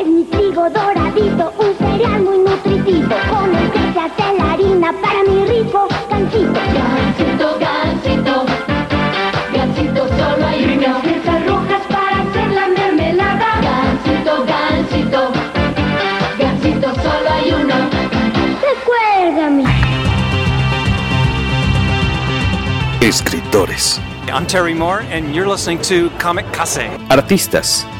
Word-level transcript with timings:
es 0.00 0.06
mi 0.06 0.24
trigo 0.24 0.68
doradito, 0.70 1.52
un 1.58 1.74
cereal 1.76 2.22
muy 2.22 2.38
nutritivo, 2.38 3.16
con 3.28 3.54
el 3.54 3.70
que 3.70 3.92
se 3.92 4.00
hace 4.00 4.38
la 4.38 4.52
harina 4.52 4.92
para 5.02 5.22
mi 5.24 5.44
rico 5.44 5.88
gansito. 6.08 6.52
Gansito, 6.52 7.58
gansito, 7.58 8.46
gansito 9.52 10.08
solo 10.08 10.46
hay 10.46 10.64
uno. 10.64 11.00
Fresas 11.00 11.46
rojas 11.46 11.82
para 11.88 12.20
hacer 12.22 12.48
la 12.50 12.68
mermelada. 12.68 13.60
Gansito, 13.60 14.44
gansito, 14.46 15.32
gansito 16.38 16.94
solo 16.94 17.30
hay 17.30 17.52
uno. 17.52 17.74
Recuérdame. 18.70 19.64
Escritores, 23.02 24.00
I'm 24.32 24.46
Terry 24.46 24.74
Moore, 24.74 25.04
and 25.10 25.34
you're 25.34 25.48
listening 25.48 25.80
to 25.82 26.10
Comic 26.18 26.50
Case. 26.52 26.88
artistas, 27.10 27.84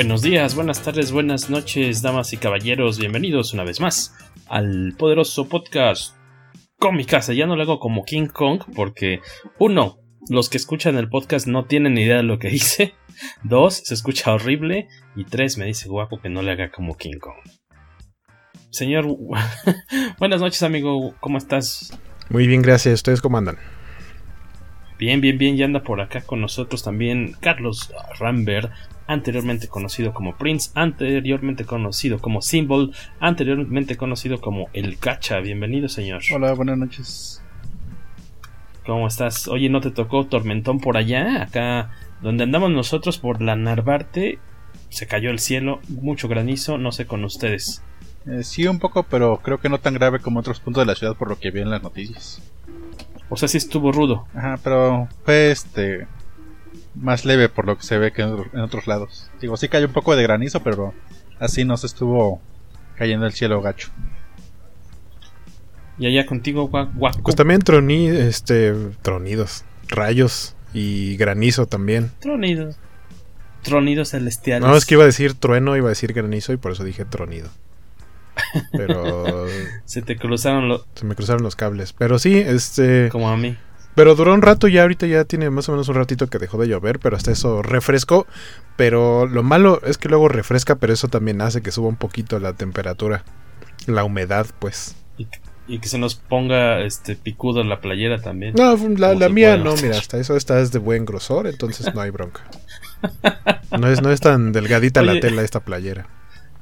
Buenos 0.00 0.22
días, 0.22 0.54
buenas 0.54 0.82
tardes, 0.82 1.12
buenas 1.12 1.50
noches, 1.50 2.00
damas 2.00 2.32
y 2.32 2.38
caballeros. 2.38 2.98
Bienvenidos 2.98 3.52
una 3.52 3.64
vez 3.64 3.80
más 3.80 4.16
al 4.48 4.94
poderoso 4.96 5.46
podcast 5.46 6.16
con 6.78 6.96
mi 6.96 7.04
casa. 7.04 7.34
Ya 7.34 7.46
no 7.46 7.54
lo 7.54 7.64
hago 7.64 7.80
como 7.80 8.06
King 8.06 8.28
Kong 8.28 8.62
porque, 8.74 9.20
uno, 9.58 9.98
los 10.30 10.48
que 10.48 10.56
escuchan 10.56 10.96
el 10.96 11.10
podcast 11.10 11.46
no 11.46 11.66
tienen 11.66 11.92
ni 11.92 12.04
idea 12.04 12.16
de 12.16 12.22
lo 12.22 12.38
que 12.38 12.48
hice. 12.54 12.94
Dos, 13.44 13.82
se 13.84 13.92
escucha 13.92 14.32
horrible. 14.32 14.88
Y 15.16 15.24
tres, 15.24 15.58
me 15.58 15.66
dice 15.66 15.86
guapo 15.90 16.18
que 16.18 16.30
no 16.30 16.40
le 16.40 16.52
haga 16.52 16.70
como 16.70 16.96
King 16.96 17.18
Kong. 17.20 17.36
Señor, 18.70 19.04
buenas 20.18 20.40
noches, 20.40 20.62
amigo. 20.62 21.14
¿Cómo 21.20 21.36
estás? 21.36 21.92
Muy 22.30 22.46
bien, 22.46 22.62
gracias. 22.62 22.94
¿Ustedes 22.94 23.20
cómo 23.20 23.36
andan? 23.36 23.58
Bien, 24.98 25.20
bien, 25.20 25.36
bien. 25.36 25.58
Ya 25.58 25.66
anda 25.66 25.82
por 25.82 26.00
acá 26.00 26.22
con 26.22 26.40
nosotros 26.40 26.82
también 26.82 27.36
Carlos 27.40 27.92
Rambert, 28.18 28.70
anteriormente 29.10 29.66
conocido 29.66 30.14
como 30.14 30.36
Prince, 30.36 30.70
anteriormente 30.74 31.64
conocido 31.64 32.20
como 32.20 32.42
Symbol, 32.42 32.94
anteriormente 33.18 33.96
conocido 33.96 34.40
como 34.40 34.68
El 34.72 34.98
Cacha. 34.98 35.40
Bienvenido, 35.40 35.88
señor. 35.88 36.22
Hola, 36.32 36.52
buenas 36.52 36.78
noches. 36.78 37.42
¿Cómo 38.86 39.08
estás? 39.08 39.48
Oye, 39.48 39.68
¿no 39.68 39.80
te 39.80 39.90
tocó 39.90 40.26
tormentón 40.26 40.78
por 40.78 40.96
allá? 40.96 41.42
Acá 41.42 41.90
donde 42.22 42.44
andamos 42.44 42.70
nosotros 42.70 43.18
por 43.18 43.42
la 43.42 43.56
Narvarte, 43.56 44.38
se 44.90 45.08
cayó 45.08 45.30
el 45.30 45.40
cielo, 45.40 45.80
mucho 45.88 46.28
granizo, 46.28 46.78
no 46.78 46.92
sé 46.92 47.06
con 47.06 47.24
ustedes. 47.24 47.82
Eh, 48.26 48.44
sí, 48.44 48.68
un 48.68 48.78
poco, 48.78 49.02
pero 49.02 49.40
creo 49.42 49.58
que 49.58 49.68
no 49.68 49.78
tan 49.78 49.94
grave 49.94 50.20
como 50.20 50.38
otros 50.38 50.60
puntos 50.60 50.82
de 50.82 50.86
la 50.86 50.94
ciudad 50.94 51.16
por 51.16 51.28
lo 51.28 51.36
que 51.36 51.50
vi 51.50 51.62
en 51.62 51.70
las 51.70 51.82
noticias. 51.82 52.40
O 53.28 53.36
sea, 53.36 53.48
sí 53.48 53.56
estuvo 53.56 53.90
rudo. 53.90 54.28
Ajá, 54.34 54.60
pero 54.62 55.08
fue 55.24 55.50
este 55.50 56.06
más 57.00 57.24
leve 57.24 57.48
por 57.48 57.66
lo 57.66 57.76
que 57.76 57.82
se 57.82 57.98
ve 57.98 58.12
que 58.12 58.22
en, 58.22 58.28
otro- 58.34 58.50
en 58.52 58.60
otros 58.60 58.86
lados. 58.86 59.30
Digo, 59.40 59.56
sí 59.56 59.68
cayó 59.68 59.86
un 59.86 59.92
poco 59.92 60.14
de 60.14 60.22
granizo, 60.22 60.62
pero 60.62 60.94
así 61.38 61.64
no 61.64 61.76
se 61.76 61.86
estuvo 61.86 62.40
cayendo 62.96 63.26
el 63.26 63.32
cielo 63.32 63.60
gacho. 63.62 63.90
Y 65.98 66.06
allá 66.06 66.24
contigo, 66.26 66.70
gua- 66.70 66.90
guaco. 66.94 67.22
Pues 67.22 67.36
también 67.36 67.60
troní, 67.60 68.06
este, 68.06 68.74
tronidos, 69.02 69.64
rayos 69.88 70.54
y 70.72 71.16
granizo 71.16 71.66
también. 71.66 72.10
Tronidos. 72.20 72.76
Tronidos 73.62 74.10
celestiales. 74.10 74.66
No, 74.66 74.74
es 74.76 74.86
que 74.86 74.94
iba 74.94 75.02
a 75.02 75.06
decir 75.06 75.34
trueno, 75.34 75.76
iba 75.76 75.88
a 75.88 75.90
decir 75.90 76.12
granizo 76.14 76.52
y 76.52 76.56
por 76.56 76.72
eso 76.72 76.84
dije 76.84 77.04
tronido. 77.04 77.50
Pero 78.72 79.46
Se 79.84 80.00
te 80.00 80.16
cruzaron 80.16 80.68
los... 80.68 80.86
se 80.94 81.04
me 81.04 81.14
cruzaron 81.14 81.42
los 81.42 81.56
cables. 81.56 81.92
Pero 81.92 82.18
sí, 82.18 82.38
este... 82.38 83.10
como 83.10 83.28
a 83.28 83.36
mí. 83.36 83.56
Pero 83.94 84.14
duró 84.14 84.34
un 84.34 84.42
rato 84.42 84.68
ya, 84.68 84.82
ahorita 84.82 85.06
ya 85.06 85.24
tiene 85.24 85.50
más 85.50 85.68
o 85.68 85.72
menos 85.72 85.88
un 85.88 85.96
ratito 85.96 86.28
que 86.28 86.38
dejó 86.38 86.58
de 86.58 86.68
llover, 86.68 87.00
pero 87.00 87.16
hasta 87.16 87.32
eso 87.32 87.62
refrescó. 87.62 88.26
Pero 88.76 89.26
lo 89.26 89.42
malo 89.42 89.80
es 89.84 89.98
que 89.98 90.08
luego 90.08 90.28
refresca, 90.28 90.76
pero 90.76 90.92
eso 90.92 91.08
también 91.08 91.40
hace 91.40 91.60
que 91.60 91.72
suba 91.72 91.88
un 91.88 91.96
poquito 91.96 92.38
la 92.38 92.52
temperatura. 92.52 93.24
La 93.86 94.04
humedad, 94.04 94.46
pues. 94.58 94.94
Y, 95.18 95.26
y 95.66 95.78
que 95.78 95.88
se 95.88 95.98
nos 95.98 96.14
ponga 96.14 96.80
este 96.80 97.16
picudo 97.16 97.60
en 97.60 97.68
la 97.68 97.80
playera 97.80 98.20
también. 98.20 98.54
No, 98.54 98.72
la, 98.72 98.76
Como 98.76 98.96
la 98.96 99.26
se 99.26 99.32
mía 99.32 99.56
no, 99.56 99.74
mira, 99.76 99.98
hasta 99.98 100.18
eso 100.18 100.36
esta 100.36 100.60
es 100.60 100.72
de 100.72 100.78
buen 100.78 101.04
grosor, 101.04 101.46
entonces 101.46 101.94
no 101.94 102.00
hay 102.00 102.10
bronca. 102.10 102.42
No 103.78 103.88
es, 103.88 104.02
no 104.02 104.10
es 104.10 104.20
tan 104.20 104.52
delgadita 104.52 105.00
Oye. 105.00 105.14
la 105.14 105.20
tela 105.20 105.42
esta 105.42 105.60
playera. 105.60 106.08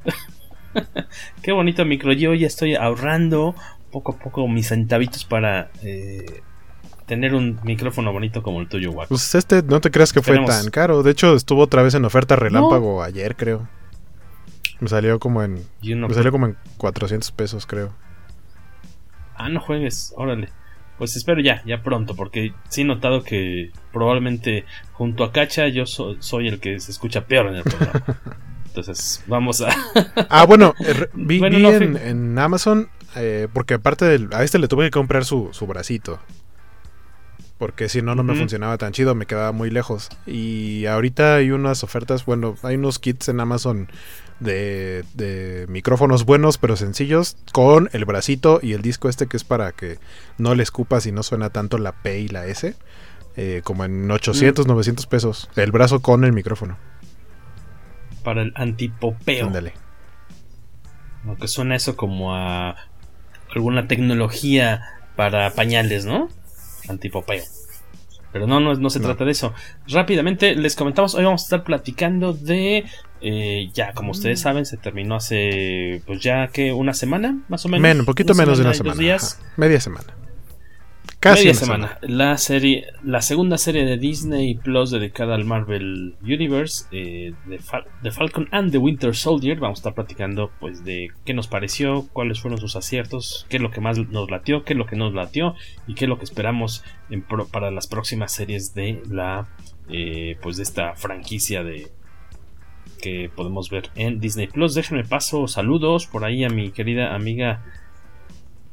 Qué 1.42 1.52
bonito 1.52 1.84
micro. 1.84 2.12
Yo 2.12 2.34
ya 2.34 2.46
estoy 2.46 2.74
ahorrando 2.74 3.54
poco 3.90 4.12
a 4.12 4.18
poco 4.18 4.46
mis 4.46 4.68
centavitos 4.68 5.24
para 5.24 5.70
eh, 5.82 6.42
tener 7.08 7.34
un 7.34 7.58
micrófono 7.64 8.12
bonito 8.12 8.42
como 8.42 8.60
el 8.60 8.68
tuyo, 8.68 8.92
guaco. 8.92 9.08
Pues 9.08 9.34
este 9.34 9.62
no 9.64 9.80
te 9.80 9.90
creas 9.90 10.12
que 10.12 10.22
fue 10.22 10.38
tan 10.44 10.70
caro. 10.70 11.02
De 11.02 11.10
hecho, 11.10 11.34
estuvo 11.34 11.62
otra 11.62 11.82
vez 11.82 11.94
en 11.94 12.04
oferta 12.04 12.36
relámpago 12.36 13.02
ayer, 13.02 13.34
creo. 13.34 13.68
Me 14.78 14.88
salió 14.88 15.18
como 15.18 15.42
en 15.42 15.64
me 15.82 16.14
salió 16.14 16.30
como 16.30 16.46
en 16.46 16.56
400 16.76 17.32
pesos, 17.32 17.66
creo. 17.66 17.92
Ah, 19.34 19.48
no 19.48 19.60
juegues, 19.60 20.12
órale. 20.16 20.48
Pues 20.98 21.14
espero 21.16 21.40
ya, 21.40 21.62
ya 21.64 21.82
pronto, 21.82 22.14
porque 22.16 22.52
sí 22.68 22.80
he 22.82 22.84
notado 22.84 23.22
que 23.22 23.70
probablemente 23.92 24.64
junto 24.92 25.22
a 25.24 25.32
Cacha 25.32 25.68
yo 25.68 25.86
so- 25.86 26.16
soy 26.20 26.48
el 26.48 26.58
que 26.60 26.80
se 26.80 26.90
escucha 26.90 27.26
peor 27.26 27.46
en 27.46 27.54
el 27.56 27.62
programa. 27.62 28.02
Entonces, 28.66 29.22
vamos 29.26 29.60
a... 29.60 29.68
Ah, 30.28 30.44
bueno, 30.44 30.74
eh, 30.84 31.06
vi, 31.14 31.38
Bueno, 31.38 31.56
vi 31.56 31.62
no, 31.62 31.70
en, 31.70 31.96
fi- 31.96 32.02
en 32.08 32.38
Amazon, 32.38 32.88
eh, 33.16 33.46
porque 33.52 33.74
aparte 33.74 34.04
del, 34.06 34.28
a 34.32 34.42
este 34.42 34.58
le 34.58 34.66
tuve 34.68 34.86
que 34.86 34.90
comprar 34.90 35.24
su, 35.24 35.48
su 35.52 35.66
bracito. 35.68 36.18
Porque 37.58 37.88
si 37.88 38.02
no, 38.02 38.14
no 38.14 38.22
me 38.22 38.34
funcionaba 38.36 38.78
tan 38.78 38.92
chido, 38.92 39.14
me 39.16 39.26
quedaba 39.26 39.50
muy 39.52 39.68
lejos. 39.70 40.08
Y 40.26 40.86
ahorita 40.86 41.34
hay 41.36 41.50
unas 41.50 41.82
ofertas, 41.82 42.24
bueno, 42.24 42.56
hay 42.62 42.76
unos 42.76 43.00
kits 43.00 43.28
en 43.28 43.40
Amazon 43.40 43.88
de, 44.38 45.04
de 45.14 45.66
micrófonos 45.68 46.24
buenos, 46.24 46.56
pero 46.58 46.76
sencillos, 46.76 47.36
con 47.52 47.90
el 47.92 48.04
bracito 48.04 48.60
y 48.62 48.74
el 48.74 48.82
disco 48.82 49.08
este 49.08 49.26
que 49.26 49.36
es 49.36 49.42
para 49.42 49.72
que 49.72 49.98
no 50.38 50.54
le 50.54 50.62
escupas 50.62 51.06
y 51.06 51.12
no 51.12 51.24
suena 51.24 51.50
tanto 51.50 51.78
la 51.78 51.90
P 52.00 52.20
y 52.20 52.28
la 52.28 52.46
S. 52.46 52.76
eh, 53.40 53.60
como 53.64 53.84
en 53.84 54.08
800, 54.10 54.66
Mm. 54.66 54.70
900 54.70 55.06
pesos. 55.06 55.48
El 55.56 55.70
brazo 55.72 56.00
con 56.00 56.24
el 56.24 56.32
micrófono. 56.32 56.76
para 58.24 58.42
el 58.42 58.52
antipopeo. 58.56 59.46
Ándale. 59.46 59.72
Aunque 61.26 61.48
suena 61.48 61.74
eso 61.76 61.96
como 61.96 62.34
a 62.34 62.76
alguna 63.54 63.86
tecnología 63.88 64.82
para 65.16 65.50
pañales, 65.54 66.04
¿no? 66.04 66.28
Antipopeo. 66.88 67.42
Pero 68.32 68.46
no, 68.46 68.60
no, 68.60 68.74
no 68.74 68.90
se 68.90 68.98
No. 69.00 69.06
trata 69.06 69.24
de 69.24 69.30
eso. 69.32 69.54
Rápidamente 69.88 70.54
les 70.54 70.76
comentamos, 70.76 71.14
hoy 71.14 71.24
vamos 71.24 71.42
a 71.42 71.44
estar 71.44 71.64
platicando 71.64 72.32
de... 72.34 72.84
eh, 73.22 73.70
ya, 73.72 73.92
como 73.94 74.10
ustedes 74.12 74.40
saben, 74.40 74.66
se 74.66 74.76
terminó 74.76 75.16
hace, 75.16 76.02
pues 76.06 76.20
ya 76.20 76.48
que 76.48 76.72
una 76.72 76.92
semana, 76.94 77.38
más 77.48 77.64
o 77.64 77.68
menos. 77.68 77.82
Men, 77.82 78.00
un 78.00 78.06
poquito 78.06 78.34
menos 78.34 78.58
de 78.58 78.62
una 78.64 78.70
y 78.70 78.72
dos 78.72 78.76
semana. 78.78 79.00
días. 79.00 79.38
ajá. 79.42 79.52
Media 79.56 79.80
semana. 79.80 80.14
Casi 81.20 81.46
Media 81.46 81.54
semana. 81.54 81.98
La 82.02 82.38
serie, 82.38 82.86
la 83.02 83.20
segunda 83.22 83.58
serie 83.58 83.84
de 83.84 83.96
Disney 83.98 84.54
Plus 84.54 84.92
dedicada 84.92 85.34
al 85.34 85.44
Marvel 85.44 86.14
Universe, 86.22 86.84
eh, 86.92 87.32
de, 87.46 87.58
Fal- 87.58 87.86
The 88.04 88.12
Falcon 88.12 88.48
and 88.52 88.70
the 88.70 88.78
Winter 88.78 89.16
Soldier. 89.16 89.58
Vamos 89.58 89.78
a 89.78 89.80
estar 89.80 89.94
platicando, 89.94 90.52
pues, 90.60 90.84
de 90.84 91.08
qué 91.24 91.34
nos 91.34 91.48
pareció, 91.48 92.06
cuáles 92.12 92.40
fueron 92.40 92.60
sus 92.60 92.76
aciertos, 92.76 93.46
qué 93.48 93.56
es 93.56 93.62
lo 93.62 93.72
que 93.72 93.80
más 93.80 93.98
nos 93.98 94.30
latió, 94.30 94.62
qué 94.62 94.74
es 94.74 94.78
lo 94.78 94.86
que 94.86 94.94
nos 94.94 95.12
latió 95.12 95.56
y 95.88 95.94
qué 95.94 96.04
es 96.04 96.08
lo 96.08 96.18
que 96.18 96.24
esperamos 96.24 96.84
en 97.10 97.22
pro- 97.22 97.48
para 97.48 97.72
las 97.72 97.88
próximas 97.88 98.30
series 98.30 98.74
de 98.74 99.02
la, 99.10 99.48
eh, 99.90 100.36
pues, 100.40 100.56
de 100.56 100.62
esta 100.62 100.94
franquicia 100.94 101.64
de 101.64 101.88
que 103.02 103.28
podemos 103.34 103.70
ver 103.70 103.90
en 103.96 104.20
Disney 104.20 104.46
Plus. 104.46 104.74
Déjenme 104.74 105.02
paso 105.02 105.48
saludos 105.48 106.06
por 106.06 106.24
ahí 106.24 106.44
a 106.44 106.48
mi 106.48 106.70
querida 106.70 107.14
amiga 107.16 107.64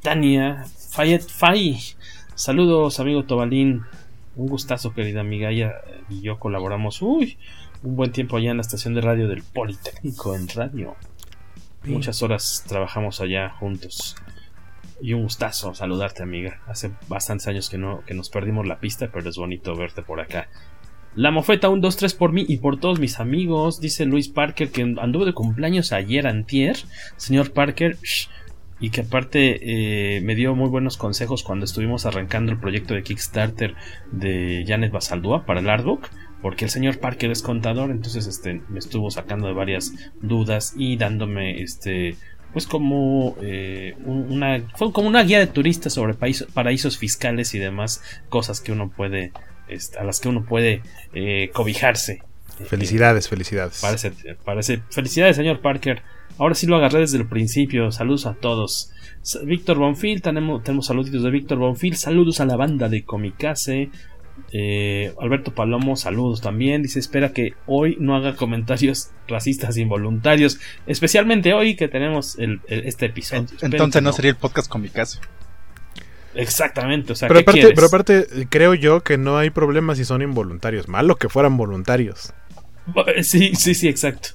Tania 0.01 0.65
Fayet 0.91 1.21
Fay. 1.27 1.79
Saludos, 2.35 2.99
amigo 2.99 3.23
Tobalín. 3.23 3.83
Un 4.35 4.47
gustazo, 4.47 4.93
querida 4.93 5.21
amiga. 5.21 5.51
Ella 5.51 5.75
y 6.09 6.19
yo 6.19 6.37
colaboramos 6.37 7.01
uy, 7.01 7.37
un 7.81 7.95
buen 7.95 8.11
tiempo 8.11 8.35
allá 8.35 8.51
en 8.51 8.57
la 8.57 8.61
estación 8.61 8.93
de 8.93 8.99
radio 8.99 9.29
del 9.29 9.41
Politécnico 9.41 10.35
en 10.35 10.49
radio. 10.49 10.97
Muchas 11.85 12.21
horas 12.21 12.65
trabajamos 12.67 13.21
allá 13.21 13.51
juntos. 13.51 14.17
Y 14.99 15.13
un 15.13 15.23
gustazo 15.23 15.73
saludarte, 15.73 16.23
amiga. 16.23 16.61
Hace 16.67 16.91
bastantes 17.07 17.47
años 17.47 17.69
que 17.69 17.77
no 17.77 18.03
que 18.05 18.13
nos 18.13 18.29
perdimos 18.29 18.67
la 18.67 18.81
pista, 18.81 19.09
pero 19.13 19.29
es 19.29 19.37
bonito 19.37 19.73
verte 19.73 20.01
por 20.01 20.19
acá. 20.19 20.49
La 21.15 21.31
mofeta 21.31 21.69
1, 21.69 21.81
2, 21.81 21.95
3 21.95 22.13
por 22.15 22.33
mí 22.33 22.43
y 22.45 22.57
por 22.57 22.81
todos 22.81 22.99
mis 22.99 23.21
amigos. 23.21 23.79
Dice 23.79 24.03
Luis 24.03 24.27
Parker 24.27 24.71
que 24.71 24.81
anduvo 24.81 25.23
de 25.23 25.33
cumpleaños 25.33 25.93
ayer 25.93 26.27
antier. 26.27 26.75
Señor 27.15 27.53
Parker, 27.53 27.97
shh, 28.03 28.27
y 28.85 28.91
que 28.91 29.01
aparte 29.01 30.17
eh, 30.17 30.21
me 30.21 30.35
dio 30.35 30.53
muy 30.53 30.69
buenos 30.69 30.95
consejos 30.95 31.41
cuando 31.41 31.65
estuvimos 31.65 32.05
arrancando 32.05 32.51
el 32.51 32.59
proyecto 32.59 32.93
de 32.93 33.01
Kickstarter 33.01 33.73
de 34.11 34.63
Janet 34.67 34.91
Basaldúa 34.91 35.43
para 35.47 35.59
el 35.59 35.69
artbook 35.71 36.07
porque 36.43 36.65
el 36.65 36.69
señor 36.69 36.99
Parker 36.99 37.31
es 37.31 37.41
contador 37.41 37.89
entonces 37.89 38.27
este 38.27 38.61
me 38.69 38.77
estuvo 38.77 39.09
sacando 39.09 39.47
de 39.47 39.53
varias 39.53 39.91
dudas 40.21 40.75
y 40.77 40.97
dándome 40.97 41.63
este 41.63 42.15
pues 42.53 42.67
como 42.67 43.35
eh, 43.41 43.95
una 44.05 44.61
como 44.77 45.07
una 45.07 45.23
guía 45.23 45.39
de 45.39 45.47
turistas 45.47 45.93
sobre 45.93 46.13
paraísos 46.13 46.99
fiscales 46.99 47.55
y 47.55 47.57
demás 47.57 48.03
cosas 48.29 48.61
que 48.61 48.71
uno 48.71 48.91
puede 48.95 49.31
este, 49.67 49.97
a 49.97 50.03
las 50.03 50.19
que 50.19 50.29
uno 50.29 50.45
puede 50.45 50.83
eh, 51.15 51.49
cobijarse 51.55 52.21
felicidades 52.67 53.27
felicidades 53.27 53.79
parece, 53.81 54.11
parece 54.43 54.81
felicidades 54.89 55.35
señor 55.35 55.59
Parker 55.59 56.01
Ahora 56.37 56.55
sí 56.55 56.67
lo 56.67 56.75
agarré 56.75 56.99
desde 56.99 57.17
el 57.17 57.27
principio. 57.27 57.91
Saludos 57.91 58.25
a 58.25 58.33
todos. 58.33 58.91
Víctor 59.43 59.77
Bonfil, 59.77 60.21
tenemos, 60.21 60.63
tenemos 60.63 60.87
saluditos 60.87 61.23
de 61.23 61.31
Víctor 61.31 61.57
Bonfil. 61.57 61.95
Saludos 61.95 62.41
a 62.41 62.45
la 62.45 62.57
banda 62.57 62.89
de 62.89 63.05
Comicase. 63.05 63.89
Eh, 64.51 65.13
Alberto 65.19 65.55
Palomo, 65.55 65.95
saludos 65.95 66.41
también. 66.41 66.81
Dice: 66.83 66.99
Espera 66.99 67.31
que 67.31 67.53
hoy 67.67 67.95
no 67.99 68.15
haga 68.15 68.35
comentarios 68.35 69.11
racistas 69.27 69.77
involuntarios. 69.77 70.59
Especialmente 70.87 71.53
hoy 71.53 71.75
que 71.75 71.87
tenemos 71.87 72.37
el, 72.37 72.59
el, 72.67 72.85
este 72.85 73.05
episodio. 73.07 73.47
Entonces 73.61 74.01
no, 74.01 74.09
no 74.09 74.13
sería 74.13 74.31
el 74.31 74.37
podcast 74.37 74.69
Comicase. 74.69 75.19
Exactamente, 76.35 77.13
o 77.13 77.15
sea, 77.15 77.29
pero, 77.29 77.39
aparte, 77.39 77.71
pero 77.73 77.87
aparte, 77.87 78.27
creo 78.49 78.73
yo 78.73 79.01
que 79.03 79.17
no 79.17 79.37
hay 79.37 79.51
problema 79.51 79.95
si 79.95 80.03
son 80.03 80.21
involuntarios. 80.21 80.89
Malo 80.89 81.15
que 81.15 81.29
fueran 81.29 81.55
voluntarios. 81.55 82.33
Sí, 83.23 83.55
sí, 83.55 83.73
sí, 83.73 83.87
exacto. 83.87 84.29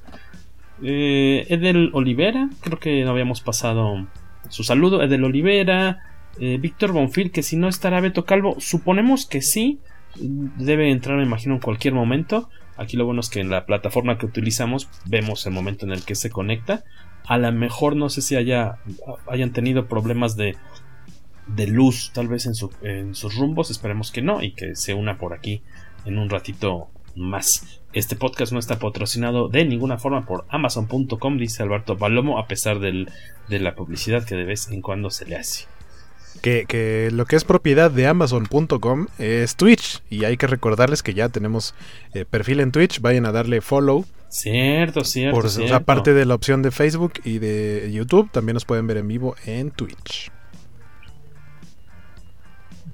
Eh, 0.83 1.47
Edel 1.49 1.91
Olivera, 1.93 2.49
creo 2.61 2.79
que 2.79 3.05
no 3.05 3.11
habíamos 3.11 3.41
pasado 3.41 4.07
su 4.49 4.65
saludo. 4.65 5.03
Edel 5.03 5.25
Olivera, 5.25 5.99
eh, 6.39 6.59
Víctor 6.59 6.93
Bonfil, 6.93 7.31
que 7.31 7.43
si 7.43 7.57
no 7.57 7.69
estará 7.69 8.01
Beto 8.01 8.25
Calvo, 8.25 8.57
suponemos 8.59 9.27
que 9.27 9.43
sí. 9.43 9.79
Debe 10.17 10.91
entrar, 10.91 11.17
me 11.17 11.23
imagino, 11.25 11.55
en 11.55 11.61
cualquier 11.61 11.95
momento. 11.95 12.49
Aquí 12.77 12.97
lo 12.97 13.05
bueno 13.05 13.21
es 13.21 13.29
que 13.29 13.41
en 13.41 13.51
la 13.51 13.67
plataforma 13.67 14.19
que 14.19 14.27
utilizamos 14.27 14.89
vemos 15.05 15.47
el 15.47 15.53
momento 15.53 15.85
en 15.85 15.93
el 15.93 16.03
que 16.03 16.15
se 16.15 16.31
conecta. 16.31 16.83
A 17.27 17.37
lo 17.39 17.53
mejor 17.53 17.95
no 17.95 18.09
sé 18.09 18.23
si 18.23 18.37
haya, 18.37 18.79
hayan 19.29 19.53
tenido 19.53 19.87
problemas 19.87 20.35
de, 20.37 20.57
de 21.47 21.67
luz, 21.67 22.11
tal 22.15 22.29
vez 22.29 22.47
en, 22.47 22.55
su, 22.55 22.73
en 22.83 23.15
sus 23.15 23.37
rumbos. 23.37 23.71
Esperemos 23.71 24.11
que 24.11 24.23
no 24.23 24.43
y 24.43 24.53
que 24.53 24.75
se 24.75 24.95
una 24.95 25.19
por 25.19 25.35
aquí 25.35 25.63
en 26.07 26.19
un 26.19 26.31
ratito 26.31 26.89
más. 27.17 27.81
Este 27.93 28.15
podcast 28.15 28.53
no 28.53 28.59
está 28.59 28.79
patrocinado 28.79 29.49
de 29.49 29.65
ninguna 29.65 29.99
forma 29.99 30.25
por 30.25 30.45
Amazon.com, 30.49 31.39
dice 31.39 31.63
Alberto 31.63 31.97
Palomo, 31.97 32.39
a 32.39 32.47
pesar 32.47 32.79
del, 32.79 33.11
de 33.49 33.59
la 33.59 33.75
publicidad 33.75 34.25
que 34.25 34.37
de 34.37 34.45
vez 34.45 34.71
en 34.71 34.81
cuando 34.81 35.11
se 35.11 35.27
le 35.27 35.37
hace. 35.37 35.67
Que, 36.43 36.65
que 36.67 37.11
lo 37.13 37.27
que 37.27 37.37
es 37.37 37.45
propiedad 37.45 37.91
de 37.91 38.07
Amazon.com 38.07 39.09
es 39.19 39.57
Twitch. 39.57 40.01
Y 40.09 40.25
hay 40.25 40.37
que 40.37 40.47
recordarles 40.47 41.03
que 41.03 41.13
ya 41.13 41.29
tenemos 41.29 41.75
eh, 42.15 42.25
perfil 42.25 42.61
en 42.61 42.71
Twitch. 42.71 43.01
Vayan 43.01 43.27
a 43.27 43.33
darle 43.33 43.61
follow. 43.61 44.05
Cierto, 44.29 45.05
cierto. 45.05 45.41
Por, 45.41 45.51
cierto. 45.51 45.75
aparte 45.75 46.15
de 46.15 46.25
la 46.25 46.37
opción 46.37 46.63
de 46.63 46.71
Facebook 46.71 47.15
y 47.25 47.41
de 47.41 47.91
YouTube, 47.93 48.31
también 48.31 48.55
nos 48.55 48.65
pueden 48.65 48.87
ver 48.87 48.99
en 48.99 49.09
vivo 49.09 49.35
en 49.45 49.73
Twitch. 49.73 50.31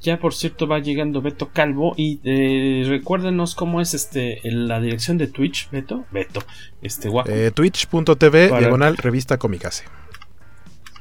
Ya 0.06 0.20
por 0.20 0.34
cierto 0.34 0.68
va 0.68 0.78
llegando 0.78 1.20
Beto 1.20 1.50
Calvo 1.52 1.92
y 1.96 2.20
eh, 2.22 2.84
recuérdenos 2.86 3.56
cómo 3.56 3.80
es 3.80 3.92
este 3.92 4.38
la 4.44 4.80
dirección 4.80 5.18
de 5.18 5.26
Twitch, 5.26 5.68
Beto. 5.72 6.04
Beto, 6.12 6.44
este 6.80 7.08
guapo. 7.08 7.28
Eh, 7.28 7.50
Twitch.tv 7.50 8.48
para... 8.50 8.60
diagonal 8.60 8.98
revista 8.98 9.36
Comicase. 9.36 9.82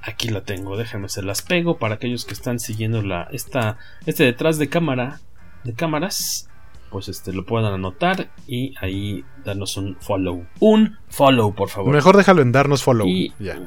Aquí 0.01 0.29
la 0.29 0.41
tengo, 0.41 0.75
déjenme 0.75 1.07
se 1.07 1.21
las 1.21 1.43
pego 1.43 1.77
para 1.77 1.93
aquellos 1.95 2.25
que 2.25 2.33
están 2.33 2.59
siguiendo 2.59 3.03
la 3.03 3.27
esta 3.31 3.77
este 4.07 4.23
detrás 4.23 4.57
de 4.57 4.69
cámara 4.69 5.19
de 5.63 5.75
cámaras, 5.75 6.49
pues 6.89 7.07
este 7.07 7.31
lo 7.31 7.45
puedan 7.45 7.71
anotar 7.71 8.31
y 8.47 8.73
ahí 8.81 9.23
darnos 9.43 9.77
un 9.77 9.97
follow, 10.01 10.47
un 10.59 10.97
follow 11.09 11.53
por 11.53 11.69
favor. 11.69 11.93
Mejor 11.93 12.17
déjalo 12.17 12.41
en 12.41 12.51
darnos 12.51 12.81
follow. 12.81 13.07
Y, 13.07 13.31
ya. 13.37 13.59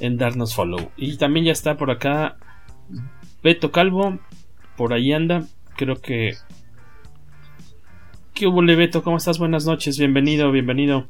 En 0.00 0.16
darnos 0.16 0.54
follow. 0.54 0.92
Y 0.96 1.18
también 1.18 1.44
ya 1.44 1.52
está 1.52 1.76
por 1.76 1.90
acá 1.90 2.38
Beto 3.42 3.70
Calvo, 3.70 4.18
por 4.76 4.92
ahí 4.92 5.12
anda. 5.12 5.44
Creo 5.76 6.00
que. 6.00 6.34
¿Qué 8.34 8.46
hubo, 8.46 8.62
Beto? 8.62 9.02
¿Cómo 9.02 9.16
estás? 9.16 9.38
Buenas 9.38 9.64
noches, 9.64 9.98
bienvenido, 9.98 10.50
bienvenido. 10.50 11.06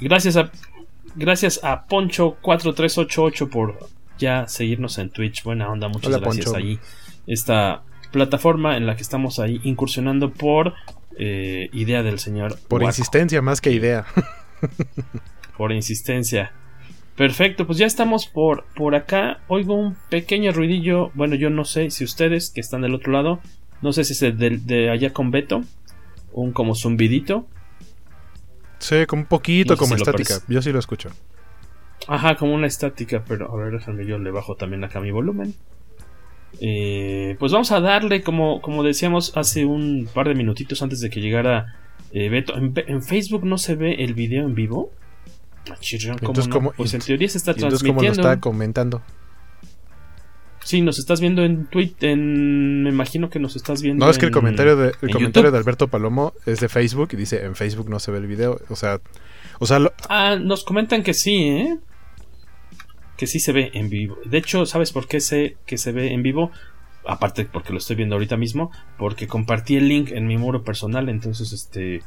Gracias 0.00 0.36
a. 0.36 0.50
Gracias 1.16 1.60
a 1.64 1.86
Poncho4388 1.86 3.48
por 3.48 3.88
ya 4.18 4.46
seguirnos 4.48 4.98
en 4.98 5.10
Twitch. 5.10 5.42
Buena 5.42 5.70
onda, 5.70 5.88
muchas 5.88 6.08
Hola, 6.08 6.18
gracias 6.18 6.46
Poncho. 6.46 6.58
ahí. 6.58 6.78
Esta 7.26 7.82
plataforma 8.12 8.76
en 8.76 8.86
la 8.86 8.96
que 8.96 9.02
estamos 9.02 9.38
ahí 9.38 9.60
incursionando 9.64 10.32
por 10.32 10.74
eh, 11.18 11.68
idea 11.72 12.02
del 12.02 12.18
señor. 12.18 12.58
Por 12.68 12.82
Waco. 12.82 12.90
insistencia 12.90 13.42
más 13.42 13.60
que 13.60 13.72
idea. 13.72 14.06
por 15.56 15.72
insistencia. 15.72 16.52
Perfecto, 17.16 17.66
pues 17.66 17.78
ya 17.78 17.86
estamos 17.86 18.26
por, 18.26 18.66
por 18.74 18.94
acá. 18.94 19.40
Oigo 19.48 19.74
un 19.74 19.96
pequeño 20.10 20.52
ruidillo. 20.52 21.10
Bueno, 21.14 21.34
yo 21.34 21.48
no 21.48 21.64
sé 21.64 21.90
si 21.90 22.04
ustedes 22.04 22.50
que 22.50 22.60
están 22.60 22.82
del 22.82 22.94
otro 22.94 23.10
lado, 23.10 23.40
no 23.80 23.92
sé 23.92 24.04
si 24.04 24.12
es 24.12 24.38
de, 24.38 24.58
de 24.58 24.90
allá 24.90 25.12
con 25.14 25.30
Beto, 25.30 25.62
un 26.32 26.52
como 26.52 26.74
zumbidito. 26.74 27.46
Sí, 28.78 29.06
como 29.06 29.22
un 29.22 29.28
poquito 29.28 29.72
No 29.72 29.76
sé 29.76 29.80
como 29.80 29.96
si 29.96 30.02
estática. 30.02 30.34
Yo 30.46 30.60
sí 30.60 30.72
lo 30.72 30.78
escucho. 30.78 31.08
Ajá, 32.06 32.36
como 32.36 32.54
una 32.54 32.66
estática, 32.66 33.24
pero 33.26 33.50
a 33.50 33.56
ver, 33.56 33.72
déjame 33.72 34.06
yo 34.06 34.18
le 34.18 34.30
bajo 34.30 34.56
también 34.56 34.84
acá 34.84 35.00
mi 35.00 35.10
volumen. 35.10 35.54
Eh, 36.60 37.36
pues 37.38 37.50
vamos 37.50 37.72
a 37.72 37.80
darle, 37.80 38.22
como, 38.22 38.60
como 38.60 38.82
decíamos 38.82 39.36
hace 39.36 39.64
un 39.64 40.08
par 40.12 40.28
de 40.28 40.34
minutitos 40.34 40.82
antes 40.82 41.00
de 41.00 41.08
que 41.08 41.22
llegara 41.22 41.76
eh, 42.12 42.28
Beto. 42.28 42.54
En, 42.56 42.74
en 42.76 43.02
Facebook 43.02 43.46
no 43.46 43.56
se 43.56 43.74
ve 43.74 44.04
el 44.04 44.12
video 44.12 44.46
en 44.46 44.54
vivo. 44.54 44.92
Chirrión, 45.80 46.16
¿cómo 46.18 46.30
Entonces, 46.30 46.48
no? 46.48 46.54
¿cómo- 46.54 46.72
Pues 46.72 46.94
en 46.94 47.00
teoría 47.00 47.28
se 47.28 47.38
está 47.38 47.50
y 47.50 47.54
entonces, 47.54 47.80
¿cómo 47.82 47.94
lo 47.94 48.00
transmitiendo. 48.00 48.30
está 48.30 48.40
comentando? 48.40 49.02
Sí, 50.64 50.80
nos 50.82 50.98
estás 50.98 51.20
viendo 51.20 51.44
en 51.44 51.66
Twitter, 51.66 52.10
en... 52.10 52.82
me 52.82 52.90
imagino 52.90 53.30
que 53.30 53.38
nos 53.38 53.54
estás 53.54 53.82
viendo 53.82 54.04
No, 54.04 54.10
es 54.10 54.18
que 54.18 54.24
el 54.26 54.30
en- 54.30 54.34
comentario 54.34 54.76
de, 54.76 54.92
el 55.00 55.10
comentario 55.10 55.52
de 55.52 55.58
Alberto 55.58 55.86
Palomo 55.86 56.32
es 56.44 56.58
de 56.58 56.68
Facebook 56.68 57.10
y 57.12 57.16
dice 57.16 57.44
en 57.44 57.54
Facebook 57.54 57.88
no 57.88 58.00
se 58.00 58.10
ve 58.10 58.18
el 58.18 58.26
video. 58.26 58.60
O 58.68 58.74
sea, 58.74 59.00
o 59.60 59.66
sea, 59.66 59.78
lo- 59.78 59.92
Ah, 60.08 60.36
nos 60.40 60.64
comentan 60.64 61.04
que 61.04 61.14
sí, 61.14 61.36
¿eh? 61.44 61.78
Que 63.16 63.28
sí 63.28 63.38
se 63.38 63.52
ve 63.52 63.70
en 63.74 63.88
vivo. 63.90 64.18
De 64.24 64.38
hecho, 64.38 64.66
¿sabes 64.66 64.90
por 64.92 65.06
qué 65.06 65.20
sé 65.20 65.56
que 65.66 65.78
se 65.78 65.92
ve 65.92 66.12
en 66.12 66.22
vivo? 66.24 66.50
Aparte 67.06 67.44
porque 67.44 67.72
lo 67.72 67.78
estoy 67.78 67.94
viendo 67.94 68.16
ahorita 68.16 68.36
mismo, 68.36 68.72
porque 68.98 69.28
compartí 69.28 69.76
el 69.76 69.88
link 69.88 70.10
en 70.10 70.26
mi 70.26 70.36
muro 70.36 70.64
personal, 70.64 71.08
entonces 71.08 71.52
este 71.52 72.02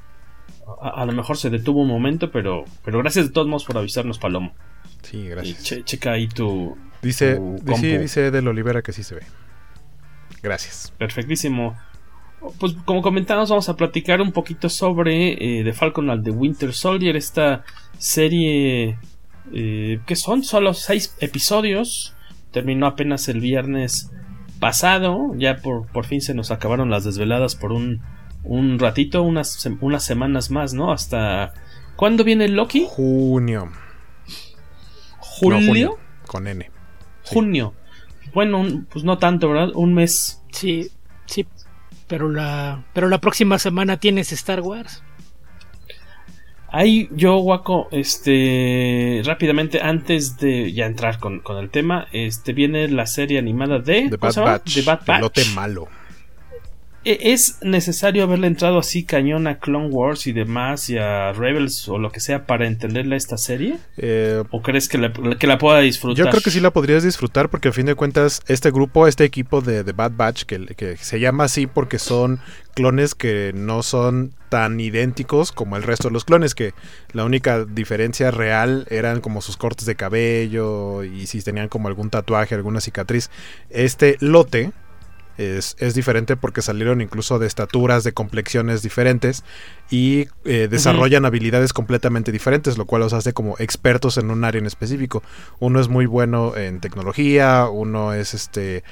a, 0.82 1.02
a 1.02 1.06
lo 1.06 1.12
mejor 1.14 1.38
se 1.38 1.50
detuvo 1.50 1.82
un 1.82 1.88
momento, 1.88 2.32
pero 2.32 2.66
pero 2.84 3.00
gracias 3.00 3.28
de 3.28 3.32
todos 3.32 3.48
modos 3.48 3.66
por 3.66 3.78
avisarnos, 3.78 4.20
Palomo. 4.20 4.54
sí, 5.04 5.18
Y 5.18 5.28
gracias. 5.30 5.64
che- 5.64 5.84
checa 5.84 6.12
ahí 6.14 6.28
tu 6.28 6.78
Dice, 7.02 7.36
tu 7.38 7.56
dice, 7.64 7.98
dice 8.00 8.32
Del 8.32 8.48
Olivera 8.48 8.82
que 8.82 8.92
sí 8.92 9.04
se 9.04 9.16
ve. 9.16 9.22
Gracias. 10.42 10.94
Perfectísimo. 10.98 11.76
Pues 12.60 12.74
como 12.86 13.02
comentamos, 13.02 13.50
vamos 13.50 13.68
a 13.70 13.76
platicar 13.76 14.22
un 14.22 14.32
poquito 14.32 14.70
sobre 14.70 15.34
eh, 15.60 15.64
The 15.64 15.74
Falcon 15.74 16.10
and 16.10 16.24
the 16.24 16.32
Winter 16.32 16.74
Soldier, 16.74 17.16
esta 17.18 17.64
serie 17.98 18.98
eh, 19.54 20.00
que 20.06 20.16
son 20.16 20.44
solo 20.44 20.74
seis 20.74 21.16
episodios. 21.20 22.16
Terminó 22.52 22.88
apenas 22.88 23.28
el 23.28 23.42
viernes 23.42 24.10
pasado. 24.60 25.34
Ya 25.36 25.58
por, 25.58 25.88
por 25.88 26.06
fin 26.06 26.22
se 26.22 26.34
nos 26.34 26.50
acabaron 26.52 26.90
las 26.90 27.04
desveladas 27.04 27.56
por 27.56 27.72
un, 27.74 28.02
un 28.44 28.80
ratito, 28.80 29.22
unas, 29.24 29.66
unas 29.82 30.04
semanas 30.04 30.50
más, 30.52 30.74
¿no? 30.74 30.92
Hasta... 30.92 31.54
¿Cuándo 31.96 32.24
viene 32.24 32.48
Loki? 32.48 32.86
Junio. 32.90 33.70
¿Julio? 35.20 35.60
No, 35.60 35.68
junio. 35.68 35.98
Con 36.28 36.48
N. 36.48 36.70
Junio. 37.26 37.74
Bueno, 38.34 38.60
un- 38.60 38.86
pues 38.86 39.04
no 39.04 39.18
tanto, 39.18 39.50
¿verdad? 39.50 39.70
Un 39.76 39.94
mes. 39.94 40.42
Sí, 40.52 40.90
sí. 41.26 41.46
Pero 42.08 42.30
la, 42.30 42.86
pero 42.94 43.10
la 43.10 43.20
próxima 43.20 43.60
semana 43.60 43.98
tienes 43.98 44.32
Star 44.32 44.62
Wars. 44.62 45.04
Ahí 46.72 47.10
yo, 47.12 47.38
Waco, 47.40 47.88
este, 47.92 49.22
rápidamente, 49.26 49.82
antes 49.82 50.38
de 50.38 50.72
ya 50.72 50.86
entrar 50.86 51.18
con, 51.20 51.40
con 51.40 51.58
el 51.58 51.72
tema, 51.72 52.08
este, 52.12 52.54
viene 52.54 52.88
la 52.90 53.08
serie 53.08 53.40
animada 53.40 53.80
de... 53.80 54.08
The 54.10 54.18
¿cómo 54.20 54.34
Bad? 54.34 54.46
Batch. 54.46 54.74
The 54.76 54.82
Bad 54.84 55.00
Batch. 55.06 55.22
lote 55.22 55.46
malo. 55.56 55.88
E- 57.10 57.34
¿Es 57.34 57.58
necesario 57.64 58.22
haberle 58.22 58.46
entrado 58.46 58.78
así 58.78 59.04
cañón 59.04 59.48
a 59.48 59.58
Clone 59.58 59.88
Wars 59.88 60.28
y 60.28 60.32
demás 60.32 60.92
y 60.92 61.00
a 61.00 61.34
Rebels 61.34 61.90
o 61.90 61.98
lo 61.98 62.12
que 62.12 62.20
sea 62.20 62.46
para 62.46 62.68
entenderle 62.68 63.16
a 63.16 63.18
esta 63.18 63.36
serie? 63.36 63.78
Eh, 63.98 64.44
¿O 64.52 64.62
crees 64.62 64.88
que 64.88 65.00
la, 65.00 65.12
que 65.12 65.48
la 65.48 65.58
pueda 65.58 65.80
disfrutar? 65.80 66.24
Yo 66.24 66.30
creo 66.30 66.44
que 66.44 66.52
sí 66.52 66.60
la 66.60 66.70
podrías 66.70 67.02
disfrutar 67.02 67.50
porque 67.50 67.70
a 67.70 67.72
fin 67.72 67.88
de 67.88 67.96
cuentas 67.96 68.44
este 68.48 68.70
grupo, 68.70 69.08
este 69.08 69.24
equipo 69.24 69.62
de, 69.62 69.84
de 69.84 69.92
Bad 69.92 70.12
Batch, 70.18 70.44
que, 70.44 70.68
que 70.78 70.98
se 70.98 71.20
llama 71.20 71.46
así 71.46 71.66
porque 71.66 71.98
son 71.98 72.42
clones 72.76 73.16
que 73.16 73.54
no 73.56 73.82
son 73.82 74.36
tan 74.50 74.80
idénticos 74.80 75.52
como 75.52 75.78
el 75.78 75.84
resto 75.84 76.10
de 76.10 76.14
los 76.14 76.26
clones, 76.26 76.54
que 76.54 76.76
la 77.12 77.26
única 77.26 77.66
diferencia 77.66 78.30
real 78.30 78.86
eran 78.92 79.20
como 79.20 79.42
sus 79.42 79.58
cortes 79.58 79.88
de 79.88 79.96
cabello 79.96 81.04
y 81.04 81.26
si 81.26 81.42
tenían 81.42 81.70
como 81.70 81.88
algún 81.88 82.12
tatuaje, 82.12 82.54
alguna 82.54 82.82
cicatriz. 82.82 83.32
Este 83.72 84.16
lote 84.20 84.74
es, 85.40 85.78
es 85.80 85.94
diferente 85.96 86.36
porque 86.36 86.62
salieron 86.62 87.00
incluso 87.00 87.40
de 87.40 87.48
estaturas, 87.48 88.04
de 88.04 88.12
complexiones 88.12 88.82
diferentes 88.82 89.44
y 89.90 90.28
eh, 90.44 90.68
desarrollan 90.70 91.26
habilidades 91.26 91.72
completamente 91.72 92.32
diferentes, 92.32 92.78
lo 92.78 92.86
cual 92.86 93.04
los 93.04 93.14
hace 93.14 93.32
como 93.32 93.56
expertos 93.58 94.18
en 94.18 94.32
un 94.32 94.44
área 94.44 94.60
en 94.60 94.66
específico. 94.66 95.24
Uno 95.60 95.80
es 95.80 95.88
muy 95.88 96.06
bueno 96.06 96.58
en 96.58 96.82
tecnología, 96.82 97.68
uno 97.72 98.14
es 98.14 98.34
este 98.34 98.84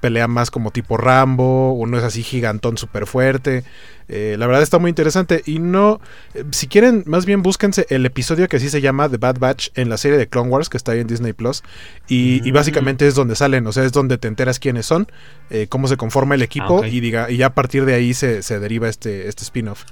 pelea 0.00 0.28
más 0.28 0.50
como 0.50 0.70
tipo 0.70 0.96
Rambo, 0.96 1.72
uno 1.72 1.98
es 1.98 2.04
así 2.04 2.22
gigantón 2.22 2.78
súper 2.78 3.06
fuerte. 3.06 3.64
Eh, 4.08 4.36
la 4.38 4.46
verdad 4.46 4.62
está 4.62 4.78
muy 4.78 4.88
interesante 4.88 5.42
y 5.46 5.58
no, 5.60 6.00
eh, 6.34 6.44
si 6.50 6.66
quieren, 6.66 7.04
más 7.06 7.26
bien 7.26 7.42
búsquense 7.42 7.86
el 7.90 8.04
episodio 8.06 8.48
que 8.48 8.56
así 8.56 8.68
se 8.68 8.80
llama 8.80 9.08
The 9.08 9.18
Bad 9.18 9.38
Batch 9.38 9.68
en 9.76 9.88
la 9.88 9.96
serie 9.98 10.18
de 10.18 10.26
Clone 10.28 10.48
Wars 10.50 10.68
que 10.68 10.76
está 10.76 10.92
ahí 10.92 11.00
en 11.00 11.06
Disney 11.06 11.32
Plus 11.32 11.62
y, 12.08 12.46
y 12.46 12.50
básicamente 12.50 13.06
es 13.06 13.14
donde 13.14 13.36
salen, 13.36 13.66
o 13.68 13.72
sea, 13.72 13.84
es 13.84 13.92
donde 13.92 14.18
te 14.18 14.26
enteras 14.26 14.58
quiénes 14.58 14.86
son, 14.86 15.06
eh, 15.50 15.66
cómo 15.68 15.86
se 15.86 15.96
conforma 15.96 16.34
el 16.34 16.42
equipo 16.42 16.82
Ah, 16.82 16.88
y 16.88 16.98
diga 17.00 17.30
y 17.30 17.36
ya 17.36 17.46
a 17.46 17.54
partir 17.54 17.84
de 17.84 17.94
ahí 17.94 18.12
se, 18.14 18.42
se 18.42 18.58
deriva 18.58 18.88
este, 18.88 19.28
este 19.28 19.44
spin-off. 19.44 19.84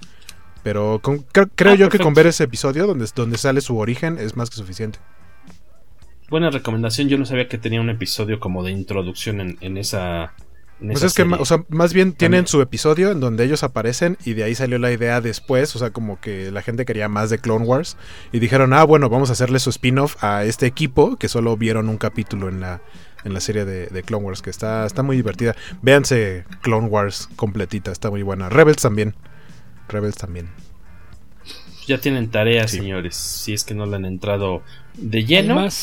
Pero 0.65 0.99
con- 1.01 1.19
creo, 1.31 1.47
creo 1.55 1.73
Ah, 1.75 1.77
yo 1.77 1.89
que 1.89 1.99
con 2.01 2.13
ver 2.15 2.27
ese 2.27 2.45
episodio 2.45 2.87
donde, 2.89 3.07
donde 3.15 3.39
sale 3.39 3.61
su 3.61 3.79
origen 3.79 4.19
es 4.19 4.37
más 4.37 4.51
que 4.51 4.57
suficiente. 4.57 4.99
Buena 6.29 6.51
recomendación. 6.51 7.09
Yo 7.09 7.19
no 7.19 7.25
sabía 7.25 7.49
que 7.49 7.59
tenía 7.59 7.81
un 7.81 7.91
episodio 7.91 8.39
como 8.41 8.63
de 8.63 8.73
introducción 8.73 9.41
en, 9.41 9.57
en 9.61 9.77
esa. 9.79 10.35
en 10.81 10.91
Pues 10.91 10.99
esa 10.99 11.07
es 11.07 11.15
que, 11.15 11.23
serie. 11.23 11.39
o 11.39 11.45
sea, 11.47 11.65
más 11.69 11.93
bien 11.95 12.13
tienen 12.13 12.45
También. 12.45 12.47
su 12.49 12.61
episodio 12.61 13.11
en 13.11 13.21
donde 13.21 13.45
ellos 13.45 13.63
aparecen 13.63 14.19
y 14.25 14.35
de 14.35 14.45
ahí 14.45 14.55
salió 14.55 14.79
la 14.79 14.93
idea 14.93 15.21
después, 15.23 15.75
o 15.75 15.79
sea, 15.79 15.91
como 15.91 16.21
que 16.21 16.51
la 16.51 16.63
gente 16.63 16.85
quería 16.85 17.09
más 17.09 17.31
de 17.31 17.39
Clone 17.39 17.65
Wars 17.65 17.97
y 18.31 18.41
dijeron, 18.41 18.73
ah, 18.75 18.85
bueno, 18.85 19.09
vamos 19.09 19.31
a 19.31 19.33
hacerle 19.33 19.59
su 19.59 19.71
spin-off 19.71 20.23
a 20.23 20.45
este 20.45 20.67
equipo 20.67 21.17
que 21.17 21.29
solo 21.29 21.57
vieron 21.57 21.89
un 21.89 21.97
capítulo 21.99 22.49
en 22.51 22.61
la, 22.61 22.83
en 23.25 23.33
la 23.33 23.41
serie 23.41 23.65
de, 23.65 23.87
de 23.87 24.03
Clone 24.03 24.25
Wars, 24.27 24.43
que 24.43 24.51
está, 24.51 24.85
está 24.85 25.03
muy 25.03 25.17
divertida. 25.17 25.57
Véanse 25.83 26.45
Clone 26.61 26.89
Wars 26.89 27.29
completita, 27.37 27.91
está 27.91 28.11
muy 28.11 28.23
buena. 28.23 28.49
Rebels 28.51 28.83
también. 28.83 29.15
Rebels 29.89 30.17
también. 30.17 30.51
Ya 31.87 31.99
tienen 31.99 32.31
tareas, 32.31 32.71
Sí. 32.71 32.79
señores. 32.79 33.17
Si 33.17 33.55
es 33.55 33.65
que 33.65 33.75
no 33.75 33.87
le 33.87 33.97
han 33.97 34.05
entrado 34.05 34.63
de 34.99 35.25
lleno. 35.25 35.55
Además- 35.55 35.75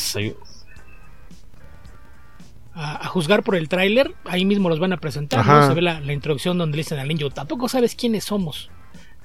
A, 2.74 3.06
a 3.06 3.08
juzgar 3.08 3.42
por 3.42 3.56
el 3.56 3.68
tráiler, 3.70 4.14
ahí 4.26 4.44
mismo 4.44 4.68
los 4.68 4.78
van 4.78 4.92
a 4.92 4.98
presentar. 4.98 5.46
¿no? 5.46 5.66
Se 5.68 5.74
ve 5.74 5.80
la, 5.82 6.00
la 6.00 6.12
introducción 6.12 6.58
donde 6.58 6.76
le 6.76 6.82
dicen 6.82 6.98
al 6.98 7.08
niño, 7.08 7.30
tampoco 7.30 7.68
sabes 7.68 7.94
quiénes 7.94 8.24
somos. 8.24 8.70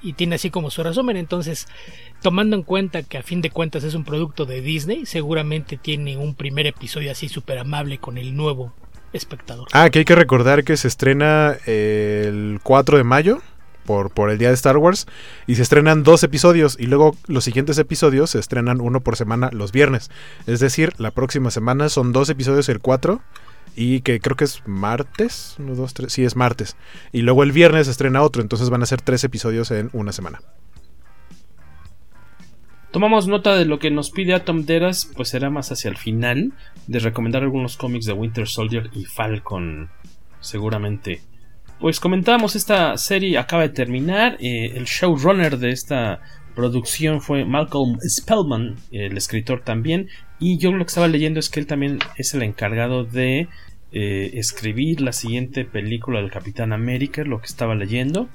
Y 0.02 0.14
tiene 0.14 0.36
así 0.36 0.50
como 0.50 0.72
su 0.72 0.82
resumen. 0.84 1.18
Entonces, 1.18 1.68
tomando 2.22 2.56
en 2.56 2.64
cuenta 2.64 3.04
que 3.04 3.18
a 3.18 3.24
fin 3.24 3.42
de 3.42 3.50
cuentas 3.52 3.84
es 3.84 3.94
un 3.94 4.06
producto 4.06 4.46
de 4.46 4.62
Disney, 4.62 5.06
seguramente 5.06 5.78
tiene 5.78 6.16
un 6.18 6.34
primer 6.34 6.66
episodio 6.66 7.12
así 7.12 7.28
súper 7.28 7.58
amable 7.60 7.98
con 8.00 8.18
el 8.18 8.36
nuevo 8.36 8.74
espectador. 9.14 9.68
Ah, 9.74 9.90
que 9.90 10.00
hay 10.00 10.06
que 10.06 10.16
recordar 10.16 10.64
que 10.64 10.78
se 10.78 10.88
estrena 10.88 11.58
el 11.68 12.60
4 12.64 12.98
de 12.98 13.04
mayo 13.04 13.42
por, 13.86 14.12
por 14.12 14.30
el 14.30 14.38
día 14.38 14.50
de 14.50 14.54
Star 14.56 14.78
Wars 14.78 15.08
y 15.48 15.56
se 15.56 15.62
estrenan 15.62 16.04
dos 16.04 16.24
episodios 16.24 16.78
y 16.80 16.88
luego 16.88 17.16
los 17.28 17.44
siguientes 17.44 17.78
episodios 17.78 18.32
se 18.32 18.40
estrenan 18.40 18.82
uno 18.82 19.02
por 19.02 19.16
semana 19.16 19.50
los 19.52 19.72
viernes. 19.72 20.10
Es 20.48 20.60
decir, 20.60 20.94
la 20.98 21.12
próxima 21.12 21.52
semana 21.52 21.90
son 21.90 22.12
dos 22.12 22.30
episodios 22.30 22.70
el 22.70 22.80
4 22.80 23.22
y 23.76 24.02
que 24.02 24.20
creo 24.20 24.36
que 24.36 24.44
es 24.44 24.62
martes, 24.66 25.56
uno, 25.60 25.76
dos, 25.76 25.94
tres, 25.94 26.14
sí 26.14 26.24
es 26.24 26.36
martes. 26.36 26.76
Y 27.12 27.22
luego 27.22 27.44
el 27.44 27.52
viernes 27.52 27.88
se 27.88 27.92
estrena 27.92 28.22
otro, 28.22 28.42
entonces 28.42 28.70
van 28.70 28.84
a 28.84 28.86
ser 28.86 29.02
tres 29.02 29.24
episodios 29.24 29.72
en 29.72 29.90
una 29.94 30.12
semana. 30.12 30.42
Tomamos 32.92 33.28
nota 33.28 33.56
de 33.56 33.64
lo 33.64 33.80
que 33.80 33.90
nos 33.90 34.12
pide 34.12 34.34
Atom 34.34 34.66
Deras, 34.66 35.10
pues 35.16 35.30
será 35.30 35.50
más 35.50 35.72
hacia 35.72 35.90
el 35.90 35.98
final, 35.98 36.52
de 36.88 37.00
recomendar 37.00 37.42
algunos 37.42 37.78
cómics 37.78 38.06
de 38.06 38.12
Winter 38.12 38.48
Soldier 38.48 38.90
y 38.94 39.06
Falcon, 39.06 39.90
seguramente. 40.42 41.22
Pues 41.82 42.00
comentábamos, 42.00 42.56
esta 42.56 42.96
serie 42.96 43.40
acaba 43.40 43.64
de 43.64 43.70
terminar, 43.70 44.38
eh, 44.40 44.74
el 44.76 44.86
showrunner 44.86 45.58
de 45.58 45.72
esta 45.72 46.22
producción 46.54 47.22
fue 47.22 47.44
Malcolm 47.44 47.98
Spellman, 48.08 48.76
el 48.92 49.18
escritor 49.18 49.64
también, 49.64 50.08
y 50.40 50.60
yo 50.60 50.72
lo 50.72 50.86
que 50.86 50.90
estaba 50.90 51.08
leyendo 51.08 51.40
es 51.40 51.50
que 51.50 51.60
él 51.60 51.66
también 51.66 51.98
es 52.18 52.36
el 52.36 52.44
encargado 52.44 53.04
de 53.04 53.48
eh, 53.94 54.32
escribir 54.36 55.02
la 55.02 55.12
siguiente 55.12 55.66
película 55.66 56.22
del 56.22 56.30
Capitán 56.30 56.72
América, 56.72 57.24
lo 57.24 57.40
que 57.40 57.48
estaba 57.48 57.74
leyendo. 57.74 58.30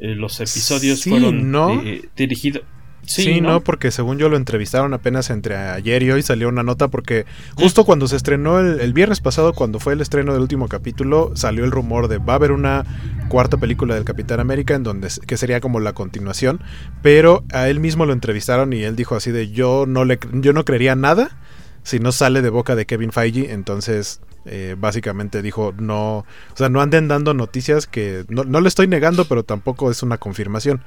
Eh, 0.00 0.14
los 0.14 0.40
episodios 0.40 1.00
Sí, 1.00 1.10
fueron 1.10 1.50
¿no? 1.50 1.80
eh, 1.82 2.02
dirigidos... 2.16 2.62
Sí, 3.08 3.40
no, 3.40 3.60
porque 3.62 3.90
según 3.90 4.18
yo 4.18 4.28
lo 4.28 4.36
entrevistaron 4.36 4.92
apenas 4.92 5.30
entre 5.30 5.56
ayer 5.56 6.02
y 6.02 6.10
hoy 6.10 6.22
salió 6.22 6.48
una 6.48 6.62
nota 6.62 6.88
porque 6.88 7.24
justo 7.54 7.84
cuando 7.84 8.06
se 8.06 8.16
estrenó 8.16 8.60
el, 8.60 8.80
el 8.80 8.92
viernes 8.92 9.20
pasado, 9.20 9.54
cuando 9.54 9.80
fue 9.80 9.94
el 9.94 10.00
estreno 10.00 10.34
del 10.34 10.42
último 10.42 10.68
capítulo, 10.68 11.32
salió 11.34 11.64
el 11.64 11.70
rumor 11.70 12.08
de 12.08 12.18
va 12.18 12.34
a 12.34 12.36
haber 12.36 12.52
una 12.52 12.84
cuarta 13.28 13.56
película 13.56 13.94
del 13.94 14.04
Capitán 14.04 14.40
América 14.40 14.74
en 14.74 14.82
donde 14.82 15.08
que 15.26 15.36
sería 15.36 15.60
como 15.60 15.80
la 15.80 15.94
continuación, 15.94 16.60
pero 17.02 17.44
a 17.52 17.68
él 17.68 17.80
mismo 17.80 18.04
lo 18.04 18.12
entrevistaron 18.12 18.72
y 18.72 18.82
él 18.82 18.94
dijo 18.94 19.16
así 19.16 19.30
de 19.30 19.50
yo 19.50 19.86
no 19.86 20.04
le 20.04 20.18
yo 20.32 20.52
no 20.52 20.64
creería 20.64 20.94
nada 20.94 21.38
si 21.82 22.00
no 22.00 22.12
sale 22.12 22.42
de 22.42 22.50
boca 22.50 22.76
de 22.76 22.84
Kevin 22.84 23.12
Feige, 23.12 23.52
entonces 23.52 24.20
eh, 24.44 24.76
básicamente 24.78 25.40
dijo 25.40 25.72
no, 25.78 26.18
o 26.18 26.56
sea, 26.56 26.68
no 26.68 26.82
anden 26.82 27.08
dando 27.08 27.32
noticias 27.32 27.86
que 27.86 28.24
no, 28.28 28.44
no 28.44 28.60
le 28.60 28.68
estoy 28.68 28.86
negando, 28.86 29.24
pero 29.24 29.44
tampoco 29.44 29.90
es 29.90 30.02
una 30.02 30.18
confirmación. 30.18 30.82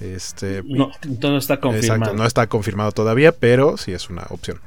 Este, 0.00 0.62
No, 0.64 0.90
todo 1.20 1.38
está 1.38 1.58
confirmado. 1.60 2.00
Exacto, 2.00 2.16
no 2.16 2.26
está 2.26 2.46
confirmado 2.48 2.92
todavía, 2.92 3.32
pero 3.32 3.76
sí 3.76 3.92
es 3.92 4.10
una 4.10 4.26
opción. 4.30 4.58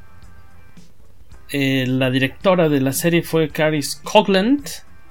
Eh, 1.51 1.85
la 1.87 2.11
directora 2.11 2.69
de 2.69 2.81
la 2.81 2.93
serie 2.93 3.23
fue 3.23 3.49
Caris 3.49 3.99
Cogland, 4.03 4.63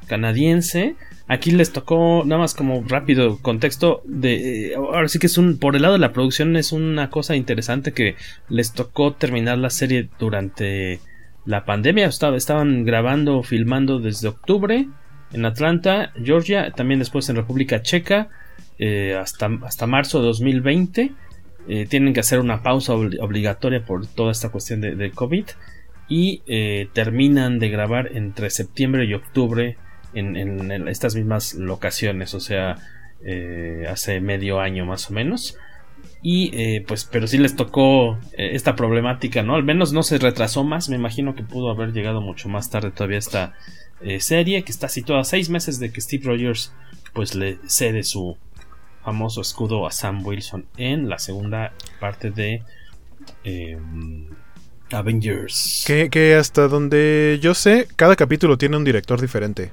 canadiense. 0.07 0.97
Aquí 1.27 1.51
les 1.51 1.73
tocó, 1.73 2.23
nada 2.25 2.41
más 2.41 2.55
como 2.55 2.83
rápido 2.87 3.39
contexto, 3.43 4.03
de, 4.07 4.71
eh, 4.71 4.75
ahora 4.77 5.09
sí 5.09 5.19
que 5.19 5.27
es 5.27 5.37
un, 5.37 5.59
por 5.59 5.77
el 5.77 5.83
lado 5.83 5.95
de 5.95 6.01
la 6.01 6.13
producción 6.13 6.57
es 6.57 6.73
una 6.73 7.11
cosa 7.11 7.37
interesante 7.37 7.93
que 7.93 8.17
les 8.49 8.73
tocó 8.73 9.13
terminar 9.13 9.59
la 9.59 9.71
serie 9.71 10.09
durante 10.19 11.01
la 11.45 11.65
pandemia. 11.65 12.07
Estaba, 12.07 12.37
estaban 12.37 12.85
grabando, 12.85 13.43
filmando 13.43 13.99
desde 13.99 14.29
octubre 14.29 14.89
en 15.33 15.45
Atlanta, 15.45 16.13
Georgia, 16.23 16.71
también 16.71 17.01
después 17.01 17.29
en 17.29 17.37
República 17.37 17.83
Checa, 17.83 18.29
eh, 18.79 19.17
hasta, 19.21 19.51
hasta 19.63 19.87
marzo 19.87 20.21
de 20.21 20.27
2020. 20.27 21.13
Eh, 21.69 21.87
tienen 21.87 22.15
que 22.15 22.21
hacer 22.21 22.41
una 22.41 22.63
pausa 22.63 22.95
obli- 22.95 23.19
obligatoria 23.21 23.85
por 23.85 24.07
toda 24.07 24.33
esta 24.33 24.49
cuestión 24.51 24.81
de, 24.81 25.11
COVID 25.11 25.45
y 26.09 26.43
eh, 26.47 26.89
terminan 26.95 27.59
de 27.59 27.69
grabar 27.69 28.17
entre 28.17 28.49
septiembre 28.49 29.05
y 29.05 29.13
octubre 29.15 29.77
en, 30.15 30.89
estas 30.89 31.15
mismas 31.15 31.55
locaciones, 31.55 32.33
o 32.33 32.41
sea, 32.41 32.79
hace 33.91 34.21
medio 34.21 34.61
año 34.61 34.87
más 34.87 35.11
o 35.11 35.13
menos. 35.13 35.59
Y 36.23 36.81
pues, 36.81 37.05
pero 37.05 37.27
sí 37.27 37.37
les 37.37 37.55
tocó 37.55 38.19
esta 38.33 38.75
problemática, 38.75 39.43
¿no? 39.43 39.55
Al 39.55 39.65
menos 39.65 39.93
no 39.93 40.03
se 40.03 40.17
retrasó 40.17 40.65
más, 40.65 40.89
me 40.89 40.97
imagino 40.97 41.35
que 41.35 41.43
pudo 41.43 41.71
haber 41.71 41.93
llegado 41.93 42.23
mucho 42.23 42.49
más 42.49 42.71
tarde 42.71 42.91
todavía 42.91 43.19
esta 43.19 43.53
serie, 44.19 44.63
que 44.65 44.73
está 44.73 44.89
situada 44.89 45.25
seis 45.25 45.51
meses 45.51 45.79
de 45.79 45.93
que 45.93 46.01
Steve 46.01 46.25
Rogers 46.25 46.73
pues 47.13 47.35
le 47.35 47.59
cede 47.67 48.03
su 48.03 48.39
famoso 49.09 49.41
escudo 49.41 49.87
a 49.87 49.91
Sam 49.91 50.23
Wilson 50.23 50.67
en 50.77 51.09
la 51.09 51.19
segunda 51.19 51.73
parte 51.99 52.31
de 52.31 52.63
eh, 53.43 53.79
Avengers. 54.93 55.85
Que 55.87 56.35
hasta 56.35 56.69
donde 56.69 57.39
yo 57.41 57.55
sé, 57.55 57.89
cada 57.97 58.17
capítulo 58.17 58.59
tiene 58.59 58.77
un 58.77 58.85
director 58.85 59.19
diferente. 59.19 59.71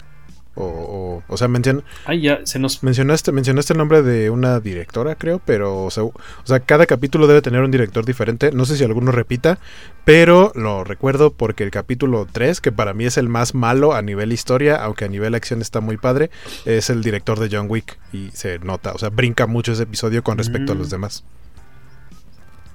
O, 0.57 0.63
o, 0.63 1.23
o 1.27 1.37
sea, 1.37 1.49
mencion- 1.49 1.83
Ay, 2.05 2.21
ya 2.21 2.39
se 2.45 2.59
nos 2.59 2.81
mencionaste, 2.81 3.33
mencionaste 3.33 3.73
el 3.73 3.77
nombre 3.77 4.01
de 4.03 4.29
una 4.29 4.61
directora, 4.61 5.15
creo, 5.15 5.41
pero 5.45 5.83
o 5.83 5.91
sea, 5.91 6.03
o 6.03 6.13
sea, 6.45 6.61
cada 6.61 6.85
capítulo 6.85 7.27
debe 7.27 7.41
tener 7.41 7.61
un 7.61 7.71
director 7.71 8.05
diferente. 8.05 8.51
No 8.53 8.65
sé 8.65 8.77
si 8.77 8.83
alguno 8.85 9.11
repita, 9.11 9.59
pero 10.05 10.53
lo 10.55 10.85
recuerdo 10.85 11.33
porque 11.33 11.63
el 11.65 11.71
capítulo 11.71 12.25
3, 12.31 12.61
que 12.61 12.71
para 12.71 12.93
mí 12.93 13.03
es 13.03 13.17
el 13.17 13.27
más 13.27 13.53
malo 13.53 13.93
a 13.93 14.01
nivel 14.01 14.31
historia, 14.31 14.77
aunque 14.77 15.03
a 15.03 15.09
nivel 15.09 15.35
acción 15.35 15.61
está 15.61 15.81
muy 15.81 15.97
padre, 15.97 16.29
es 16.63 16.89
el 16.89 17.03
director 17.03 17.37
de 17.37 17.49
John 17.53 17.67
Wick 17.69 17.97
y 18.13 18.29
se 18.31 18.59
nota, 18.59 18.93
o 18.93 18.97
sea, 18.97 19.09
brinca 19.09 19.47
mucho 19.47 19.73
ese 19.73 19.83
episodio 19.83 20.23
con 20.23 20.37
respecto 20.37 20.71
a 20.71 20.75
Mm. 20.75 20.77
los 20.79 20.89
demás. 20.89 21.23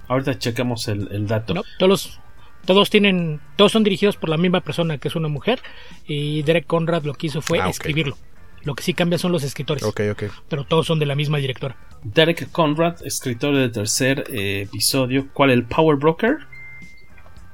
Ahorita 0.09 0.39
checamos 0.39 0.89
el, 0.89 1.09
el 1.13 1.27
dato. 1.29 1.55
No, 1.55 1.63
todos, 1.79 2.21
todos 2.65 2.91
tienen, 2.91 3.41
todos 3.57 3.73
son 3.73 3.83
dirigidos 3.85 4.17
por 4.17 4.29
la 4.31 4.37
misma 4.37 4.61
persona 4.61 4.99
que 4.99 5.09
es 5.09 5.17
una 5.17 5.29
mujer 5.29 5.61
y 6.07 6.43
Derek 6.43 6.67
Conrad 6.67 7.05
lo 7.05 7.15
que 7.15 7.27
hizo 7.29 7.41
fue 7.43 7.61
Ah, 7.61 7.69
escribirlo. 7.69 8.17
Lo 8.63 8.75
que 8.75 8.83
sí 8.83 8.93
cambia 8.93 9.19
son 9.19 9.33
los 9.33 9.43
escritores. 9.43 9.83
Ok, 9.83 10.01
ok. 10.13 10.25
Pero 10.49 10.65
todos 10.65 10.87
son 10.87 10.99
de 10.99 11.07
la 11.07 11.15
misma 11.15 11.39
directora. 11.39 11.77
Derek 12.03 12.51
Conrad, 12.53 13.03
escritor 13.07 13.57
del 13.57 13.73
tercer 13.73 14.25
eh, 14.31 14.63
episodio. 14.63 15.29
¿Cuál? 15.33 15.51
¿El 15.51 15.65
Power 15.65 15.97
Broker? 15.97 16.37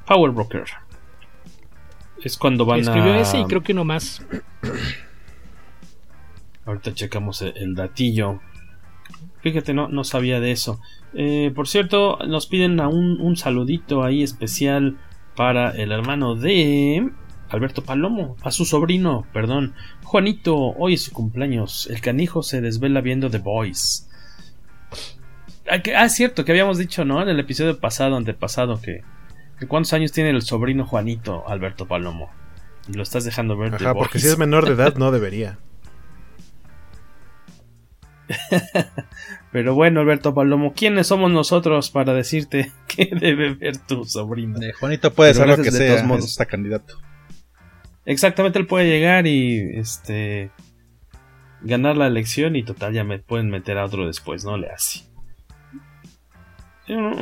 Power 0.04 0.32
Broker. 0.32 0.64
Es 2.24 2.36
cuando 2.36 2.64
van 2.64 2.80
Escribió 2.80 3.12
a. 3.12 3.20
ese 3.20 3.38
y 3.38 3.44
creo 3.44 3.62
que 3.62 3.72
uno 3.72 3.84
más. 3.84 4.20
Ahorita 6.64 6.92
checamos 6.94 7.40
el, 7.42 7.56
el 7.56 7.74
datillo. 7.74 8.40
Fíjate, 9.42 9.74
no, 9.74 9.86
no 9.88 10.02
sabía 10.02 10.40
de 10.40 10.50
eso. 10.50 10.80
Eh, 11.14 11.52
por 11.54 11.66
cierto, 11.68 12.18
nos 12.26 12.46
piden 12.46 12.80
a 12.80 12.88
un, 12.88 13.20
un 13.20 13.36
saludito 13.36 14.04
ahí 14.04 14.22
especial 14.22 14.96
para 15.34 15.70
el 15.70 15.92
hermano 15.92 16.34
de 16.34 17.10
Alberto 17.48 17.82
Palomo, 17.84 18.36
a 18.42 18.50
su 18.50 18.64
sobrino, 18.64 19.26
perdón. 19.32 19.74
Juanito, 20.04 20.56
hoy 20.56 20.94
es 20.94 21.02
su 21.04 21.12
cumpleaños. 21.12 21.86
El 21.90 22.00
canijo 22.00 22.42
se 22.42 22.60
desvela 22.60 23.00
viendo 23.00 23.30
The 23.30 23.38
Boys. 23.38 24.08
Ah, 25.70 25.80
que- 25.80 25.96
ah, 25.96 26.04
es 26.04 26.14
cierto, 26.14 26.44
que 26.44 26.52
habíamos 26.52 26.78
dicho, 26.78 27.04
¿no? 27.04 27.22
En 27.22 27.28
el 27.28 27.40
episodio 27.40 27.78
pasado, 27.80 28.16
antepasado, 28.16 28.80
que, 28.80 29.02
que 29.58 29.66
cuántos 29.66 29.92
años 29.94 30.12
tiene 30.12 30.30
el 30.30 30.42
sobrino 30.42 30.84
Juanito, 30.86 31.44
Alberto 31.48 31.86
Palomo. 31.86 32.30
Y 32.88 32.92
lo 32.92 33.02
estás 33.02 33.24
dejando 33.24 33.56
ver 33.56 33.70
The 33.70 33.76
Ajá, 33.84 33.94
porque 33.94 34.14
Boys. 34.18 34.22
si 34.22 34.28
es 34.28 34.38
menor 34.38 34.64
de 34.66 34.72
edad 34.74 34.94
no 34.98 35.10
debería. 35.10 35.58
Pero 39.56 39.74
bueno, 39.74 40.00
Alberto 40.00 40.34
Palomo, 40.34 40.74
¿quiénes 40.74 41.06
somos 41.06 41.32
nosotros 41.32 41.90
para 41.90 42.12
decirte 42.12 42.72
que 42.94 43.08
debe 43.18 43.54
ver 43.54 43.78
tu 43.78 44.04
sobrino? 44.04 44.60
Eh, 44.60 44.74
Juanito 44.74 45.14
puede 45.14 45.32
ser 45.32 45.48
lo 45.48 45.56
que 45.56 45.70
de 45.70 45.88
todos 45.88 46.04
modos. 46.04 46.26
está 46.26 46.44
candidato. 46.44 46.98
Exactamente, 48.04 48.58
él 48.58 48.66
puede 48.66 48.86
llegar 48.86 49.26
y 49.26 49.78
este 49.78 50.50
ganar 51.62 51.96
la 51.96 52.06
elección 52.06 52.54
y 52.54 52.64
total 52.64 52.92
ya 52.92 53.02
me 53.02 53.18
pueden 53.18 53.48
meter 53.48 53.78
a 53.78 53.86
otro 53.86 54.06
después, 54.06 54.44
no 54.44 54.58
le 54.58 54.68
hace. 54.68 55.04
Creo 56.86 57.16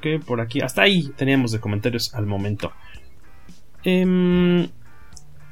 que 0.00 0.20
por 0.20 0.40
aquí, 0.40 0.60
hasta 0.60 0.82
ahí 0.82 1.10
teníamos 1.16 1.50
de 1.50 1.58
comentarios 1.58 2.14
al 2.14 2.26
momento. 2.26 2.72
Em, 3.82 4.68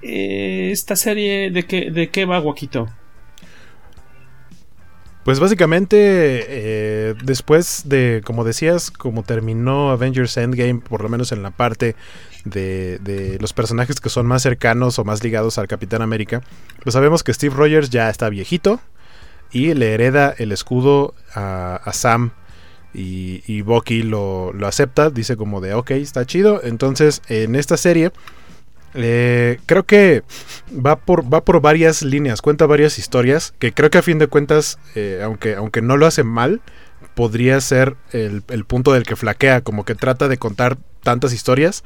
eh, 0.02 0.70
esta 0.70 0.94
serie 0.94 1.50
de 1.50 1.64
qué 1.64 1.90
de 1.90 2.10
qué 2.10 2.26
va 2.26 2.38
Guaquito? 2.38 2.86
Pues 5.25 5.40
básicamente, 5.40 5.97
eh, 5.99 7.14
después 7.25 7.85
de, 7.87 8.21
como 8.25 8.45
decías, 8.45 8.90
como 8.90 9.23
terminó 9.23 9.90
Avengers 9.90 10.37
Endgame, 10.37 10.83
por 10.87 11.02
lo 11.02 11.09
menos 11.09 11.33
en 11.33 11.43
la 11.43 11.50
parte 11.50 11.97
de, 12.45 12.99
de 12.99 13.38
los 13.40 13.54
personajes 13.54 14.00
que 14.00 14.11
son 14.11 14.26
más 14.26 14.43
cercanos 14.43 14.99
o 14.99 15.04
más 15.04 15.25
ligados 15.25 15.57
al 15.57 15.66
Capitán 15.66 16.02
América, 16.02 16.43
pues 16.83 16.93
sabemos 16.93 17.23
que 17.23 17.33
Steve 17.33 17.54
Rogers 17.54 17.88
ya 17.88 18.11
está 18.11 18.28
viejito 18.28 18.81
y 19.50 19.73
le 19.73 19.95
hereda 19.95 20.35
el 20.37 20.52
escudo 20.52 21.14
a, 21.35 21.76
a 21.76 21.93
Sam 21.95 22.33
y, 22.93 23.43
y 23.47 23.62
Bucky 23.62 24.02
lo, 24.02 24.52
lo 24.52 24.66
acepta, 24.66 25.09
dice 25.09 25.37
como 25.37 25.62
de, 25.62 25.73
ok, 25.73 25.93
está 25.93 26.26
chido. 26.26 26.61
Entonces, 26.62 27.23
en 27.28 27.57
esta 27.57 27.78
serie... 27.78 28.12
Eh, 28.94 29.58
creo 29.66 29.84
que 29.84 30.22
va 30.74 30.96
por, 30.96 31.32
va 31.32 31.44
por 31.44 31.60
varias 31.60 32.02
líneas, 32.02 32.42
cuenta 32.42 32.66
varias 32.66 32.98
historias, 32.98 33.54
que 33.58 33.72
creo 33.72 33.90
que 33.90 33.98
a 33.98 34.02
fin 34.02 34.18
de 34.18 34.28
cuentas, 34.28 34.78
eh, 34.94 35.20
aunque, 35.22 35.54
aunque 35.54 35.82
no 35.82 35.96
lo 35.96 36.06
hace 36.06 36.22
mal, 36.22 36.60
podría 37.14 37.60
ser 37.60 37.96
el, 38.12 38.42
el 38.48 38.64
punto 38.64 38.92
del 38.92 39.04
que 39.04 39.16
flaquea, 39.16 39.62
como 39.62 39.84
que 39.84 39.94
trata 39.94 40.28
de 40.28 40.36
contar 40.36 40.78
tantas 41.02 41.32
historias 41.32 41.84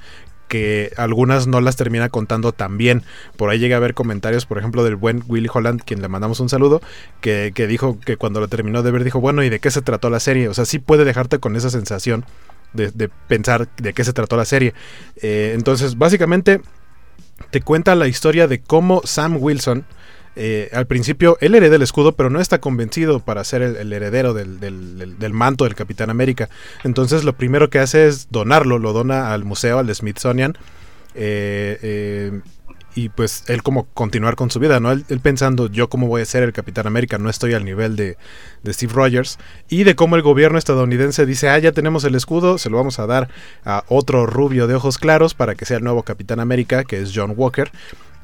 que 0.48 0.92
algunas 0.96 1.46
no 1.46 1.60
las 1.60 1.76
termina 1.76 2.08
contando 2.08 2.52
tan 2.52 2.78
bien. 2.78 3.04
Por 3.36 3.50
ahí 3.50 3.58
llega 3.58 3.76
a 3.76 3.78
haber 3.78 3.94
comentarios, 3.94 4.46
por 4.46 4.58
ejemplo, 4.58 4.82
del 4.82 4.96
buen 4.96 5.22
Willy 5.28 5.48
Holland, 5.52 5.82
quien 5.84 6.02
le 6.02 6.08
mandamos 6.08 6.40
un 6.40 6.48
saludo, 6.48 6.80
que, 7.20 7.52
que 7.54 7.66
dijo 7.66 8.00
que 8.00 8.16
cuando 8.16 8.40
lo 8.40 8.48
terminó 8.48 8.82
de 8.82 8.90
ver 8.90 9.04
dijo, 9.04 9.20
bueno, 9.20 9.42
¿y 9.42 9.50
de 9.50 9.60
qué 9.60 9.70
se 9.70 9.82
trató 9.82 10.10
la 10.10 10.20
serie? 10.20 10.48
O 10.48 10.54
sea, 10.54 10.64
sí 10.64 10.78
puede 10.78 11.04
dejarte 11.04 11.38
con 11.38 11.54
esa 11.54 11.70
sensación 11.70 12.24
de, 12.72 13.10
pensar 13.28 13.68
de 13.76 13.92
qué 13.92 14.04
se 14.04 14.12
trató 14.12 14.36
la 14.36 14.44
serie. 14.44 14.74
Eh, 15.22 15.52
entonces, 15.54 15.96
básicamente 15.96 16.60
te 17.50 17.60
cuenta 17.60 17.94
la 17.94 18.08
historia 18.08 18.46
de 18.46 18.60
cómo 18.60 19.00
Sam 19.04 19.36
Wilson, 19.40 19.84
eh, 20.36 20.70
al 20.72 20.86
principio 20.86 21.36
él 21.40 21.54
hereda 21.54 21.76
el 21.76 21.82
escudo, 21.82 22.12
pero 22.12 22.30
no 22.30 22.40
está 22.40 22.60
convencido 22.60 23.20
para 23.20 23.42
ser 23.44 23.62
el, 23.62 23.92
heredero 23.92 24.34
del- 24.34 24.60
del 24.60 25.32
manto 25.32 25.64
del 25.64 25.74
Capitán 25.74 26.10
América. 26.10 26.48
Entonces 26.84 27.24
lo 27.24 27.32
primero 27.32 27.70
que 27.70 27.78
hace 27.80 28.06
es 28.06 28.28
donarlo, 28.30 28.78
lo 28.78 28.92
dona 28.92 29.32
al 29.32 29.44
museo, 29.44 29.78
al 29.78 29.92
Smithsonian. 29.94 30.56
eh, 31.14 31.78
eh, 31.82 32.40
y 32.98 33.10
pues 33.10 33.44
él 33.46 33.62
como 33.62 33.84
continuar 33.94 34.34
con 34.34 34.50
su 34.50 34.58
vida, 34.58 34.80
¿no? 34.80 34.90
Él, 34.90 35.04
pensando, 35.22 35.70
yo 35.70 35.88
cómo 35.88 36.08
voy 36.08 36.22
a 36.22 36.24
ser 36.24 36.42
el 36.42 36.52
Capitán 36.52 36.88
América, 36.88 37.16
no 37.16 37.30
estoy 37.30 37.54
al 37.54 37.64
nivel 37.64 37.94
de, 37.94 38.16
de 38.64 38.72
Steve 38.72 38.92
Rogers. 38.92 39.38
Y 39.68 39.84
de 39.84 39.94
cómo 39.94 40.16
el 40.16 40.22
gobierno 40.22 40.58
estadounidense 40.58 41.24
dice, 41.24 41.48
ah, 41.48 41.58
ya 41.60 41.70
tenemos 41.70 42.02
el 42.02 42.16
escudo, 42.16 42.58
se 42.58 42.70
lo 42.70 42.76
vamos 42.76 42.98
a 42.98 43.06
dar 43.06 43.28
a 43.64 43.84
otro 43.86 44.26
rubio 44.26 44.66
de 44.66 44.74
ojos 44.74 44.98
claros 44.98 45.34
para 45.34 45.54
que 45.54 45.64
sea 45.64 45.76
el 45.76 45.84
nuevo 45.84 46.02
Capitán 46.02 46.40
América, 46.40 46.82
que 46.82 47.00
es 47.00 47.12
John 47.14 47.34
Walker. 47.36 47.70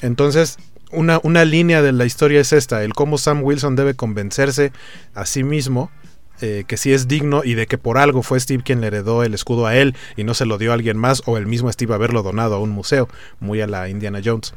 Entonces, 0.03 0.59
una, 0.91 1.21
una 1.23 1.45
línea 1.45 1.81
de 1.81 1.93
la 1.93 2.05
historia 2.05 2.41
es 2.41 2.53
esta, 2.53 2.83
el 2.83 2.95
cómo 2.95 3.17
Sam 3.17 3.45
Wilson 3.45 3.77
debe 3.77 3.95
convencerse 3.95 4.73
a 5.15 5.25
sí 5.25 5.45
mismo 5.45 5.93
eh, 6.41 6.65
que 6.67 6.77
sí 6.77 6.93
es 6.93 7.07
digno 7.09 7.43
y 7.45 7.55
de 7.55 7.67
que 7.67 7.79
por 7.79 7.99
algo 7.99 8.23
fue 8.23 8.41
Steve 8.41 8.63
quien 8.65 8.81
le 8.81 8.89
heredó 8.89 9.23
el 9.23 9.35
escudo 9.35 9.67
a 9.67 9.77
él 9.77 9.95
y 10.17 10.25
no 10.25 10.35
se 10.35 10.47
lo 10.47 10.59
dio 10.59 10.71
a 10.73 10.75
alguien 10.75 10.97
más 10.99 11.23
o 11.27 11.37
el 11.39 11.47
mismo 11.47 11.71
Steve 11.73 11.95
haberlo 11.95 12.23
donado 12.23 12.57
a 12.57 12.59
un 12.59 12.71
museo, 12.71 13.09
muy 13.41 13.61
a 13.61 13.67
la 13.67 13.89
Indiana 13.89 14.21
Jones. 14.25 14.55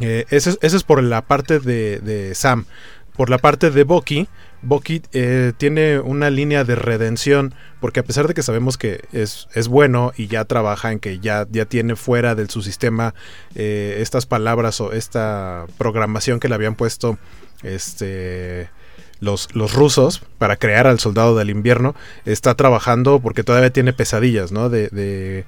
Eh, 0.00 0.24
ese, 0.30 0.50
es- 0.50 0.58
ese 0.62 0.76
es 0.76 0.82
por 0.84 1.02
la 1.02 1.22
parte 1.22 1.58
de, 1.60 1.98
de 2.00 2.34
Sam. 2.34 2.64
Por 3.16 3.28
la 3.28 3.38
parte 3.38 3.70
de 3.70 3.84
Bucky, 3.84 4.28
Bucky 4.62 5.02
eh, 5.12 5.52
tiene 5.58 5.98
una 6.00 6.30
línea 6.30 6.64
de 6.64 6.74
redención, 6.74 7.54
porque 7.80 8.00
a 8.00 8.02
pesar 8.02 8.28
de 8.28 8.34
que 8.34 8.42
sabemos 8.42 8.78
que 8.78 9.02
es, 9.12 9.48
es 9.54 9.68
bueno 9.68 10.12
y 10.16 10.26
ya 10.28 10.44
trabaja 10.44 10.90
en 10.92 11.00
que 11.00 11.18
ya, 11.18 11.46
ya 11.50 11.64
tiene 11.66 11.96
fuera 11.96 12.34
de 12.34 12.48
su 12.48 12.62
sistema 12.62 13.14
eh, 13.54 13.98
estas 14.00 14.26
palabras 14.26 14.80
o 14.80 14.92
esta 14.92 15.66
programación 15.76 16.40
que 16.40 16.48
le 16.48 16.54
habían 16.54 16.76
puesto 16.76 17.18
este, 17.62 18.68
los, 19.20 19.48
los 19.54 19.74
rusos 19.74 20.22
para 20.38 20.56
crear 20.56 20.86
al 20.86 20.98
soldado 20.98 21.36
del 21.36 21.50
invierno, 21.50 21.94
está 22.24 22.54
trabajando 22.54 23.20
porque 23.20 23.44
todavía 23.44 23.70
tiene 23.70 23.92
pesadillas, 23.92 24.52
¿no? 24.52 24.68
De, 24.68 24.88
de, 24.88 25.44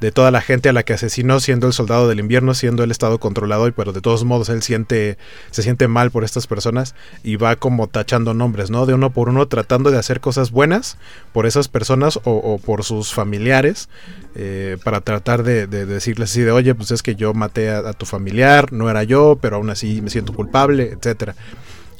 de 0.00 0.12
toda 0.12 0.30
la 0.30 0.42
gente 0.42 0.68
a 0.68 0.72
la 0.72 0.82
que 0.82 0.92
asesinó 0.92 1.40
siendo 1.40 1.66
el 1.66 1.72
soldado 1.72 2.08
del 2.08 2.20
invierno, 2.20 2.52
siendo 2.52 2.84
el 2.84 2.90
estado 2.90 3.18
controlado, 3.18 3.70
pero 3.72 3.92
de 3.92 4.02
todos 4.02 4.24
modos 4.24 4.48
él 4.50 4.62
siente, 4.62 5.16
se 5.50 5.62
siente 5.62 5.88
mal 5.88 6.10
por 6.10 6.22
estas 6.22 6.46
personas 6.46 6.94
y 7.24 7.36
va 7.36 7.56
como 7.56 7.86
tachando 7.86 8.34
nombres, 8.34 8.70
¿no? 8.70 8.84
De 8.84 8.94
uno 8.94 9.10
por 9.10 9.30
uno 9.30 9.48
tratando 9.48 9.90
de 9.90 9.98
hacer 9.98 10.20
cosas 10.20 10.50
buenas 10.50 10.98
por 11.32 11.46
esas 11.46 11.68
personas 11.68 12.18
o, 12.24 12.32
o 12.32 12.58
por 12.58 12.84
sus 12.84 13.14
familiares 13.14 13.88
eh, 14.34 14.76
para 14.84 15.00
tratar 15.00 15.42
de, 15.42 15.66
de 15.66 15.86
decirles 15.86 16.30
así 16.30 16.42
de, 16.42 16.52
oye, 16.52 16.74
pues 16.74 16.90
es 16.90 17.02
que 17.02 17.14
yo 17.14 17.32
maté 17.32 17.70
a, 17.70 17.78
a 17.78 17.92
tu 17.94 18.04
familiar, 18.04 18.72
no 18.72 18.90
era 18.90 19.02
yo, 19.02 19.38
pero 19.40 19.56
aún 19.56 19.70
así 19.70 20.02
me 20.02 20.10
siento 20.10 20.34
culpable, 20.34 20.92
etcétera. 20.92 21.34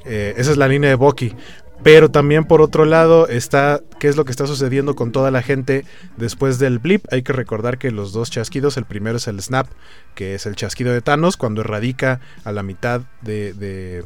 Eh, 0.07 0.35
esa 0.37 0.51
es 0.51 0.57
la 0.57 0.69
línea 0.69 0.91
de 0.91 0.97
Bucky. 0.97 1.35
Pero 1.83 2.11
también 2.11 2.45
por 2.45 2.63
otro 2.63 2.87
lado 2.87 3.29
está 3.29 3.81
qué 4.01 4.09
es 4.09 4.17
lo 4.17 4.25
que 4.25 4.31
está 4.31 4.47
sucediendo 4.47 4.97
con 4.97 5.13
toda 5.13 5.31
la 5.31 5.43
gente 5.43 5.85
después 6.17 6.59
del 6.59 6.79
blip. 6.79 7.05
Hay 7.13 7.23
que 7.23 7.35
recordar 7.35 7.77
que 7.77 7.91
los 7.91 8.13
dos 8.13 8.31
chasquidos, 8.31 8.79
el 8.79 8.87
primero 8.87 9.19
es 9.19 9.29
el 9.29 9.41
snap, 9.43 9.69
que 10.15 10.35
es 10.35 10.47
el 10.47 10.57
chasquido 10.57 10.93
de 10.93 11.03
Thanos 11.03 11.37
cuando 11.37 11.61
erradica 11.61 12.21
a 12.45 12.53
la 12.53 12.63
mitad 12.63 13.03
de, 13.21 13.53
de 13.53 14.05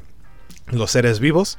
los 0.72 0.90
seres 0.90 1.20
vivos. 1.20 1.58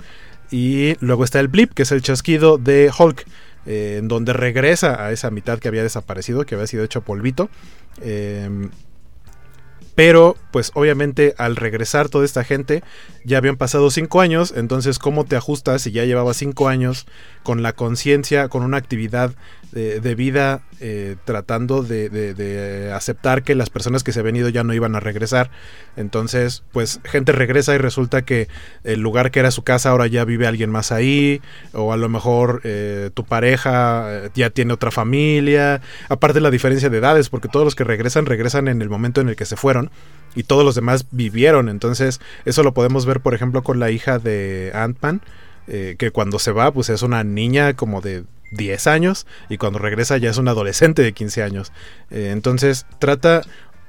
Y 0.52 0.96
luego 1.00 1.24
está 1.24 1.40
el 1.40 1.48
blip, 1.48 1.72
que 1.74 1.84
es 1.84 1.92
el 1.94 2.02
chasquido 2.02 2.58
de 2.58 2.92
Hulk, 2.96 3.26
eh, 3.66 3.98
en 4.00 4.10
donde 4.10 4.34
regresa 4.34 5.06
a 5.06 5.12
esa 5.14 5.32
mitad 5.32 5.60
que 5.60 5.70
había 5.70 5.82
desaparecido, 5.82 6.46
que 6.46 6.56
había 6.56 6.68
sido 6.68 6.84
hecho 6.84 7.02
polvito. 7.02 7.50
Eh, 8.02 8.50
pero, 10.04 10.36
pues 10.50 10.72
obviamente 10.74 11.36
al 11.38 11.56
regresar 11.56 12.10
toda 12.10 12.26
esta 12.26 12.44
gente, 12.44 12.82
ya 13.24 13.38
habían 13.38 13.56
pasado 13.56 13.92
cinco 13.92 14.20
años, 14.20 14.52
entonces 14.58 14.98
¿cómo 14.98 15.26
te 15.26 15.36
ajustas 15.36 15.84
si 15.84 15.92
ya 15.92 16.06
llevaba 16.06 16.34
cinco 16.34 16.70
años 16.70 17.06
con 17.44 17.62
la 17.62 17.74
conciencia, 17.74 18.50
con 18.50 18.64
una 18.64 18.78
actividad 18.78 19.36
de, 19.72 20.16
vida, 20.16 20.62
eh, 20.80 21.16
tratando 21.26 21.82
de, 21.84 22.10
de- 22.10 22.34
de 22.34 22.92
aceptar 22.92 23.44
que 23.44 23.56
las 23.56 23.70
personas 23.70 24.04
que 24.04 24.12
se 24.12 24.20
habían 24.20 24.36
ido 24.36 24.50
ya 24.50 24.64
no 24.64 24.74
iban 24.74 24.96
a 24.96 25.00
regresar? 25.00 25.50
Entonces, 25.96 26.64
pues 26.72 27.00
gente 27.04 27.32
regresa 27.32 27.74
y 27.76 27.78
resulta 27.78 28.24
que 28.24 28.48
el 28.84 29.00
lugar 29.02 29.32
que 29.32 29.40
era 29.40 29.52
su 29.52 29.64
casa 29.64 29.90
ahora 29.90 30.08
ya 30.08 30.26
vive 30.26 30.48
alguien 30.48 30.70
más 30.70 30.92
ahí, 30.92 31.42
o 31.74 31.94
a 31.94 31.98
lo 31.98 32.10
mejor 32.10 32.62
eh, 32.64 33.10
tu 33.14 33.24
pareja 33.26 34.06
eh, 34.26 34.30
ya 34.34 34.50
tiene 34.50 34.74
otra 34.74 34.92
familia, 34.92 35.82
aparte 36.10 36.42
la 36.42 36.52
diferencia 36.52 36.90
de 36.90 36.98
edades, 36.98 37.30
porque 37.30 37.48
todos 37.48 37.66
los 37.66 37.76
que 37.76 37.84
regresan 37.84 38.26
regresan 38.26 38.68
en 38.68 38.82
el 38.82 38.90
momento 38.90 39.22
en 39.22 39.30
el 39.30 39.36
que 39.36 39.46
se 39.46 39.56
fueron 39.56 39.92
y 40.36 40.44
todos 40.44 40.64
los 40.66 40.76
demás 40.76 41.06
vivieron. 41.12 41.70
Entonces, 41.70 42.20
eso 42.46 42.64
lo 42.64 42.74
podemos 42.74 43.06
ver, 43.06 43.20
por 43.20 43.34
ejemplo, 43.34 43.64
con 43.64 43.80
la 43.80 43.92
hija 43.92 44.18
de 44.20 44.72
Ant-Man, 44.74 45.22
eh, 45.68 45.96
que 45.98 46.12
cuando 46.12 46.40
se 46.40 46.52
va, 46.52 46.72
pues 46.72 46.90
es 46.90 47.02
una 47.02 47.24
niña 47.24 47.74
como 47.76 48.02
de 48.02 48.24
10 48.52 48.88
años 48.88 49.28
y 49.50 49.58
cuando 49.58 49.80
regresa 49.80 50.18
ya 50.18 50.30
es 50.30 50.38
un 50.38 50.48
adolescente 50.48 51.02
de 51.02 51.14
15 51.14 51.44
años. 51.44 51.72
Eh, 52.10 52.30
entonces 52.32 52.86
trata, 53.00 53.42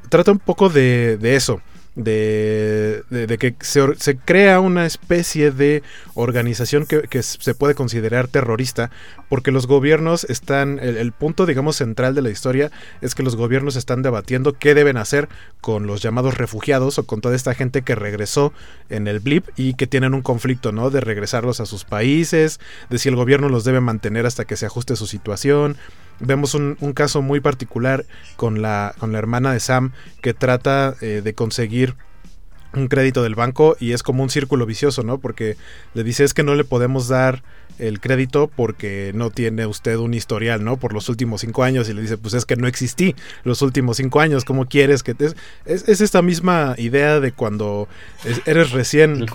trata 0.08 0.32
un 0.32 0.38
poco 0.38 0.68
de, 0.68 1.18
de 1.18 1.36
eso 1.36 1.60
de, 1.94 3.02
de, 3.10 3.38
que 3.38 3.54
se, 3.60 3.82
se, 3.98 4.16
crea 4.16 4.60
una 4.60 4.86
especie 4.86 5.50
de 5.50 5.82
organización 6.14 6.86
que, 6.86 7.02
que, 7.02 7.22
se 7.22 7.54
puede 7.54 7.74
considerar 7.74 8.28
terrorista, 8.28 8.90
porque 9.28 9.50
los 9.50 9.66
gobiernos 9.66 10.24
están, 10.24 10.78
el, 10.78 10.96
el, 10.96 11.12
punto 11.12 11.44
digamos 11.44 11.76
central 11.76 12.14
de 12.14 12.22
la 12.22 12.30
historia 12.30 12.70
es 13.02 13.14
que 13.14 13.22
los 13.22 13.36
gobiernos 13.36 13.76
están 13.76 14.00
debatiendo 14.00 14.54
qué 14.54 14.74
deben 14.74 14.96
hacer 14.96 15.28
con 15.60 15.86
los 15.86 16.00
llamados 16.00 16.38
refugiados 16.38 16.98
o 16.98 17.04
con 17.04 17.20
toda 17.20 17.36
esta 17.36 17.52
gente 17.52 17.82
que 17.82 17.94
regresó 17.94 18.54
en 18.88 19.06
el 19.06 19.20
blip 19.20 19.48
y 19.56 19.74
que 19.74 19.86
tienen 19.86 20.14
un 20.14 20.22
conflicto, 20.22 20.72
¿no? 20.72 20.88
De 20.88 21.00
regresarlos 21.00 21.60
a 21.60 21.66
sus 21.66 21.84
países, 21.84 22.58
de 22.88 22.98
si 22.98 23.10
el 23.10 23.16
gobierno 23.16 23.50
los 23.50 23.64
debe 23.64 23.80
mantener 23.80 24.24
hasta 24.24 24.46
que 24.46 24.56
se 24.56 24.64
ajuste 24.64 24.96
su 24.96 25.06
situación, 25.06 25.76
vemos 26.22 26.54
un, 26.54 26.76
un, 26.80 26.92
caso 26.92 27.22
muy 27.22 27.40
particular 27.40 28.04
con 28.36 28.62
la, 28.62 28.94
con 28.98 29.12
la 29.12 29.18
hermana 29.18 29.52
de 29.52 29.60
Sam 29.60 29.92
que 30.20 30.34
trata 30.34 30.94
eh, 31.00 31.20
de 31.22 31.34
conseguir 31.34 31.96
un 32.74 32.88
crédito 32.88 33.22
del 33.22 33.34
banco 33.34 33.76
y 33.78 33.92
es 33.92 34.02
como 34.02 34.22
un 34.22 34.30
círculo 34.30 34.66
vicioso, 34.66 35.02
¿no? 35.02 35.18
Porque 35.18 35.56
le 35.94 36.04
dice 36.04 36.24
es 36.24 36.34
que 36.34 36.42
no 36.42 36.54
le 36.54 36.64
podemos 36.64 37.08
dar 37.08 37.42
el 37.78 38.00
crédito 38.00 38.50
porque 38.54 39.12
no 39.14 39.30
tiene 39.30 39.66
usted 39.66 39.96
un 39.96 40.14
historial, 40.14 40.64
¿no? 40.64 40.76
Por 40.76 40.92
los 40.92 41.08
últimos 41.08 41.40
cinco 41.40 41.62
años 41.62 41.88
y 41.88 41.94
le 41.94 42.02
dice, 42.02 42.18
pues 42.18 42.34
es 42.34 42.44
que 42.44 42.56
no 42.56 42.66
existí 42.66 43.14
los 43.44 43.62
últimos 43.62 43.96
cinco 43.96 44.20
años, 44.20 44.44
¿cómo 44.44 44.66
quieres 44.66 45.02
que 45.02 45.14
te... 45.14 45.26
Es, 45.64 45.88
es, 45.88 46.00
esta 46.00 46.22
misma 46.22 46.74
idea 46.78 47.20
de 47.20 47.32
cuando 47.32 47.88
eres 48.46 48.70
recién... 48.70 49.26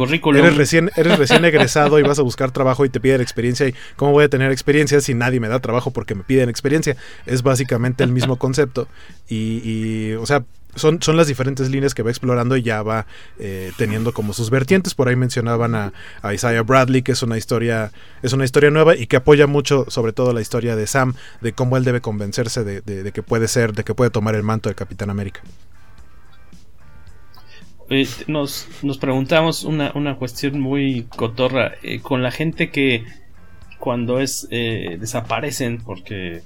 Eres 0.46 0.58
recién, 0.58 0.92
eres 0.96 1.18
recién 1.18 1.46
egresado 1.46 2.00
y 2.00 2.04
vas 2.04 2.20
a 2.20 2.24
buscar 2.24 2.52
trabajo 2.52 2.86
y 2.86 2.90
te 2.90 3.00
piden 3.00 3.22
experiencia 3.22 3.68
y 3.68 3.74
¿cómo 3.96 4.12
voy 4.12 4.26
a 4.26 4.30
tener 4.30 4.52
experiencia 4.52 5.02
si 5.02 5.14
nadie 5.14 5.40
me 5.40 5.48
da 5.48 5.60
trabajo 5.60 5.92
porque 5.92 6.16
me 6.16 6.24
piden 6.24 6.50
experiencia? 6.50 6.96
Es 7.26 7.44
básicamente 7.44 8.04
el 8.04 8.12
mismo 8.12 8.38
concepto 8.38 8.88
y, 9.28 9.62
y 9.64 10.14
o 10.14 10.26
sea, 10.26 10.44
son, 10.78 11.02
son, 11.02 11.18
las 11.18 11.28
diferentes 11.28 11.70
líneas 11.70 11.94
que 11.94 12.04
va 12.04 12.10
explorando 12.10 12.58
y 12.58 12.62
ya 12.62 12.82
va 12.84 13.06
eh, 13.40 13.72
teniendo 13.78 14.14
como 14.14 14.34
sus 14.34 14.50
vertientes. 14.50 14.94
Por 14.94 15.08
ahí 15.08 15.16
mencionaban 15.16 15.76
a, 15.76 15.94
Isaiah 16.34 16.62
Bradley, 16.62 17.02
que 17.02 17.12
es 17.12 17.24
una 17.24 17.38
historia, 17.38 17.92
es 18.22 18.34
una 18.34 18.46
historia 18.46 18.70
nueva 18.70 18.96
y 18.96 19.08
que 19.08 19.18
apoya 19.18 19.48
mucho, 19.48 19.86
sobre 19.90 20.14
todo 20.14 20.34
la 20.34 20.42
historia 20.42 20.76
de 20.76 20.88
Sam, 20.88 21.16
de 21.42 21.54
cómo 21.54 21.78
él 21.78 21.84
debe 21.84 22.02
convencerse 22.02 22.64
de, 22.64 22.82
de, 22.82 23.04
de 23.04 23.12
que 23.12 23.24
puede 23.24 23.48
ser, 23.48 23.74
de 23.74 23.84
que 23.84 23.94
puede 23.94 24.10
tomar 24.10 24.36
el 24.36 24.44
manto 24.44 24.70
de 24.70 24.76
Capitán 24.76 25.10
América. 25.10 25.42
Eh, 27.90 28.08
nos, 28.28 28.68
nos 28.84 28.98
preguntamos 28.98 29.64
una, 29.64 29.92
una 29.96 30.18
cuestión 30.18 30.60
muy 30.60 31.04
cotorra 31.16 31.74
eh, 31.84 32.02
con 32.02 32.22
la 32.22 32.32
gente 32.32 32.70
que 32.70 33.06
cuando 33.80 34.20
es 34.20 34.48
desaparecen 34.50 35.78
porque 35.78 36.42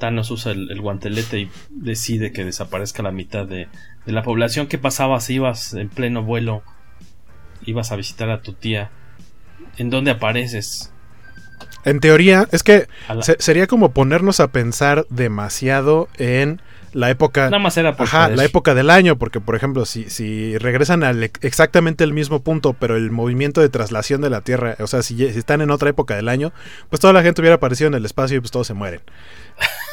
Thanos 0.00 0.32
usa 0.32 0.50
el, 0.50 0.72
el, 0.72 0.80
guantelete 0.80 1.38
y 1.38 1.50
decide 1.70 2.32
que 2.32 2.44
desaparezca 2.44 3.04
la 3.04 3.12
mitad 3.12 3.46
de, 3.46 3.68
de, 4.04 4.12
la 4.12 4.24
población. 4.24 4.66
¿Qué 4.66 4.78
pasaba 4.78 5.20
si 5.20 5.34
ibas 5.34 5.74
en 5.74 5.88
pleno 5.88 6.24
vuelo? 6.24 6.64
Ibas 7.64 7.92
a 7.92 7.96
visitar 7.96 8.30
a 8.30 8.42
tu 8.42 8.54
tía. 8.54 8.90
¿En 9.76 9.90
dónde 9.90 10.10
apareces? 10.10 10.92
En 11.84 12.00
teoría, 12.00 12.48
es 12.50 12.64
que 12.64 12.88
la... 13.08 13.22
se, 13.22 13.36
sería 13.38 13.68
como 13.68 13.92
ponernos 13.92 14.40
a 14.40 14.48
pensar 14.48 15.06
demasiado 15.08 16.08
en 16.16 16.60
la 16.92 17.10
época. 17.10 17.44
Nada 17.44 17.58
más 17.58 17.76
era 17.76 17.96
por 17.96 18.06
ajá, 18.06 18.28
la 18.28 18.44
época 18.44 18.74
del 18.74 18.90
año, 18.90 19.16
porque 19.16 19.40
por 19.40 19.54
ejemplo, 19.54 19.84
si, 19.86 20.10
si 20.10 20.58
regresan 20.58 21.02
al 21.04 21.22
exactamente 21.22 22.04
el 22.04 22.12
mismo 22.12 22.40
punto, 22.40 22.74
pero 22.74 22.96
el 22.96 23.10
movimiento 23.10 23.60
de 23.60 23.68
traslación 23.68 24.20
de 24.20 24.30
la 24.30 24.40
Tierra, 24.40 24.76
o 24.80 24.86
sea, 24.86 25.02
si, 25.02 25.16
si, 25.16 25.24
están 25.38 25.60
en 25.60 25.70
otra 25.70 25.90
época 25.90 26.16
del 26.16 26.28
año, 26.28 26.52
pues 26.88 27.00
toda 27.00 27.12
la 27.12 27.22
gente 27.22 27.40
hubiera 27.40 27.56
aparecido 27.56 27.88
en 27.88 27.94
el 27.94 28.04
espacio 28.04 28.36
y 28.36 28.40
pues 28.40 28.50
todos 28.50 28.66
se 28.66 28.74
mueren. 28.74 29.00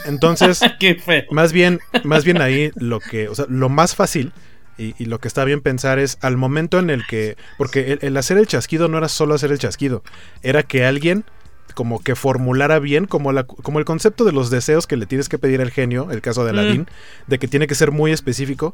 Entonces, 0.06 0.62
más 1.32 1.54
bien, 1.54 1.80
más 2.04 2.24
bien 2.24 2.42
ahí 2.42 2.72
lo 2.76 3.00
que, 3.00 3.30
o 3.30 3.36
sea, 3.36 3.46
lo 3.50 3.70
más 3.70 3.96
fácil 3.96 4.32
y, 4.78 4.94
y, 5.00 5.06
lo 5.06 5.20
que 5.20 5.28
está 5.28 5.44
bien 5.44 5.62
pensar 5.62 5.98
es 6.00 6.18
al 6.22 6.38
momento 6.38 6.80
en 6.80 6.90
el 6.90 7.06
que, 7.08 7.36
porque 7.58 7.94
el, 7.94 8.00
el 8.02 8.18
hacer 8.18 8.38
el 8.38 8.48
chasquido 8.48 8.88
no 8.88 8.98
era 8.98 9.10
solo 9.10 9.34
hacer 9.34 9.52
el 9.52 9.60
chasquido, 9.60 10.04
era 10.44 10.64
que 10.64 10.86
alguien 10.86 11.26
como 11.78 12.02
que 12.02 12.16
formulara 12.16 12.80
bien 12.80 13.06
como, 13.06 13.32
la, 13.32 13.44
como 13.44 13.78
el 13.78 13.86
concepto 13.86 14.24
de 14.26 14.32
los 14.32 14.50
deseos 14.50 14.88
que 14.88 14.98
le 14.98 15.06
tienes 15.06 15.30
que 15.30 15.38
pedir 15.38 15.62
al 15.62 15.70
genio, 15.70 16.10
el 16.12 16.22
caso 16.22 16.44
de 16.44 16.50
Aladdin, 16.50 16.82
mm. 16.82 17.30
de 17.30 17.38
que 17.38 17.48
tiene 17.48 17.68
que 17.68 17.76
ser 17.76 17.92
muy 17.92 18.12
específico. 18.12 18.74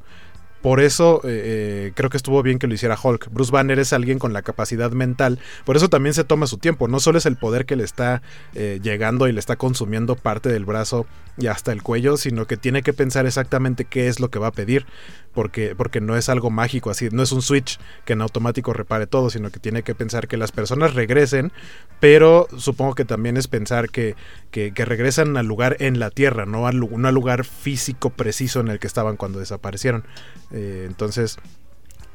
Por 0.63 0.79
eso 0.79 1.19
eh, 1.25 1.91
creo 1.93 2.09
que 2.09 2.15
estuvo 2.15 2.41
bien 2.41 2.57
que 2.57 2.67
lo 2.67 2.73
hiciera 2.73 2.97
Hulk. 2.97 3.27
Bruce 3.31 3.51
Banner 3.51 3.79
es 3.79 3.91
alguien 3.91 4.17
con 4.17 4.31
la 4.31 4.43
capacidad 4.43 4.91
mental. 4.91 5.37
Por 5.65 5.75
eso 5.75 5.89
también 5.89 6.13
se 6.13 6.23
toma 6.23 6.47
su 6.47 6.57
tiempo. 6.57 6.87
No 6.87 7.01
solo 7.01 7.17
es 7.17 7.25
el 7.25 7.35
poder 7.35 7.65
que 7.65 7.75
le 7.75 7.83
está 7.83 8.21
eh, 8.55 8.79
llegando 8.81 9.27
y 9.27 9.33
le 9.33 9.41
está 9.41 9.57
consumiendo 9.57 10.15
parte 10.15 10.47
del 10.47 10.63
brazo 10.63 11.05
y 11.37 11.47
hasta 11.47 11.73
el 11.73 11.83
cuello, 11.83 12.15
sino 12.15 12.47
que 12.47 12.55
tiene 12.55 12.81
que 12.81 12.93
pensar 12.93 13.25
exactamente 13.25 13.83
qué 13.83 14.07
es 14.07 14.21
lo 14.21 14.29
que 14.29 14.39
va 14.39 14.47
a 14.47 14.51
pedir. 14.51 14.85
Porque, 15.33 15.75
porque 15.75 15.99
no 15.99 16.15
es 16.15 16.29
algo 16.29 16.51
mágico 16.51 16.91
así, 16.91 17.09
no 17.11 17.23
es 17.23 17.31
un 17.31 17.41
switch 17.41 17.79
que 18.05 18.13
en 18.13 18.21
automático 18.21 18.71
repare 18.71 19.07
todo, 19.07 19.29
sino 19.31 19.49
que 19.49 19.59
tiene 19.59 19.81
que 19.81 19.95
pensar 19.95 20.27
que 20.27 20.37
las 20.37 20.51
personas 20.51 20.93
regresen, 20.93 21.51
pero 21.99 22.47
supongo 22.57 22.93
que 22.93 23.03
también 23.03 23.37
es 23.37 23.47
pensar 23.47 23.89
que, 23.89 24.15
que, 24.51 24.71
regresan 24.85 25.35
al 25.37 25.47
lugar 25.47 25.77
en 25.79 25.99
la 25.99 26.11
Tierra, 26.11 26.45
no 26.45 26.67
al, 26.67 26.79
no 26.79 27.07
al 27.07 27.15
lugar 27.15 27.45
físico 27.45 28.11
preciso 28.11 28.59
en 28.59 28.67
el 28.67 28.79
que 28.79 28.87
estaban 28.87 29.17
cuando 29.17 29.39
desaparecieron. 29.39 30.03
Eh, 30.51 30.85
entonces, 30.87 31.39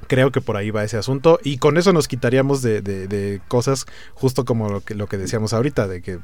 creo 0.08 0.32
que 0.32 0.40
por 0.40 0.56
ahí 0.56 0.70
va 0.70 0.82
ese 0.82 0.96
asunto 0.96 1.38
y 1.44 1.58
con 1.58 1.76
eso 1.76 1.92
nos 1.92 2.08
quitaríamos 2.08 2.62
de, 2.62 2.80
de, 2.82 3.40
cosas 3.46 3.86
justo 4.14 4.44
como 4.44 4.68
lo 4.68 4.80
que, 4.80 4.94
lo 4.94 5.06
que, 5.06 5.18
decíamos 5.18 5.52
ahorita 5.52 5.86
de 5.86 6.02
que 6.02 6.18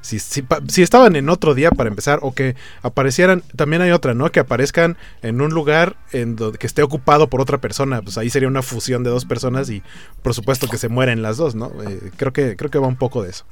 si, 0.00 0.18
si, 0.18 0.44
si, 0.68 0.82
estaban 0.82 1.16
en 1.16 1.28
otro 1.28 1.54
día 1.54 1.70
para 1.70 1.90
empezar 1.90 2.20
o 2.22 2.32
que 2.32 2.56
aparecieran 2.82 3.42
también 3.56 3.82
hay 3.82 3.90
otra 3.90 4.14
no 4.14 4.30
que 4.32 4.40
aparezcan 4.40 4.96
en 5.22 5.40
un 5.40 5.52
lugar 5.52 5.96
en 6.12 6.36
donde 6.36 6.58
que 6.58 6.66
esté 6.66 6.82
ocupado 6.82 7.28
por 7.28 7.40
otra 7.40 7.58
persona 7.58 8.00
pues 8.00 8.16
ahí 8.16 8.30
sería 8.30 8.48
una 8.48 8.62
fusión 8.62 9.02
de 9.02 9.10
dos 9.10 9.24
personas 9.24 9.68
y 9.68 9.82
por 10.22 10.32
supuesto 10.32 10.68
que 10.68 10.78
se 10.78 10.88
mueren 10.88 11.22
las 11.22 11.36
dos 11.36 11.54
no 11.54 11.72
eh, 11.86 12.10
creo 12.16 12.32
que 12.32 12.56
creo 12.56 12.70
que 12.70 12.78
va 12.78 12.86
un 12.86 12.96
poco 12.96 13.22
de 13.22 13.30
eso. 13.30 13.44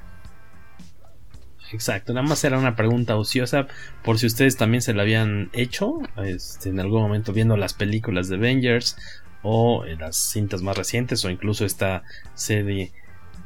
Exacto, 1.73 2.13
nada 2.13 2.27
más 2.27 2.45
era 2.45 2.57
una 2.57 2.77
pregunta 2.77 3.17
ociosa 3.17 3.67
por 4.05 4.19
si 4.19 4.27
ustedes 4.27 4.57
también 4.57 4.81
se 4.81 4.95
la 4.95 5.03
habían 5.03 5.51
hecho 5.53 5.99
este, 6.25 6.69
en 6.69 6.79
algún 6.79 7.03
momento 7.03 7.33
viendo 7.33 7.57
las 7.57 7.75
películas 7.75 8.29
de 8.29 8.37
Avengers 8.37 8.97
o 9.45 9.85
en 9.85 10.01
las 10.01 10.17
cintas 10.17 10.63
más 10.63 10.77
recientes 10.77 11.25
o 11.25 11.31
incluso 11.31 11.65
esta 11.65 12.03
serie 12.35 12.93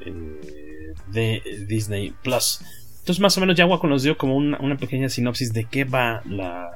eh, 0.00 0.94
de 1.08 1.42
Disney 1.66 2.14
Plus. 2.22 2.60
Entonces 3.00 3.20
más 3.20 3.36
o 3.36 3.40
menos 3.40 3.56
ya 3.56 3.66
Waco 3.66 3.88
nos 3.88 4.04
dio 4.04 4.16
como 4.16 4.36
una, 4.36 4.76
pequeña 4.76 5.08
sinopsis 5.08 5.52
de 5.52 5.64
qué 5.64 5.84
va 5.84 6.22
la, 6.24 6.70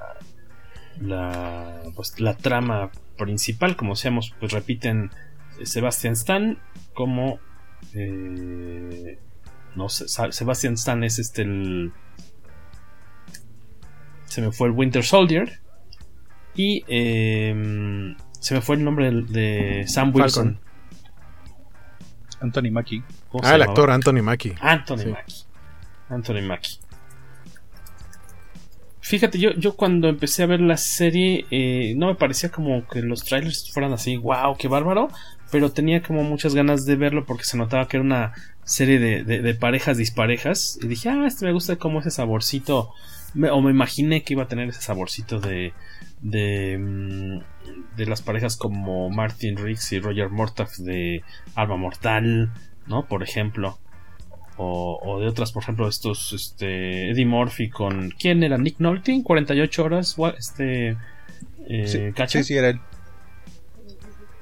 la, 1.01 1.83
pues, 1.95 2.19
la 2.21 2.37
trama 2.37 2.91
principal. 3.17 3.77
Como 3.77 3.95
seamos, 3.95 4.35
pues 4.41 4.53
repiten 4.53 5.11
Sebastian 5.63 6.15
Stan 6.15 6.59
como... 6.93 7.39
Eh, 7.95 9.19
no 9.75 9.89
sé, 9.89 10.07
Sebastian 10.09 10.75
Stan 10.75 11.03
es 11.03 11.19
este 11.19 11.43
el. 11.43 11.93
Se 14.27 14.43
me 14.43 14.53
fue 14.53 14.69
el 14.69 14.75
Winter 14.75 15.03
Soldier. 15.03 15.61
Y 16.55 16.85
eh, 16.89 18.15
se 18.43 18.55
me 18.55 18.61
fue 18.61 18.75
el 18.75 18.85
nombre 18.85 19.11
de, 19.11 19.23
de 19.23 19.87
Sam 19.87 20.13
Wilson. 20.13 20.59
Falcon. 20.59 20.73
Anthony 22.41 22.73
Mackie. 22.73 23.05
Ah, 23.41 23.55
el 23.55 23.63
actor 23.63 23.89
Anthony 23.91 24.21
Mackie. 24.21 24.55
Anthony 24.61 24.99
sí. 24.99 25.07
Mackie. 25.07 25.35
Anthony 26.09 26.43
Mackie. 26.43 26.79
Fíjate, 29.01 29.39
yo, 29.39 29.53
yo 29.53 29.77
cuando 29.77 30.09
empecé 30.09 30.43
a 30.43 30.47
ver 30.47 30.61
la 30.61 30.77
serie, 30.77 31.47
eh, 31.53 31.95
no 31.97 32.09
me 32.09 32.17
parecía 32.17 32.51
como 32.51 32.87
que 32.89 33.01
los 33.01 33.25
trailers 33.25 33.71
fueran 33.73 33.93
así, 33.93 34.17
wow, 34.17 34.57
qué 34.59 34.67
bárbaro, 34.67 35.09
pero 35.53 35.71
tenía 35.71 36.03
como 36.03 36.25
muchas 36.25 36.55
ganas 36.55 36.85
de 36.85 36.97
verlo 36.97 37.25
porque 37.25 37.45
se 37.45 37.57
notaba 37.57 37.87
que 37.87 37.99
era 37.99 38.05
una 38.05 38.33
serie 38.65 38.99
de, 38.99 39.23
de, 39.23 39.41
de 39.41 39.55
parejas 39.55 39.99
disparejas. 39.99 40.81
Y 40.83 40.89
dije, 40.89 41.11
ah, 41.11 41.27
este 41.27 41.47
me 41.47 41.53
gusta 41.53 41.77
como 41.77 42.01
ese 42.01 42.11
saborcito, 42.11 42.91
me, 43.35 43.51
o 43.51 43.61
me 43.61 43.71
imaginé 43.71 44.23
que 44.23 44.35
iba 44.35 44.45
a 44.45 44.49
tener 44.49 44.69
ese 44.69 44.83
saborcito 44.83 45.41
de, 45.41 45.73
de, 46.21 46.79
mm, 46.79 47.97
de 47.97 48.07
las 48.07 48.23
parejas 48.23 48.57
como 48.57 49.11
Martin 49.11 49.57
Riggs 49.57 49.93
y 49.93 50.01
Roger 50.01 50.31
Mortaf 50.31 50.77
de 50.79 51.23
Alma 51.55 51.77
Mortal, 51.77 52.53
¿no? 52.87 53.07
Por 53.07 53.23
ejemplo. 53.23 53.79
O, 54.59 55.01
o, 55.03 55.19
de 55.19 55.27
otras, 55.27 55.51
por 55.51 55.63
ejemplo, 55.63 55.89
estos, 55.89 56.35
este, 56.35 57.11
Eddie 57.11 57.25
Murphy 57.25 57.71
con, 57.71 58.11
¿quién 58.11 58.43
era? 58.43 58.59
Nick 58.59 58.79
Nolte, 58.81 59.23
48 59.25 59.83
horas, 59.83 60.17
este, 60.39 60.99
eh, 61.69 61.87
sí, 61.87 62.27
sí, 62.29 62.45
sí, 62.45 62.57
era 62.57 62.69
él. 62.69 62.81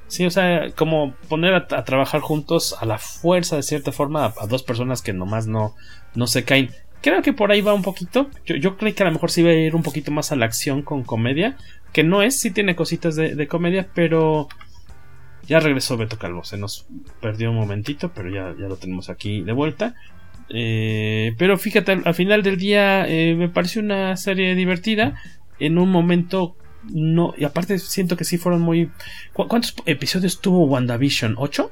Sí, 0.09 0.26
o 0.26 0.31
sea, 0.31 0.72
como 0.72 1.14
poner 1.29 1.55
a, 1.55 1.66
a, 1.70 1.85
trabajar 1.85 2.20
juntos 2.20 2.76
a 2.81 2.87
la 2.87 2.98
fuerza, 2.98 3.55
de 3.55 3.62
cierta 3.62 3.92
forma, 3.92 4.26
a, 4.26 4.35
a, 4.40 4.46
dos 4.48 4.64
personas 4.64 5.00
que 5.00 5.12
nomás 5.12 5.46
no, 5.46 5.76
no 6.16 6.26
se 6.26 6.44
caen. 6.44 6.70
Creo 7.03 7.23
que 7.23 7.33
por 7.33 7.51
ahí 7.51 7.61
va 7.63 7.73
un 7.75 7.83
poquito. 7.83 8.29
Yo, 8.45 8.57
yo 8.57 8.77
creí 8.77 8.93
que 8.93 9.03
a 9.03 9.07
lo 9.07 9.13
mejor 9.13 9.31
sí 9.31 9.41
iba 9.41 9.51
a 9.51 9.55
ir 9.55 9.75
un 9.75 9.83
poquito 9.83 10.11
más 10.11 10.33
a 10.33 10.37
la 10.37 10.45
acción 10.47 10.83
con 10.83 11.03
comedia. 11.03 11.57
Que 11.93 12.05
no 12.05 12.23
es, 12.23 12.39
sí 12.39 12.51
tiene 12.51 12.77
cositas 12.77 13.17
de, 13.17 13.35
de 13.35 13.49
comedia, 13.49 13.89
pero 13.95 14.49
ya 15.47 15.61
regresó 15.61 15.97
Beto 15.97 16.19
Calvo. 16.19 16.45
Se 16.45 16.57
nos 16.59 16.87
perdió 17.21 17.51
un 17.51 17.57
momentito, 17.57 18.13
pero 18.15 18.29
ya, 18.31 18.55
ya 18.61 18.69
lo 18.69 18.77
tenemos 18.77 19.09
aquí 19.11 19.41
de 19.43 19.53
vuelta. 19.53 19.95
Eh, 20.51 21.35
pero 21.39 21.57
fíjate, 21.59 21.93
al, 21.93 22.03
al 22.05 22.15
final 22.15 22.43
del 22.43 22.57
día 22.59 23.07
eh, 23.09 23.35
me 23.35 23.49
pareció 23.49 23.81
una 23.83 24.17
serie 24.17 24.55
divertida. 24.55 25.15
En 25.59 25.79
un 25.79 25.91
momento 25.91 26.57
no. 26.93 27.35
Y 27.37 27.45
aparte 27.45 27.79
siento 27.79 28.17
que 28.17 28.25
sí 28.25 28.37
fueron 28.39 28.61
muy. 28.61 28.91
¿Cu- 29.33 29.49
¿Cuántos 29.49 29.75
episodios 29.87 30.41
tuvo 30.41 30.67
WandaVision? 30.67 31.35
¿Ocho? 31.39 31.71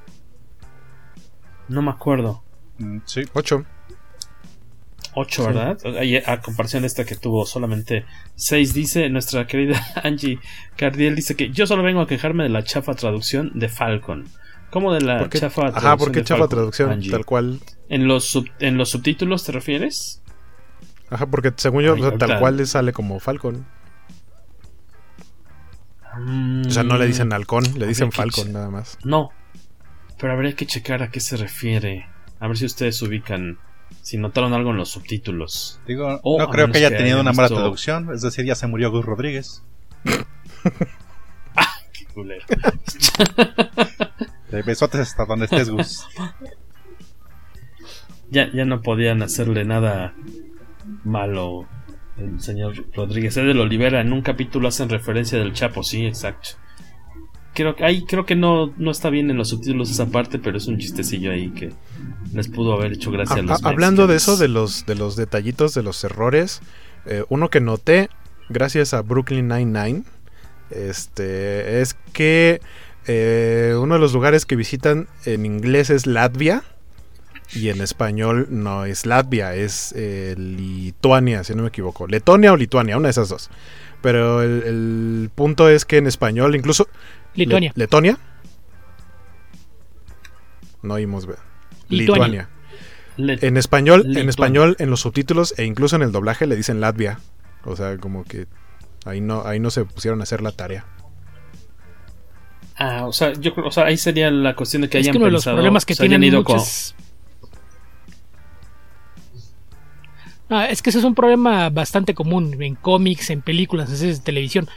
No 1.68 1.82
me 1.82 1.90
acuerdo. 1.90 2.42
Mm, 2.78 2.98
Sí. 3.04 3.22
8. 3.34 3.64
8, 5.14 5.42
Sí. 5.42 5.46
¿verdad? 5.48 5.78
A 6.26 6.40
comparación 6.40 6.82
de 6.82 6.86
esta 6.88 7.04
que 7.04 7.14
tuvo 7.16 7.44
solamente 7.46 8.04
6, 8.36 8.74
dice 8.74 9.08
nuestra 9.10 9.46
querida 9.46 9.80
Angie 10.02 10.38
Cardiel, 10.76 11.14
dice 11.16 11.34
que 11.36 11.50
yo 11.50 11.66
solo 11.66 11.82
vengo 11.82 12.00
a 12.00 12.06
quejarme 12.06 12.44
de 12.44 12.50
la 12.50 12.62
chafa 12.64 12.94
traducción 12.94 13.50
de 13.58 13.68
Falcon. 13.68 14.26
¿Cómo 14.70 14.92
de 14.92 15.00
la 15.00 15.28
chafa 15.30 15.68
Ajá, 15.68 15.72
traducción 15.80 15.98
¿por 15.98 16.12
qué 16.12 16.18
de 16.20 16.24
chafa 16.24 16.38
Falcon, 16.40 16.56
traducción? 16.56 16.90
Angie? 16.92 17.10
Tal 17.10 17.24
cual. 17.24 17.60
¿En 17.88 18.06
los, 18.06 18.24
sub- 18.26 18.50
¿En 18.60 18.76
los 18.76 18.90
subtítulos 18.90 19.44
te 19.44 19.52
refieres? 19.52 20.22
Ajá, 21.10 21.24
porque 21.26 21.52
según 21.56 21.82
yo, 21.84 21.94
Ay, 21.94 22.02
o 22.02 22.08
sea, 22.10 22.18
tal 22.18 22.38
cual 22.38 22.58
le 22.58 22.66
sale 22.66 22.92
como 22.92 23.18
Falcon. 23.18 23.64
O 26.66 26.70
sea, 26.70 26.82
no 26.82 26.98
le 26.98 27.06
dicen 27.06 27.32
halcón, 27.32 27.64
le 27.78 27.86
dicen 27.86 28.10
Falcon 28.12 28.52
nada 28.52 28.70
más. 28.70 28.98
No, 29.04 29.30
pero 30.18 30.32
habría 30.32 30.54
que 30.54 30.66
checar 30.66 31.02
a 31.02 31.10
qué 31.10 31.20
se 31.20 31.36
refiere. 31.36 32.06
A 32.40 32.48
ver 32.48 32.56
si 32.56 32.64
ustedes 32.66 33.00
ubican, 33.02 33.58
si 34.02 34.18
notaron 34.18 34.52
algo 34.54 34.70
en 34.70 34.76
los 34.76 34.90
subtítulos. 34.90 35.80
Digo, 35.86 36.20
O 36.22 36.38
no 36.38 36.48
creo 36.48 36.70
que 36.70 36.78
haya 36.78 36.88
tenido 36.90 37.16
hayan 37.16 37.20
una 37.20 37.32
mala 37.32 37.48
visto- 37.48 37.60
traducción. 37.60 38.12
Es 38.14 38.22
decir, 38.22 38.44
ya 38.44 38.54
se 38.54 38.66
murió 38.66 38.90
Gus 38.90 39.04
Rodríguez. 39.04 39.62
Qué 41.92 42.04
culero. 42.14 42.44
De 44.50 44.62
besotes 44.62 45.00
hasta 45.00 45.26
donde 45.26 45.44
estés, 45.44 45.68
Gus. 45.68 46.06
ya, 48.30 48.50
ya 48.52 48.64
no 48.64 48.80
podían 48.82 49.22
hacerle 49.22 49.64
nada 49.64 50.14
malo 51.04 51.66
el 52.16 52.40
señor 52.40 52.74
Rodríguez. 52.94 53.36
Edel 53.36 53.60
Olivera 53.60 54.00
en 54.00 54.12
un 54.12 54.22
capítulo 54.22 54.68
hacen 54.68 54.88
referencia 54.88 55.38
del 55.38 55.52
Chapo, 55.52 55.82
sí, 55.82 56.06
exacto. 56.06 56.50
Creo 57.58 57.74
que 57.74 57.84
ahí 57.84 58.04
creo 58.04 58.24
que 58.24 58.36
no, 58.36 58.72
no 58.78 58.92
está 58.92 59.10
bien 59.10 59.30
en 59.32 59.36
los 59.36 59.48
subtítulos 59.48 59.90
esa 59.90 60.06
parte, 60.06 60.38
pero 60.38 60.56
es 60.56 60.68
un 60.68 60.78
chistecillo 60.78 61.32
ahí 61.32 61.48
que 61.50 61.72
les 62.32 62.46
pudo 62.46 62.72
haber 62.72 62.92
hecho 62.92 63.10
gracia 63.10 63.34
a, 63.34 63.38
Ha- 63.40 63.42
los 63.42 63.64
ha- 63.64 63.68
hablando 63.68 64.06
de 64.06 64.14
eso, 64.14 64.36
de 64.36 64.46
los, 64.46 64.86
de 64.86 64.94
los 64.94 65.16
detallitos, 65.16 65.74
de 65.74 65.82
los 65.82 66.04
errores, 66.04 66.60
eh, 67.06 67.24
uno 67.30 67.48
que 67.50 67.60
noté, 67.60 68.10
gracias 68.48 68.94
a 68.94 69.02
Brooklyn 69.02 69.48
Nine-Nine, 69.48 70.04
este, 70.70 71.80
es 71.80 71.96
que 72.12 72.60
eh, 73.08 73.74
uno 73.80 73.94
de 73.94 74.00
los 74.00 74.12
lugares 74.12 74.46
que 74.46 74.54
visitan 74.54 75.08
en 75.24 75.44
inglés 75.44 75.90
es 75.90 76.06
Latvia 76.06 76.62
y 77.54 77.70
en 77.70 77.80
español 77.80 78.46
no 78.50 78.84
es 78.84 79.04
Latvia, 79.04 79.54
es 79.56 79.92
eh, 79.96 80.34
Lituania, 80.38 81.42
si 81.42 81.54
no 81.56 81.62
me 81.62 81.68
equivoco. 81.70 82.06
Letonia 82.06 82.52
o 82.52 82.56
Lituania, 82.56 82.96
una 82.96 83.08
de 83.08 83.12
esas 83.12 83.30
dos. 83.30 83.50
Pero 84.00 84.42
el, 84.42 84.62
el 84.62 85.30
punto 85.34 85.68
es 85.68 85.84
que 85.84 85.96
en 85.96 86.06
español, 86.06 86.54
incluso... 86.54 86.86
Lituania. 87.38 87.72
Le- 87.74 87.80
¿Letonia? 87.84 88.18
No 90.82 90.94
oímos, 90.94 91.26
ve. 91.26 91.34
Lituania. 91.88 92.48
Lituania. 93.16 93.46
En 93.48 93.56
español, 93.56 94.16
en 94.16 94.28
español, 94.28 94.76
en 94.78 94.90
los 94.90 95.00
subtítulos 95.00 95.54
e 95.58 95.64
incluso 95.64 95.96
en 95.96 96.02
el 96.02 96.12
doblaje 96.12 96.46
le 96.46 96.54
dicen 96.56 96.80
Latvia. 96.80 97.18
O 97.64 97.74
sea, 97.74 97.96
como 97.98 98.24
que 98.24 98.46
ahí 99.04 99.20
no, 99.20 99.42
ahí 99.44 99.58
no 99.58 99.70
se 99.70 99.84
pusieron 99.84 100.20
a 100.20 100.22
hacer 100.22 100.40
la 100.40 100.52
tarea. 100.52 100.84
Ah, 102.76 103.06
o 103.06 103.12
sea, 103.12 103.32
yo 103.32 103.54
creo, 103.54 103.66
o 103.66 103.70
sea, 103.72 103.86
ahí 103.86 103.96
sería 103.96 104.30
la 104.30 104.54
cuestión 104.54 104.82
de 104.82 104.88
que 104.88 104.98
es 104.98 105.04
hayan 105.04 105.12
que 105.14 105.18
uno 105.18 105.26
de 105.26 105.32
los 105.32 105.44
problemas 105.44 105.84
que 105.84 105.96
tienen 105.96 106.22
ido 106.22 106.44
con- 106.44 106.56
muchos... 106.58 106.94
No, 110.48 110.62
es 110.62 110.80
que 110.80 110.90
ese 110.90 111.00
es 111.00 111.04
un 111.04 111.14
problema 111.14 111.68
bastante 111.70 112.14
común 112.14 112.56
en 112.62 112.74
cómics, 112.74 113.30
en 113.30 113.42
películas, 113.42 113.90
en 113.90 113.96
series 113.96 114.18
de 114.18 114.24
televisión. 114.24 114.68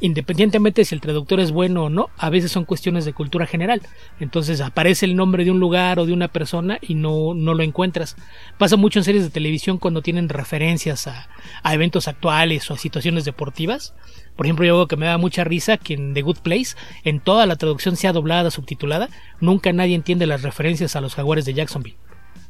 Independientemente 0.00 0.84
si 0.84 0.94
el 0.94 1.00
traductor 1.00 1.40
es 1.40 1.52
bueno 1.52 1.84
o 1.84 1.90
no, 1.90 2.08
a 2.16 2.30
veces 2.30 2.50
son 2.50 2.64
cuestiones 2.64 3.04
de 3.04 3.12
cultura 3.12 3.46
general. 3.46 3.82
Entonces 4.18 4.60
aparece 4.60 5.04
el 5.06 5.16
nombre 5.16 5.44
de 5.44 5.50
un 5.50 5.60
lugar 5.60 5.98
o 5.98 6.06
de 6.06 6.12
una 6.12 6.28
persona 6.28 6.78
y 6.80 6.94
no, 6.94 7.34
no 7.34 7.54
lo 7.54 7.62
encuentras. 7.62 8.16
Pasa 8.58 8.76
mucho 8.76 8.98
en 8.98 9.04
series 9.04 9.24
de 9.24 9.30
televisión 9.30 9.78
cuando 9.78 10.02
tienen 10.02 10.28
referencias 10.28 11.06
a, 11.06 11.28
a 11.62 11.74
eventos 11.74 12.08
actuales 12.08 12.70
o 12.70 12.74
a 12.74 12.78
situaciones 12.78 13.24
deportivas. 13.24 13.94
Por 14.36 14.46
ejemplo, 14.46 14.64
yo 14.64 14.88
que 14.88 14.96
me 14.96 15.06
da 15.06 15.18
mucha 15.18 15.44
risa 15.44 15.76
que 15.76 15.94
en 15.94 16.14
The 16.14 16.22
Good 16.22 16.38
Place, 16.38 16.76
en 17.04 17.20
toda 17.20 17.44
la 17.46 17.56
traducción 17.56 17.96
sea 17.96 18.12
doblada, 18.12 18.50
subtitulada, 18.50 19.10
nunca 19.40 19.72
nadie 19.72 19.94
entiende 19.94 20.26
las 20.26 20.42
referencias 20.42 20.96
a 20.96 21.00
los 21.00 21.14
jaguares 21.14 21.44
de 21.44 21.54
Jacksonville 21.54 21.96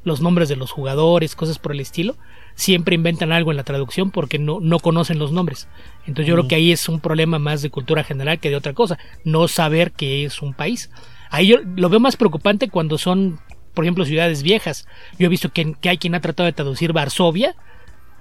los 0.02 0.20
nombres 0.20 0.48
de 0.48 0.56
los 0.56 0.70
jugadores, 0.70 1.36
cosas 1.36 1.58
por 1.58 1.72
el 1.72 1.80
estilo, 1.80 2.16
siempre 2.60 2.94
inventan 2.94 3.32
algo 3.32 3.50
en 3.50 3.56
la 3.56 3.64
traducción 3.64 4.10
porque 4.10 4.38
no, 4.38 4.58
no 4.60 4.78
conocen 4.80 5.18
los 5.18 5.32
nombres. 5.32 5.66
Entonces 6.00 6.26
yo 6.26 6.34
creo 6.34 6.46
que 6.48 6.56
ahí 6.56 6.72
es 6.72 6.88
un 6.90 7.00
problema 7.00 7.38
más 7.38 7.62
de 7.62 7.70
cultura 7.70 8.04
general 8.04 8.38
que 8.38 8.50
de 8.50 8.56
otra 8.56 8.74
cosa, 8.74 8.98
no 9.24 9.48
saber 9.48 9.92
que 9.92 10.24
es 10.26 10.42
un 10.42 10.52
país. 10.52 10.90
Ahí 11.30 11.46
yo 11.46 11.56
lo 11.76 11.88
veo 11.88 12.00
más 12.00 12.16
preocupante 12.16 12.68
cuando 12.68 12.98
son, 12.98 13.40
por 13.72 13.84
ejemplo, 13.84 14.04
ciudades 14.04 14.42
viejas. 14.42 14.86
Yo 15.18 15.26
he 15.26 15.30
visto 15.30 15.48
que, 15.52 15.72
que 15.80 15.88
hay 15.88 15.96
quien 15.98 16.14
ha 16.14 16.20
tratado 16.20 16.44
de 16.46 16.52
traducir 16.52 16.92
Varsovia 16.92 17.54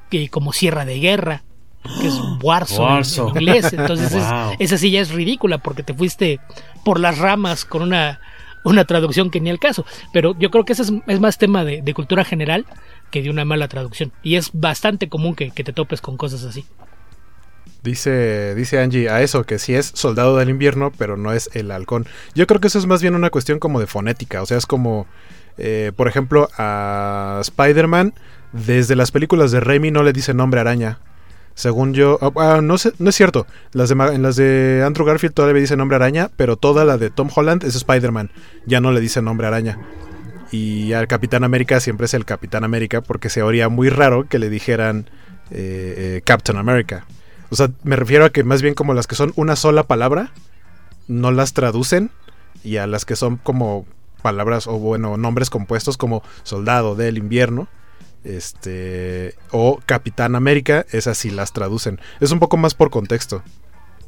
que 0.10 0.30
como 0.30 0.54
Sierra 0.54 0.86
de 0.86 0.99
Guerra, 0.99 1.43
que 1.99 2.08
es 2.08 2.13
Warsaw, 2.41 2.78
en- 2.86 2.91
en 3.30 3.36
inglés. 3.36 3.73
Entonces 3.73 4.13
es- 4.13 4.23
esa 4.60 4.78
sí 4.78 4.89
ya 4.91 5.02
es 5.02 5.12
ridícula 5.12 5.58
porque 5.58 5.84
te 5.84 5.93
fuiste 5.93 6.39
por 6.86 6.99
las 6.99 7.17
ramas 7.17 7.65
con 7.65 7.82
una, 7.82 8.21
una 8.63 8.86
traducción 8.86 9.32
que 9.32 9.41
ni 9.41 9.49
al 9.49 9.60
caso. 9.60 9.86
Pero 10.13 10.34
yo 10.39 10.49
creo 10.49 10.63
que 10.63 10.73
ese 10.73 10.84
es, 10.84 10.93
es 11.08 11.19
más 11.19 11.38
tema 11.38 11.65
de, 11.65 11.82
de 11.82 11.93
cultura 11.93 12.23
general 12.23 12.65
que 13.10 13.22
de 13.22 13.30
una 13.30 13.45
mala 13.45 13.67
traducción. 13.67 14.12
Y 14.24 14.36
es 14.36 14.52
bastante 14.54 15.10
común 15.10 15.36
que, 15.36 15.52
te 15.52 15.74
topes 15.74 16.02
con 16.02 16.17
cosas 16.17 16.43
así. 16.43 16.65
Dice, 17.84 18.56
dice 18.56 18.80
Angie 18.80 19.10
a 19.10 19.22
eso, 19.22 19.45
que 19.45 19.58
sí 19.58 19.74
es 19.74 19.91
soldado 19.95 20.38
del 20.38 20.50
invierno, 20.50 20.91
pero 20.98 21.15
no 21.15 21.32
es 21.32 21.50
el 21.54 21.72
halcón. 21.72 22.06
Yo 22.36 22.45
creo 22.45 22.60
que 22.60 22.67
eso 22.67 22.80
es 22.80 22.86
más 22.86 23.02
bien 23.02 23.15
una 23.15 23.30
cuestión 23.30 23.60
como 23.60 23.80
de 23.80 23.88
fonética. 23.88 24.41
O 24.41 24.45
sea, 24.45 24.58
es 24.58 24.65
como, 24.65 25.08
eh, 25.58 25.91
por 25.95 26.08
ejemplo, 26.08 26.50
a 26.58 27.39
Spider-Man, 27.41 28.13
desde 28.52 28.95
las 28.95 29.12
películas 29.12 29.52
de 29.52 29.60
Raimi 29.60 29.91
no 29.91 30.04
le 30.04 30.13
dice 30.13 30.34
nombre 30.34 30.60
araña. 30.60 31.00
Según 31.56 31.93
yo, 31.93 32.19
ah, 32.22 32.32
ah, 32.38 32.62
no, 32.62 32.78
sé, 32.78 32.93
no 33.00 33.10
es 33.10 33.15
cierto. 33.15 33.45
Las 33.74 33.89
de, 33.89 33.95
en 34.13 34.22
las 34.22 34.38
de 34.38 34.82
Andrew 34.86 35.06
Garfield 35.06 35.34
todavía 35.34 35.60
dice 35.62 35.76
nombre 35.76 35.95
araña, 35.95 36.30
pero 36.38 36.56
toda 36.56 36.86
la 36.86 36.98
de 36.98 37.10
Tom 37.10 37.30
Holland 37.34 37.63
es 37.63 37.76
Spider-Man. 37.76 38.32
Ya 38.65 38.80
no 38.80 38.91
le 38.91 39.02
dice 39.02 39.22
nombre 39.22 39.48
araña. 39.48 39.78
Y 40.51 40.93
al 40.93 41.07
Capitán 41.07 41.43
América 41.43 41.79
siempre 41.79 42.05
es 42.05 42.13
el 42.13 42.25
Capitán 42.25 42.63
América 42.63 43.01
porque 43.01 43.29
se 43.29 43.43
oría 43.43 43.69
muy 43.69 43.89
raro 43.89 44.27
que 44.27 44.39
le 44.39 44.49
dijeran 44.49 45.09
eh, 45.51 46.17
eh, 46.17 46.21
Captain 46.25 46.57
America. 46.57 47.05
O 47.51 47.55
sea, 47.55 47.69
me 47.83 47.95
refiero 47.95 48.25
a 48.25 48.29
que 48.29 48.43
más 48.43 48.62
bien 48.62 48.73
como 48.73 48.93
las 48.93 49.07
que 49.07 49.15
son 49.15 49.33
una 49.35 49.55
sola 49.55 49.83
palabra, 49.83 50.31
no 51.07 51.31
las 51.31 51.53
traducen. 51.53 52.12
Y 52.63 52.77
a 52.77 52.88
las 52.88 53.05
que 53.05 53.15
son 53.15 53.38
como 53.38 53.85
palabras 54.21 54.67
o 54.67 54.73
bueno, 54.73 55.17
nombres 55.17 55.49
compuestos 55.49 55.97
como 55.97 56.23
Soldado 56.43 56.95
del 56.95 57.17
Invierno. 57.17 57.67
Este. 58.23 59.35
O 59.51 59.79
Capitán 59.85 60.35
América, 60.35 60.85
esas 60.91 61.17
sí 61.17 61.29
las 61.29 61.53
traducen. 61.53 61.99
Es 62.19 62.31
un 62.31 62.39
poco 62.39 62.57
más 62.57 62.73
por 62.73 62.89
contexto. 62.89 63.43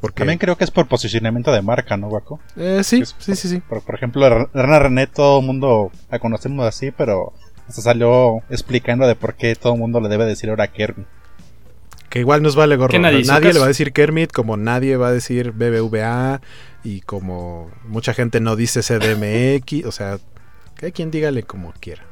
Porque, 0.02 0.22
También 0.22 0.40
creo 0.40 0.58
que 0.58 0.64
es 0.64 0.72
por 0.72 0.88
posicionamiento 0.88 1.52
de 1.52 1.62
marca, 1.62 1.96
¿no, 1.96 2.10
Guaco? 2.10 2.40
Eh, 2.58 2.82
sí, 2.84 3.04
sí, 3.20 3.36
sí, 3.36 3.48
sí. 3.48 3.60
Por, 3.62 3.82
por 3.84 3.96
ejemplo, 3.96 4.28
Ra- 4.28 4.50
Rana 4.54 4.80
René, 4.80 5.06
todo 5.08 5.40
el 5.40 5.46
mundo 5.46 5.92
la 6.10 6.18
conocemos 6.20 6.66
así, 6.66 6.90
pero 6.92 7.34
hasta 7.68 7.82
salió 7.84 8.40
explicando 8.50 9.06
de 9.08 9.16
por 9.16 9.36
qué 9.36 9.56
todo 9.56 9.74
el 9.74 9.80
mundo 9.80 10.02
le 10.02 10.10
debe 10.10 10.26
decir 10.26 10.50
ahora 10.50 10.68
Kermit. 10.68 11.06
Que 12.10 12.20
igual 12.20 12.42
nos 12.42 12.56
vale 12.58 12.76
gorro. 12.76 12.98
Nadie 13.00 13.24
Nadie, 13.24 13.54
le 13.54 13.60
va 13.60 13.66
a 13.66 13.70
decir 13.70 13.94
Kermit, 13.94 14.32
como 14.34 14.58
nadie 14.58 14.98
va 14.98 15.08
a 15.10 15.12
decir 15.14 15.52
BBVA, 15.54 16.42
y 16.84 17.02
como 17.02 17.72
mucha 17.86 18.14
gente 18.14 18.42
no 18.42 18.56
dice 18.58 18.82
CDMX. 18.82 19.86
O 19.86 19.92
sea, 19.94 20.18
que 20.76 20.88
hay 20.88 20.92
quien 20.92 21.12
dígale 21.12 21.44
como 21.44 21.72
quiera. 21.80 22.04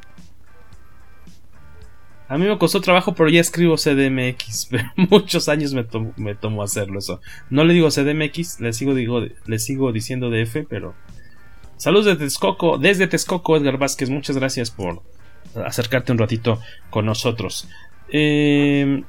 A 2.30 2.38
mí 2.38 2.46
me 2.48 2.58
costó 2.58 2.80
trabajo, 2.80 3.14
pero 3.16 3.28
ya 3.30 3.42
escribo 3.42 3.76
CDMX. 3.76 4.68
Pero 4.72 4.84
muchos 4.96 5.50
años 5.50 5.74
me, 5.74 5.84
tom- 5.84 6.14
me 6.16 6.36
tomó 6.36 6.62
hacerlo 6.64 7.00
eso. 7.00 7.20
No 7.50 7.64
le 7.64 7.74
digo 7.74 7.90
CDMX, 7.90 8.60
le 8.62 8.72
sigo, 8.72 8.94
digo, 8.94 9.22
le 9.46 9.60
sigo 9.60 9.92
diciendo 9.92 10.30
DF, 10.30 10.68
pero. 10.70 10.94
Saludos 11.78 12.06
de 12.06 12.16
Texcoco, 12.18 12.78
desde 12.78 13.08
Texcoco, 13.08 13.58
Edgar 13.58 13.78
Vázquez. 13.78 14.10
Muchas 14.10 14.36
gracias 14.38 14.70
por 14.70 15.02
acercarte 15.56 16.12
un 16.12 16.18
ratito 16.20 16.60
con 16.92 17.06
nosotros. 17.08 17.68
Eh, 18.12 19.04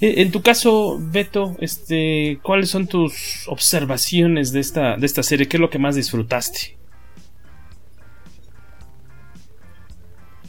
en 0.00 0.30
tu 0.30 0.40
caso, 0.40 0.96
Beto, 0.98 1.56
este, 1.60 2.38
¿cuáles 2.42 2.70
son 2.70 2.86
tus 2.86 3.44
observaciones 3.48 4.52
de 4.52 4.60
esta, 4.60 4.96
de 4.96 5.04
esta 5.04 5.22
serie? 5.22 5.48
¿Qué 5.48 5.58
es 5.58 5.60
lo 5.60 5.68
que 5.68 5.78
más 5.78 5.96
disfrutaste? 5.96 6.78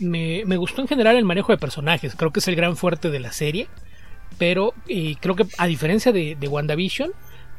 Me, 0.02 0.58
gustó 0.58 0.82
en 0.82 0.88
general 0.88 1.16
el 1.16 1.26
manejo 1.26 1.52
de 1.52 1.58
personajes. 1.58 2.16
Creo 2.16 2.32
que 2.32 2.40
es 2.40 2.48
el 2.48 2.56
gran 2.56 2.76
fuerte 2.76 3.10
de 3.10 3.20
la 3.20 3.32
serie. 3.32 3.68
Pero 4.38 4.74
creo 5.20 5.36
que 5.36 5.46
a 5.58 5.68
diferencia 5.68 6.12
de, 6.12 6.36
de 6.36 6.48
WandaVision, 6.48 7.12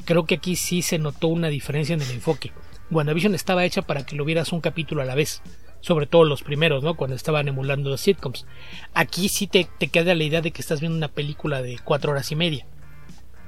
creo 0.04 0.24
que 0.24 0.36
aquí 0.36 0.56
sí 0.56 0.82
se 0.82 0.98
notó 0.98 1.28
una 1.28 1.48
diferencia 1.48 1.94
en 1.94 2.02
el 2.02 2.10
enfoque. 2.10 2.52
WandaVision 2.90 3.34
estaba 3.34 3.64
hecha 3.64 3.82
para 3.82 4.04
que 4.04 4.16
lo 4.16 4.24
vieras 4.24 4.52
un 4.52 4.60
capítulo 4.60 5.02
a 5.02 5.04
la 5.04 5.14
vez. 5.14 5.42
sobre 5.80 6.06
todo 6.06 6.24
los 6.24 6.42
primeros, 6.42 6.84
¿no? 6.84 6.94
Cuando 6.94 7.16
estaban 7.16 7.48
emulando 7.48 7.90
los 7.90 8.00
sitcoms. 8.00 8.46
Aquí 8.94 9.28
sí 9.28 9.48
te, 9.48 9.68
te 9.78 9.88
queda 9.88 10.14
la 10.14 10.22
idea 10.22 10.40
de 10.40 10.52
que 10.52 10.60
estás 10.60 10.80
viendo 10.80 10.96
una 10.96 11.08
película 11.08 11.60
de 11.60 11.78
cuatro 11.82 12.12
horas 12.12 12.30
y 12.30 12.36
media, 12.36 12.66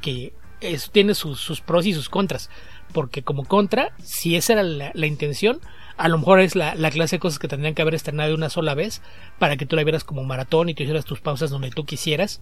que 0.01 0.33
eso 0.61 0.91
tiene 0.91 1.15
sus, 1.15 1.61
pros 1.61 1.87
y 1.87 1.95
sus 1.95 2.09
contras, 2.09 2.51
porque 2.93 3.23
como 3.23 3.45
contra, 3.45 3.93
si 4.03 4.35
esa 4.35 4.55
era 4.55 4.63
la 4.63 5.07
intención, 5.07 5.61
a 5.97 6.09
lo 6.09 6.19
mejor 6.19 6.41
es 6.41 6.57
la, 6.57 6.75
la, 6.75 6.91
clase 6.91 7.17
de 7.17 7.21
cosas 7.21 7.39
que 7.39 7.49
tendrían 7.49 7.75
que 7.75 7.83
haber 7.83 7.95
estrenado 7.95 8.31
de 8.31 8.35
una 8.35 8.51
sola 8.51 8.75
vez 8.75 9.01
para 9.39 9.57
que 9.57 9.67
tú 9.67 9.77
la 9.77 9.85
vieras 9.85 10.05
como 10.05 10.25
maratón 10.25 10.69
y 10.69 10.75
te 10.75 10.83
hicieras 10.83 11.05
tus 11.05 11.21
pausas 11.21 11.51
donde 11.51 11.71
tú 11.71 11.85
quisieras 11.85 12.41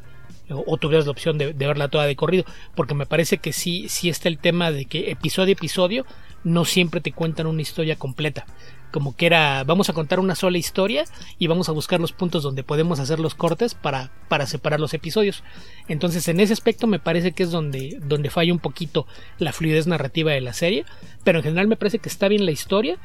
o, 0.50 0.76
tuvieras 0.76 1.06
la 1.06 1.12
opción 1.12 1.38
de, 1.38 1.52
de, 1.52 1.66
verla 1.66 1.88
toda 1.88 2.06
de 2.06 2.16
corrido. 2.16 2.44
Porque 2.74 2.94
me 2.94 3.06
parece 3.06 3.38
que 3.38 3.52
sí, 3.52 3.88
sí 3.88 4.08
está 4.08 4.28
el 4.28 4.38
tema 4.38 4.70
de 4.70 4.86
que 4.86 5.10
episodio 5.10 5.50
a 5.50 5.52
episodio 5.52 6.06
no 6.44 6.64
siempre 6.64 7.00
te 7.00 7.12
cuentan 7.12 7.46
una 7.46 7.62
historia 7.62 7.96
completa. 7.96 8.46
Como 8.90 9.16
que 9.16 9.24
era 9.24 9.64
vamos 9.64 9.88
a 9.88 9.94
contar 9.94 10.20
una 10.20 10.34
sola 10.34 10.58
historia 10.58 11.04
y 11.38 11.46
vamos 11.46 11.70
a 11.70 11.72
buscar 11.72 11.98
los 11.98 12.12
puntos 12.12 12.42
donde 12.42 12.62
podemos 12.62 13.00
hacer 13.00 13.20
los 13.20 13.34
cortes 13.34 13.74
para, 13.74 14.10
para 14.28 14.46
separar 14.46 14.80
los 14.80 14.92
episodios. 14.92 15.42
Entonces 15.88 16.28
en 16.28 16.40
ese 16.40 16.52
aspecto 16.52 16.86
me 16.86 16.98
parece 16.98 17.32
que 17.32 17.42
es 17.44 17.50
donde, 17.50 17.98
donde 18.02 18.28
falla 18.28 18.52
un 18.52 18.58
poquito 18.58 19.06
la 19.38 19.52
fluidez 19.52 19.86
narrativa 19.86 20.32
de 20.32 20.42
la 20.42 20.52
serie 20.52 20.84
pero 21.24 21.38
en 21.38 21.44
general 21.44 21.68
me 21.68 21.76
parece 21.76 21.98
que 21.98 22.08
está 22.08 22.28
bien 22.28 22.44
la 22.44 22.52
historia 22.52 22.98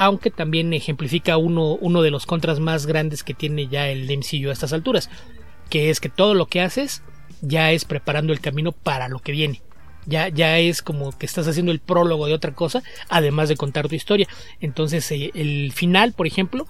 aunque 0.00 0.30
también 0.30 0.72
ejemplifica 0.72 1.36
uno, 1.36 1.74
uno 1.74 2.00
de 2.00 2.10
los 2.10 2.24
contras 2.24 2.58
más 2.58 2.86
grandes 2.86 3.22
que 3.22 3.34
tiene 3.34 3.68
ya 3.68 3.86
el 3.88 4.08
MCU 4.08 4.48
a 4.48 4.52
estas 4.52 4.72
alturas, 4.72 5.10
que 5.68 5.90
es 5.90 6.00
que 6.00 6.08
todo 6.08 6.32
lo 6.32 6.46
que 6.46 6.62
haces 6.62 7.02
ya 7.42 7.70
es 7.70 7.84
preparando 7.84 8.32
el 8.32 8.40
camino 8.40 8.72
para 8.72 9.10
lo 9.10 9.18
que 9.18 9.32
viene. 9.32 9.60
Ya, 10.06 10.28
ya 10.28 10.58
es 10.58 10.80
como 10.80 11.12
que 11.12 11.26
estás 11.26 11.46
haciendo 11.46 11.70
el 11.70 11.80
prólogo 11.80 12.26
de 12.26 12.32
otra 12.32 12.54
cosa, 12.54 12.82
además 13.10 13.50
de 13.50 13.58
contar 13.58 13.88
tu 13.88 13.94
historia. 13.94 14.26
Entonces, 14.62 15.10
eh, 15.12 15.32
el 15.34 15.70
final, 15.72 16.14
por 16.14 16.26
ejemplo, 16.26 16.66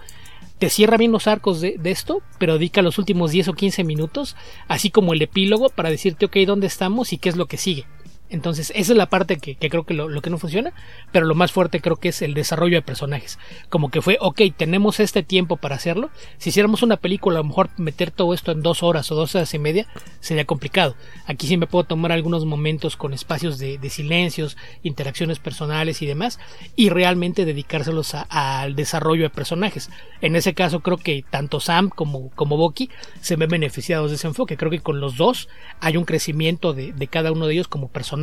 te 0.58 0.68
cierra 0.68 0.96
bien 0.96 1.12
los 1.12 1.28
arcos 1.28 1.60
de, 1.60 1.76
de, 1.78 1.92
esto, 1.92 2.22
pero 2.40 2.54
dedica 2.54 2.82
los 2.82 2.98
últimos 2.98 3.30
10 3.30 3.46
o 3.46 3.52
15 3.52 3.84
minutos, 3.84 4.34
así 4.66 4.90
como 4.90 5.12
el 5.12 5.22
epílogo, 5.22 5.68
para 5.68 5.88
decirte, 5.88 6.26
ok, 6.26 6.36
¿dónde 6.48 6.66
estamos 6.66 7.12
y 7.12 7.18
qué 7.18 7.28
es 7.28 7.36
lo 7.36 7.46
que 7.46 7.58
sigue? 7.58 7.86
Entonces, 8.30 8.72
esa 8.76 8.92
es 8.92 8.96
la 8.96 9.06
parte 9.06 9.38
que, 9.38 9.56
creo 9.56 9.84
que 9.84 9.94
lo, 9.94 10.22
que 10.22 10.30
no 10.30 10.38
funciona, 10.38 10.72
pero 11.10 11.26
lo 11.26 11.34
más 11.34 11.50
fuerte 11.50 11.80
creo 11.80 11.96
que 11.96 12.10
es 12.10 12.22
el 12.22 12.34
desarrollo 12.34 12.76
de 12.76 12.82
personajes. 12.82 13.38
Como 13.68 13.90
que 13.90 14.02
fue, 14.02 14.18
ok, 14.20 14.40
tenemos 14.56 15.00
este 15.00 15.24
tiempo 15.24 15.56
para 15.56 15.74
hacerlo. 15.74 16.10
Si 16.38 16.50
hiciéramos 16.50 16.82
una 16.82 16.96
película, 16.96 17.40
a 17.40 17.42
lo 17.42 17.48
mejor 17.48 17.70
meter 17.76 18.12
todo 18.12 18.32
esto 18.32 18.52
en 18.52 18.62
dos 18.62 18.84
horas 18.84 19.10
o 19.10 19.16
dos 19.16 19.34
horas 19.34 19.52
y 19.52 19.58
media 19.58 19.86
sería 20.20 20.44
complicado. 20.44 20.94
Aquí 21.26 21.48
sí 21.48 21.56
me 21.56 21.66
puedo 21.66 21.84
tomar 21.84 22.12
algunos 22.12 22.44
momentos 22.44 22.96
con 22.96 23.12
espacios 23.12 23.58
de, 23.58 23.78
silencios, 23.90 24.56
interacciones 24.84 25.40
personales 25.40 26.00
y 26.00 26.06
demás, 26.06 26.38
y 26.76 26.90
realmente 26.90 27.44
dedicárselos 27.44 28.14
al 28.14 28.76
desarrollo 28.76 29.24
de 29.24 29.30
personajes. 29.30 29.90
En 30.20 30.36
ese 30.36 30.54
caso, 30.54 30.80
creo 30.80 30.98
que 30.98 31.24
tanto 31.28 31.58
Sam 31.58 31.90
como, 31.90 32.30
como 32.30 32.56
Bucky 32.56 32.90
se 33.20 33.34
ven 33.34 33.50
beneficiados 33.50 34.10
de 34.10 34.16
ese 34.16 34.28
enfoque. 34.28 34.56
Creo 34.56 34.70
que 34.70 34.80
con 34.80 35.00
los 35.00 35.16
dos 35.16 35.48
hay 35.80 35.96
un 35.96 36.04
crecimiento 36.04 36.72
de, 36.72 36.94
cada 37.10 37.32
uno 37.32 37.46
de 37.46 37.54
ellos 37.54 37.66
como 37.66 37.88
personajes 37.88 38.19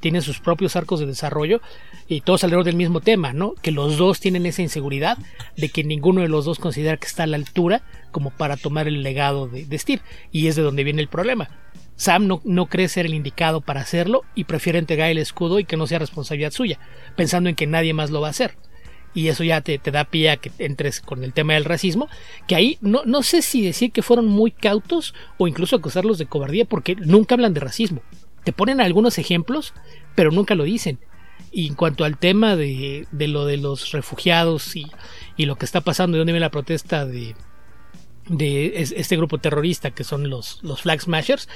tienen 0.00 0.22
sus 0.22 0.40
propios 0.40 0.76
arcos 0.76 1.00
de 1.00 1.06
desarrollo 1.06 1.60
y 2.08 2.20
todos 2.20 2.44
alrededor 2.44 2.64
del 2.64 2.76
mismo 2.76 3.00
tema, 3.00 3.32
¿no? 3.32 3.54
Que 3.62 3.70
los 3.70 3.96
dos 3.96 4.20
tienen 4.20 4.46
esa 4.46 4.62
inseguridad 4.62 5.18
de 5.56 5.68
que 5.68 5.84
ninguno 5.84 6.20
de 6.20 6.28
los 6.28 6.44
dos 6.44 6.58
considera 6.58 6.96
que 6.96 7.06
está 7.06 7.24
a 7.24 7.26
la 7.26 7.36
altura 7.36 7.82
como 8.10 8.30
para 8.30 8.56
tomar 8.56 8.88
el 8.88 9.02
legado 9.02 9.48
de, 9.48 9.64
de 9.64 9.78
Steve 9.78 10.02
y 10.30 10.48
es 10.48 10.56
de 10.56 10.62
donde 10.62 10.84
viene 10.84 11.02
el 11.02 11.08
problema. 11.08 11.48
Sam 11.96 12.26
no, 12.26 12.40
no, 12.44 12.66
cree 12.66 12.88
ser 12.88 13.06
el 13.06 13.14
indicado 13.14 13.60
para 13.60 13.80
hacerlo 13.80 14.22
y 14.34 14.44
prefiere 14.44 14.78
entregar 14.78 15.10
el 15.10 15.18
escudo 15.18 15.58
y 15.60 15.64
que 15.64 15.76
no 15.76 15.86
sea 15.86 16.00
responsabilidad 16.00 16.50
suya, 16.50 16.78
pensando 17.16 17.48
en 17.48 17.54
que 17.54 17.66
nadie 17.66 17.94
más 17.94 18.10
lo 18.10 18.20
va 18.20 18.28
a 18.28 18.30
hacer. 18.30 18.56
Y 19.14 19.28
eso 19.28 19.44
ya 19.44 19.60
te, 19.60 19.78
te 19.78 19.92
da 19.92 20.04
pie 20.04 20.30
a 20.30 20.36
que 20.36 20.50
entres 20.58 21.00
con 21.00 21.22
el 21.22 21.32
tema 21.32 21.54
del 21.54 21.64
racismo, 21.64 22.08
que 22.48 22.56
ahí 22.56 22.78
no, 22.80 23.04
no 23.04 23.22
sé 23.22 23.42
si 23.42 23.64
decir 23.64 23.92
que 23.92 24.02
fueron 24.02 24.26
muy 24.26 24.50
cautos 24.50 25.14
o 25.38 25.46
incluso 25.46 25.76
acusarlos 25.76 26.18
de 26.18 26.26
cobardía 26.26 26.64
porque 26.64 26.96
nunca 26.96 27.36
hablan 27.36 27.54
de 27.54 27.60
racismo 27.60 28.02
te 28.44 28.52
ponen 28.52 28.80
algunos 28.80 29.18
ejemplos, 29.18 29.74
pero 30.14 30.30
nunca 30.30 30.54
lo 30.54 30.64
dicen. 30.64 30.98
Y 31.50 31.68
en 31.68 31.74
cuanto 31.74 32.04
al 32.04 32.18
tema 32.18 32.56
de, 32.56 33.06
lo 33.12 33.46
de 33.46 33.56
los 33.56 33.92
refugiados 33.92 34.76
y, 34.76 34.86
lo 35.38 35.56
que 35.56 35.64
está 35.64 35.80
pasando, 35.80 36.16
de 36.16 36.20
dónde 36.20 36.32
viene 36.32 36.44
la 36.44 36.50
protesta 36.50 37.06
de, 37.06 37.34
de 38.28 38.72
este 38.76 39.16
grupo 39.16 39.38
terrorista 39.38 39.90
que 39.90 40.04
son 40.04 40.28
los, 40.30 40.60
los 40.62 40.82
Flag 40.82 41.00
Smashers, 41.00 41.48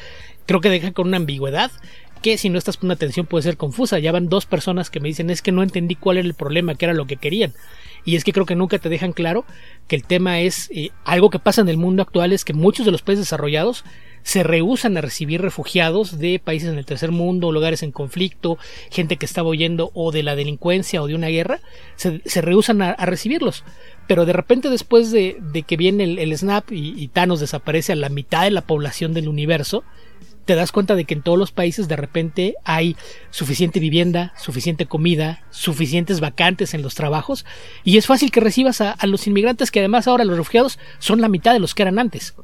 creo 0.46 0.60
que 0.60 0.70
deja 0.70 0.92
con 0.92 1.08
una 1.08 1.16
ambigüedad 1.16 1.70
que 2.22 2.38
si 2.38 2.48
no 2.48 2.58
estás 2.58 2.76
poniendo 2.76 2.94
atención 2.94 3.26
puede 3.26 3.42
ser 3.42 3.56
confusa. 3.56 3.98
Ya 3.98 4.12
van 4.12 4.28
dos 4.28 4.46
personas 4.46 4.90
que 4.90 5.00
me 5.00 5.08
dicen 5.08 5.30
es 5.30 5.42
que 5.42 5.52
no 5.52 5.62
entendí 5.62 5.94
cuál 5.94 6.18
era 6.18 6.26
el 6.26 6.34
problema, 6.34 6.74
que 6.74 6.84
era 6.86 6.94
lo 6.94 7.06
que 7.06 7.16
querían. 7.16 7.54
Y 8.04 8.16
es 8.16 8.24
que 8.24 8.32
creo 8.32 8.46
que 8.46 8.56
nunca 8.56 8.78
te 8.78 8.88
dejan 8.88 9.12
claro 9.12 9.44
que 9.86 9.96
el 9.96 10.04
tema 10.04 10.40
es 10.40 10.70
eh, 10.72 10.90
algo 11.04 11.30
que 11.30 11.38
pasa 11.38 11.60
en 11.60 11.68
el 11.68 11.76
mundo 11.76 12.02
actual 12.02 12.32
es 12.32 12.44
que 12.44 12.54
muchos 12.54 12.86
de 12.86 12.92
los 12.92 13.02
países 13.02 13.26
desarrollados 13.26 13.84
se 14.22 14.42
rehusan 14.42 14.96
a 14.96 15.00
recibir 15.00 15.40
refugiados 15.40 16.18
de 16.18 16.38
países 16.38 16.68
en 16.70 16.78
el 16.78 16.86
tercer 16.86 17.12
mundo, 17.12 17.52
lugares 17.52 17.82
en 17.82 17.92
conflicto, 17.92 18.58
gente 18.90 19.16
que 19.16 19.26
estaba 19.26 19.48
huyendo 19.48 19.90
o 19.94 20.12
de 20.12 20.22
la 20.22 20.36
delincuencia 20.36 21.02
o 21.02 21.06
de 21.06 21.14
una 21.14 21.28
guerra, 21.28 21.60
se, 21.96 22.20
se 22.24 22.40
rehusan 22.40 22.82
a, 22.82 22.94
recibirlos. 22.94 23.64
Pero 24.06 24.26
de 24.26 24.32
repente 24.32 24.70
después 24.70 25.10
de, 25.10 25.36
que 25.66 25.76
viene 25.76 26.04
el, 26.04 26.18
el 26.18 26.36
snap 26.36 26.70
y, 26.72 26.94
y, 26.96 27.08
Thanos 27.08 27.40
desaparece 27.40 27.92
a 27.92 27.96
la 27.96 28.08
mitad 28.08 28.44
de 28.44 28.50
la 28.50 28.62
población 28.62 29.14
del 29.14 29.28
universo, 29.28 29.84
te 30.48 30.54
das 30.54 30.72
cuenta 30.72 30.94
de 30.94 31.04
que 31.04 31.12
en 31.12 31.20
todos 31.20 31.38
los 31.38 31.52
países 31.52 31.88
de 31.88 31.96
repente 31.96 32.54
hay 32.64 32.96
suficiente 33.28 33.80
vivienda, 33.80 34.32
suficiente 34.38 34.86
comida, 34.86 35.44
suficientes 35.50 36.20
vacantes 36.20 36.72
en 36.72 36.80
los 36.80 36.94
trabajos 36.94 37.44
y 37.84 37.98
es 37.98 38.06
fácil 38.06 38.30
que 38.30 38.40
recibas 38.40 38.80
a, 38.80 38.92
a 38.92 39.06
los 39.06 39.26
inmigrantes 39.26 39.70
que 39.70 39.80
además 39.80 40.08
ahora 40.08 40.24
los 40.24 40.38
refugiados 40.38 40.78
son 41.00 41.20
la 41.20 41.28
mitad 41.28 41.52
de 41.52 41.58
los 41.58 41.74
que 41.74 41.82
eran 41.82 41.98
antes. 41.98 42.34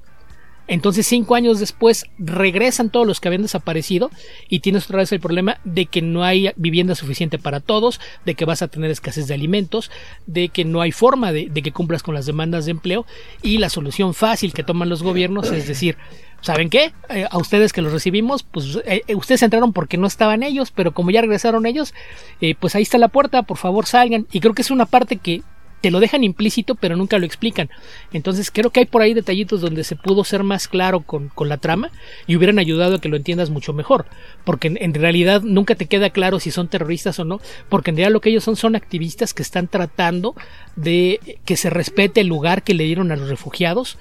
Entonces, 0.66 1.07
cinco 1.07 1.35
años 1.35 1.61
después, 1.61 2.07
regresan 2.18 2.88
todos 2.90 3.07
los 3.07 3.20
que 3.20 3.29
habían 3.29 3.42
desaparecido 3.42 4.11
y 4.48 4.61
tienes 4.61 4.85
otra 4.85 4.98
vez 4.98 5.12
el 5.12 5.20
problema 5.20 5.59
de 5.64 5.87
que 5.87 6.00
no 6.00 6.24
hay 6.24 6.50
vivienda 6.57 6.94
suficiente 6.94 7.38
para 7.38 7.61
todos, 7.61 8.00
de 8.24 8.35
que 8.35 8.44
vas 8.44 8.62
a 8.62 8.68
tener 8.68 8.90
escasez 8.90 9.27
de 9.27 9.35
alimentos, 9.35 9.90
de 10.27 10.48
que 10.48 10.64
no 10.64 10.81
hay 10.81 10.92
forma 10.92 11.33
de, 11.33 11.50
que 11.50 11.72
cumplas 11.72 12.03
con 12.03 12.14
las 12.14 12.27
demandas 12.27 12.64
de 12.64 12.70
empleo 12.70 13.07
y 13.42 13.59
la 13.59 13.68
solución 13.68 14.14
fácil 14.14 14.53
que 14.53 14.62
toman 14.62 14.88
los 14.88 15.03
gobiernos 15.03 15.50
es 15.50 15.68
decir, 15.68 15.96
¿saben 16.40 16.70
qué? 16.70 16.92
Eh, 17.09 17.27
a 17.31 17.38
ustedes 17.38 17.72
que 17.72 17.83
los 17.83 17.92
recibimos, 17.92 18.42
pues 18.42 18.79
eh, 18.87 19.03
ustedes 19.14 19.42
entraron 19.42 19.72
porque 19.72 19.96
no 19.96 20.07
estaban 20.07 20.42
ellos, 20.42 20.70
pero 20.70 20.92
como 20.92 21.11
ya 21.11 21.20
regresaron 21.20 21.66
ellos, 21.66 21.94
eh, 22.40 22.55
pues 22.59 22.74
ahí 22.74 22.83
está 22.83 22.98
la 22.98 23.09
puerta, 23.09 23.42
por 23.42 23.59
favor 23.59 23.87
salgan. 23.87 24.27
Y 24.33 24.40
creo 24.40 24.55
que 24.55 24.62
es 24.62 24.70
una 24.70 24.87
parte 24.87 25.16
que 25.16 25.42
te 25.85 25.90
lo 25.90 26.01
dejan 26.01 26.25
implícito 26.25 26.77
pero 26.77 26.97
nunca 26.97 27.18
lo 27.18 27.27
explican. 27.27 27.68
Entonces 28.11 28.51
creo 28.51 28.70
que 28.70 28.81
hay 28.81 28.87
por 28.87 29.03
ahí 29.03 29.12
detallitos 29.12 29.61
donde 29.61 29.85
se 29.85 29.97
pudo 29.97 30.25
ser 30.25 30.42
más 30.42 30.66
claro 30.66 31.01
con, 31.01 31.29
con 31.29 31.51
la 31.51 31.59
trama 31.59 31.90
y 32.27 32.37
hubieran 32.37 32.59
ayudado 32.59 32.94
a 32.94 33.01
que 33.03 33.11
lo 33.11 33.18
entiendas 33.18 33.51
mucho 33.51 33.75
mejor. 33.75 34.07
Porque 34.44 34.75
en, 34.75 34.94
realidad 34.94 35.42
nunca 35.42 35.75
te 35.75 35.85
queda 35.85 36.09
claro 36.09 36.40
si 36.40 36.51
son 36.51 36.68
terroristas 36.68 37.18
o 37.18 37.27
no. 37.27 37.38
Porque 37.68 37.90
en 37.90 37.97
realidad 37.97 38.14
lo 38.14 38.23
que 38.23 38.31
ellos 38.31 38.44
son 38.44 38.57
son 38.57 38.77
activistas 38.77 39.35
que 39.35 39.42
están 39.42 39.68
tratando 39.68 40.35
de 40.75 41.38
que 41.44 41.59
se 41.59 41.68
respete 41.68 42.23
el 42.23 42.29
lugar 42.29 42.62
que 42.62 42.73
le 42.73 42.85
dieron 42.85 43.12
a 43.12 43.16
los 43.16 43.29
refugiados. 43.29 43.99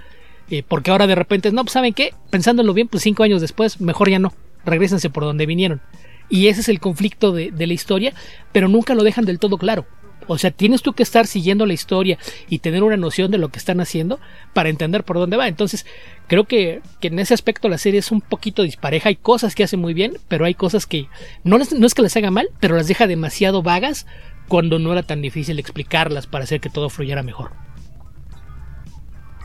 Eh, 0.50 0.64
porque 0.66 0.90
ahora 0.90 1.06
de 1.06 1.16
repente, 1.16 1.52
no, 1.52 1.66
pues 1.66 1.74
saben 1.74 1.94
qué, 1.94 2.14
pensándolo 2.30 2.74
bien, 2.74 2.88
pues 2.88 3.04
cinco 3.04 3.24
años 3.24 3.42
después, 3.42 3.82
mejor 3.82 4.10
ya 4.10 4.20
no. 4.20 4.32
Regrésense 4.64 5.10
por 5.10 5.26
donde 5.26 5.46
vinieron. 5.46 5.82
Y 6.30 6.48
ese 6.48 6.62
es 6.62 6.70
el 6.70 6.80
conflicto 6.80 7.34
de, 7.34 7.52
de 7.52 7.68
la 7.68 7.74
historia, 7.74 8.14
pero 8.54 8.70
nunca 8.70 8.96
lo 8.96 9.04
dejan 9.04 9.26
del 9.26 9.40
todo 9.40 9.58
claro. 9.58 9.86
O 10.28 10.38
sea, 10.38 10.52
tienes 10.52 10.82
tú 10.82 10.94
que 10.94 11.04
estar 11.04 11.28
siguiendo 11.28 11.66
la 11.66 11.74
historia 11.74 12.18
y 12.50 12.60
tener 12.60 12.84
una 12.84 12.98
noción 12.98 13.32
de 13.32 13.38
lo 13.38 13.50
que 13.50 13.60
están 13.60 13.80
haciendo 13.82 14.20
para 14.54 14.70
entender 14.70 15.04
por 15.04 15.18
dónde 15.18 15.38
va. 15.38 15.48
Entonces, 15.48 15.86
creo 16.28 16.46
que, 16.46 16.82
que 17.00 17.08
en 17.08 17.20
ese 17.20 17.34
aspecto 17.34 17.70
la 17.70 17.78
serie 17.78 18.00
es 18.00 18.12
un 18.12 18.22
poquito 18.22 18.64
dispareja. 18.64 19.10
Hay 19.10 19.16
cosas 19.16 19.56
que 19.56 19.64
hace 19.64 19.78
muy 19.78 19.94
bien, 19.94 20.18
pero 20.28 20.46
hay 20.46 20.54
cosas 20.54 20.86
que 20.86 21.08
no, 21.44 21.58
no 21.58 21.86
es 21.88 21.94
que 21.94 22.02
las 22.02 22.16
haga 22.18 22.32
mal, 22.32 22.50
pero 22.60 22.76
las 22.76 22.88
deja 22.88 23.08
demasiado 23.08 23.62
vagas 23.62 24.06
cuando 24.48 24.80
no 24.80 24.92
era 24.92 25.04
tan 25.04 25.22
difícil 25.22 25.60
explicarlas 25.60 26.28
para 26.28 26.44
hacer 26.44 26.60
que 26.60 26.70
todo 26.70 26.90
fluyera 26.90 27.24
mejor. 27.24 27.52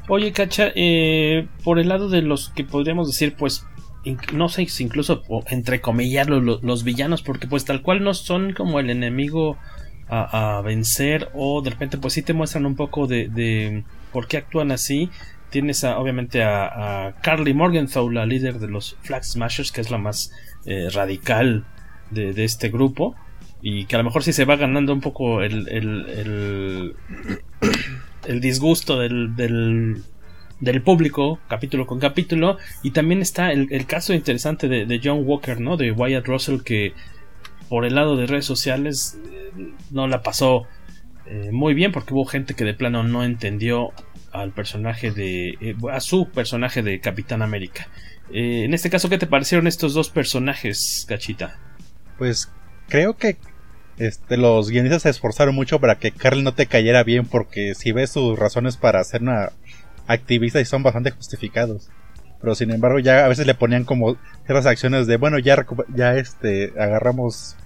Oye, 0.08 0.32
Cacha, 0.32 0.72
eh, 0.74 1.46
por 1.64 1.78
el 1.78 1.88
lado 1.88 2.08
de 2.08 2.22
los 2.22 2.48
que 2.48 2.64
podríamos 2.64 3.08
decir, 3.08 3.34
pues, 3.36 3.66
no 4.32 4.48
sé 4.48 4.66
incluso 4.78 5.22
entrecomillar 5.48 6.30
los, 6.30 6.62
los 6.62 6.84
villanos, 6.84 7.22
porque 7.22 7.46
pues 7.46 7.66
tal 7.66 7.82
cual 7.82 8.02
no 8.02 8.14
son 8.14 8.54
como 8.54 8.80
el 8.80 8.88
enemigo 8.88 9.58
a, 10.08 10.60
vencer 10.64 11.28
o 11.34 11.60
de 11.62 11.70
repente 11.70 11.98
pues 11.98 12.14
sí 12.14 12.22
te 12.22 12.32
muestran 12.32 12.66
un 12.66 12.76
poco 12.76 13.06
de, 13.06 13.28
de 13.28 13.84
por 14.12 14.26
qué 14.26 14.38
actúan 14.38 14.70
así. 14.70 15.10
Tienes 15.50 15.84
obviamente 15.84 16.42
a, 16.42 17.14
Carly 17.22 17.54
Morgenthau, 17.54 18.10
la 18.10 18.26
líder 18.26 18.58
de 18.58 18.68
los 18.68 18.96
Flag 19.02 19.24
Smashers, 19.24 19.72
que 19.72 19.80
es 19.80 19.90
la 19.90 19.98
más 19.98 20.32
eh, 20.66 20.88
radical 20.92 21.64
de, 22.10 22.32
de, 22.32 22.44
este 22.44 22.68
grupo 22.68 23.14
y 23.60 23.86
que 23.86 23.96
a 23.96 23.98
lo 23.98 24.04
mejor 24.04 24.22
sí 24.22 24.32
se 24.32 24.44
va 24.44 24.56
ganando 24.56 24.92
un 24.92 25.00
poco 25.00 25.42
el, 25.42 25.68
el, 25.68 26.06
el, 26.10 26.96
el 28.26 28.40
disgusto 28.40 28.98
del, 28.98 29.34
del, 29.36 30.02
del, 30.60 30.82
público 30.82 31.38
capítulo 31.48 31.86
con 31.86 31.98
capítulo 31.98 32.58
y 32.82 32.92
también 32.92 33.20
está 33.20 33.52
el, 33.52 33.68
el 33.70 33.86
caso 33.86 34.14
interesante 34.14 34.68
de, 34.68 34.86
de 34.86 35.00
John 35.02 35.22
Walker, 35.24 35.60
¿no? 35.60 35.76
De 35.76 35.90
Wyatt 35.90 36.26
Russell 36.26 36.60
que 36.62 36.92
por 37.68 37.84
el 37.84 37.94
lado 37.94 38.16
de 38.16 38.26
redes 38.26 38.44
sociales 38.44 39.18
no 39.90 40.06
la 40.06 40.22
pasó 40.22 40.66
eh, 41.26 41.50
muy 41.52 41.74
bien 41.74 41.92
porque 41.92 42.14
hubo 42.14 42.24
gente 42.24 42.54
que 42.54 42.64
de 42.64 42.74
plano 42.74 43.02
no 43.02 43.22
entendió 43.22 43.92
al 44.32 44.52
personaje 44.52 45.10
de 45.10 45.50
eh, 45.60 45.76
a 45.92 46.00
su 46.00 46.30
personaje 46.30 46.82
de 46.82 47.00
Capitán 47.00 47.42
América. 47.42 47.88
Eh, 48.32 48.64
en 48.64 48.74
este 48.74 48.88
caso, 48.88 49.08
¿qué 49.08 49.18
te 49.18 49.26
parecieron 49.26 49.66
estos 49.66 49.94
dos 49.94 50.08
personajes, 50.10 51.04
Cachita? 51.08 51.58
Pues 52.16 52.50
creo 52.88 53.16
que 53.16 53.36
este, 53.98 54.36
los 54.36 54.70
guionistas 54.70 55.02
se 55.02 55.10
esforzaron 55.10 55.54
mucho 55.54 55.80
para 55.80 55.98
que 55.98 56.12
Carl 56.12 56.42
no 56.44 56.54
te 56.54 56.66
cayera 56.66 57.04
bien 57.04 57.26
porque 57.26 57.74
si 57.74 57.92
ves 57.92 58.10
sus 58.10 58.38
razones 58.38 58.76
para 58.76 59.02
ser 59.04 59.22
una 59.22 59.52
activista 60.06 60.60
y 60.60 60.64
son 60.64 60.82
bastante 60.82 61.10
justificados. 61.10 61.90
Pero 62.40 62.54
sin 62.54 62.70
embargo 62.70 62.98
ya 62.98 63.24
a 63.24 63.28
veces 63.28 63.46
le 63.46 63.54
ponían 63.54 63.84
como 63.84 64.16
ciertas 64.46 64.66
acciones 64.66 65.06
de 65.06 65.16
bueno 65.16 65.38
ya, 65.38 65.66
ya 65.94 66.14
este 66.14 66.72
agarramos 66.78 67.56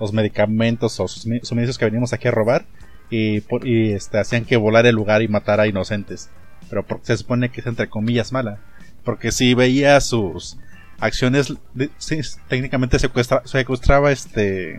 los 0.00 0.12
medicamentos 0.12 0.98
o 1.00 1.08
suministros 1.08 1.78
que 1.78 1.84
venimos 1.84 2.12
aquí 2.12 2.28
a 2.28 2.32
robar 2.32 2.64
y, 3.12 3.92
este, 3.92 4.18
hacían 4.18 4.44
que 4.44 4.56
volar 4.56 4.86
el 4.86 4.94
lugar 4.94 5.22
y 5.22 5.28
matar 5.28 5.60
a 5.60 5.66
inocentes. 5.66 6.30
Pero 6.70 6.86
se 7.02 7.16
supone 7.16 7.50
que 7.50 7.60
es 7.60 7.66
entre 7.66 7.88
comillas 7.88 8.32
mala. 8.32 8.58
Porque 9.04 9.32
si 9.32 9.54
veía 9.54 10.00
sus 10.00 10.56
acciones, 10.98 11.52
técnicamente 12.48 12.98
secuestra, 12.98 13.42
secuestraba 13.44 14.12
este 14.12 14.78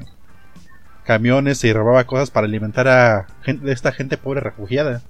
camiones 1.03 1.63
y 1.65 1.73
robaba 1.73 2.05
cosas 2.05 2.31
para 2.31 2.47
alimentar 2.47 2.87
a 2.87 3.27
esta 3.65 3.91
gente 3.91 4.17
pobre 4.17 4.39
refugiada. 4.39 5.01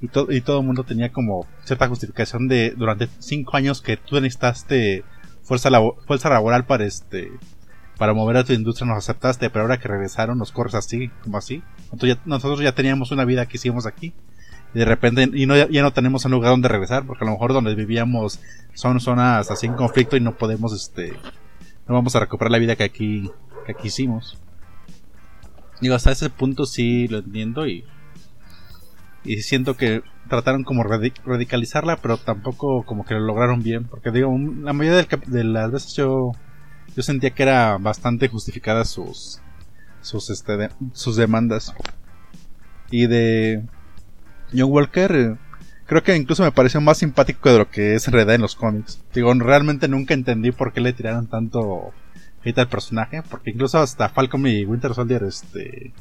Y, 0.00 0.08
y 0.36 0.40
todo 0.40 0.60
el 0.60 0.66
mundo 0.66 0.84
tenía 0.84 1.12
como 1.12 1.46
cierta 1.64 1.88
justificación 1.88 2.48
de 2.48 2.70
durante 2.76 3.08
cinco 3.18 3.56
años 3.56 3.82
que 3.82 3.96
tú 3.96 4.20
necesitaste 4.20 5.04
fuerza, 5.42 5.70
fuerza 6.06 6.30
laboral 6.30 6.64
para 6.64 6.84
este 6.84 7.32
para 8.00 8.14
mover 8.14 8.38
a 8.38 8.44
tu 8.44 8.54
industria 8.54 8.86
nos 8.86 8.96
aceptaste, 8.96 9.50
pero 9.50 9.60
ahora 9.60 9.78
que 9.78 9.86
regresaron 9.86 10.38
nos 10.38 10.52
corres 10.52 10.74
así, 10.74 11.10
como 11.22 11.36
así. 11.36 11.62
Entonces 11.92 12.16
nosotros 12.24 12.60
ya 12.60 12.74
teníamos 12.74 13.10
una 13.10 13.26
vida 13.26 13.44
que 13.44 13.58
hicimos 13.58 13.84
aquí. 13.84 14.14
Y 14.72 14.78
de 14.78 14.86
repente 14.86 15.28
y 15.34 15.44
no, 15.44 15.54
ya 15.54 15.82
no 15.82 15.92
tenemos 15.92 16.24
un 16.24 16.30
lugar 16.30 16.52
donde 16.52 16.68
regresar, 16.68 17.04
porque 17.04 17.24
a 17.24 17.26
lo 17.26 17.32
mejor 17.32 17.52
donde 17.52 17.74
vivíamos 17.74 18.40
son 18.72 19.00
zonas 19.00 19.50
así 19.50 19.66
en 19.66 19.74
conflicto 19.74 20.16
y 20.16 20.20
no 20.20 20.34
podemos, 20.34 20.72
este, 20.72 21.12
no 21.86 21.94
vamos 21.94 22.16
a 22.16 22.20
recuperar 22.20 22.52
la 22.52 22.58
vida 22.58 22.74
que 22.74 22.84
aquí, 22.84 23.30
que 23.66 23.72
aquí 23.72 23.88
hicimos. 23.88 24.38
Digo, 25.82 25.94
hasta 25.94 26.10
ese 26.10 26.30
punto 26.30 26.64
sí 26.64 27.06
lo 27.06 27.18
entiendo 27.18 27.66
y, 27.66 27.84
y 29.24 29.42
siento 29.42 29.76
que 29.76 30.02
trataron 30.28 30.64
como 30.64 30.82
radicalizarla, 30.82 31.96
pero 31.96 32.16
tampoco 32.16 32.84
como 32.84 33.04
que 33.04 33.14
lo 33.14 33.20
lograron 33.20 33.62
bien, 33.62 33.84
porque 33.84 34.10
digo, 34.10 34.34
la 34.62 34.72
mayoría 34.72 35.06
de 35.26 35.44
las 35.44 35.70
veces 35.70 35.94
yo 35.94 36.32
yo 36.96 37.02
sentía 37.02 37.30
que 37.30 37.42
era 37.42 37.78
bastante 37.78 38.28
justificada 38.28 38.84
sus 38.84 39.40
sus 40.00 40.30
este 40.30 40.70
sus 40.92 41.16
demandas. 41.16 41.74
Y 42.90 43.06
de 43.06 43.62
John 44.52 44.72
Walker 44.72 45.12
eh, 45.12 45.36
creo 45.86 46.02
que 46.02 46.16
incluso 46.16 46.42
me 46.42 46.52
pareció 46.52 46.80
más 46.80 46.98
simpático 46.98 47.50
de 47.50 47.58
lo 47.58 47.70
que 47.70 47.94
es 47.94 48.06
en 48.08 48.14
realidad 48.14 48.34
en 48.34 48.42
los 48.42 48.56
cómics. 48.56 49.00
Digo 49.14 49.32
realmente 49.34 49.88
nunca 49.88 50.14
entendí 50.14 50.52
por 50.52 50.72
qué 50.72 50.80
le 50.80 50.92
tiraron 50.92 51.28
tanto 51.28 51.92
hate 52.44 52.58
al 52.58 52.68
personaje 52.68 53.22
porque 53.22 53.50
incluso 53.50 53.78
hasta 53.78 54.08
Falcon 54.08 54.46
y 54.46 54.64
Winter 54.64 54.94
Soldier 54.94 55.24
este 55.24 55.92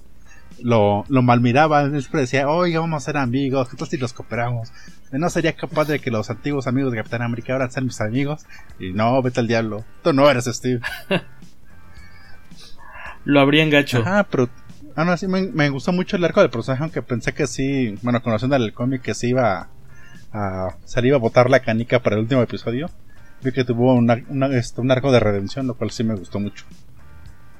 lo, 0.61 1.05
lo 1.07 1.21
malmiraba, 1.21 1.83
él 1.83 1.99
siempre 2.01 2.21
decía, 2.21 2.49
oiga, 2.49 2.79
vamos 2.79 3.03
a 3.03 3.05
ser 3.05 3.17
amigos, 3.17 3.69
¿qué 3.69 3.85
si 3.85 3.97
los 3.97 4.13
cooperamos? 4.13 4.71
no 5.11 5.29
sería 5.29 5.53
capaz 5.53 5.87
de 5.87 5.99
que 5.99 6.11
los 6.11 6.29
antiguos 6.29 6.67
amigos 6.67 6.91
de 6.91 6.99
Capitán 6.99 7.23
América 7.23 7.53
ahora 7.53 7.69
sean 7.69 7.85
mis 7.85 7.99
amigos. 7.99 8.45
Y 8.79 8.93
no, 8.93 9.19
vete 9.23 9.39
al 9.39 9.47
diablo. 9.47 9.83
Tú 10.03 10.13
no 10.13 10.29
eres 10.29 10.45
Steve. 10.45 10.81
Lo 13.25 13.39
habrían 13.39 13.69
gacho. 13.69 14.03
Ah, 14.05 14.27
pero. 14.29 14.49
Ah, 14.95 15.05
no, 15.05 15.15
sí, 15.17 15.27
me, 15.27 15.69
gustó 15.69 15.91
mucho 15.93 16.17
el 16.17 16.25
arco 16.25 16.41
del 16.41 16.49
personaje, 16.49 16.83
aunque 16.83 17.01
pensé 17.01 17.33
que 17.33 17.47
sí, 17.47 17.95
bueno, 18.01 18.21
conociendo 18.21 18.55
el 18.55 18.73
cómic, 18.73 19.01
que 19.01 19.13
sí 19.13 19.29
iba 19.29 19.69
a. 20.31 20.75
Se 20.85 21.05
iba 21.05 21.15
a 21.15 21.19
botar 21.19 21.49
la 21.49 21.61
canica 21.61 22.01
para 22.01 22.15
el 22.15 22.23
último 22.23 22.41
episodio. 22.41 22.89
Vi 23.41 23.51
que 23.51 23.63
tuvo 23.63 23.97
este, 24.51 24.81
un 24.81 24.91
arco 24.91 25.11
de 25.11 25.19
redención, 25.19 25.65
lo 25.67 25.75
cual 25.75 25.91
sí 25.91 26.03
me 26.03 26.15
gustó 26.15 26.39
mucho. 26.39 26.65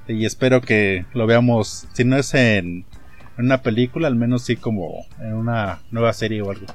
Y 0.09 0.25
espero 0.25 0.59
que 0.61 1.05
lo 1.13 1.27
veamos, 1.27 1.87
si 1.93 2.03
no 2.03 2.17
es 2.17 2.33
en, 2.33 2.85
una 3.37 3.61
película, 3.61 4.07
al 4.07 4.15
menos 4.15 4.43
sí 4.43 4.55
como 4.55 5.05
en 5.21 5.33
una 5.33 5.81
nueva 5.91 6.11
serie 6.13 6.41
o 6.41 6.51
algo 6.51 6.65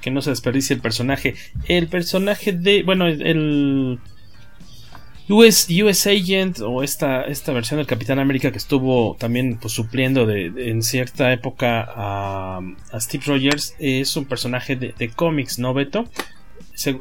que 0.00 0.10
no 0.10 0.22
se 0.22 0.30
desperdicie 0.30 0.74
el 0.74 0.80
personaje. 0.80 1.34
El 1.68 1.88
personaje 1.88 2.52
de. 2.52 2.82
Bueno, 2.82 3.06
el. 3.06 3.98
US, 5.28 5.68
US 5.84 6.06
Agent 6.08 6.58
o 6.60 6.82
esta, 6.82 7.22
esta 7.22 7.52
versión 7.52 7.78
del 7.78 7.86
Capitán 7.86 8.18
América 8.18 8.50
que 8.50 8.58
estuvo 8.58 9.16
también 9.16 9.58
pues, 9.58 9.72
supliendo 9.72 10.26
de, 10.26 10.46
en 10.56 10.82
cierta 10.82 11.32
época 11.32 11.86
a, 11.88 12.60
Steve 12.98 13.22
Rogers 13.26 13.76
es 13.78 14.16
un 14.16 14.24
personaje 14.24 14.74
de, 14.74 14.92
de 14.98 15.08
cómics, 15.10 15.60
¿no, 15.60 15.72
Beto? 15.72 16.08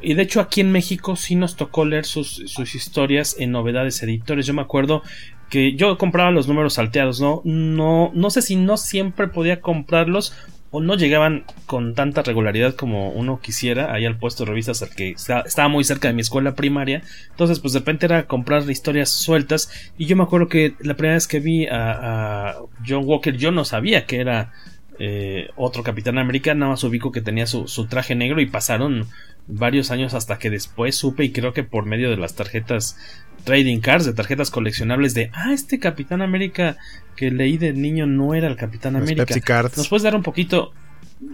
Y 0.01 0.13
de 0.13 0.23
hecho 0.23 0.41
aquí 0.41 0.61
en 0.61 0.71
México 0.71 1.15
sí 1.15 1.35
nos 1.35 1.55
tocó 1.55 1.85
leer 1.85 2.05
sus, 2.05 2.43
sus, 2.47 2.75
historias 2.75 3.35
en 3.39 3.51
novedades 3.51 4.03
editores. 4.03 4.45
Yo 4.45 4.53
me 4.53 4.61
acuerdo 4.61 5.03
que 5.49 5.73
yo 5.73 5.97
compraba 5.97 6.31
los 6.31 6.47
números 6.47 6.73
salteados, 6.73 7.21
¿no? 7.21 7.41
No, 7.45 8.11
no 8.13 8.29
sé 8.29 8.41
si 8.41 8.55
no 8.55 8.77
siempre 8.77 9.27
podía 9.27 9.61
comprarlos 9.61 10.33
o 10.71 10.81
no 10.81 10.95
llegaban 10.95 11.45
con 11.65 11.95
tanta 11.95 12.21
regularidad 12.21 12.75
como 12.75 13.09
uno 13.11 13.39
quisiera 13.41 13.91
ahí 13.91 14.05
al 14.05 14.17
puesto 14.17 14.43
de 14.43 14.51
revistas 14.51 14.83
al 14.83 14.89
que 14.89 15.11
estaba 15.11 15.67
muy 15.67 15.83
cerca 15.83 16.07
de 16.07 16.13
mi 16.13 16.21
escuela 16.21 16.53
primaria. 16.53 17.01
Entonces, 17.31 17.59
pues 17.59 17.73
de 17.73 17.79
repente 17.79 18.05
era 18.05 18.27
comprar 18.27 18.69
historias 18.69 19.09
sueltas. 19.09 19.91
Y 19.97 20.05
yo 20.05 20.15
me 20.15 20.23
acuerdo 20.23 20.47
que 20.47 20.75
la 20.79 20.93
primera 20.93 21.15
vez 21.15 21.27
que 21.27 21.39
vi 21.39 21.65
a, 21.65 22.57
John 22.87 23.05
Walker, 23.05 23.35
yo 23.35 23.51
no 23.51 23.65
sabía 23.65 24.05
que 24.05 24.19
era 24.19 24.53
eh, 24.99 25.49
otro 25.55 25.81
Capitán 25.81 26.19
América, 26.19 26.53
nada 26.53 26.73
más 26.73 26.83
ubico 26.83 27.11
que 27.11 27.21
tenía 27.21 27.47
su, 27.47 27.67
su 27.67 27.87
traje 27.87 28.13
negro 28.13 28.39
y 28.39 28.45
pasaron 28.45 29.07
varios 29.49 29.89
años 29.91 30.13
hasta 30.13 30.37
que 30.37 30.49
después 30.49 30.95
supe 30.95 31.23
y 31.23 31.31
creo 31.31 31.53
que 31.53 31.63
por 31.63 31.85
medio 31.85 32.09
de 32.09 32.17
las 32.17 32.35
tarjetas 32.35 32.97
trading 33.43 33.79
cards, 33.79 34.05
de 34.05 34.13
tarjetas 34.13 34.51
coleccionables 34.51 35.13
de, 35.13 35.31
ah, 35.33 35.51
este 35.53 35.79
Capitán 35.79 36.21
América 36.21 36.77
que 37.15 37.31
leí 37.31 37.57
de 37.57 37.73
niño 37.73 38.05
no 38.05 38.33
era 38.35 38.47
el 38.47 38.55
Capitán 38.55 38.95
América. 38.95 39.25
Pepsi 39.25 39.41
Cards. 39.41 39.77
¿Nos 39.77 39.89
puedes 39.89 40.03
dar 40.03 40.15
un 40.15 40.23
poquito, 40.23 40.71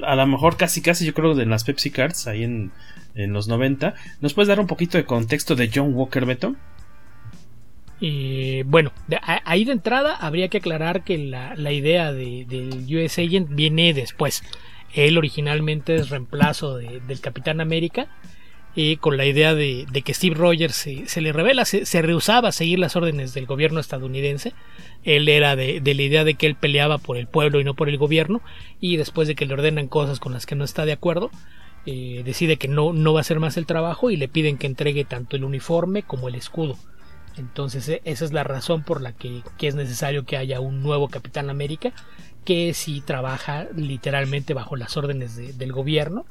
a 0.04 0.16
lo 0.16 0.26
mejor 0.28 0.56
casi 0.56 0.82
casi 0.82 1.06
yo 1.06 1.14
creo 1.14 1.36
de 1.36 1.46
las 1.46 1.64
Pepsi 1.66 1.92
Cards 1.92 2.28
ahí 2.28 2.44
en, 2.44 2.72
en 3.16 3.34
los 3.34 3.48
90, 3.48 3.96
¿nos 4.22 4.34
puedes 4.34 4.48
dar 4.48 4.60
un 4.60 4.68
poquito 4.68 4.98
de 4.98 5.06
contexto 5.06 5.56
de 5.56 5.70
John 5.74 5.94
Walker 5.94 6.26
Beto? 6.26 6.56
Eh, 8.02 8.64
bueno, 8.66 8.92
ahí 9.46 9.64
de 9.64 9.72
entrada 9.72 10.16
habría 10.16 10.50
que 10.50 10.58
aclarar 10.58 11.04
que 11.04 11.18
la, 11.18 11.56
la 11.56 11.72
idea 11.72 12.12
de, 12.12 12.46
del 12.48 12.86
US 12.96 13.18
Agent 13.20 13.50
viene 13.50 13.94
después. 13.94 14.44
Él 14.96 15.18
originalmente 15.18 15.96
es 15.96 16.10
reemplazo 16.10 16.78
del 16.78 17.20
Capitán 17.20 17.60
América 17.60 18.08
y 18.76 18.98
con 18.98 19.18
la 19.18 19.26
idea 19.26 19.54
de, 19.54 19.86
que 20.04 20.14
Steve 20.14 20.36
Rogers 20.36 20.76
se, 21.06 21.22
le 21.22 21.34
revela, 21.34 21.66
se, 21.66 22.02
rehusaba 22.02 22.50
a 22.50 22.54
seguir 22.54 22.80
las 22.80 22.96
órdenes 22.96 23.34
del 23.34 23.46
gobierno 23.46 23.80
estadounidense. 23.80 24.54
Él 25.04 25.28
era 25.28 25.56
de, 25.56 25.82
la 25.84 26.02
idea 26.02 26.24
de 26.24 26.36
que 26.36 26.48
él 26.48 26.56
peleaba 26.56 26.98
por 26.98 27.18
el 27.18 27.28
pueblo 27.28 27.60
y 27.60 27.64
no 27.64 27.74
por 27.74 27.90
el 27.90 27.98
gobierno, 27.98 28.42
y 28.80 28.98
después 28.98 29.28
de 29.28 29.36
que 29.36 29.46
le 29.46 29.54
ordenan 29.54 29.88
cosas 29.88 30.20
con 30.20 30.34
las 30.34 30.46
que 30.46 30.56
no 30.56 30.64
está 30.64 30.86
de 30.86 30.94
acuerdo, 30.94 31.30
eh, 31.86 32.24
decide 32.26 32.58
que 32.58 32.68
no, 32.68 32.94
no 32.94 33.14
va 33.14 33.20
a 33.20 33.22
hacer 33.22 33.40
más 33.40 33.58
el 33.58 33.66
trabajo 33.66 34.12
y 34.12 34.18
le 34.18 34.28
piden 34.28 34.58
que 34.58 34.68
entregue 34.68 35.04
tanto 35.04 35.36
el 35.36 35.44
uniforme 35.44 36.04
como 36.04 36.30
el 36.30 36.36
escudo. 36.36 36.78
Entonces 37.38 37.88
e, 37.90 38.02
esa 38.06 38.26
es 38.26 38.34
la 38.34 38.44
razón 38.44 38.84
por 38.84 39.02
la 39.02 39.12
que, 39.14 39.42
que 39.58 39.68
es 39.68 39.76
necesario 39.76 40.26
que 40.26 40.38
haya 40.38 40.60
un 40.62 40.82
nuevo 40.82 41.10
Capitán 41.10 41.50
América 41.50 41.94
que 42.46 42.74
sí 42.74 43.02
trabaja 43.02 43.68
literalmente 43.76 44.54
bajo 44.54 44.76
las 44.76 44.96
órdenes 44.96 45.58
del 45.58 45.72
gobierno 45.74 46.26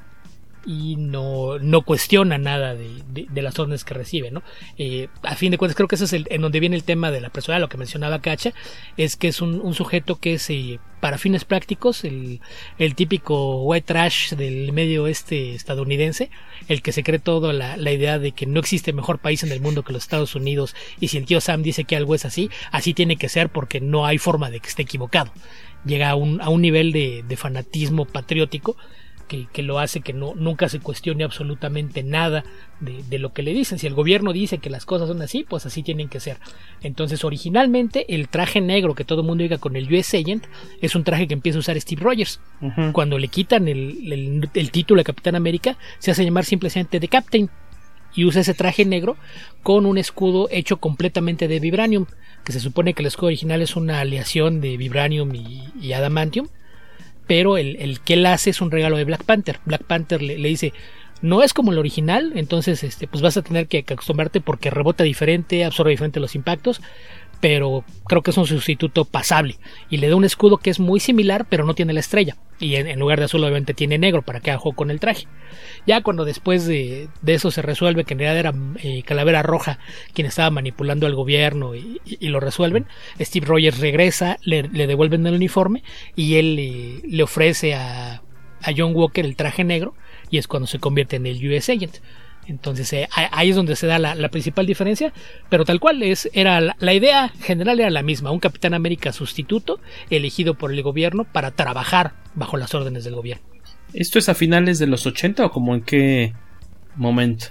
y 0.65 0.95
no, 0.95 1.59
no 1.59 1.83
cuestiona 1.83 2.37
nada 2.37 2.75
de, 2.75 3.41
las 3.41 3.59
órdenes 3.59 3.85
que 3.85 3.93
recibe, 3.93 4.31
¿no? 4.31 4.41
Eh, 4.77 5.07
a 5.21 5.35
fin 5.35 5.51
de 5.51 5.57
cuentas, 5.57 5.75
creo 5.75 5.87
que 5.87 5.95
ese 5.95 6.05
es 6.05 6.13
el, 6.13 6.27
en 6.29 6.41
donde 6.41 6.59
viene 6.59 6.75
el 6.75 6.83
tema 6.83 7.11
de 7.11 7.21
la 7.21 7.29
persona, 7.29 7.59
lo 7.59 7.69
que 7.69 7.77
mencionaba 7.77 8.21
Cacha, 8.21 8.53
es 8.97 9.15
que 9.15 9.27
es 9.27 9.41
un, 9.41 9.61
un 9.61 9.75
sujeto 9.75 10.15
que 10.15 10.33
es, 10.33 10.49
eh, 10.49 10.79
para 10.99 11.19
fines 11.19 11.45
prácticos, 11.45 12.03
el, 12.03 12.41
el, 12.79 12.95
típico 12.95 13.61
white 13.63 13.85
trash 13.85 14.33
del 14.33 14.71
medio 14.73 15.03
oeste 15.03 15.53
estadounidense, 15.53 16.31
el 16.67 16.81
que 16.81 16.91
se 16.91 17.03
cree 17.03 17.19
todo 17.19 17.53
la, 17.53 17.77
la, 17.77 17.91
idea 17.91 18.17
de 18.17 18.31
que 18.31 18.47
no 18.47 18.59
existe 18.59 18.91
mejor 18.91 19.19
país 19.19 19.43
en 19.43 19.51
el 19.51 19.61
mundo 19.61 19.83
que 19.83 19.93
los 19.93 20.03
Estados 20.03 20.33
Unidos, 20.33 20.75
y 20.99 21.09
si 21.09 21.17
el 21.17 21.25
tío 21.25 21.41
Sam 21.41 21.61
dice 21.61 21.83
que 21.83 21.95
algo 21.95 22.15
es 22.15 22.25
así, 22.25 22.49
así 22.71 22.95
tiene 22.95 23.17
que 23.17 23.29
ser 23.29 23.49
porque 23.49 23.81
no 23.81 24.07
hay 24.07 24.17
forma 24.17 24.49
de 24.49 24.59
que 24.59 24.69
esté 24.69 24.81
equivocado. 24.81 25.31
Llega 25.85 26.09
a 26.09 26.15
un, 26.15 26.41
a 26.41 26.49
un 26.49 26.61
nivel 26.61 26.91
de, 26.91 27.23
de 27.27 27.37
fanatismo 27.37 28.05
patriótico 28.05 28.75
que, 29.27 29.63
lo 29.63 29.79
hace 29.79 30.01
que 30.01 30.13
no, 30.13 30.33
nunca 30.35 30.69
se 30.69 30.79
cuestione 30.79 31.23
absolutamente 31.23 32.03
nada 32.03 32.43
de, 32.79 33.19
lo 33.19 33.33
que 33.33 33.43
le 33.43 33.53
dicen. 33.53 33.79
Si 33.79 33.87
el 33.87 33.93
gobierno 33.93 34.33
dice 34.33 34.59
que 34.59 34.69
las 34.69 34.85
cosas 34.85 35.07
son 35.07 35.21
así, 35.21 35.45
pues 35.47 35.65
así 35.65 35.83
tienen 35.83 36.09
que 36.09 36.19
ser. 36.19 36.37
Entonces, 36.81 37.23
originalmente, 37.23 38.13
el 38.13 38.29
traje 38.29 38.61
negro 38.61 38.95
que 38.95 39.05
todo 39.05 39.21
el 39.21 39.27
mundo 39.27 39.43
diga 39.43 39.57
con 39.57 39.75
el 39.75 39.91
US 39.93 40.13
Agent 40.13 40.45
es 40.81 40.95
un 40.95 41.03
traje 41.03 41.27
que 41.27 41.33
empieza 41.33 41.57
a 41.57 41.61
usar 41.61 41.79
Steve 41.79 42.01
Rogers. 42.01 42.39
Cuando 42.93 43.17
le 43.17 43.27
quitan 43.27 43.67
el, 43.67 44.49
el, 44.53 44.71
título 44.71 44.99
de 44.99 45.05
Capitán 45.05 45.35
América, 45.35 45.77
se 45.99 46.11
hace 46.11 46.23
llamar 46.23 46.45
simplemente 46.45 46.99
The 46.99 47.07
Captain 47.07 47.49
y 48.13 48.25
usa 48.25 48.41
ese 48.41 48.53
traje 48.53 48.85
negro 48.85 49.17
con 49.61 49.85
un 49.85 49.97
escudo 49.97 50.47
hecho 50.51 50.77
completamente 50.77 51.47
de 51.47 51.59
vibranium, 51.59 52.05
que 52.45 52.53
se 52.53 52.59
supone 52.59 52.93
que 52.93 53.01
el 53.01 53.07
escudo 53.07 53.27
original 53.27 53.61
es 53.61 53.75
una 53.75 53.99
aleación 53.99 54.61
de 54.61 54.77
vibranium 54.77 55.33
y, 55.33 55.93
adamantium, 55.93 56.47
pero 57.27 57.57
el, 57.57 57.99
que 58.01 58.13
él 58.13 58.25
hace 58.27 58.51
es 58.51 58.61
un 58.61 58.71
regalo 58.71 58.97
de 58.97 59.03
Black 59.03 59.23
Panther. 59.23 59.59
Black 59.65 59.83
Panther 59.83 60.21
le, 60.21 60.35
dice, 60.47 60.71
no 61.21 61.41
es 61.41 61.53
como 61.53 61.71
el 61.71 61.79
original, 61.79 62.33
entonces 62.35 62.83
este, 62.83 63.07
pues 63.07 63.23
vas 63.23 63.35
a 63.35 63.41
tener 63.41 63.67
que, 63.67 63.79
acostumbrarte 63.79 64.41
porque 64.41 64.69
rebota 64.69 65.03
diferente, 65.03 65.65
absorbe 65.65 65.91
diferente 65.91 66.19
los 66.19 66.35
impactos, 66.35 66.81
pero 67.41 67.83
creo 68.05 68.21
que 68.21 68.31
es 68.31 68.37
un 68.37 68.47
sustituto 68.47 69.05
pasable 69.05 69.57
y 69.89 69.97
le 69.97 70.07
da 70.07 70.15
un 70.15 70.23
escudo 70.23 70.57
que 70.57 70.69
es 70.69 70.79
muy 70.79 70.99
similar 70.99 71.45
pero 71.49 71.65
no 71.65 71.73
tiene 71.73 71.93
la 71.93 71.99
estrella. 71.99 72.37
Y 72.59 72.75
en, 72.75 72.97
lugar 72.99 73.19
de 73.19 73.25
azul 73.25 73.43
obviamente 73.43 73.73
tiene 73.73 73.97
negro 73.97 74.21
para 74.21 74.39
que 74.39 74.51
haga 74.51 74.59
juego 74.59 74.77
con 74.77 74.91
el 74.91 74.99
traje 74.99 75.27
ya 75.85 76.01
cuando 76.01 76.25
después 76.25 76.65
de, 76.65 77.09
eso 77.25 77.51
se 77.51 77.61
resuelve 77.61 78.03
que 78.03 78.13
en 78.13 78.19
realidad 78.19 78.39
era 78.39 78.53
eh, 78.83 79.03
Calavera 79.03 79.43
Roja 79.43 79.79
quien 80.13 80.27
estaba 80.27 80.49
manipulando 80.49 81.05
al 81.05 81.15
gobierno 81.15 81.75
y, 81.75 82.01
lo 82.21 82.39
resuelven 82.39 82.87
Steve 83.19 83.45
Rogers 83.45 83.79
regresa 83.79 84.37
le, 84.43 84.63
devuelven 84.63 85.25
el 85.27 85.35
uniforme 85.35 85.83
y 86.15 86.35
él 86.35 86.57
eh, 86.59 87.01
le 87.07 87.23
ofrece 87.23 87.75
a, 87.75 88.15
a 88.61 88.71
John 88.75 88.95
Walker 88.95 89.25
el 89.25 89.35
traje 89.35 89.63
negro 89.63 89.93
y 90.29 90.37
es 90.37 90.47
cuando 90.47 90.67
se 90.67 90.79
convierte 90.79 91.17
en 91.17 91.27
el 91.27 91.37
US 91.47 91.69
Agent 91.69 91.97
entonces 92.47 92.91
eh, 92.93 93.07
ahí 93.11 93.49
es 93.49 93.55
donde 93.55 93.75
se 93.75 93.87
da 93.87 93.99
la, 93.99 94.29
principal 94.29 94.65
diferencia, 94.65 95.13
pero 95.49 95.65
tal 95.65 95.79
cual 95.79 96.03
es, 96.03 96.29
era 96.33 96.61
la, 96.61 96.93
idea 96.93 97.29
general 97.41 97.79
era 97.79 97.89
la 97.89 98.03
misma, 98.03 98.31
un 98.31 98.39
Capitán 98.39 98.73
América 98.73 99.11
sustituto 99.11 99.79
elegido 100.09 100.53
por 100.55 100.71
el 100.71 100.81
gobierno 100.83 101.23
para 101.23 101.51
trabajar 101.51 102.13
bajo 102.35 102.57
las 102.57 102.73
órdenes 102.73 103.03
del 103.03 103.15
gobierno. 103.15 103.54
¿Esto 103.95 104.19
es 104.19 104.27
a 104.27 104.35
finales 104.35 104.77
de 104.77 104.87
los 104.87 105.05
80 105.07 105.45
o 105.45 105.51
como 105.51 105.73
en 105.73 105.81
qué 105.81 106.33
momento? 106.97 107.47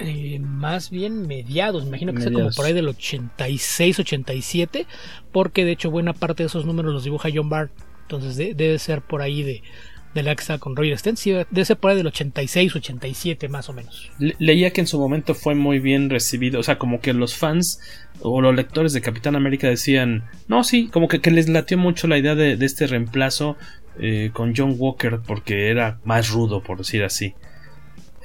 Eh, 0.00 0.40
más 0.40 0.90
bien 0.90 1.26
mediados, 1.28 1.84
me 1.84 1.90
imagino 1.90 2.12
que 2.12 2.22
sea 2.22 2.32
como 2.32 2.50
por 2.50 2.64
ahí 2.64 2.72
del 2.72 2.88
86-87, 2.88 4.86
porque 5.30 5.64
de 5.64 5.72
hecho 5.72 5.90
buena 5.90 6.14
parte 6.14 6.42
de 6.42 6.48
esos 6.48 6.66
números 6.66 6.92
los 6.92 7.04
dibuja 7.04 7.28
John 7.32 7.48
Bart, 7.48 7.70
entonces 8.02 8.36
debe 8.36 8.78
ser 8.78 9.02
por 9.02 9.22
ahí 9.22 9.42
de 9.42 9.62
de 10.14 10.22
la 10.24 10.34
que 10.34 10.40
está 10.40 10.58
con 10.58 10.74
Roger 10.74 10.98
Stent, 10.98 11.18
de 11.18 11.60
ese 11.60 11.76
por 11.76 11.90
ahí 11.90 11.96
del 11.96 12.08
86, 12.08 12.74
87 12.76 13.48
más 13.48 13.68
o 13.68 13.72
menos. 13.72 14.10
leía 14.18 14.72
que 14.72 14.80
en 14.80 14.86
su 14.86 14.98
momento 14.98 15.34
fue 15.34 15.54
muy 15.54 15.78
bien 15.78 16.10
recibido, 16.10 16.60
o 16.60 16.62
sea, 16.62 16.78
como 16.78 17.00
que 17.00 17.12
los 17.12 17.36
fans 17.36 17.80
o 18.20 18.40
los 18.40 18.54
lectores 18.54 18.92
de 18.92 19.00
Capitán 19.00 19.36
América 19.36 19.68
decían, 19.68 20.24
no, 20.48 20.64
sí, 20.64 20.88
como 20.88 21.08
que, 21.08 21.30
les 21.30 21.48
latió 21.48 21.78
mucho 21.78 22.08
la 22.08 22.18
idea 22.18 22.34
de, 22.34 22.52
este 22.64 22.86
reemplazo 22.86 23.56
eh, 24.00 24.30
con 24.32 24.54
John 24.56 24.74
Walker 24.78 25.20
porque 25.26 25.68
era 25.68 25.98
más 26.04 26.30
rudo, 26.30 26.62
por 26.62 26.78
decir 26.78 27.04
así. 27.04 27.34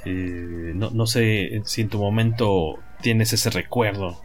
Eh, 0.05 0.71
no, 0.76 0.91
no 0.91 1.07
sé 1.07 1.61
si 1.65 1.82
en 1.82 1.89
tu 1.89 1.99
momento 1.99 2.80
tienes 3.01 3.34
ese 3.34 3.49
recuerdo. 3.49 4.19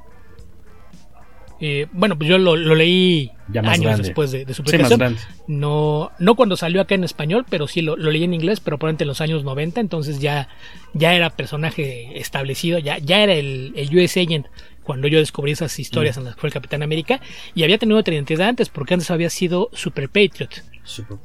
Eh, 1.62 1.88
bueno, 1.92 2.16
pues 2.16 2.30
yo 2.30 2.38
lo, 2.38 2.56
leí 2.56 3.32
años 3.62 3.98
después 3.98 4.30
de, 4.30 4.46
su 4.54 4.64
publicación. 4.64 5.16
no, 5.46 6.10
no 6.18 6.34
cuando 6.34 6.56
salió 6.56 6.80
acá 6.80 6.94
en 6.94 7.04
español, 7.04 7.44
pero 7.50 7.66
sí 7.66 7.82
lo, 7.82 7.96
leí 7.96 8.24
en 8.24 8.32
inglés, 8.32 8.60
pero 8.60 8.78
probablemente 8.78 9.04
en 9.04 9.08
los 9.08 9.20
años 9.20 9.44
90, 9.44 9.78
entonces 9.78 10.20
ya, 10.20 10.48
ya 10.94 11.12
era 11.12 11.28
personaje 11.28 12.18
establecido, 12.18 12.78
ya, 12.78 12.96
ya 12.96 13.22
era 13.22 13.34
el, 13.34 13.74
el 13.76 13.94
US 13.98 14.16
Agent 14.16 14.46
cuando 14.84 15.06
yo 15.06 15.18
descubrí 15.18 15.52
esas 15.52 15.78
historias 15.78 16.16
mm. 16.16 16.20
en 16.20 16.24
las 16.24 16.34
que 16.34 16.40
fue 16.40 16.48
el 16.48 16.54
Capitán 16.54 16.82
América, 16.82 17.20
y 17.54 17.62
había 17.62 17.76
tenido 17.76 17.98
otra 17.98 18.14
identidad 18.14 18.48
antes, 18.48 18.70
porque 18.70 18.94
antes 18.94 19.10
había 19.10 19.28
sido 19.28 19.68
Super 19.74 20.08
Patriot, 20.08 20.62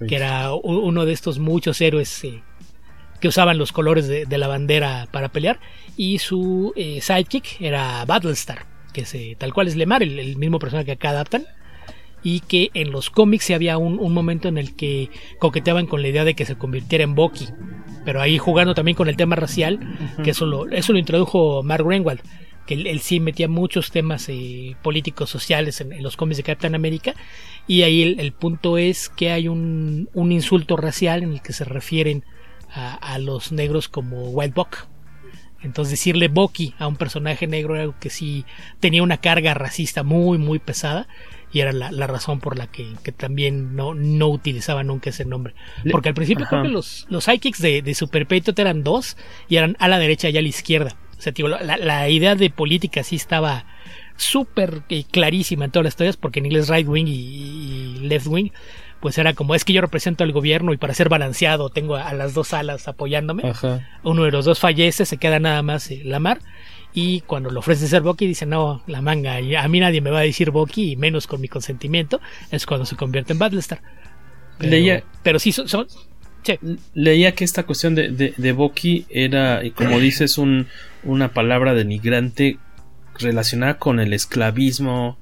que 0.08 0.16
era 0.16 0.54
uno 0.54 1.06
de 1.06 1.14
estos 1.14 1.40
muchos 1.40 1.82
héroes 1.82 2.24
eh, 2.24 2.44
que 3.20 3.28
usaban 3.28 3.58
los 3.58 3.72
colores 3.72 4.08
de, 4.08 4.38
la 4.38 4.48
bandera 4.48 5.08
para 5.12 5.30
pelear, 5.30 5.60
y 5.98 6.20
su 6.20 6.74
eh, 6.76 7.00
sidekick 7.02 7.62
era 7.62 8.04
Battlestar 8.06 8.76
que 8.96 9.06
se, 9.06 9.36
tal 9.36 9.54
cual 9.54 9.68
es 9.68 9.76
Lemar, 9.76 10.02
el, 10.02 10.38
mismo 10.38 10.58
personaje 10.58 10.86
que 10.86 10.92
acá 10.94 11.10
adaptan, 11.10 11.46
y 12.24 12.40
que 12.40 12.72
en 12.74 12.92
los 12.92 13.10
cómics 13.10 13.52
había 13.52 13.78
un, 13.78 14.14
momento 14.14 14.48
en 14.48 14.58
el 14.58 14.74
que 14.76 15.10
coqueteaban 15.38 15.86
con 15.86 16.02
la 16.02 16.08
idea 16.08 16.24
de 16.24 16.34
que 16.34 16.46
se 16.46 16.56
convirtiera 16.56 17.04
en 17.04 17.14
Bucky, 17.14 17.50
pero 18.06 18.22
ahí 18.22 18.38
jugando 18.38 18.74
también 18.74 18.96
con 18.96 19.10
el 19.10 19.18
tema 19.18 19.36
racial, 19.36 19.80
que 20.24 20.32
eso 20.32 20.46
lo, 20.46 20.70
eso 20.70 20.94
lo 20.94 21.00
introdujo 21.00 21.62
Mark 21.62 21.86
Greenwald, 21.86 22.22
que 22.66 22.74
él, 22.76 23.00
sí 23.00 23.20
metía 23.20 23.48
muchos 23.48 23.92
temas 23.92 24.28
eh, 24.30 24.76
políticos, 24.82 25.30
sociales 25.30 25.82
en, 25.82 26.02
los 26.02 26.18
cómics 26.18 26.38
de 26.38 26.44
Capitán 26.44 26.76
América, 26.76 27.14
y 27.68 27.84
ahí 27.84 28.16
el, 28.18 28.32
punto 28.34 28.78
es 28.78 29.10
que 29.10 29.32
hay 29.32 29.48
un, 29.48 30.10
un, 30.14 30.32
insulto 30.32 30.78
racial 30.78 31.24
en 31.24 31.34
el 31.34 31.42
que 31.42 31.54
se 31.54 31.66
refieren 31.66 32.24
a, 32.72 32.94
a 32.96 33.20
los 33.20 33.52
negros 33.52 33.90
como 33.90 34.30
White 34.30 34.54
Buck 34.56 34.88
entonces 35.66 35.92
decirle 35.92 36.28
Bucky 36.28 36.76
a 36.78 36.88
un 36.88 36.96
personaje 36.96 37.48
negro 37.48 37.74
era 37.74 37.84
algo 37.84 37.96
que 38.00 38.12
sí 38.12 38.46
tenía 38.80 39.02
una 39.02 39.18
carga 39.18 39.56
racista 39.56 40.04
muy 40.04 40.38
muy 40.38 40.60
pesada 40.60 41.08
y 41.52 41.62
era 41.62 41.72
la, 41.72 42.08
razón 42.08 42.42
por 42.42 42.58
la 42.58 42.68
que, 42.68 42.96
también 43.16 43.78
no, 43.78 43.94
no 43.94 44.28
utilizaba 44.28 44.84
nunca 44.84 45.12
ese 45.12 45.24
nombre. 45.24 45.54
Porque 45.90 46.10
al 46.10 46.16
principio 46.16 46.46
creo 46.50 46.64
que 46.64 46.68
los, 46.68 47.06
los 47.08 47.24
sidekicks 47.24 47.62
de, 47.62 47.82
de 47.82 47.96
Super 47.96 48.28
Patriot 48.28 48.60
eran 48.60 48.84
dos 48.84 49.16
y 49.48 49.56
eran 49.56 49.78
a 49.80 49.88
la 49.88 49.98
derecha 49.98 50.28
y 50.28 50.38
a 50.38 50.42
la 50.42 50.50
izquierda. 50.50 50.98
La, 51.62 52.10
idea 52.10 52.36
de 52.36 52.50
política 52.50 53.04
sí 53.04 53.16
estaba 53.16 53.66
súper 54.18 54.84
eh, 54.90 55.04
clarísima 55.10 55.66
en 55.66 55.72
todas 55.72 55.84
las 55.84 55.94
historias 55.94 56.18
porque 56.18 56.40
en 56.40 56.46
inglés 56.46 56.70
right 56.70 56.88
wing 56.88 57.06
y 57.08 58.00
left 58.04 58.28
wing 58.28 58.50
pues 59.06 59.18
era 59.20 59.34
como, 59.34 59.54
es 59.54 59.64
que 59.64 59.72
yo 59.72 59.82
represento 59.82 60.24
al 60.24 60.32
gobierno 60.32 60.74
y 60.74 60.78
para 60.78 60.96
ser 60.96 61.10
balanceado 61.10 61.70
tengo 61.70 61.96
a, 61.96 62.12
las 62.14 62.34
dos 62.34 62.54
alas 62.54 62.88
apoyándome. 62.88 63.44
Uno 64.02 64.24
de 64.24 64.32
los 64.32 64.46
dos 64.46 64.60
fallece, 64.60 65.06
se 65.06 65.18
queda 65.18 65.40
nada 65.40 65.62
más 65.62 65.92
eh, 65.92 66.02
la 66.04 66.20
mar. 66.20 66.40
Y 66.92 67.22
cuando 67.22 67.52
le 67.52 67.60
ofrece 67.60 67.88
ser 67.88 68.02
Bucky, 68.02 68.26
dice, 68.26 68.48
no, 68.48 68.82
la 68.88 69.04
manga, 69.04 69.36
a 69.36 69.68
mí 69.68 69.80
nadie 69.80 70.02
me 70.02 70.10
va 70.10 70.20
a 70.20 70.24
decir 70.24 70.50
Bucky, 70.50 70.94
y 70.94 70.96
menos 70.96 71.28
con 71.28 71.40
mi 71.40 71.48
consentimiento. 71.48 72.20
Es 72.50 72.66
cuando 72.66 72.86
se 72.88 72.96
convierte 72.96 73.34
en 73.34 73.38
Battlestar. 73.38 73.80
Pero, 74.58 74.72
leía, 74.72 75.04
pero 75.22 75.38
sí, 75.38 75.52
son, 75.52 75.88
Leía 76.96 77.34
que 77.34 77.44
esta 77.44 77.64
cuestión 77.64 77.94
de, 77.94 78.10
de, 78.10 78.34
de 78.36 78.52
Bucky 78.54 79.06
era, 79.10 79.62
como 79.76 80.00
dices, 80.00 80.40
un, 80.40 80.68
una 81.06 81.34
palabra 81.34 81.74
denigrante 81.74 82.58
relacionada 83.18 83.78
con 83.78 84.00
el 84.00 84.14
esclavismo, 84.14 85.18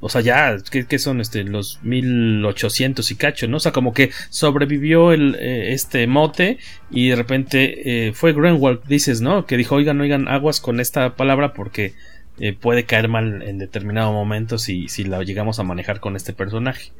o 0.00 0.08
sea, 0.08 0.20
ya, 0.20 0.56
¿qué, 0.70 0.98
son 0.98 1.20
este, 1.20 1.42
los 1.42 1.80
1800 1.82 3.10
y 3.10 3.16
cacho, 3.16 3.48
¿no? 3.48 3.56
O 3.56 3.60
sea, 3.60 3.72
como 3.72 3.92
que 3.92 4.10
sobrevivió 4.30 5.12
el, 5.12 5.34
eh, 5.36 5.72
este 5.72 6.06
mote 6.06 6.58
y 6.90 7.08
de 7.08 7.16
repente 7.16 8.08
eh, 8.08 8.12
fue 8.12 8.32
Greenwald, 8.32 8.84
dices, 8.86 9.20
¿no? 9.20 9.44
Que 9.46 9.56
dijo, 9.56 9.74
oigan, 9.74 10.00
oigan, 10.00 10.28
aguas 10.28 10.60
con 10.60 10.78
esta 10.78 11.16
palabra 11.16 11.52
porque 11.52 11.94
eh, 12.38 12.52
puede 12.52 12.84
caer 12.84 13.08
mal 13.08 13.42
en 13.42 13.58
determinado 13.58 14.12
momento 14.12 14.58
si, 14.58 14.88
si 14.88 15.02
la 15.02 15.22
llegamos 15.24 15.58
a 15.58 15.64
manejar 15.64 15.98
con 15.98 16.14
este 16.14 16.32
personaje. 16.32 16.92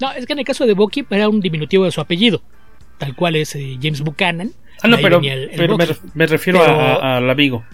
No, 0.00 0.12
es 0.12 0.26
que 0.26 0.34
en 0.34 0.40
el 0.40 0.44
caso 0.44 0.66
de 0.66 0.74
Bucky 0.74 1.06
era 1.10 1.28
un 1.28 1.40
diminutivo 1.40 1.84
de 1.84 1.90
su 1.90 2.00
apellido, 2.00 2.42
tal 2.98 3.14
cual 3.14 3.36
es 3.36 3.56
James 3.80 4.00
Buchanan. 4.02 4.52
Ah, 4.82 4.88
no, 4.88 4.98
pero, 4.98 5.20
pero 5.56 5.78
me, 6.14 6.26
refiero 6.26 6.62
a, 6.62 7.20
la 7.20 7.34
Vigo. 7.34 7.64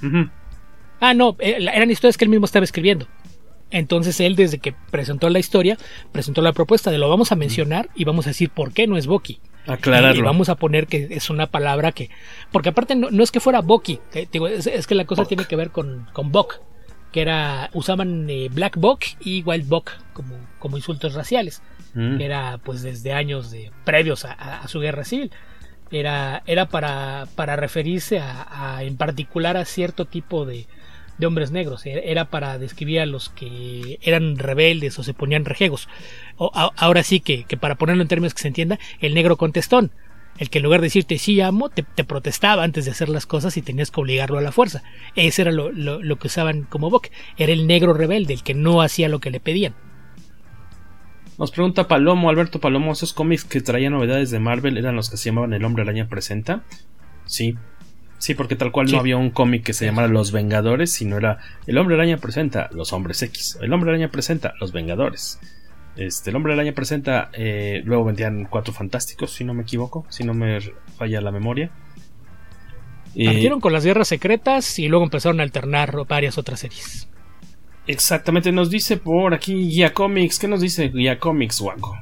Ah, 1.01 1.15
no, 1.15 1.37
eran 1.41 1.91
historias 1.91 2.17
que 2.17 2.25
él 2.25 2.31
mismo 2.31 2.47
estaba 2.47 2.65
escribiendo. 2.65 3.09
Entonces 3.73 4.21
él 4.21 4.37
desde 4.37 4.59
que 4.59 4.75
presentó 4.91 5.31
la 5.31 5.39
historia, 5.39 5.79
presentó 6.13 6.43
la 6.43 6.53
propuesta 6.53 6.91
de 6.91 6.99
lo 6.99 7.09
vamos 7.09 7.33
a 7.33 7.37
mencionar 7.37 7.89
y 7.95 8.05
vamos 8.05 8.27
a 8.27 8.31
decir 8.31 8.51
por 8.51 8.73
qué 8.73 8.87
no 8.87 8.99
es 8.99 9.07
Boki. 9.07 9.41
Aclararlo. 9.67 10.21
Y 10.21 10.23
vamos 10.23 10.49
a 10.51 10.57
poner 10.57 10.87
que 10.87 11.09
es 11.11 11.31
una 11.31 11.47
palabra 11.47 11.93
que... 11.93 12.11
Porque 12.51 12.69
aparte 12.69 12.95
no, 12.95 13.23
es 13.23 13.31
que 13.31 13.41
fuera 13.41 13.63
Boki, 13.63 13.99
es, 14.13 14.87
que 14.87 14.95
la 14.95 15.07
cosa 15.07 15.25
tiene 15.25 15.47
que 15.47 15.57
ver 15.57 15.71
con, 15.71 16.07
con 16.13 16.31
Bok, 16.31 16.61
que 17.13 17.23
era... 17.23 17.71
Usaban 17.73 18.29
eh, 18.29 18.49
Black 18.53 18.77
Bok 18.77 19.05
y 19.21 19.43
Wild 19.43 19.69
Bok 19.69 19.91
como, 20.13 20.37
como 20.59 20.77
insultos 20.77 21.15
raciales. 21.15 21.63
Era 21.95 22.59
pues 22.65 22.83
desde 22.83 23.13
años 23.13 23.51
de, 23.51 23.71
previos 23.85 24.25
a, 24.25 24.67
su 24.69 24.81
guerra 24.81 25.05
civil. 25.05 25.31
Era, 25.91 26.43
era 26.47 26.67
para, 26.69 27.27
para 27.35 27.57
referirse 27.57 28.19
a, 28.19 28.79
en 28.83 28.97
particular 28.97 29.59
a 29.59 29.67
cierto 29.67 30.07
tipo 30.07 30.47
de, 30.47 30.67
de 31.19 31.27
hombres 31.27 31.51
negros, 31.51 31.85
e-, 31.87 32.11
era 32.11 32.27
para 32.27 32.59
describir 32.59 33.01
a 33.01 33.07
los 33.07 33.29
que 33.29 33.99
eran 34.03 34.37
rebeldes 34.37 34.99
o 34.99 35.03
se 35.03 35.15
ponían 35.15 35.45
rejegos. 35.45 35.89
O, 36.37 36.51
ahora 36.55 37.03
sí 37.03 37.21
que, 37.21 37.45
que, 37.45 37.57
para 37.57 37.75
ponerlo 37.75 38.03
en 38.03 38.09
términos 38.09 38.35
que 38.35 38.43
se 38.43 38.49
entienda, 38.49 38.79
el 39.01 39.15
negro 39.15 39.37
contestón, 39.37 39.93
el 40.39 40.51
que 40.51 40.59
en 40.59 40.65
lugar 40.65 40.81
de 40.81 40.87
decirte 40.87 41.19
sí 41.19 41.41
amo, 41.41 41.69
te, 41.69 41.85
protestaba 42.05 42.65
antes 42.65 42.85
de 42.85 42.91
hacer 42.91 43.09
las 43.09 43.27
cosas 43.27 43.57
y 43.57 43.63
tenías 43.63 43.91
que 43.91 44.01
obligarlo 44.01 44.39
a 44.39 44.43
la 44.43 44.53
fuerza. 44.53 44.83
Ese 45.15 45.43
era 45.43 45.53
lo, 45.53 45.71
lo, 45.71 46.17
que 46.17 46.27
usaban 46.27 46.63
como 46.63 46.91
boc, 46.91 47.09
era 47.37 47.53
el 47.53 47.67
negro 47.67 47.93
rebelde, 47.93 48.35
el 48.35 48.43
que 48.43 48.55
no 48.55 48.83
hacía 48.83 49.09
lo 49.09 49.21
que 49.21 49.31
le 49.31 49.41
pedían. 49.41 49.75
Nos 51.43 51.51
pregunta 51.51 51.89
Palomo, 51.89 52.31
Alberto 52.31 52.61
Palomo, 52.61 52.93
¿esos 52.93 53.13
cómics 53.13 53.45
que 53.45 53.61
traían 53.61 53.95
novedades 53.95 54.31
de 54.31 54.39
Marvel 54.39 54.79
eran 54.79 54.95
los 54.95 55.11
que 55.11 55.17
se 55.17 55.25
llamaban 55.25 55.53
El 55.53 55.65
Hombre 55.65 55.83
Araña 55.83 56.07
Presenta? 56.09 56.63
Sí, 57.25 57.57
Sí, 58.19 58.37
porque 58.37 58.55
tal 58.55 58.71
cual 58.71 58.93
no 58.93 59.01
había 59.01 59.17
un 59.17 59.31
cómic 59.31 59.65
que 59.65 59.73
se 59.73 59.85
llamara 59.85 60.07
Los 60.07 60.31
Vengadores, 60.31 60.93
sino 60.93 61.17
era 61.17 61.39
El 61.67 61.79
Hombre 61.79 61.97
Araña 61.97 62.19
presenta 62.19 62.69
Los 62.71 62.93
Hombres 62.93 63.21
X. 63.25 63.59
El 63.61 63.73
Hombre 63.73 63.91
Araña 63.91 64.09
presenta 64.09 64.55
Los 64.61 64.71
Vengadores. 64.71 65.41
Este, 65.97 66.31
el 66.31 66.37
Hombre 66.37 66.53
Araña 66.53 66.75
presenta. 66.75 67.31
Eh, 67.33 67.83
luego 67.85 68.05
vendían 68.05 68.45
Cuatro 68.45 68.73
Fantásticos, 68.73 69.33
si 69.33 69.43
no 69.43 69.53
me 69.53 69.63
equivoco, 69.63 70.07
si 70.11 70.23
no 70.23 70.35
me 70.35 70.61
falla 70.97 71.21
la 71.21 71.33
memoria. 71.33 71.73
Eh, 73.17 73.25
Partieron 73.25 73.59
con 73.59 73.73
las 73.73 73.85
guerras 73.85 74.07
secretas 74.07 74.79
y 74.79 74.87
luego 74.87 75.03
empezaron 75.03 75.41
a 75.41 75.43
alternar 75.43 76.07
varias 76.07 76.39
otras 76.39 76.61
series. 76.61 77.09
Exactamente, 77.87 78.53
nos 78.53 78.71
dice 78.71 78.97
por 78.97 79.35
aquí 79.35 79.55
Guía 79.55 79.93
Comics. 79.93 80.39
¿Qué 80.39 80.49
nos 80.49 80.61
dice 80.61 80.89
Guía 80.89 81.19
Comics, 81.19 81.61
Waco? 81.61 81.97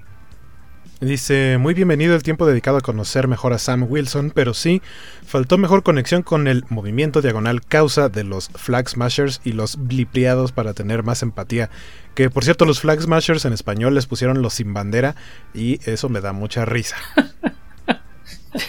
Dice, 1.00 1.56
muy 1.58 1.72
bienvenido 1.72 2.14
el 2.14 2.22
tiempo 2.22 2.46
dedicado 2.46 2.76
a 2.76 2.82
conocer 2.82 3.26
mejor 3.26 3.54
a 3.54 3.58
Sam 3.58 3.86
Wilson, 3.88 4.32
pero 4.34 4.52
sí, 4.52 4.82
faltó 5.24 5.56
mejor 5.56 5.82
conexión 5.82 6.22
con 6.22 6.46
el 6.46 6.64
movimiento 6.68 7.22
diagonal 7.22 7.64
causa 7.64 8.10
de 8.10 8.22
los 8.22 8.50
Flag 8.50 8.86
Smashers 8.86 9.40
y 9.42 9.52
los 9.52 9.78
blipliados 9.78 10.52
para 10.52 10.74
tener 10.74 11.02
más 11.02 11.22
empatía. 11.22 11.70
Que 12.14 12.28
por 12.28 12.44
cierto, 12.44 12.66
los 12.66 12.80
Flag 12.80 13.00
Smashers 13.00 13.46
en 13.46 13.54
español 13.54 13.94
les 13.94 14.04
pusieron 14.04 14.42
los 14.42 14.52
sin 14.52 14.74
bandera 14.74 15.14
y 15.54 15.80
eso 15.88 16.10
me 16.10 16.20
da 16.20 16.34
mucha 16.34 16.66
risa. 16.66 16.96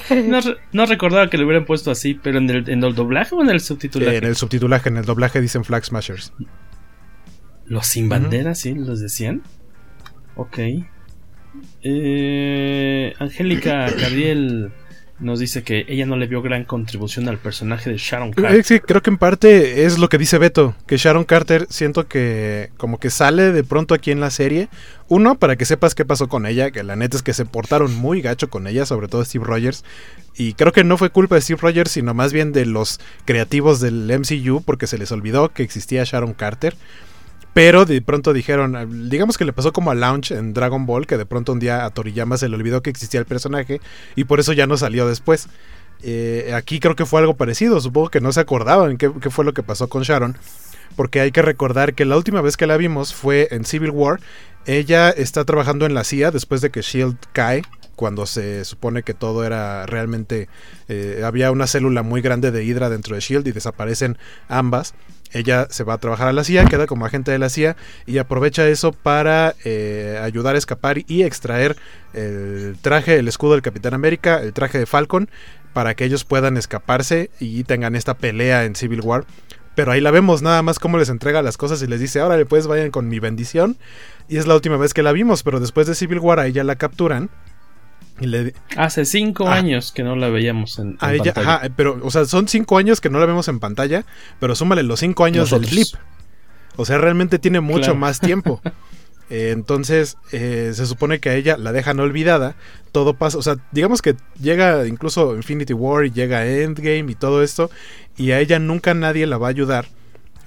no, 0.09 0.39
no, 0.71 0.85
recordaba 0.85 1.29
que 1.29 1.37
le 1.37 1.43
hubieran 1.43 1.65
puesto 1.65 1.91
así, 1.91 2.13
pero 2.13 2.37
en 2.37 2.49
el, 2.49 2.69
en 2.69 2.81
el 2.81 2.95
doblaje 2.95 3.35
o 3.35 3.41
en 3.41 3.49
el 3.49 3.59
subtitulaje? 3.59 4.15
Eh, 4.15 4.17
en 4.19 4.23
el 4.23 4.37
subtitulaje, 4.37 4.87
en 4.87 4.95
el 4.95 5.03
doblaje 5.03 5.41
dicen 5.41 5.65
Flag 5.65 5.83
Smashers. 5.83 6.31
¿Los 7.65 7.87
sin 7.87 8.09
bandera, 8.09 8.51
uh 8.51 8.53
-huh. 8.53 8.57
sí? 8.57 8.73
¿Los 8.73 8.99
decían? 8.99 9.43
Ok. 10.35 10.59
Eh, 11.83 13.13
Angélica 13.19 13.89
Gabriel 13.99 14.71
nos 15.21 15.39
dice 15.39 15.63
que 15.63 15.85
ella 15.87 16.05
no 16.05 16.17
le 16.17 16.25
vio 16.25 16.41
gran 16.41 16.65
contribución 16.65 17.29
al 17.29 17.37
personaje 17.37 17.89
de 17.91 17.97
Sharon 17.97 18.31
Carter. 18.31 18.63
Sí, 18.63 18.79
creo 18.79 19.01
que 19.01 19.11
en 19.11 19.17
parte 19.17 19.85
es 19.85 19.99
lo 19.99 20.09
que 20.09 20.17
dice 20.17 20.39
Beto, 20.39 20.75
que 20.87 20.97
Sharon 20.97 21.25
Carter 21.25 21.67
siento 21.69 22.07
que 22.07 22.71
como 22.77 22.99
que 22.99 23.11
sale 23.11 23.51
de 23.51 23.63
pronto 23.63 23.93
aquí 23.93 24.11
en 24.11 24.19
la 24.19 24.31
serie. 24.31 24.67
Uno, 25.07 25.35
para 25.35 25.55
que 25.55 25.65
sepas 25.65 25.93
qué 25.93 26.05
pasó 26.05 26.27
con 26.27 26.45
ella, 26.45 26.71
que 26.71 26.83
la 26.83 26.95
neta 26.95 27.17
es 27.17 27.23
que 27.23 27.33
se 27.33 27.45
portaron 27.45 27.93
muy 27.93 28.21
gacho 28.21 28.49
con 28.49 28.65
ella, 28.65 28.85
sobre 28.85 29.07
todo 29.07 29.23
Steve 29.23 29.45
Rogers. 29.45 29.83
Y 30.35 30.53
creo 30.53 30.71
que 30.71 30.83
no 30.83 30.97
fue 30.97 31.11
culpa 31.11 31.35
de 31.35 31.41
Steve 31.41 31.59
Rogers, 31.61 31.91
sino 31.91 32.13
más 32.13 32.33
bien 32.33 32.51
de 32.51 32.65
los 32.65 32.99
creativos 33.25 33.79
del 33.79 34.07
MCU, 34.07 34.63
porque 34.63 34.87
se 34.87 34.97
les 34.97 35.11
olvidó 35.11 35.49
que 35.49 35.63
existía 35.63 36.03
Sharon 36.03 36.33
Carter. 36.33 36.75
Pero 37.53 37.85
de 37.85 38.01
pronto 38.01 38.31
dijeron, 38.31 39.09
digamos 39.09 39.37
que 39.37 39.43
le 39.43 39.51
pasó 39.51 39.73
como 39.73 39.91
a 39.91 39.95
Launch 39.95 40.31
en 40.31 40.53
Dragon 40.53 40.85
Ball, 40.85 41.05
que 41.05 41.17
de 41.17 41.25
pronto 41.25 41.51
un 41.51 41.59
día 41.59 41.85
a 41.85 41.89
Toriyama 41.89 42.37
se 42.37 42.47
le 42.47 42.55
olvidó 42.55 42.81
que 42.81 42.89
existía 42.89 43.19
el 43.19 43.25
personaje 43.25 43.81
y 44.15 44.23
por 44.23 44.39
eso 44.39 44.53
ya 44.53 44.67
no 44.67 44.77
salió 44.77 45.07
después. 45.07 45.47
Eh, 46.03 46.53
aquí 46.55 46.79
creo 46.79 46.95
que 46.95 47.05
fue 47.05 47.19
algo 47.19 47.35
parecido, 47.35 47.79
supongo 47.81 48.09
que 48.09 48.21
no 48.21 48.31
se 48.31 48.39
acordaban 48.39 48.97
qué, 48.97 49.11
qué, 49.21 49.29
fue 49.29 49.45
lo 49.45 49.53
que 49.53 49.63
pasó 49.63 49.87
con 49.87 50.03
Sharon, 50.03 50.37
porque 50.95 51.19
hay 51.19 51.31
que 51.31 51.41
recordar 51.41 51.93
que 51.93 52.05
la 52.05 52.17
última 52.17 52.41
vez 52.41 52.57
que 52.57 52.67
la 52.67 52.77
vimos 52.77 53.13
fue 53.13 53.49
en 53.51 53.65
Civil 53.65 53.91
War. 53.91 54.19
Ella 54.65 55.09
está 55.09 55.43
trabajando 55.43 55.85
en 55.85 55.93
la 55.93 56.03
CIA 56.03 56.31
después 56.31 56.61
de 56.61 56.69
que 56.69 56.81
Shield 56.81 57.17
cae, 57.33 57.63
cuando 57.95 58.25
se 58.25 58.63
supone 58.65 59.03
que 59.03 59.13
todo 59.13 59.43
era 59.43 59.85
realmente... 59.85 60.47
Eh, 60.87 61.21
había 61.25 61.51
una 61.51 61.67
célula 61.67 62.01
muy 62.01 62.21
grande 62.21 62.51
de 62.51 62.63
Hydra 62.63 62.89
dentro 62.89 63.15
de 63.15 63.21
Shield 63.21 63.47
y 63.47 63.51
desaparecen 63.51 64.17
ambas 64.47 64.93
ella 65.33 65.67
se 65.69 65.83
va 65.83 65.93
a 65.93 65.97
trabajar 65.97 66.27
a 66.27 66.33
la 66.33 66.43
CIA, 66.43 66.65
queda 66.65 66.87
como 66.87 67.05
agente 67.05 67.31
de 67.31 67.39
la 67.39 67.49
CIA 67.49 67.75
y 68.05 68.17
aprovecha 68.17 68.67
eso 68.67 68.91
para 68.91 69.55
eh, 69.63 70.19
ayudar 70.21 70.55
a 70.55 70.57
escapar 70.57 70.99
y 71.07 71.23
extraer 71.23 71.77
el 72.13 72.77
traje, 72.81 73.17
el 73.17 73.27
escudo 73.27 73.53
del 73.53 73.61
Capitán 73.61 73.93
América, 73.93 74.41
el 74.41 74.53
traje 74.53 74.77
de 74.77 74.85
Falcon, 74.85 75.29
para 75.73 75.95
que 75.95 76.05
ellos 76.05 76.25
puedan 76.25 76.57
escaparse 76.57 77.31
y 77.39 77.63
tengan 77.63 77.95
esta 77.95 78.15
pelea 78.15 78.65
en 78.65 78.75
Civil 78.75 79.01
War. 79.01 79.25
Pero 79.73 79.93
ahí 79.93 80.01
la 80.01 80.11
vemos 80.11 80.41
nada 80.41 80.61
más 80.63 80.79
cómo 80.79 80.97
les 80.97 81.09
entrega 81.09 81.41
las 81.41 81.57
cosas 81.57 81.81
y 81.81 81.87
les 81.87 81.99
dice, 81.99 82.19
ahora 82.19 82.43
pues 82.45 82.67
vayan 82.67 82.91
con 82.91 83.07
mi 83.07 83.19
bendición. 83.19 83.77
Y 84.27 84.37
es 84.37 84.47
la 84.47 84.55
última 84.55 84.77
vez 84.77 84.93
que 84.93 85.03
la 85.03 85.13
vimos, 85.13 85.43
pero 85.43 85.59
después 85.59 85.87
de 85.87 85.95
Civil 85.95 86.19
War 86.19 86.39
a 86.39 86.47
ella 86.47 86.63
la 86.63 86.75
capturan. 86.75 87.29
Le... 88.21 88.53
Hace 88.77 89.05
cinco 89.05 89.47
ah, 89.47 89.55
años 89.55 89.91
que 89.91 90.03
no 90.03 90.15
la 90.15 90.29
veíamos 90.29 90.79
en, 90.79 90.89
en 90.89 90.97
a 90.99 91.13
ella, 91.13 91.33
pantalla. 91.33 91.55
Ajá, 91.55 91.69
pero, 91.75 91.99
o 92.03 92.11
sea, 92.11 92.25
son 92.25 92.47
cinco 92.47 92.77
años 92.77 93.01
que 93.01 93.09
no 93.09 93.19
la 93.19 93.25
vemos 93.25 93.47
en 93.47 93.59
pantalla, 93.59 94.05
pero 94.39 94.55
súmale 94.55 94.83
los 94.83 94.99
cinco 94.99 95.25
años 95.25 95.51
Nosotros. 95.51 95.69
del 95.71 95.85
clip. 95.85 95.99
O 96.77 96.85
sea, 96.85 96.97
realmente 96.97 97.39
tiene 97.39 97.59
mucho 97.59 97.79
Claro. 97.81 97.95
más 97.95 98.19
tiempo. 98.19 98.61
Eh, 99.33 99.51
entonces, 99.51 100.17
eh, 100.33 100.71
se 100.73 100.85
supone 100.85 101.19
que 101.21 101.29
a 101.29 101.35
ella 101.35 101.55
la 101.55 101.71
dejan 101.71 102.01
olvidada. 102.01 102.55
Todo 102.91 103.13
pasa, 103.13 103.37
o 103.37 103.41
sea, 103.41 103.55
digamos 103.71 104.01
que 104.01 104.17
llega 104.41 104.85
incluso 104.85 105.37
Infinity 105.37 105.71
War 105.71 106.05
y 106.05 106.11
llega 106.11 106.45
Endgame 106.45 107.09
y 107.09 107.15
todo 107.15 107.41
esto. 107.41 107.71
Y 108.17 108.31
a 108.31 108.41
ella 108.41 108.59
nunca 108.59 108.93
nadie 108.93 109.25
la 109.27 109.37
va 109.37 109.47
a 109.47 109.51
ayudar. 109.51 109.85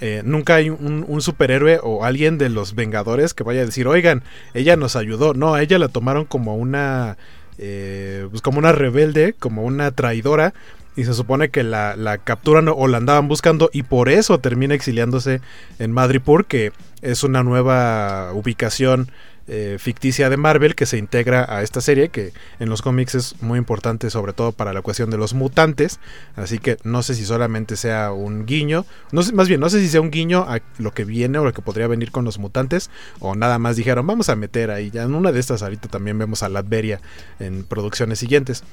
Eh, 0.03 0.21
nunca 0.23 0.57
hay 0.57 0.69
un, 0.69 1.07
un, 1.09 1.23
superhéroe 1.23 1.81
o 1.83 2.05
alguien 2.05 2.37
de 2.37 2.51
los 2.51 2.75
Vengadores 2.75 3.33
que 3.33 3.43
vaya 3.43 3.63
a 3.63 3.65
decir, 3.65 3.89
oigan, 3.89 4.23
ella 4.53 4.77
nos 4.77 4.97
ayudó. 4.97 5.33
No, 5.33 5.55
a 5.55 5.63
ella 5.63 5.79
la 5.79 5.89
tomaron 5.89 6.27
como 6.27 6.55
una, 6.55 7.17
eh, 7.59 8.27
pues 8.31 8.43
como 8.43 8.59
una 8.59 8.73
rebelde, 8.73 9.35
como 9.39 9.65
una 9.65 9.91
traidora. 9.91 10.55
Y 10.97 11.05
se 11.05 11.15
supone 11.15 11.49
que 11.49 11.65
la, 11.65 11.97
la, 11.97 12.19
capturan 12.19 12.69
o 12.69 12.87
la 12.87 12.99
andaban 12.99 13.27
buscando 13.27 13.69
y 13.73 13.83
por 13.83 14.09
eso 14.09 14.39
termina 14.39 14.75
exiliándose 14.75 15.41
en 15.81 15.91
Madripoor, 15.91 16.47
que 16.47 16.71
es 17.03 17.25
una 17.25 17.43
nueva 17.43 18.33
ubicación 18.33 19.11
eh, 19.47 19.77
ficticia 19.79 20.31
de 20.31 20.37
Marvel 20.37 20.75
que 20.75 20.87
se 20.87 20.97
integra 20.99 21.47
a 21.49 21.63
esta 21.63 21.81
serie, 21.81 22.09
que 22.09 22.33
en 22.59 22.69
los 22.69 22.83
cómics 22.83 23.15
es 23.15 23.43
muy 23.43 23.59
importante 23.59 24.09
sobre 24.11 24.33
todo 24.33 24.53
para 24.53 24.73
la 24.73 24.83
cuestión 24.83 25.11
de 25.11 25.19
los 25.19 25.35
mutantes. 25.35 26.01
Así 26.37 26.59
que 26.59 26.79
no 26.85 27.03
sé 27.03 27.15
si 27.15 27.25
solamente 27.25 27.77
sea 27.77 28.13
un 28.13 28.47
guiño, 28.47 28.87
no 29.13 29.23
sé, 29.23 29.33
más 29.33 29.49
bien 29.49 29.61
no 29.61 29.69
sé 29.69 29.81
si 29.81 29.89
sea 29.89 30.01
un 30.01 30.11
guiño 30.11 30.47
a 30.49 30.61
lo 30.79 30.93
que 30.93 31.05
viene 31.05 31.39
o 31.39 31.45
lo 31.45 31.53
que 31.53 31.63
podría 31.63 31.87
venir 31.87 32.11
con 32.11 32.25
los 32.25 32.39
mutantes, 32.39 32.91
o 33.21 33.35
nada 33.35 33.59
más 33.59 33.77
dijeron 33.77 34.07
vamos 34.07 34.29
a 34.29 34.37
meter 34.37 34.71
ahí. 34.71 34.91
Ya 34.91 35.03
en 35.03 35.15
una 35.15 35.33
de 35.33 35.41
estas 35.41 35.63
ahorita 35.63 35.89
también 35.89 36.19
vemos 36.19 36.43
a 36.43 36.49
Latveria 36.49 37.01
en 37.39 37.65
producciones 37.65 38.19
siguientes. 38.19 38.65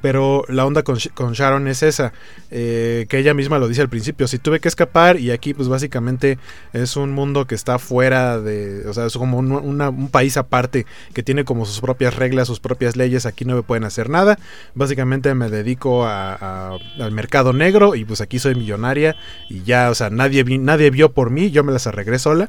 Pero 0.00 0.44
la 0.48 0.64
onda 0.64 0.82
con, 0.82 0.96
Sharon 0.96 1.68
es 1.68 1.82
esa, 1.82 2.12
eh, 2.50 3.06
que 3.08 3.18
ella 3.18 3.34
misma 3.34 3.58
lo 3.58 3.68
dice 3.68 3.82
al 3.82 3.88
principio, 3.88 4.26
si 4.26 4.38
tuve 4.38 4.58
que 4.58 4.68
escapar 4.68 5.20
y 5.20 5.30
aquí 5.30 5.54
pues 5.54 5.68
básicamente 5.68 6.38
es 6.72 6.96
un 6.96 7.12
mundo 7.12 7.46
que 7.46 7.54
está 7.54 7.78
fuera 7.78 8.40
de, 8.40 8.88
o 8.88 8.94
sea, 8.94 9.06
es 9.06 9.12
como 9.12 9.38
un, 9.38 10.08
país 10.10 10.36
aparte 10.36 10.86
que 11.12 11.22
tiene 11.22 11.44
como 11.44 11.66
sus 11.66 11.80
propias 11.80 12.16
reglas, 12.16 12.48
sus 12.48 12.58
propias 12.58 12.96
leyes, 12.96 13.26
aquí 13.26 13.44
no 13.44 13.54
me 13.54 13.62
pueden 13.62 13.84
hacer 13.84 14.08
nada, 14.08 14.38
básicamente 14.74 15.34
me 15.34 15.50
dedico 15.50 16.04
a, 16.06 16.78
al 16.98 17.12
mercado 17.12 17.52
negro 17.52 17.94
y 17.94 18.04
pues 18.04 18.20
aquí 18.20 18.38
soy 18.38 18.54
millonaria 18.54 19.16
y 19.48 19.62
ya, 19.62 19.90
o 19.90 19.94
sea, 19.94 20.10
nadie, 20.10 20.42
nadie 20.58 20.90
vio 20.90 21.12
por 21.12 21.30
mí, 21.30 21.50
yo 21.50 21.64
me 21.64 21.72
las 21.72 21.86
arreglé 21.86 22.18
sola. 22.18 22.48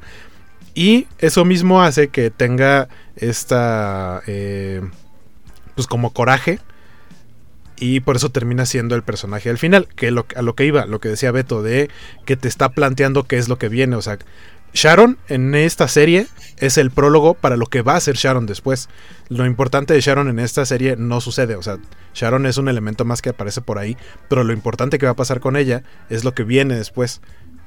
Y 0.76 1.08
eso 1.20 1.46
mismo 1.46 1.84
hace 1.84 2.08
que 2.08 2.32
tenga 2.32 2.88
esta, 3.16 4.22
eh, 4.26 4.82
pues 5.76 5.88
como 5.88 6.12
coraje, 6.12 6.60
y 7.84 8.00
por 8.00 8.16
eso 8.16 8.30
termina 8.30 8.66
siendo 8.66 8.96
el 8.96 9.04
personaje 9.04 9.50
al 9.50 9.58
final, 9.58 9.90
que 9.94 10.08
a 10.08 10.42
lo 10.42 10.56
que 10.56 10.66
iba, 10.66 10.86
lo 10.86 11.02
que 11.02 11.10
decía 11.10 11.34
Beto, 11.34 11.62
de 11.62 11.90
que 12.26 12.38
te 12.38 12.48
está 12.48 12.70
planteando 12.70 13.26
qué 13.26 13.38
es 13.38 13.50
lo 13.50 13.58
que 13.58 13.68
viene, 13.68 13.98
o 13.98 14.02
sea, 14.02 14.20
Sharon 14.74 15.18
en 15.28 15.54
esta 15.54 15.90
serie 15.90 16.28
es 16.60 16.78
el 16.78 16.92
prólogo 16.92 17.34
para 17.34 17.58
lo 17.58 17.66
que 17.66 17.82
va 17.82 17.98
a 17.98 18.00
ser 18.00 18.16
Sharon 18.16 18.46
después. 18.46 18.88
Lo 19.28 19.46
importante 19.46 19.94
de 19.94 20.00
Sharon 20.00 20.30
en 20.30 20.40
esta 20.40 20.66
serie 20.66 20.96
no 20.96 21.20
sucede, 21.20 21.58
o 21.58 21.62
sea, 21.62 21.78
Sharon 22.14 22.46
es 22.46 22.58
un 22.58 22.70
elemento 22.70 23.04
más 23.04 23.22
que 23.22 23.32
aparece 23.32 23.60
por 23.60 23.78
ahí, 23.78 23.98
pero 24.30 24.46
lo 24.46 24.54
importante 24.54 24.98
que 24.98 25.06
va 25.06 25.12
a 25.12 25.18
pasar 25.18 25.42
con 25.42 25.58
ella 25.58 25.84
es 26.10 26.24
lo 26.24 26.34
que 26.34 26.44
viene 26.44 26.76
después. 26.76 27.20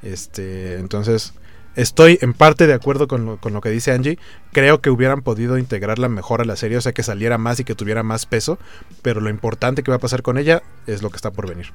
Este, 0.03 0.77
entonces, 0.77 1.35
Estoy 1.77 2.19
en 2.23 2.33
parte 2.33 2.67
de 2.67 2.73
acuerdo 2.73 3.07
con 3.07 3.27
lo, 3.27 3.37
con 3.37 3.53
lo, 3.53 3.61
que 3.61 3.69
dice 3.69 3.93
Angie. 3.93 4.19
Creo 4.53 4.81
que 4.81 4.89
hubieran 4.89 5.21
podido 5.21 5.59
integrarla 5.59 6.09
mejor 6.09 6.41
a 6.41 6.45
la 6.47 6.57
serie, 6.57 6.79
o 6.79 6.81
sea, 6.81 6.93
que 6.93 7.03
saliera 7.03 7.37
más 7.37 7.61
y 7.61 7.65
que 7.65 7.75
tuviera 7.75 8.03
más 8.03 8.25
peso. 8.25 8.59
Pero 9.03 9.21
lo 9.21 9.29
importante 9.29 9.83
que 9.83 9.91
va 9.91 9.99
a 9.99 10.01
pasar 10.01 10.23
con 10.23 10.39
ella 10.39 10.63
es 10.87 11.03
lo 11.03 11.11
que 11.11 11.17
está 11.17 11.31
por 11.31 11.47
venir. 11.49 11.67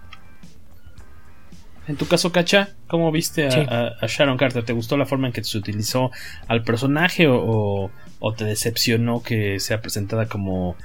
En 1.88 1.97
tu 1.97 2.08
caso, 2.08 2.32
Cacha, 2.32 2.70
¿cómo 2.88 3.12
viste 3.12 3.47
a, 3.47 3.52
sí. 3.52 3.60
a, 3.60 3.91
a 3.99 4.08
Sharon 4.08 4.38
Carter? 4.38 4.64
¿Te 4.64 4.74
gustó 4.74 4.97
la 4.97 5.06
forma 5.06 5.28
en 5.28 5.34
que 5.34 5.43
se 5.43 5.58
utilizó 5.58 6.12
al 6.47 6.64
personaje 6.64 7.28
o, 7.28 7.36
o, 7.36 7.91
o, 8.20 8.34
te 8.34 8.45
decepcionó 8.45 9.22
que 9.22 9.60
sea 9.60 9.82
presentada 9.82 10.28
como, 10.28 10.76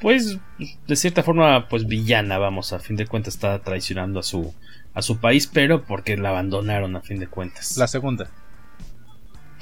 pues, 0.00 0.38
de 0.86 0.96
cierta 0.96 1.22
forma, 1.22 1.68
pues 1.68 1.86
villana? 1.86 2.38
Vamos, 2.38 2.72
a 2.72 2.78
fin 2.78 2.96
de 2.96 3.06
cuentas 3.06 3.34
está 3.34 3.60
traicionando 3.60 4.20
a 4.20 4.22
su, 4.22 4.54
a 4.94 5.02
su 5.02 5.18
país, 5.18 5.48
pero 5.52 5.84
porque 5.84 6.16
la 6.16 6.30
abandonaron 6.30 6.96
a 6.96 7.02
fin 7.02 7.18
de 7.18 7.26
cuentas. 7.26 7.76
La 7.76 7.88
segunda. 7.88 8.30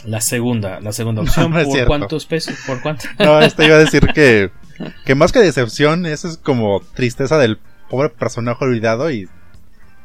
La 0.05 0.20
segunda, 0.20 0.80
la 0.80 0.92
segunda 0.92 1.22
opción. 1.22 1.50
No, 1.50 1.59
no 1.59 1.64
¿Por 1.64 1.72
cierto. 1.72 1.88
cuántos 1.88 2.26
pesos? 2.26 2.57
¿Por 2.66 2.80
cuánto? 2.82 3.05
No, 3.18 3.40
esto 3.40 3.62
iba 3.62 3.76
a 3.76 3.78
decir 3.78 4.07
que, 4.14 4.50
que 5.05 5.14
más 5.14 5.32
que 5.32 5.38
decepción, 5.38 6.07
eso 6.07 6.28
es 6.28 6.38
como 6.38 6.80
tristeza 6.94 7.38
del 7.38 7.59
pobre 7.88 8.09
personaje 8.09 8.64
olvidado 8.64 9.11
y 9.11 9.28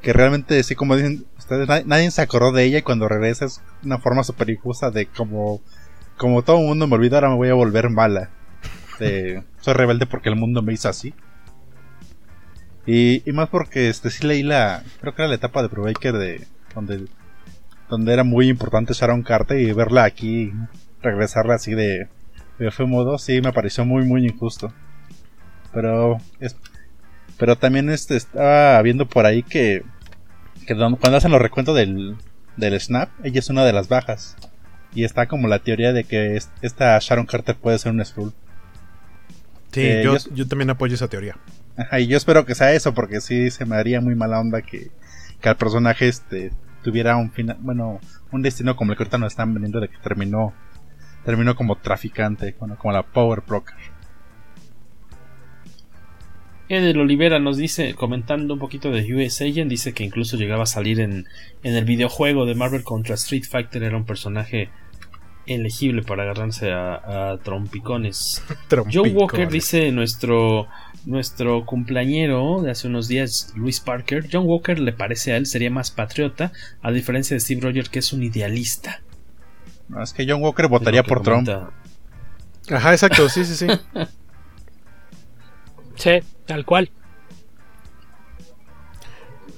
que 0.02 0.14
realmente, 0.14 0.62
sí, 0.64 0.76
como 0.76 0.96
dicen 0.96 1.26
ustedes, 1.38 1.68
nadie, 1.68 1.84
nadie 1.86 2.12
se 2.12 2.22
acordó 2.22 2.52
de 2.52 2.64
ella 2.64 2.80
y 2.80 2.84
cuando 2.84 3.08
regresa 3.08 3.46
es 3.46 3.62
una 3.84 3.98
forma 3.98 4.24
súper 4.24 4.50
injusta 4.50 4.92
de 4.92 5.08
como, 5.08 5.62
como 6.18 6.44
todo 6.44 6.60
el 6.60 6.66
mundo 6.66 6.88
me 6.88 6.96
olvida, 6.96 7.18
ahora 7.18 7.30
me 7.30 7.36
voy 7.36 7.50
a 7.50 7.56
volver 7.56 7.90
mala. 7.90 8.30
De, 9.00 9.44
soy 9.62 9.74
rebelde 9.74 10.06
porque 10.06 10.30
el 10.30 10.36
mundo 10.36 10.62
me 10.62 10.74
hizo 10.74 10.90
así. 10.90 11.14
Y, 12.86 13.28
y 13.30 13.34
más 13.34 13.50
porque 13.50 13.90
este 13.90 14.10
sí 14.12 14.26
leí 14.26 14.44
la, 14.44 14.84
creo 15.02 15.14
que 15.14 15.24
era 15.24 15.30
la 15.30 15.36
etapa 15.36 15.62
de 15.62 15.68
Brubaker 15.68 16.14
de, 16.14 16.48
donde 16.74 17.08
donde 17.90 18.14
era 18.14 18.24
muy 18.24 18.50
importante 18.50 18.94
Sharon 18.94 19.24
Carter 19.24 19.60
y 19.60 19.72
verla 19.74 20.04
aquí 20.04 20.52
regresarla 21.02 21.56
así 21.56 21.74
de 21.74 22.08
de 22.60 22.72
fue 22.72 22.86
modo 22.88 23.18
sí 23.18 23.40
me 23.42 23.54
pareció 23.54 23.86
muy 23.86 24.04
muy 24.04 24.26
injusto 24.26 24.74
pero 25.74 26.18
es, 26.40 26.56
Pero 27.38 27.56
también 27.56 27.90
este 27.90 28.16
estaba 28.18 28.82
viendo 28.82 29.06
por 29.08 29.26
ahí 29.28 29.44
que, 29.44 29.84
que 30.66 30.76
cuando 30.76 31.18
hacen 31.18 31.32
los 31.32 31.42
recuentos 31.42 31.76
del, 31.76 32.16
del 32.56 32.80
Snap, 32.80 33.10
ella 33.24 33.40
es 33.40 33.50
una 33.52 33.64
de 33.64 33.74
las 33.74 33.88
bajas. 33.90 34.36
Y 34.96 35.04
está 35.04 35.28
como 35.28 35.48
la 35.48 35.60
teoría 35.60 35.94
de 35.94 36.04
que 36.04 36.36
es- 36.36 36.50
esta 36.64 36.98
Sharon 37.00 37.28
Carter 37.28 37.56
puede 37.56 37.78
ser 37.78 37.92
un 37.92 38.04
Skrull. 38.04 38.34
Sí, 39.72 39.82
Eh, 39.84 40.02
yo, 40.04 40.18
yo- 40.18 40.34
yo 40.34 40.48
también 40.48 40.72
apoyo 40.72 40.96
esa 40.96 41.10
teoría. 41.10 41.38
Ajá, 41.78 42.00
y 42.00 42.08
yo 42.08 42.18
espero 42.18 42.44
que 42.46 42.56
sea 42.56 42.74
eso, 42.74 42.96
porque 42.96 43.22
sí 43.22 43.52
se 43.52 43.66
me 43.66 43.76
haría 43.76 44.02
muy 44.02 44.16
mala 44.16 44.40
onda 44.40 44.64
que, 44.64 44.90
que 45.40 45.50
al 45.50 45.58
personaje 45.58 46.08
este 46.08 46.52
tuviera 46.88 47.18
un 47.18 47.32
final, 47.32 47.58
bueno, 47.60 48.00
un 48.32 48.42
destino 48.42 48.78
como 48.78 48.94
el 48.94 48.98
que 48.98 49.04
ahorita 49.04 49.18
nos 49.18 49.34
están 49.34 49.54
vendiendo 49.54 49.82
de 49.82 49.90
que 49.90 49.98
terminó, 49.98 50.54
terminó 51.26 51.54
como 51.54 51.76
traficante, 51.76 52.56
bueno, 52.60 52.78
como 52.78 52.94
la 52.94 53.04
Power 53.04 53.44
Broker. 53.46 53.76
Edel 56.70 56.98
Olivera 56.98 57.40
nos 57.40 57.58
dice, 57.58 57.94
comentando 57.94 58.54
un 58.54 58.62
poquito 58.62 58.90
de 58.90 59.02
US 59.14 59.42
Agent, 59.42 59.70
dice 59.70 59.94
que 59.94 60.06
incluso 60.06 60.38
llegaba 60.38 60.64
a 60.64 60.66
salir 60.66 61.02
en, 61.02 61.26
en 61.62 61.76
el 61.76 61.84
videojuego 61.84 62.46
de 62.46 62.56
Marvel 62.56 62.86
contra 62.86 63.16
Street 63.16 63.44
Fighter, 63.44 63.84
era 63.84 63.98
un 63.98 64.06
personaje 64.06 64.70
elegible 65.48 66.04
para 66.04 66.24
agarrarse 66.24 66.72
a, 66.72 67.32
a 67.32 67.38
trompicones. 67.40 68.44
Joe. 68.92 69.10
Walker 69.10 69.50
dice 69.50 69.92
nuestro 69.92 70.68
nuestro 71.06 71.66
cumpleañero 71.66 72.62
de 72.62 72.72
hace 72.72 72.88
unos 72.88 73.08
días, 73.08 73.54
Luis 73.56 73.80
Parker, 73.80 74.28
John 74.32 74.46
Walker 74.46 74.78
le 74.78 74.92
parece 74.92 75.32
a 75.32 75.38
él 75.38 75.46
sería 75.46 75.72
más 75.72 75.90
patriota, 75.90 76.52
a 76.82 76.92
diferencia 76.92 77.34
de 77.34 77.40
Steve 77.40 77.62
Rogers 77.62 77.90
que 77.90 78.00
es 78.00 78.12
un 78.12 78.24
idealista. 78.24 79.02
No, 79.88 80.04
es 80.04 80.12
que 80.12 80.26
John 80.28 80.42
Walker 80.44 80.68
votaría 80.68 81.04
por 81.04 81.22
Trump. 81.22 81.48
comenta. 81.48 81.72
Ajá, 82.70 82.92
exacto, 82.92 83.30
sí, 83.30 83.46
sí, 83.46 83.56
sí. 83.56 83.68
Sí, 85.96 86.20
tal 86.46 86.64
cual. 86.64 86.92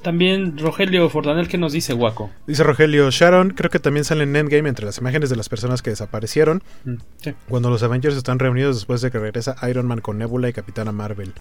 También 0.09 0.57
Rogelio 0.57 1.07
Fordanel 1.07 1.47
que 1.47 1.59
nos 1.59 1.71
dice 1.71 1.93
Guaco. 1.93 2.31
Dice 2.47 2.63
Rogelio, 2.63 3.11
Sharon 3.11 3.51
creo 3.51 3.69
que 3.69 3.77
también 3.77 4.03
sale 4.03 4.23
en 4.23 4.35
Endgame 4.35 4.67
entre 4.67 4.83
las 4.87 4.97
imágenes 4.97 5.29
de 5.29 5.35
las 5.35 5.49
personas 5.49 5.83
que 5.83 5.91
desaparecieron 5.91 6.63
Mm, 6.83 6.95
sí. 7.21 7.35
cuando 7.47 7.69
los 7.69 7.83
Avengers 7.83 8.15
están 8.15 8.39
reunidos 8.39 8.77
después 8.77 9.01
de 9.01 9.11
que 9.11 9.19
regresa 9.19 9.55
Iron 9.69 9.85
Man 9.85 10.01
con 10.01 10.17
Nebula 10.17 10.49
y 10.49 10.53
Capitana 10.53 10.91
Marvel. 10.91 11.33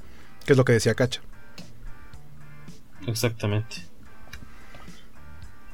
Que 0.44 0.52
es 0.52 0.58
lo 0.58 0.66
que 0.66 0.74
decía 0.74 0.92
Cacha. 0.94 1.22
Exactamente. 3.06 3.76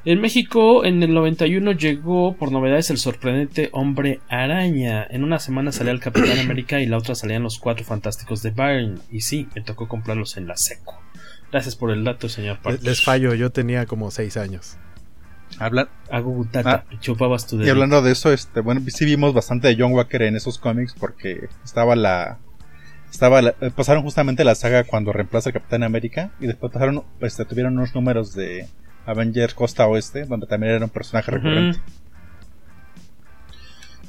En 0.05 0.21
México, 0.21 0.85
en 0.85 1.03
el 1.03 1.13
91 1.13 1.73
llegó 1.73 2.37
por 2.37 2.53
novedades 2.53 2.91
el 2.91 2.97
sorprendente 2.97 3.67
Hombre 3.73 4.21
Araña. 4.29 5.05
En 5.09 5.25
una 5.25 5.39
semana 5.39 5.73
salía 5.73 5.91
el 5.91 5.99
Capitán 5.99 6.39
América 6.39 6.79
y 6.79 6.85
la 6.85 6.97
otra 6.97 7.13
salían 7.13 7.43
los 7.43 7.59
Cuatro 7.59 7.83
Fantásticos 7.83 8.41
de 8.41 8.51
Byrne. 8.51 8.99
Y 9.11 9.19
sí, 9.19 9.49
me 9.53 9.61
tocó 9.63 9.89
comprarlos 9.89 10.37
en 10.37 10.47
la 10.47 10.55
seco. 10.55 11.01
Gracias 11.55 11.77
por 11.77 11.89
el 11.91 12.03
dato, 12.03 12.27
señor 12.27 12.55
Les, 12.57 12.63
Parker. 12.63 12.83
les 12.83 13.01
fallo, 13.01 13.33
yo 13.33 13.49
tenía 13.49 13.85
como 13.85 14.11
seis 14.11 14.35
años. 14.35 14.75
Habla- 15.57 15.87
Hago 16.11 16.31
gutata, 16.31 16.83
Ah. 16.91 16.95
chupabas 16.99 17.47
tu 17.47 17.55
y 17.55 17.59
dedo. 17.59 17.71
hablando 17.71 18.01
de 18.01 18.11
eso, 18.11 18.33
este, 18.33 18.59
bueno, 18.59 18.81
sí 18.87 19.05
vimos 19.05 19.33
bastante 19.33 19.69
de 19.69 19.77
John 19.79 19.93
Walker 19.93 20.21
en 20.23 20.35
esos 20.35 20.57
cómics 20.59 20.93
porque 20.99 21.47
estaba 21.63 21.95
la, 21.95 22.39
estaba 23.09 23.41
la- 23.41 23.55
eh, 23.61 23.71
pasaron 23.73 24.03
justamente 24.03 24.43
la 24.43 24.53
saga 24.53 24.83
cuando 24.83 25.13
reemplaza 25.13 25.47
al 25.47 25.53
Capitán 25.53 25.83
América 25.83 26.31
y 26.41 26.47
después 26.47 26.73
pasaron, 26.73 27.05
este, 27.21 27.45
tuvieron 27.45 27.77
unos 27.77 27.95
números 27.95 28.33
de 28.33 28.67
Avengers 29.05 29.53
Costa 29.53 29.87
Oeste 29.87 30.25
donde 30.25 30.47
también 30.47 30.73
era 30.73 30.83
un 30.83 30.91
personaje 30.91 31.31
recurrente. 31.31 31.79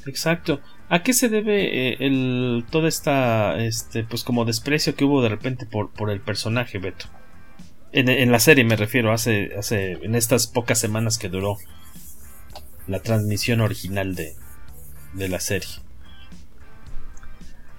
Exacto. 0.05 0.59
¿A 0.89 1.01
qué 1.01 1.13
se 1.13 1.29
debe 1.29 1.91
eh, 1.91 1.97
el 2.01 2.65
toda 2.69 2.89
esta 2.89 3.55
este 3.57 4.03
pues 4.03 4.25
como 4.25 4.43
desprecio 4.43 4.95
que 4.95 5.05
hubo 5.05 5.21
de 5.21 5.29
repente 5.29 5.65
por, 5.65 5.91
por 5.91 6.09
el 6.09 6.19
personaje 6.19 6.77
Beto? 6.79 7.05
En, 7.99 8.31
la 8.31 8.39
serie 8.39 8.63
me 8.63 8.75
refiero, 8.75 9.11
hace 9.11 9.55
hace 9.57 9.93
en 10.03 10.13
estas 10.13 10.45
pocas 10.45 10.77
semanas 10.77 11.17
que 11.17 11.29
duró 11.29 11.57
la 12.85 12.99
transmisión 12.99 13.59
original 13.59 14.13
de, 14.13 14.35
de 15.13 15.27
la 15.27 15.39
serie. 15.39 15.69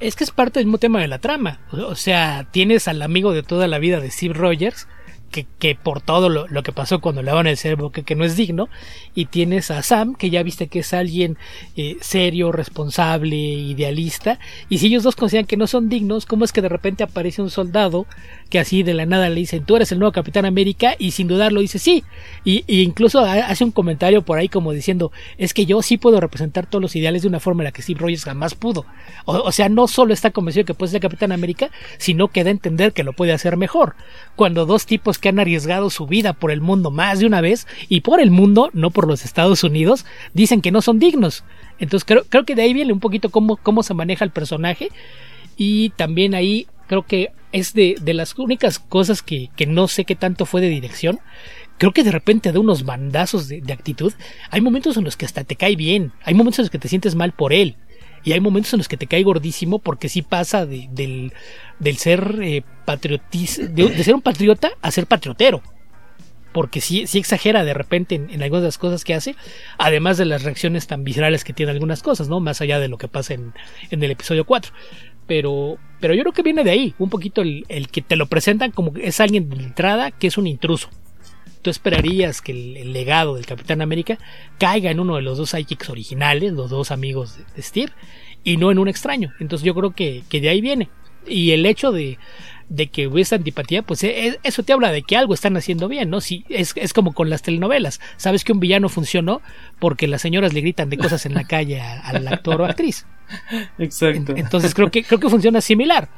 Es 0.00 0.16
que 0.16 0.24
es 0.24 0.32
parte 0.32 0.58
del 0.58 0.66
mismo 0.66 0.78
tema 0.78 1.00
de 1.00 1.06
la 1.06 1.20
trama. 1.20 1.60
O 1.70 1.94
sea, 1.94 2.48
tienes 2.50 2.88
al 2.88 3.00
amigo 3.02 3.32
de 3.32 3.44
toda 3.44 3.68
la 3.68 3.78
vida 3.78 4.00
de 4.00 4.10
Steve 4.10 4.34
Rogers, 4.34 4.88
que, 5.30 5.46
que 5.58 5.74
por 5.74 6.00
todo 6.00 6.28
lo, 6.28 6.62
que 6.62 6.72
pasó 6.72 7.00
cuando 7.00 7.22
le 7.22 7.30
daban 7.30 7.46
el 7.46 7.56
cerebro, 7.56 7.90
que, 7.90 8.14
no 8.14 8.24
es 8.24 8.36
digno, 8.36 8.68
y 9.14 9.26
tienes 9.26 9.70
a 9.70 9.82
Sam, 9.82 10.14
que 10.14 10.30
ya 10.30 10.42
viste 10.42 10.68
que 10.68 10.80
es 10.80 10.92
alguien 10.92 11.36
eh, 11.76 11.96
serio, 12.00 12.52
responsable, 12.52 13.36
idealista, 13.36 14.38
y 14.68 14.78
si 14.78 14.86
ellos 14.86 15.02
dos 15.02 15.16
consideran 15.16 15.46
que 15.46 15.56
no 15.56 15.66
son 15.66 15.88
dignos, 15.88 16.26
¿cómo 16.26 16.44
es 16.44 16.52
que 16.52 16.62
de 16.62 16.68
repente 16.68 17.04
aparece 17.04 17.42
un 17.42 17.50
soldado 17.50 18.06
que 18.50 18.58
así 18.58 18.82
de 18.82 18.94
la 18.94 19.06
nada 19.06 19.28
le 19.28 19.36
dicen, 19.40 19.64
tú 19.64 19.76
eres 19.76 19.92
el 19.92 19.98
nuevo 19.98 20.12
Capitán 20.12 20.44
América, 20.44 20.94
y 20.98 21.10
sin 21.12 21.28
dudarlo 21.28 21.60
dice 21.60 21.78
sí, 21.78 22.04
y, 22.44 22.64
incluso 22.82 23.20
ha- 23.20 23.46
hace 23.46 23.64
un 23.64 23.72
comentario 23.72 24.22
por 24.22 24.38
ahí 24.38 24.48
como 24.48 24.72
diciendo, 24.72 25.12
es 25.36 25.54
que 25.54 25.66
yo 25.66 25.82
sí 25.82 25.98
puedo 25.98 26.20
representar 26.20 26.66
todos 26.66 26.82
los 26.82 26.96
ideales 26.96 27.22
de 27.22 27.28
una 27.28 27.40
forma 27.40 27.62
en 27.62 27.66
la 27.66 27.72
que 27.72 27.82
Steve 27.82 28.00
Rogers 28.00 28.24
jamás 28.24 28.54
pudo. 28.54 28.86
O, 29.24 29.34
o 29.36 29.52
sea, 29.52 29.68
no 29.68 29.86
solo 29.88 30.14
está 30.14 30.30
convencido 30.30 30.64
que 30.64 30.74
puede 30.74 30.92
ser 30.92 31.00
Capitán 31.00 31.32
América, 31.32 31.70
sino 31.98 32.28
que 32.28 32.44
da 32.44 32.48
a 32.48 32.52
entender 32.52 32.92
que 32.92 33.04
lo 33.04 33.12
puede 33.12 33.32
hacer 33.32 33.56
mejor. 33.56 33.94
Cuando 34.38 34.66
dos 34.66 34.86
tipos 34.86 35.18
que 35.18 35.28
han 35.28 35.40
arriesgado 35.40 35.90
su 35.90 36.06
vida 36.06 36.32
por 36.32 36.52
el 36.52 36.60
mundo 36.60 36.92
más 36.92 37.18
de 37.18 37.26
una 37.26 37.40
vez, 37.40 37.66
y 37.88 38.02
por 38.02 38.20
el 38.20 38.30
mundo, 38.30 38.70
no 38.72 38.92
por 38.92 39.08
los 39.08 39.24
Estados 39.24 39.64
Unidos, 39.64 40.06
dicen 40.32 40.60
que 40.60 40.70
no 40.70 40.80
son 40.80 41.00
dignos. 41.00 41.42
Entonces 41.80 42.04
creo, 42.06 42.22
creo 42.22 42.44
que 42.44 42.54
de 42.54 42.62
ahí 42.62 42.72
viene 42.72 42.92
un 42.92 43.00
poquito 43.00 43.30
cómo, 43.30 43.56
cómo 43.56 43.82
se 43.82 43.94
maneja 43.94 44.24
el 44.24 44.30
personaje. 44.30 44.90
Y 45.56 45.90
también 45.90 46.36
ahí 46.36 46.68
creo 46.86 47.04
que 47.04 47.32
es 47.50 47.74
de, 47.74 47.96
de 48.00 48.14
las 48.14 48.38
únicas 48.38 48.78
cosas 48.78 49.22
que, 49.22 49.50
que 49.56 49.66
no 49.66 49.88
sé 49.88 50.04
qué 50.04 50.14
tanto 50.14 50.46
fue 50.46 50.60
de 50.60 50.68
dirección. 50.68 51.18
Creo 51.76 51.92
que 51.92 52.04
de 52.04 52.12
repente 52.12 52.52
da 52.52 52.60
unos 52.60 52.84
bandazos 52.84 53.48
de, 53.48 53.60
de 53.60 53.72
actitud. 53.72 54.12
Hay 54.52 54.60
momentos 54.60 54.96
en 54.96 55.02
los 55.02 55.16
que 55.16 55.26
hasta 55.26 55.42
te 55.42 55.56
cae 55.56 55.74
bien. 55.74 56.12
Hay 56.22 56.34
momentos 56.34 56.60
en 56.60 56.66
los 56.66 56.70
que 56.70 56.78
te 56.78 56.86
sientes 56.86 57.16
mal 57.16 57.32
por 57.32 57.52
él. 57.52 57.74
Y 58.24 58.32
hay 58.32 58.40
momentos 58.40 58.72
en 58.72 58.78
los 58.78 58.88
que 58.88 58.96
te 58.96 59.06
cae 59.06 59.22
gordísimo 59.22 59.78
porque 59.78 60.08
sí 60.08 60.22
pasa 60.22 60.66
de- 60.66 60.88
del, 60.90 61.32
del 61.78 61.96
ser 61.96 62.38
eh, 62.42 62.62
de, 63.58 64.04
ser 64.04 64.14
un 64.14 64.22
patriota 64.22 64.70
a 64.82 64.90
ser 64.90 65.06
patriotero. 65.06 65.62
Porque 66.52 66.80
sí, 66.80 67.06
sí 67.06 67.18
exagera 67.18 67.62
de 67.64 67.74
repente 67.74 68.14
en, 68.14 68.30
en 68.30 68.42
algunas 68.42 68.62
de 68.62 68.68
las 68.68 68.78
cosas 68.78 69.04
que 69.04 69.14
hace, 69.14 69.36
además 69.76 70.16
de 70.16 70.24
las 70.24 70.42
reacciones 70.42 70.86
tan 70.86 71.04
viscerales 71.04 71.44
que 71.44 71.52
tiene 71.52 71.72
algunas 71.72 72.02
cosas, 72.02 72.28
¿no? 72.28 72.40
Más 72.40 72.60
allá 72.60 72.80
de 72.80 72.88
lo 72.88 72.96
que 72.98 73.06
pasa 73.06 73.34
en, 73.34 73.52
en 73.90 74.02
el 74.02 74.10
episodio 74.10 74.44
4. 74.46 74.72
Pero, 75.26 75.76
pero 76.00 76.14
yo 76.14 76.22
creo 76.22 76.32
que 76.32 76.42
viene 76.42 76.64
de 76.64 76.70
ahí, 76.70 76.94
un 76.98 77.10
poquito 77.10 77.42
el, 77.42 77.66
el 77.68 77.88
que 77.88 78.00
te 78.00 78.16
lo 78.16 78.26
presentan 78.26 78.70
como 78.72 78.94
que 78.94 79.06
es 79.06 79.20
alguien 79.20 79.50
de 79.50 79.56
entrada 79.62 80.10
que 80.10 80.26
es 80.26 80.38
un 80.38 80.46
intruso. 80.46 80.88
Tú 81.62 81.70
esperarías 81.70 82.40
que 82.40 82.52
el, 82.52 82.76
el 82.76 82.92
legado 82.92 83.34
del 83.34 83.46
Capitán 83.46 83.80
América 83.80 84.18
caiga 84.58 84.90
en 84.90 85.00
uno 85.00 85.16
de 85.16 85.22
los 85.22 85.38
dos 85.38 85.50
sidekicks 85.50 85.90
originales, 85.90 86.52
los 86.52 86.70
dos 86.70 86.90
amigos 86.90 87.36
de, 87.36 87.44
de 87.54 87.62
Steve, 87.62 87.92
y 88.44 88.56
no 88.56 88.70
en 88.70 88.78
un 88.78 88.88
extraño. 88.88 89.32
Entonces 89.40 89.64
yo 89.64 89.74
creo 89.74 89.92
que, 89.92 90.22
que 90.28 90.40
de 90.40 90.48
ahí 90.48 90.60
viene. 90.60 90.88
Y 91.26 91.50
el 91.50 91.66
hecho 91.66 91.92
de, 91.92 92.18
de 92.68 92.86
que 92.88 93.06
hubiera 93.06 93.22
esta 93.22 93.36
antipatía, 93.36 93.82
pues 93.82 94.02
e- 94.04 94.38
eso 94.42 94.62
te 94.62 94.72
habla 94.72 94.92
de 94.92 95.02
que 95.02 95.16
algo 95.16 95.34
están 95.34 95.56
haciendo 95.56 95.88
bien, 95.88 96.10
¿no? 96.10 96.20
Si, 96.20 96.44
es, 96.48 96.72
es 96.76 96.92
como 96.92 97.12
con 97.12 97.30
las 97.30 97.42
telenovelas. 97.42 98.00
Sabes 98.16 98.44
que 98.44 98.52
un 98.52 98.60
villano 98.60 98.88
funcionó 98.88 99.42
porque 99.78 100.06
las 100.06 100.22
señoras 100.22 100.52
le 100.52 100.60
gritan 100.60 100.90
de 100.90 100.98
cosas 100.98 101.26
en 101.26 101.34
la 101.34 101.44
calle 101.44 101.80
al 101.80 102.26
actor 102.28 102.60
o 102.60 102.64
actriz. 102.64 103.06
Exacto. 103.78 104.34
Entonces 104.36 104.74
creo 104.74 104.90
que, 104.90 105.02
creo 105.04 105.20
que 105.20 105.28
funciona 105.28 105.60
similar. 105.60 106.08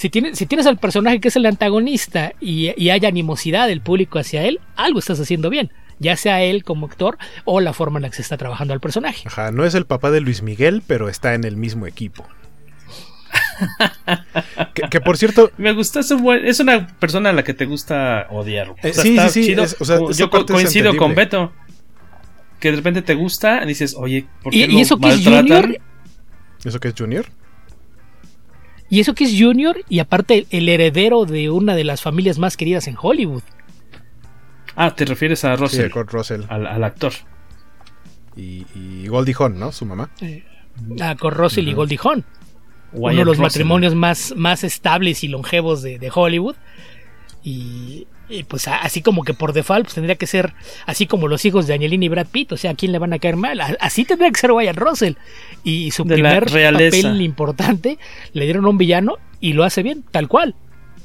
Si 0.00 0.08
tienes, 0.08 0.38
si 0.38 0.46
tienes 0.46 0.66
al 0.66 0.78
personaje 0.78 1.20
que 1.20 1.28
es 1.28 1.36
el 1.36 1.44
antagonista 1.44 2.32
y, 2.40 2.72
y 2.82 2.88
hay 2.88 3.04
animosidad 3.04 3.68
del 3.68 3.82
público 3.82 4.18
hacia 4.18 4.44
él, 4.44 4.58
algo 4.76 4.98
estás 4.98 5.20
haciendo 5.20 5.50
bien. 5.50 5.70
Ya 5.98 6.16
sea 6.16 6.42
él 6.42 6.64
como 6.64 6.86
actor 6.86 7.18
o 7.44 7.60
la 7.60 7.74
forma 7.74 7.98
en 7.98 8.04
la 8.04 8.08
que 8.08 8.16
se 8.16 8.22
está 8.22 8.38
trabajando 8.38 8.72
al 8.72 8.80
personaje. 8.80 9.24
Ajá, 9.26 9.50
no 9.50 9.66
es 9.66 9.74
el 9.74 9.84
papá 9.84 10.10
de 10.10 10.22
Luis 10.22 10.40
Miguel, 10.40 10.82
pero 10.86 11.10
está 11.10 11.34
en 11.34 11.44
el 11.44 11.58
mismo 11.58 11.86
equipo. 11.86 12.26
que, 14.74 14.82
que, 14.88 15.00
por 15.02 15.16
cierto. 15.18 15.50
Me 15.58 15.72
gusta, 15.72 16.00
es, 16.00 16.10
un 16.10 16.22
buen- 16.22 16.46
es 16.46 16.60
una 16.60 16.86
persona 16.98 17.30
a 17.30 17.32
la 17.32 17.44
que 17.44 17.52
te 17.54 17.66
gusta 17.66 18.26
odiar. 18.30 18.70
O 18.70 18.76
Eh, 18.82 18.92
sea, 18.94 19.02
sí, 19.02 19.10
está 19.10 19.28
sí, 19.28 19.42
sí, 19.42 19.48
chido. 19.50 19.64
es- 19.64 19.76
o 19.78 19.84
sea, 19.84 19.98
yo 20.16 20.30
co- 20.30 20.46
coincido 20.46 20.96
con. 20.96 21.14
Beto. 21.14 21.52
Que 22.58 22.70
de 22.70 22.76
repente 22.76 23.02
te 23.02 23.14
gusta, 23.14 23.64
dices, 23.64 23.94
oye, 23.98 24.26
¿por 24.42 24.52
qué 24.52 24.58
Y, 24.60 24.66
lo 24.66 24.72
y 24.72 24.80
eso 24.80 24.98
que 24.98 25.08
es 25.08 25.14
maltratan? 25.16 25.46
Junior, 25.62 25.80
¿Eso 26.64 26.80
que 26.80 26.88
es 26.88 26.94
Junior? 26.96 27.26
Y 28.90 29.00
eso 29.00 29.14
que 29.14 29.24
es 29.24 29.34
Junior, 29.38 29.78
y 29.88 30.00
aparte 30.00 30.46
el 30.50 30.68
heredero 30.68 31.24
de 31.24 31.48
una 31.50 31.74
de 31.74 31.84
las 31.84 32.02
familias 32.02 32.38
más 32.38 32.56
queridas 32.56 32.86
en 32.88 32.96
Hollywood. 33.00 33.42
Ah, 34.76 34.94
te 34.94 35.04
refieres 35.04 35.44
a 35.44 35.56
Sí, 35.56 35.62
Russell, 35.62 35.82
de 35.84 35.90
Kurt 35.90 36.10
Russell. 36.12 36.42
al, 36.48 36.66
al 36.66 36.84
actor. 36.84 37.12
Y, 38.36 38.64
y 38.74 39.06
Goldie 39.08 39.34
Hawn, 39.38 39.58
¿no? 39.58 39.72
Su 39.72 39.84
mamá. 39.86 40.10
Ah, 41.00 41.16
con 41.18 41.34
Russell 41.34 41.68
y 41.68 41.72
Goldie 41.72 41.98
Hawn. 42.02 42.24
uno 42.92 43.08
de 43.08 43.14
los 43.24 43.36
Russell. 43.36 43.42
matrimonios 43.42 43.94
más, 43.94 44.32
más 44.36 44.64
estables 44.64 45.22
y 45.24 45.28
longevos 45.28 45.82
de, 45.82 45.98
de 45.98 46.10
Hollywood. 46.14 46.56
Y, 47.42 48.06
y, 48.30 48.44
pues 48.44 48.68
así 48.68 49.02
como 49.02 49.24
que 49.24 49.34
por 49.34 49.52
default 49.52 49.84
pues, 49.84 49.94
tendría 49.94 50.16
que 50.16 50.26
ser 50.26 50.54
así 50.86 51.06
como 51.06 51.28
los 51.28 51.44
hijos 51.44 51.66
de 51.66 51.74
Angelina 51.74 52.04
y 52.04 52.08
Brad 52.08 52.26
Pitt, 52.28 52.52
o 52.52 52.56
sea, 52.56 52.72
¿a 52.72 52.74
quién 52.74 52.92
le 52.92 52.98
van 52.98 53.12
a 53.12 53.18
caer 53.18 53.36
mal? 53.36 53.60
Así 53.80 54.04
tendría 54.04 54.30
que 54.30 54.40
ser 54.40 54.52
Wyatt 54.52 54.76
Russell. 54.76 55.14
Y 55.64 55.90
su 55.90 56.04
De 56.04 56.14
primer 56.14 56.46
papel 56.46 57.20
importante 57.20 57.98
le 58.32 58.44
dieron 58.44 58.64
a 58.64 58.68
un 58.68 58.78
villano 58.78 59.16
y 59.40 59.52
lo 59.52 59.64
hace 59.64 59.82
bien, 59.82 60.04
tal 60.10 60.28
cual. 60.28 60.54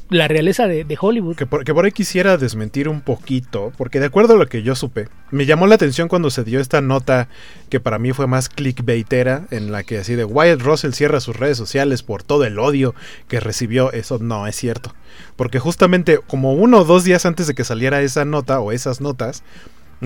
La 0.10 0.28
realeza 0.28 0.68
de, 0.68 0.98
Hollywood. 1.00 1.36
Que 1.36 1.46
por, 1.46 1.64
que 1.64 1.74
por 1.74 1.86
ahí 1.86 1.92
quisiera 1.92 2.38
desmentir 2.38 2.88
un 2.88 3.02
poquito, 3.02 3.72
porque 3.78 4.00
de 4.00 4.08
acuerdo 4.08 4.36
a 4.36 4.38
lo 4.38 4.48
que 4.48 4.62
yo 4.62 4.76
supe, 4.76 5.08
me 5.32 5.46
llamó 5.46 5.68
la 5.68 5.76
atención 5.76 6.08
cuando 6.08 6.30
se 6.30 6.44
dio 6.44 6.60
esta 6.60 6.82
nota 6.82 7.28
que 7.70 7.80
para 7.80 7.98
mí 7.98 8.14
fue 8.14 8.28
más 8.28 8.50
clickbaitera, 8.50 9.48
en 9.52 9.72
la 9.72 9.84
que 9.84 9.98
así 9.98 10.16
de 10.16 10.26
Wyatt 10.26 10.62
Russell 10.62 10.92
cierra 10.92 11.20
sus 11.20 11.36
redes 11.36 11.58
sociales 11.58 12.04
por 12.04 12.24
todo 12.24 12.46
el 12.46 12.60
odio 12.60 12.94
que 13.28 13.40
recibió. 13.40 13.92
Eso 13.92 14.20
no 14.20 14.46
es 14.48 14.56
cierto. 14.56 14.94
Porque 15.36 15.60
justamente 15.60 16.20
como 16.28 16.54
uno 16.54 16.80
o 16.80 16.86
dos 16.86 17.04
días 17.04 17.26
antes 17.26 17.48
de 17.48 17.56
que 17.56 17.64
saliera 17.64 18.02
esa 18.02 18.26
nota 18.26 18.60
o 18.60 18.72
esas 18.72 19.02
notas, 19.02 19.44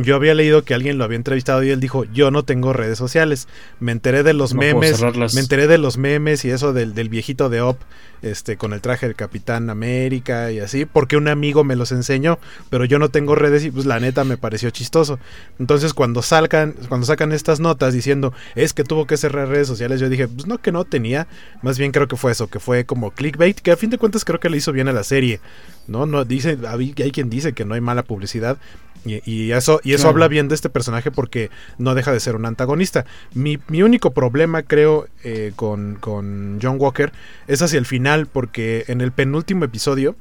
yo 0.04 0.16
había 0.16 0.34
leído 0.34 0.64
que 0.64 0.74
alguien 0.74 0.98
lo 0.98 1.04
había 1.04 1.18
entrevistado 1.18 1.64
y 1.64 1.70
él 1.70 1.80
dijo, 1.80 2.06
yo 2.06 2.32
no 2.32 2.44
tengo 2.44 2.74
redes 2.74 2.98
sociales. 2.98 3.48
Me 3.80 3.92
enteré 3.92 4.24
de 4.24 4.34
los 4.34 4.54
No 4.54 4.62
memes, 4.62 5.02
me 5.34 5.42
enteré 5.42 5.68
de 5.68 5.78
los 5.78 5.98
memes 5.98 6.46
y 6.46 6.52
eso 6.52 6.74
del, 6.74 6.94
del 6.94 7.10
viejito 7.10 7.50
de 7.50 7.62
Op, 7.62 7.80
este, 8.22 8.58
con 8.58 8.74
el 8.74 8.82
traje 8.82 9.06
del 9.06 9.16
Capitán 9.16 9.70
América 9.70 10.52
y 10.52 10.60
así, 10.60 10.86
porque 10.86 11.18
un 11.18 11.28
amigo 11.28 11.64
me 11.64 11.76
los 11.76 11.92
enseñó, 11.92 12.40
pero 12.70 12.86
yo 12.86 13.00
no 13.00 13.10
tengo 13.10 13.36
redes 13.36 13.64
y 13.64 13.72
pues 13.72 13.86
la 13.86 14.00
neta 14.00 14.24
me 14.24 14.38
pareció 14.38 14.70
chistoso. 14.70 15.20
Entonces 15.58 15.94
cuando 15.94 16.22
salgan, 16.22 16.76
cuando 16.88 17.06
sacan 17.06 17.32
estas 17.32 17.60
notas 17.60 17.94
diciendo, 17.94 18.34
es 18.56 18.74
que 18.74 18.84
tuvo 18.84 19.08
que 19.08 19.18
cerrar 19.18 19.48
redes 19.48 19.68
sociales, 19.68 20.00
yo 20.00 20.10
dije, 20.10 20.28
pues 20.28 20.48
no 20.48 20.58
que 20.58 20.72
no 20.72 20.84
tenía, 20.86 21.28
más 21.62 21.78
bien 21.78 21.92
creo 21.92 22.08
que 22.08 22.18
fue 22.18 22.32
eso, 22.32 22.48
que 22.48 22.60
fue 22.60 22.86
como 22.86 23.12
clickbait, 23.12 23.60
que 23.60 23.72
a 23.72 23.78
fin 23.78 23.90
de 23.90 23.98
cuentas 23.98 24.26
creo 24.26 24.40
que 24.40 24.50
le 24.50 24.58
hizo 24.58 24.72
bien 24.72 24.88
a 24.88 24.94
la 24.94 25.04
serie. 25.04 25.40
No, 25.88 26.06
no 26.06 26.24
dice, 26.24 26.58
hay 26.68 26.94
hay 26.98 27.12
quien 27.12 27.30
dice 27.30 27.54
que 27.54 27.66
no 27.66 27.74
hay 27.74 27.82
mala 27.82 28.04
publicidad, 28.04 28.60
y, 29.06 29.22
y 29.30 29.52
eso, 29.54 29.80
y 29.84 29.94
eso 29.94 30.04
Claro. 30.04 30.10
habla 30.16 30.28
bien 30.28 30.48
de 30.50 30.56
este 30.56 30.70
personaje 30.70 31.10
porque 31.12 31.50
no 31.78 31.96
deja 31.96 32.12
de 32.12 32.20
ser 32.20 32.36
un 32.36 32.46
antagonista. 32.46 33.06
Mi, 33.34 33.58
mi 33.68 33.82
único 33.84 34.12
problema, 34.12 34.64
creo, 34.64 35.08
eh, 35.24 35.54
con, 35.56 35.96
con 35.96 36.60
John 36.62 36.76
Walker 36.80 37.12
es 37.48 37.62
hacia 37.62 37.80
el 37.80 37.86
final, 37.86 38.28
porque 38.28 38.84
en 38.88 39.02
el 39.02 39.12
penúltimo 39.12 39.64
episodio 39.66 40.16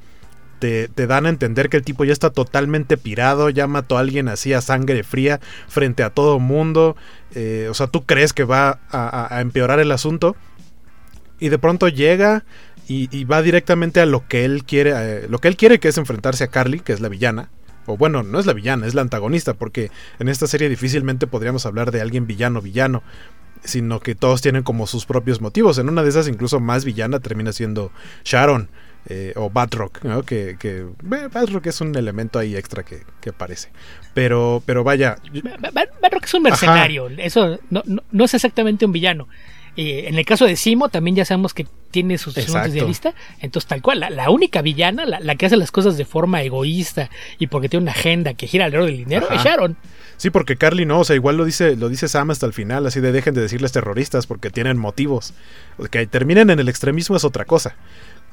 te, 0.59 0.87
te 0.89 1.07
dan 1.07 1.25
a 1.25 1.29
entender 1.29 1.69
que 1.69 1.77
el 1.77 1.83
tipo 1.83 2.03
ya 2.03 2.13
está 2.13 2.31
totalmente 2.31 2.97
pirado, 2.97 3.49
ya 3.49 3.67
mató 3.67 3.97
a 3.97 4.01
alguien 4.01 4.27
así 4.27 4.53
a 4.53 4.61
sangre 4.61 5.03
fría 5.03 5.39
frente 5.67 6.03
a 6.03 6.09
todo 6.09 6.39
mundo. 6.39 6.95
eh, 7.35 7.67
o 7.69 7.73
sea, 7.73 7.87
tú 7.87 8.05
crees 8.05 8.33
que 8.33 8.43
va 8.43 8.79
a, 8.91 9.07
a- 9.27 9.37
a 9.37 9.41
empeorar 9.41 9.79
el 9.79 9.91
asunto 9.91 10.35
y 11.39 11.49
de 11.49 11.57
pronto 11.59 11.87
llega 11.87 12.43
y, 12.87 13.07
y 13.17 13.23
va 13.23 13.41
directamente 13.41 14.01
a 14.01 14.05
lo 14.05 14.27
que 14.27 14.43
él 14.45 14.63
quiere, 14.65 14.91
eh, 14.95 15.27
lo 15.29 15.39
que 15.39 15.47
él 15.47 15.55
quiere 15.57 15.79
que 15.79 15.87
es 15.89 15.97
enfrentarse 15.97 16.43
a 16.43 16.47
Carly, 16.47 16.79
que 16.79 16.91
es 16.91 16.99
la 17.01 17.07
villana. 17.09 17.49
O 17.89 17.97
bueno, 17.97 18.23
no 18.23 18.39
es 18.39 18.45
la 18.45 18.53
villana, 18.53 18.85
es 18.87 18.93
la 18.93 19.01
antagonista, 19.01 19.53
porque 19.55 19.89
en 20.19 20.29
esta 20.29 20.45
serie 20.47 20.69
difícilmente 20.69 21.27
podríamos 21.27 21.65
hablar 21.65 21.91
de 21.91 22.01
alguien 22.01 22.27
villano 22.27 22.61
villano, 22.61 23.01
sino 23.63 23.99
que 23.99 24.15
todos 24.15 24.41
tienen 24.41 24.63
como 24.63 24.87
sus 24.87 25.05
propios 25.05 25.41
motivos. 25.41 25.77
En 25.79 25.89
una 25.89 26.03
de 26.03 26.09
esas 26.09 26.27
incluso 26.27 26.59
más 26.59 26.85
villana 26.85 27.19
termina 27.19 27.51
siendo 27.51 27.91
Sharon 28.23 28.69
eh, 29.07 29.33
o 29.35 29.49
Batroc, 29.49 30.03
¿no? 30.03 30.23
que, 30.23 30.55
que 30.59 30.79
eh, 30.81 31.27
Batroc 31.33 31.65
es 31.67 31.81
un 31.81 31.95
elemento 31.95 32.37
ahí 32.37 32.55
extra 32.55 32.83
que, 32.83 33.03
que 33.21 33.31
aparece. 33.31 33.69
Pero, 34.13 34.61
pero 34.65 34.83
vaya, 34.83 35.17
Batroc 36.01 36.23
es 36.25 36.33
un 36.33 36.43
mercenario. 36.43 37.07
Eso 37.17 37.59
no, 37.69 37.81
no- 37.85 38.03
no 38.11 38.23
es 38.25 38.33
exactamente 38.33 38.85
un 38.85 38.91
villano. 38.91 39.27
Eh, 39.81 40.09
en 40.09 40.15
el 40.15 40.25
caso 40.25 40.45
de 40.45 40.57
Simo, 40.57 40.89
también 40.89 41.15
ya 41.15 41.23
sabemos 41.23 41.53
que 41.53 41.65
tiene 41.89 42.17
sus 42.17 42.37
asuntos 42.37 42.55
Exacto. 42.55 42.75
idealistas. 42.75 43.15
Entonces, 43.39 43.65
tal 43.65 43.81
cual, 43.81 44.01
la, 44.01 44.09
la 44.09 44.29
única 44.29 44.61
villana, 44.61 45.05
la, 45.05 45.21
la 45.21 45.35
que 45.35 45.45
hace 45.45 45.55
las 45.55 45.71
cosas 45.71 45.95
de 45.95 46.03
forma 46.03 46.43
egoísta 46.43 47.09
y 47.37 47.47
porque 47.47 47.69
tiene 47.69 47.83
una 47.83 47.93
agenda 47.93 48.33
que 48.33 48.45
gira 48.45 48.65
alrededor 48.65 48.89
del 48.89 48.97
dinero, 48.97 49.27
Ajá. 49.27 49.35
es 49.35 49.43
Sharon. 49.43 49.77
Sí, 50.17 50.31
porque 50.31 50.57
Carly 50.57 50.85
no, 50.85 50.99
o 50.99 51.03
sea, 51.05 51.15
igual 51.15 51.37
lo 51.37 51.45
dice, 51.45 51.77
lo 51.77 51.87
dice 51.87 52.09
Sam 52.09 52.29
hasta 52.29 52.45
el 52.45 52.51
final, 52.51 52.85
así 52.87 52.99
de 52.99 53.13
dejen 53.13 53.33
de 53.33 53.39
decirles 53.39 53.71
terroristas 53.71 54.27
porque 54.27 54.49
tienen 54.49 54.77
motivos. 54.77 55.33
Que 55.91 56.05
terminen 56.07 56.49
en 56.49 56.59
el 56.59 56.67
extremismo 56.67 57.15
es 57.15 57.23
otra 57.23 57.45
cosa. 57.45 57.77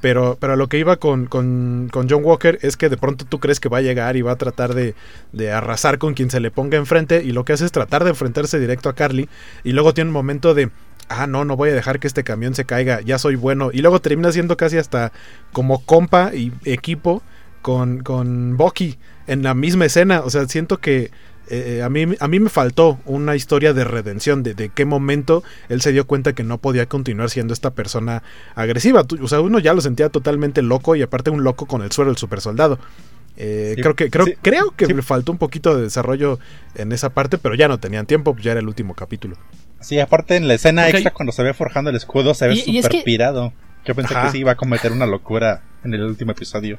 Pero, 0.01 0.37
pero 0.39 0.53
a 0.53 0.55
lo 0.57 0.67
que 0.67 0.77
iba 0.77 0.97
con, 0.97 1.27
con, 1.27 1.87
con 1.93 2.09
John 2.09 2.25
Walker 2.25 2.59
es 2.61 2.75
que 2.75 2.89
de 2.89 2.97
pronto 2.97 3.23
tú 3.25 3.39
crees 3.39 3.61
que 3.61 3.69
va 3.69 3.77
a 3.77 3.81
llegar 3.81 4.17
y 4.17 4.21
va 4.21 4.33
a 4.33 4.35
tratar 4.35 4.75
de, 4.75 4.95
de 5.31 5.51
arrasar 5.51 5.97
con 5.97 6.13
quien 6.13 6.29
se 6.29 6.41
le 6.41 6.51
ponga 6.51 6.77
enfrente 6.77 7.23
y 7.23 7.31
lo 7.31 7.45
que 7.45 7.53
hace 7.53 7.65
es 7.65 7.71
tratar 7.71 8.03
de 8.03 8.09
enfrentarse 8.11 8.59
directo 8.59 8.89
a 8.89 8.93
Carly 8.93 9.27
y 9.63 9.71
luego 9.71 9.93
tiene 9.95 10.09
un 10.09 10.13
momento 10.13 10.53
de, 10.53 10.69
ah, 11.09 11.27
no, 11.27 11.45
no 11.45 11.55
voy 11.55 11.69
a 11.69 11.73
dejar 11.73 11.99
que 11.99 12.07
este 12.07 12.23
camión 12.23 12.55
se 12.55 12.65
caiga, 12.65 13.01
ya 13.01 13.17
soy 13.17 13.35
bueno 13.35 13.69
y 13.73 13.81
luego 13.81 14.01
termina 14.01 14.31
siendo 14.31 14.57
casi 14.57 14.77
hasta 14.77 15.11
como 15.51 15.83
compa 15.85 16.33
y 16.33 16.51
equipo 16.65 17.21
con, 17.61 18.03
con 18.03 18.57
Bucky 18.57 18.97
en 19.27 19.43
la 19.43 19.53
misma 19.53 19.85
escena, 19.85 20.21
o 20.21 20.29
sea, 20.29 20.47
siento 20.47 20.77
que 20.77 21.11
eh, 21.49 21.81
a, 21.81 21.89
mí, 21.89 22.05
a 22.19 22.27
mí 22.27 22.39
me 22.39 22.49
faltó 22.49 22.99
una 23.05 23.35
historia 23.35 23.73
de 23.73 23.85
redención, 23.85 24.43
de, 24.43 24.53
de 24.53 24.69
qué 24.69 24.85
momento 24.85 25.43
él 25.69 25.81
se 25.81 25.91
dio 25.91 26.05
cuenta 26.05 26.33
que 26.33 26.43
no 26.43 26.57
podía 26.57 26.87
continuar 26.87 27.29
siendo 27.29 27.53
esta 27.53 27.71
persona 27.71 28.21
agresiva. 28.55 29.05
O 29.21 29.27
sea, 29.27 29.39
uno 29.39 29.59
ya 29.59 29.73
lo 29.73 29.81
sentía 29.81 30.09
totalmente 30.09 30.61
loco 30.61 30.95
y 30.95 31.01
aparte 31.01 31.29
un 31.29 31.43
loco 31.43 31.65
con 31.65 31.81
el 31.81 31.91
suero 31.91 32.11
del 32.11 32.17
super 32.17 32.41
soldado. 32.41 32.79
Eh, 33.37 33.73
Sí, 33.75 33.81
creo 33.81 33.95
que, 33.95 34.09
creo, 34.09 34.25
sí, 34.25 34.33
creo 34.41 34.71
que 34.75 34.87
sí. 34.87 34.93
le 34.93 35.01
faltó 35.03 35.31
un 35.31 35.37
poquito 35.37 35.75
de 35.75 35.83
desarrollo 35.83 36.39
en 36.75 36.91
esa 36.91 37.11
parte, 37.11 37.37
pero 37.37 37.55
ya 37.55 37.67
no 37.67 37.79
tenían 37.79 38.05
tiempo, 38.07 38.35
ya 38.41 38.51
era 38.51 38.59
el 38.59 38.67
último 38.67 38.93
capítulo. 38.95 39.37
Sí, 39.79 39.99
aparte 39.99 40.35
en 40.35 40.47
la 40.47 40.55
escena 40.55 40.89
extra 40.89 41.11
cuando 41.11 41.31
se 41.31 41.43
ve 41.43 41.53
forjando 41.53 41.89
el 41.89 41.95
escudo 41.95 42.33
se 42.33 42.47
ve 42.47 42.55
Y- 42.55 42.63
y 42.71 42.77
es 42.79 42.85
súper 42.85 42.99
que- 42.99 43.05
pirado. 43.05 43.53
Yo 43.85 43.95
pensé 43.95 44.13
Ajá. 44.15 44.25
que 44.25 44.31
sí 44.31 44.39
iba 44.39 44.51
a 44.51 44.55
cometer 44.55 44.91
una 44.91 45.05
locura 45.05 45.61
en 45.83 45.93
el 45.93 46.03
último 46.03 46.31
episodio. 46.31 46.77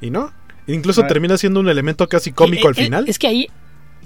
¿Y 0.00 0.10
no? 0.10 0.32
Incluso 0.66 1.02
Ah. 1.02 1.06
termina 1.06 1.38
siendo 1.38 1.60
un 1.60 1.68
elemento 1.68 2.06
casi 2.08 2.32
cómico 2.32 2.68
Eh, 2.68 2.72
al 2.72 2.78
eh, 2.78 2.84
final. 2.84 3.04
Es 3.08 3.18
que 3.18 3.26
ahí, 3.28 3.46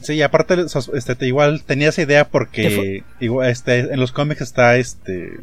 Sí, 0.03 0.23
aparte 0.23 0.57
este, 0.95 1.15
te- 1.15 1.27
igual 1.27 1.63
tenía 1.65 1.91
esa 1.91 2.01
idea 2.03 2.27
porque 2.29 3.03
igual, 3.21 3.51
este, 3.51 3.81
en 3.81 4.01
los 4.01 4.13
cómics 4.13 4.41
está 4.41 4.77
este 4.77 5.39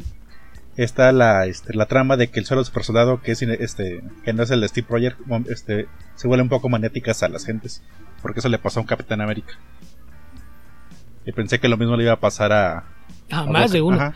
está 0.76 1.12
la, 1.12 1.46
este, 1.46 1.74
la 1.74 1.86
trama 1.86 2.16
de 2.16 2.28
que 2.28 2.40
el 2.40 2.46
solo 2.46 2.64
super 2.64 2.82
soldado 2.84 3.20
que 3.22 3.32
es 3.32 3.42
este 3.42 4.00
que 4.24 4.32
no 4.32 4.42
es 4.44 4.50
el 4.50 4.60
de 4.60 4.68
Steve 4.68 4.86
Rogers 4.90 5.16
este 5.48 5.86
se 6.16 6.26
vuelve 6.28 6.42
un 6.42 6.48
poco 6.48 6.68
magnéticas 6.68 7.22
a 7.22 7.28
las 7.28 7.44
gentes 7.44 7.82
porque 8.22 8.40
eso 8.40 8.48
le 8.48 8.58
pasó 8.58 8.78
a 8.80 8.82
un 8.82 8.86
Capitán 8.88 9.20
América 9.20 9.54
y 11.28 11.32
pensé 11.32 11.60
que 11.60 11.68
lo 11.68 11.76
mismo 11.76 11.94
le 11.94 12.04
iba 12.04 12.14
a 12.14 12.20
pasar 12.20 12.52
a, 12.52 12.84
a 13.30 13.40
a 13.40 13.44
más 13.44 13.70
de 13.70 13.82
uno. 13.82 13.96
Ajá. 13.96 14.14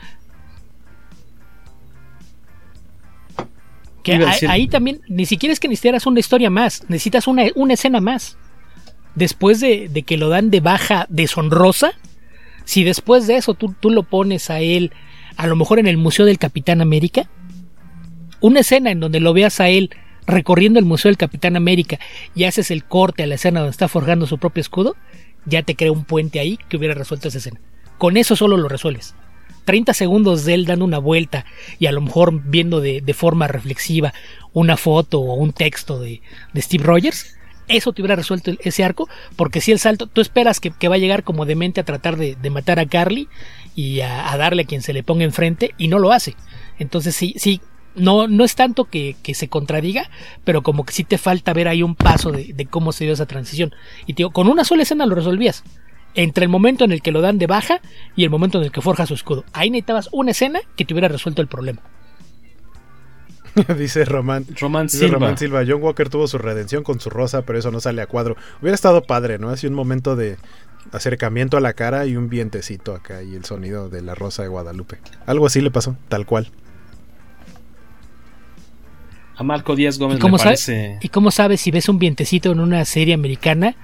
Que 4.02 4.24
ahí 4.48 4.66
también, 4.66 5.02
ni 5.08 5.26
siquiera 5.26 5.52
es 5.52 5.60
que 5.60 5.68
necesitas 5.68 6.06
una 6.06 6.20
historia 6.20 6.48
más, 6.48 6.84
necesitas 6.88 7.26
una, 7.26 7.44
una 7.54 7.74
escena 7.74 8.00
más. 8.00 8.38
Después 9.14 9.60
de, 9.60 9.90
de 9.90 10.04
que 10.04 10.16
lo 10.16 10.30
dan 10.30 10.50
de 10.50 10.60
baja 10.60 11.04
deshonrosa, 11.10 11.92
si 12.64 12.82
después 12.82 13.26
de 13.26 13.36
eso 13.36 13.52
tú, 13.52 13.74
tú 13.78 13.90
lo 13.90 14.04
pones 14.04 14.48
a 14.48 14.60
él, 14.60 14.90
a 15.36 15.46
lo 15.46 15.54
mejor 15.54 15.78
en 15.78 15.88
el 15.88 15.98
Museo 15.98 16.24
del 16.24 16.38
Capitán 16.38 16.80
América, 16.80 17.28
una 18.40 18.60
escena 18.60 18.90
en 18.90 19.00
donde 19.00 19.20
lo 19.20 19.34
veas 19.34 19.60
a 19.60 19.68
él 19.68 19.90
recorriendo 20.26 20.78
el 20.78 20.86
Museo 20.86 21.10
del 21.10 21.18
Capitán 21.18 21.56
América 21.56 21.98
y 22.34 22.44
haces 22.44 22.70
el 22.70 22.84
corte 22.84 23.22
a 23.22 23.26
la 23.26 23.34
escena 23.34 23.60
donde 23.60 23.72
está 23.72 23.86
forjando 23.86 24.26
su 24.26 24.38
propio 24.38 24.62
escudo, 24.62 24.96
ya 25.46 25.62
te 25.62 25.74
crea 25.76 25.92
un 25.92 26.04
puente 26.04 26.40
ahí 26.40 26.58
que 26.68 26.76
hubiera 26.76 26.94
resuelto 26.94 27.28
esa 27.28 27.38
escena. 27.38 27.60
Con 27.98 28.16
eso 28.16 28.36
solo 28.36 28.56
lo 28.56 28.68
resuelves. 28.68 29.14
30 29.64 29.94
segundos 29.94 30.44
de 30.44 30.54
él 30.54 30.66
dando 30.66 30.84
una 30.84 30.98
vuelta 30.98 31.44
y 31.78 31.86
a 31.86 31.92
lo 31.92 32.00
mejor 32.00 32.32
viendo 32.44 32.80
de, 32.80 33.14
forma 33.14 33.46
reflexiva 33.46 34.12
una 34.52 34.76
foto 34.76 35.20
o 35.20 35.34
un 35.34 35.52
texto 35.52 36.00
de, 36.00 36.20
de 36.52 36.62
Steve 36.62 36.84
Rogers, 36.84 37.36
eso 37.68 37.92
te 37.92 38.02
hubiera 38.02 38.16
resuelto 38.16 38.50
el- 38.50 38.58
ese 38.62 38.82
arco, 38.82 39.08
porque 39.36 39.60
si 39.60 39.70
el 39.70 39.78
salto, 39.78 40.08
tú 40.08 40.20
esperas 40.20 40.58
que, 40.58 40.88
va 40.88 40.96
a 40.96 40.98
llegar 40.98 41.22
como 41.22 41.46
demente 41.46 41.80
a 41.80 41.84
tratar 41.84 42.16
de, 42.16 42.34
de 42.34 42.50
matar 42.50 42.80
a 42.80 42.86
Carly 42.86 43.28
y 43.76 44.00
a, 44.00 44.32
a 44.32 44.36
darle 44.36 44.62
a 44.62 44.66
quien 44.66 44.82
se 44.82 44.92
le 44.92 45.04
ponga 45.04 45.24
enfrente 45.24 45.74
y 45.78 45.86
no 45.88 46.00
lo 46.00 46.12
hace. 46.12 46.34
Entonces 46.78 47.14
sí, 47.14 47.34
sí, 47.38 47.60
no, 47.94 48.28
no 48.28 48.44
es 48.44 48.54
tanto 48.54 48.84
que, 48.84 49.16
que 49.22 49.34
se 49.34 49.48
contradiga, 49.48 50.08
pero 50.44 50.62
como 50.62 50.84
que 50.84 50.92
sí 50.92 51.04
te 51.04 51.18
falta 51.18 51.52
ver 51.52 51.68
ahí 51.68 51.82
un 51.82 51.94
paso 51.94 52.32
de, 52.32 52.52
de 52.52 52.66
cómo 52.66 52.92
se 52.92 53.04
dio 53.04 53.12
esa 53.12 53.26
transición. 53.26 53.74
Y 54.06 54.14
te 54.14 54.18
digo, 54.18 54.30
con 54.30 54.48
una 54.48 54.64
sola 54.64 54.82
escena 54.82 55.06
lo 55.06 55.14
resolvías. 55.14 55.64
Entre 56.14 56.44
el 56.44 56.50
momento 56.50 56.84
en 56.84 56.92
el 56.92 57.00
que 57.00 57.12
lo 57.12 57.22
dan 57.22 57.38
de 57.38 57.46
baja 57.46 57.80
y 58.16 58.24
el 58.24 58.30
momento 58.30 58.58
en 58.58 58.64
el 58.64 58.72
que 58.72 58.82
forja 58.82 59.06
su 59.06 59.14
escudo. 59.14 59.44
Ahí 59.52 59.70
necesitabas 59.70 60.08
una 60.12 60.32
escena 60.32 60.60
que 60.76 60.84
te 60.84 60.92
hubiera 60.92 61.08
resuelto 61.08 61.40
el 61.40 61.48
problema. 61.48 61.80
dice 63.78 64.04
Román. 64.04 64.46
Román 64.58 64.86
Dice 64.86 64.98
Silva. 64.98 65.14
Román 65.14 65.38
Silva. 65.38 65.64
John 65.66 65.82
Walker 65.82 66.08
tuvo 66.08 66.26
su 66.26 66.38
redención 66.38 66.82
con 66.82 67.00
su 67.00 67.10
rosa, 67.10 67.42
pero 67.42 67.58
eso 67.58 67.70
no 67.70 67.80
sale 67.80 68.02
a 68.02 68.06
cuadro. 68.06 68.36
Hubiera 68.60 68.74
estado 68.74 69.02
padre, 69.02 69.38
¿no? 69.38 69.50
Así 69.50 69.66
un 69.66 69.74
momento 69.74 70.16
de 70.16 70.36
acercamiento 70.90 71.56
a 71.56 71.60
la 71.60 71.74
cara 71.74 72.06
y 72.06 72.16
un 72.16 72.28
vientecito 72.28 72.94
acá 72.94 73.22
y 73.22 73.34
el 73.34 73.44
sonido 73.44 73.88
de 73.88 74.02
la 74.02 74.14
rosa 74.14 74.42
de 74.42 74.48
Guadalupe. 74.48 74.98
Algo 75.26 75.46
así 75.46 75.60
le 75.60 75.70
pasó, 75.70 75.96
tal 76.08 76.26
cual. 76.26 76.50
A 79.36 79.42
Marco 79.42 79.74
Díaz 79.76 79.98
Gómez 79.98 80.18
¿Y 80.18 80.20
cómo, 80.20 80.36
le 80.36 80.42
sabes, 80.42 80.66
parece. 80.66 80.98
¿Y 81.00 81.08
cómo 81.08 81.30
sabes 81.30 81.60
si 81.60 81.70
ves 81.70 81.88
un 81.88 81.98
vientecito 81.98 82.52
en 82.52 82.60
una 82.60 82.84
serie 82.84 83.14
americana 83.14 83.74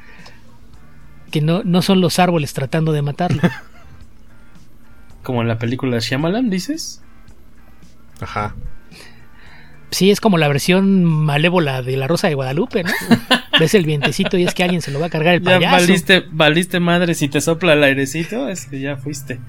que 1.30 1.40
no, 1.40 1.62
no 1.64 1.82
son 1.82 2.00
los 2.00 2.18
árboles 2.18 2.52
tratando 2.52 2.92
de 2.92 3.02
matarlo? 3.02 3.42
Como 5.22 5.42
en 5.42 5.48
la 5.48 5.58
película 5.58 5.96
de 5.96 6.00
Shyamalan, 6.00 6.48
dices. 6.50 7.02
Ajá. 8.20 8.54
Sí, 9.90 10.10
es 10.10 10.20
como 10.20 10.36
la 10.36 10.48
versión 10.48 11.04
malévola 11.04 11.80
de 11.82 11.96
la 11.96 12.06
Rosa 12.06 12.28
de 12.28 12.34
Guadalupe, 12.34 12.84
¿no? 12.84 12.90
Ves 13.60 13.74
el 13.74 13.84
vientecito 13.86 14.36
y 14.36 14.44
es 14.44 14.52
que 14.54 14.62
alguien 14.62 14.82
se 14.82 14.90
lo 14.90 15.00
va 15.00 15.06
a 15.06 15.10
cargar 15.10 15.34
el 15.34 15.42
Ya 15.42 15.54
payaso. 15.58 15.76
valiste, 15.76 16.24
valiste 16.30 16.78
madre 16.80 17.14
si 17.14 17.28
te 17.28 17.40
sopla 17.40 17.72
el 17.72 17.82
airecito, 17.82 18.48
es 18.48 18.66
que 18.66 18.80
ya 18.80 18.96
fuiste. 18.96 19.40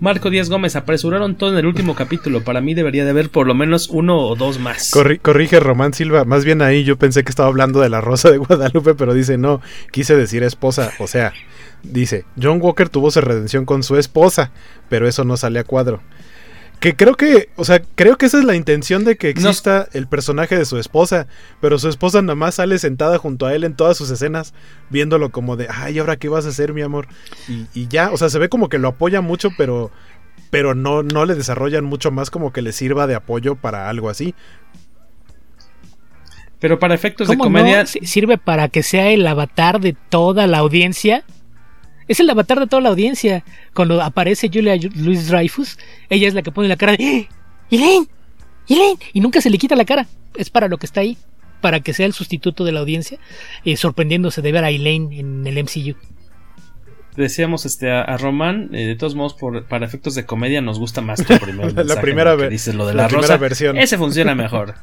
Marco 0.00 0.30
Díaz 0.30 0.48
Gómez, 0.48 0.76
apresuraron 0.76 1.34
todo 1.36 1.50
en 1.50 1.58
el 1.58 1.66
último 1.66 1.96
capítulo. 1.96 2.44
Para 2.44 2.60
mí 2.60 2.74
debería 2.74 3.04
de 3.04 3.10
haber 3.10 3.30
por 3.30 3.48
lo 3.48 3.54
menos 3.54 3.88
uno 3.88 4.18
o 4.18 4.36
dos 4.36 4.60
más. 4.60 4.92
Corri- 4.92 5.20
corrige 5.20 5.58
Román 5.58 5.92
Silva. 5.92 6.24
Más 6.24 6.44
bien 6.44 6.62
ahí 6.62 6.84
yo 6.84 6.96
pensé 6.96 7.24
que 7.24 7.30
estaba 7.30 7.48
hablando 7.48 7.80
de 7.80 7.88
la 7.88 8.00
Rosa 8.00 8.30
de 8.30 8.38
Guadalupe, 8.38 8.94
pero 8.94 9.12
dice 9.12 9.38
no, 9.38 9.60
quise 9.90 10.14
decir 10.14 10.44
esposa. 10.44 10.92
O 11.00 11.08
sea, 11.08 11.32
dice, 11.82 12.24
John 12.40 12.58
Walker 12.62 12.88
tuvo 12.88 13.10
su 13.10 13.20
redención 13.20 13.64
con 13.64 13.82
su 13.82 13.96
esposa, 13.96 14.52
pero 14.88 15.08
eso 15.08 15.24
no 15.24 15.36
sale 15.36 15.58
a 15.58 15.64
cuadro. 15.64 16.00
Que 16.80 16.94
creo 16.94 17.16
que, 17.16 17.48
o 17.56 17.64
sea, 17.64 17.82
creo 17.96 18.16
que 18.16 18.26
esa 18.26 18.38
es 18.38 18.44
la 18.44 18.54
intención 18.54 19.04
de 19.04 19.16
que 19.16 19.30
exista 19.30 19.88
el 19.92 20.06
personaje 20.06 20.56
de 20.56 20.64
su 20.64 20.78
esposa, 20.78 21.26
pero 21.60 21.76
su 21.78 21.88
esposa 21.88 22.22
nada 22.22 22.36
más 22.36 22.54
sale 22.54 22.78
sentada 22.78 23.18
junto 23.18 23.46
a 23.46 23.54
él 23.54 23.64
en 23.64 23.74
todas 23.74 23.96
sus 23.96 24.10
escenas, 24.10 24.54
viéndolo 24.88 25.30
como 25.30 25.56
de, 25.56 25.66
ay, 25.68 25.98
¿ahora 25.98 26.16
qué 26.16 26.28
vas 26.28 26.46
a 26.46 26.50
hacer, 26.50 26.72
mi 26.74 26.82
amor? 26.82 27.08
Y, 27.48 27.66
y 27.74 27.88
ya, 27.88 28.12
o 28.12 28.16
sea, 28.16 28.28
se 28.28 28.38
ve 28.38 28.48
como 28.48 28.68
que 28.68 28.78
lo 28.78 28.88
apoya 28.88 29.20
mucho, 29.20 29.50
pero, 29.58 29.90
pero 30.50 30.76
no, 30.76 31.02
no 31.02 31.24
le 31.24 31.34
desarrollan 31.34 31.84
mucho 31.84 32.12
más 32.12 32.30
como 32.30 32.52
que 32.52 32.62
le 32.62 32.70
sirva 32.70 33.08
de 33.08 33.16
apoyo 33.16 33.56
para 33.56 33.88
algo 33.88 34.08
así. 34.08 34.36
Pero 36.60 36.78
para 36.78 36.94
efectos 36.94 37.28
de 37.28 37.34
¿Cómo 37.34 37.44
comedia. 37.44 37.82
no? 37.82 37.86
Sirve 37.86 38.38
para 38.38 38.68
que 38.68 38.82
sea 38.82 39.10
el 39.10 39.26
avatar 39.26 39.80
de 39.80 39.94
toda 40.08 40.46
la 40.46 40.58
audiencia. 40.58 41.24
Es 42.08 42.20
el 42.20 42.28
avatar 42.30 42.58
de 42.58 42.66
toda 42.66 42.82
la 42.82 42.88
audiencia. 42.88 43.44
Cuando 43.74 44.00
aparece 44.02 44.50
Julia 44.52 44.76
Louis 44.96 45.28
Dreyfus, 45.28 45.78
ella 46.08 46.26
es 46.28 46.34
la 46.34 46.42
que 46.42 46.50
pone 46.50 46.68
la 46.68 46.76
cara 46.76 46.92
de 46.96 47.04
¡Eh! 47.04 47.28
¡Elaine! 47.70 48.06
¡Elaine! 48.68 48.98
Y 49.12 49.20
nunca 49.20 49.40
se 49.40 49.50
le 49.50 49.58
quita 49.58 49.76
la 49.76 49.84
cara. 49.84 50.06
Es 50.34 50.50
para 50.50 50.68
lo 50.68 50.78
que 50.78 50.86
está 50.86 51.00
ahí. 51.02 51.16
Para 51.60 51.80
que 51.80 51.92
sea 51.92 52.06
el 52.06 52.12
sustituto 52.12 52.64
de 52.64 52.72
la 52.72 52.80
audiencia. 52.80 53.18
eh, 53.64 53.76
sorprendiéndose 53.76 54.42
de 54.42 54.52
ver 54.52 54.64
a 54.64 54.70
Elaine 54.70 55.18
en 55.18 55.46
el 55.46 55.62
MCU. 55.62 55.96
Decíamos 57.16 57.66
este, 57.66 57.90
a, 57.90 58.02
a 58.02 58.16
Román, 58.16 58.70
eh, 58.72 58.86
de 58.86 58.94
todos 58.94 59.16
modos, 59.16 59.34
por, 59.34 59.64
para 59.64 59.84
efectos 59.84 60.14
de 60.14 60.24
comedia 60.24 60.60
nos 60.60 60.78
gusta 60.78 61.00
más 61.00 61.24
tu 61.24 61.36
primer 61.40 61.72
La- 61.74 61.82
la 61.82 62.00
primera 62.00 62.30
¿no? 62.32 62.36
que 62.36 62.42
ve- 62.44 62.48
dices 62.50 62.74
lo 62.76 62.86
de 62.86 62.94
la 62.94 63.02
la, 63.02 63.08
rosa. 63.08 63.36
versión. 63.38 63.76
Ese 63.76 63.98
funciona 63.98 64.34
mejor. 64.36 64.76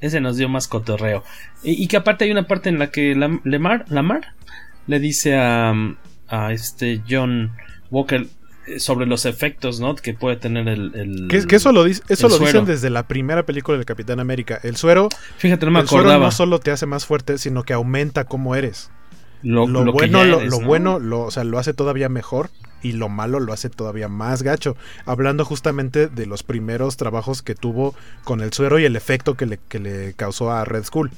Ese 0.00 0.20
nos 0.20 0.36
dio 0.36 0.48
más 0.48 0.66
cotorreo. 0.66 1.22
Y, 1.62 1.82
y 1.82 1.86
que 1.86 1.96
aparte 1.96 2.24
hay 2.24 2.32
una 2.32 2.46
parte 2.48 2.68
en 2.68 2.78
la 2.80 2.90
que 2.90 3.14
Lemar, 3.44 3.84
Lamar 3.88 4.34
le 4.88 4.98
dice 4.98 5.36
a, 5.36 5.72
a 6.28 6.52
este 6.52 7.02
John 7.08 7.52
Walker 7.90 8.26
eh, 8.66 8.80
sobre 8.80 9.06
los 9.06 9.24
efectos, 9.24 9.80
¿no? 9.80 9.94
Que 9.96 10.14
puede 10.14 10.36
tener 10.36 10.68
el... 10.68 10.94
el- 10.94 11.28
Que, 11.28 11.46
que 11.46 11.56
eso 11.56 11.72
lo, 11.72 11.84
dice- 11.84 12.02
eso 12.08 12.28
lo 12.28 12.36
suero. 12.36 12.46
dicen 12.52 12.64
desde 12.66 12.90
la 12.90 13.06
primera 13.08 13.44
película 13.44 13.76
del 13.78 13.86
Capitán 13.86 14.20
América. 14.20 14.60
El 14.62 14.76
suero, 14.76 15.08
Fíjate, 15.38 15.64
no 15.66 15.72
me 15.72 15.80
el 15.80 15.88
suero 15.88 16.04
acordaba. 16.04 16.26
no 16.26 16.30
solo 16.30 16.58
te 16.60 16.70
hace 16.70 16.86
más 16.86 17.06
fuerte, 17.06 17.38
sino 17.38 17.62
que 17.64 17.72
aumenta 17.72 18.24
cómo 18.24 18.54
eres. 18.54 18.90
Lo, 19.42 19.66
Lo, 19.68 19.92
bueno, 19.92 20.24
lo, 20.24 20.38
eres, 20.40 20.50
lo 20.50 20.60
¿no? 20.60 20.66
bueno, 20.66 20.98
lo, 20.98 21.20
o 21.22 21.30
sea, 21.30 21.44
lo 21.44 21.58
hace 21.60 21.72
todavía 21.72 22.08
mejor 22.08 22.50
y 22.82 22.92
lo 22.92 23.08
malo 23.08 23.38
lo 23.38 23.52
hace 23.52 23.70
todavía 23.70 24.08
más 24.08 24.42
gacho. 24.42 24.76
Hablando 25.06 25.44
justamente 25.44 26.08
de 26.08 26.26
los 26.26 26.42
primeros 26.42 26.96
trabajos 26.96 27.42
que 27.42 27.54
tuvo 27.54 27.94
con 28.24 28.40
el 28.40 28.52
suero 28.52 28.80
y 28.80 28.84
el 28.84 28.96
efecto 28.96 29.34
que 29.36 29.46
le, 29.46 29.58
que 29.68 29.78
le 29.78 30.12
causó 30.14 30.50
a 30.50 30.64
Red 30.64 30.84
Skull. 30.84 31.10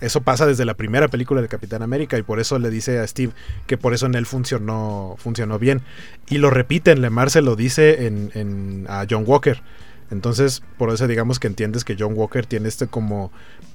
Eso 0.00 0.22
pasa 0.22 0.46
desde 0.46 0.64
la 0.64 0.74
primera 0.74 1.08
película 1.08 1.42
de 1.42 1.48
Capitán 1.48 1.82
América 1.82 2.16
y 2.18 2.22
por 2.22 2.40
eso 2.40 2.58
le 2.58 2.70
dice 2.70 2.98
a 2.98 3.06
Steve 3.06 3.32
que 3.66 3.76
por 3.76 3.92
eso 3.94 4.06
en 4.06 4.14
él 4.14 4.26
funcionó, 4.26 5.16
funcionó 5.18 5.58
bien. 5.58 5.82
Y 6.28 6.38
lo 6.38 6.50
repite 6.50 6.90
en 6.90 7.02
Lemar, 7.02 7.30
se 7.30 7.42
lo 7.42 7.56
dice 7.56 8.06
en, 8.06 8.30
en- 8.34 8.86
a 8.88 9.04
John 9.08 9.24
Walker. 9.26 9.62
Entonces, 10.10 10.62
por 10.78 10.90
eso 10.92 11.06
digamos 11.06 11.38
que 11.38 11.46
entiendes 11.46 11.84
que 11.84 11.96
John 11.98 12.14
Walker 12.16 12.44
tiene 12.46 12.68
este 12.68 12.86
como, 12.88 13.30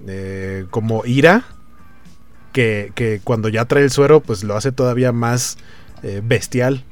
eh, 0.08 0.66
como 0.70 1.06
ira 1.06 1.46
que, 2.54 2.92
que 2.96 3.22
cuando 3.24 3.48
ya 3.50 3.66
trae 3.66 3.84
el 3.84 3.92
suero, 3.92 4.20
pues 4.22 4.44
lo 4.44 4.56
hace 4.58 4.72
todavía 4.72 5.12
más 5.12 5.58
eh, 6.04 6.22
bestial. 6.24 6.84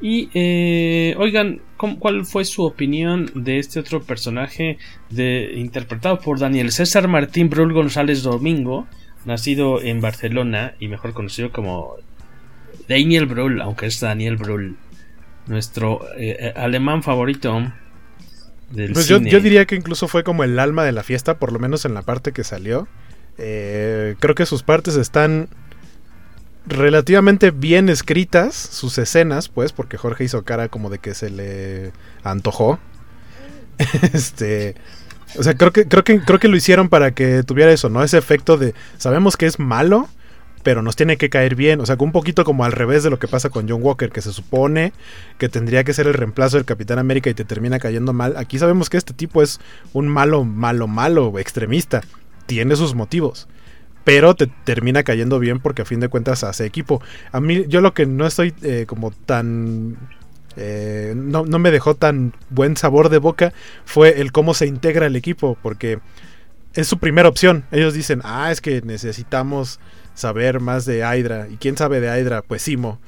Y, 0.00 0.30
eh, 0.34 1.14
oigan, 1.18 1.56
¿cómo- 1.56 1.69
¿cuál 1.98 2.26
fue 2.26 2.44
su 2.44 2.62
opinión 2.64 3.30
de 3.34 3.58
este 3.58 3.80
otro 3.80 4.02
personaje 4.02 4.78
de, 5.08 5.52
interpretado 5.56 6.20
por 6.20 6.38
Daniel 6.38 6.72
César 6.72 7.08
Martín 7.08 7.48
Brul 7.48 7.72
González 7.72 8.22
Domingo, 8.22 8.86
nacido 9.24 9.80
en 9.80 10.00
Barcelona 10.00 10.74
y 10.78 10.88
mejor 10.88 11.12
conocido 11.12 11.50
como 11.52 11.96
Daniel 12.88 13.26
Brühl, 13.26 13.60
aunque 13.60 13.86
es 13.86 14.00
Daniel 14.00 14.36
Brühl, 14.36 14.76
nuestro 15.46 16.00
eh, 16.16 16.36
eh, 16.38 16.52
alemán 16.56 17.02
favorito 17.02 17.72
del 18.70 18.92
Pues 18.92 19.08
yo, 19.08 19.18
cine. 19.18 19.30
yo 19.30 19.40
diría 19.40 19.64
que 19.64 19.76
incluso 19.76 20.08
fue 20.08 20.22
como 20.22 20.44
el 20.44 20.58
alma 20.58 20.84
de 20.84 20.92
la 20.92 21.02
fiesta, 21.02 21.38
por 21.38 21.52
lo 21.52 21.58
menos 21.58 21.84
en 21.84 21.94
la 21.94 22.02
parte 22.02 22.32
que 22.32 22.44
salió. 22.44 22.88
Eh, 23.38 24.16
creo 24.18 24.34
que 24.34 24.44
sus 24.44 24.62
partes 24.62 24.96
están 24.96 25.48
relativamente 26.70 27.50
bien 27.50 27.88
escritas, 27.88 28.54
sus 28.54 28.96
escenas, 28.98 29.48
pues, 29.48 29.72
porque 29.72 29.96
Jorge 29.96 30.24
hizo 30.24 30.42
cara 30.44 30.68
como 30.68 30.88
de 30.88 30.98
que 30.98 31.14
se 31.14 31.30
le 31.30 31.92
antojó. 32.22 32.78
este, 34.12 34.74
o 35.38 35.42
sea, 35.42 35.54
creo 35.54 35.72
que 35.72 35.86
creo 35.86 36.04
que 36.04 36.20
creo 36.20 36.38
que 36.38 36.48
lo 36.48 36.56
hicieron 36.56 36.88
para 36.88 37.12
que 37.12 37.42
tuviera 37.42 37.72
eso, 37.72 37.88
¿no? 37.88 38.02
Ese 38.02 38.18
efecto 38.18 38.56
de 38.56 38.74
sabemos 38.98 39.36
que 39.36 39.46
es 39.46 39.58
malo, 39.58 40.08
pero 40.62 40.82
nos 40.82 40.96
tiene 40.96 41.16
que 41.16 41.30
caer 41.30 41.54
bien, 41.54 41.80
o 41.80 41.86
sea, 41.86 41.96
un 41.98 42.12
poquito 42.12 42.44
como 42.44 42.64
al 42.64 42.72
revés 42.72 43.02
de 43.02 43.10
lo 43.10 43.18
que 43.18 43.28
pasa 43.28 43.48
con 43.48 43.68
John 43.68 43.82
Walker, 43.82 44.10
que 44.10 44.22
se 44.22 44.32
supone 44.32 44.92
que 45.38 45.48
tendría 45.48 45.84
que 45.84 45.94
ser 45.94 46.06
el 46.06 46.14
reemplazo 46.14 46.56
del 46.56 46.66
Capitán 46.66 46.98
América 46.98 47.30
y 47.30 47.34
te 47.34 47.44
termina 47.44 47.78
cayendo 47.78 48.12
mal. 48.12 48.36
Aquí 48.36 48.58
sabemos 48.58 48.90
que 48.90 48.96
este 48.96 49.14
tipo 49.14 49.42
es 49.42 49.60
un 49.92 50.08
malo, 50.08 50.44
malo, 50.44 50.86
malo, 50.86 51.38
extremista. 51.38 52.02
Tiene 52.46 52.76
sus 52.76 52.94
motivos. 52.94 53.48
Pero 54.04 54.34
te 54.34 54.46
termina 54.46 55.02
cayendo 55.02 55.38
bien 55.38 55.60
porque 55.60 55.82
a 55.82 55.84
fin 55.84 56.00
de 56.00 56.08
cuentas 56.08 56.42
hace 56.44 56.64
equipo. 56.64 57.02
A 57.32 57.40
mí, 57.40 57.64
yo 57.68 57.80
lo 57.80 57.94
que 57.94 58.06
no 58.06 58.26
estoy 58.26 58.54
eh, 58.62 58.84
como 58.86 59.10
tan 59.10 59.96
eh, 60.56 61.14
no, 61.16 61.44
no 61.44 61.58
me 61.58 61.70
dejó 61.70 61.94
tan 61.94 62.32
buen 62.48 62.76
sabor 62.76 63.08
de 63.08 63.18
boca 63.18 63.52
fue 63.84 64.20
el 64.20 64.32
cómo 64.32 64.54
se 64.54 64.66
integra 64.66 65.06
el 65.06 65.16
equipo, 65.16 65.56
porque 65.62 66.00
es 66.74 66.86
su 66.86 66.98
primera 66.98 67.28
opción. 67.28 67.64
Ellos 67.70 67.94
dicen, 67.94 68.20
ah, 68.24 68.50
es 68.50 68.60
que 68.60 68.82
necesitamos 68.82 69.80
saber 70.14 70.60
más 70.60 70.84
de 70.84 70.98
Hydra. 70.98 71.48
¿Y 71.48 71.56
quién 71.56 71.76
sabe 71.76 72.00
de 72.00 72.20
Hydra? 72.20 72.42
Pues 72.42 72.62
Simo. 72.62 72.98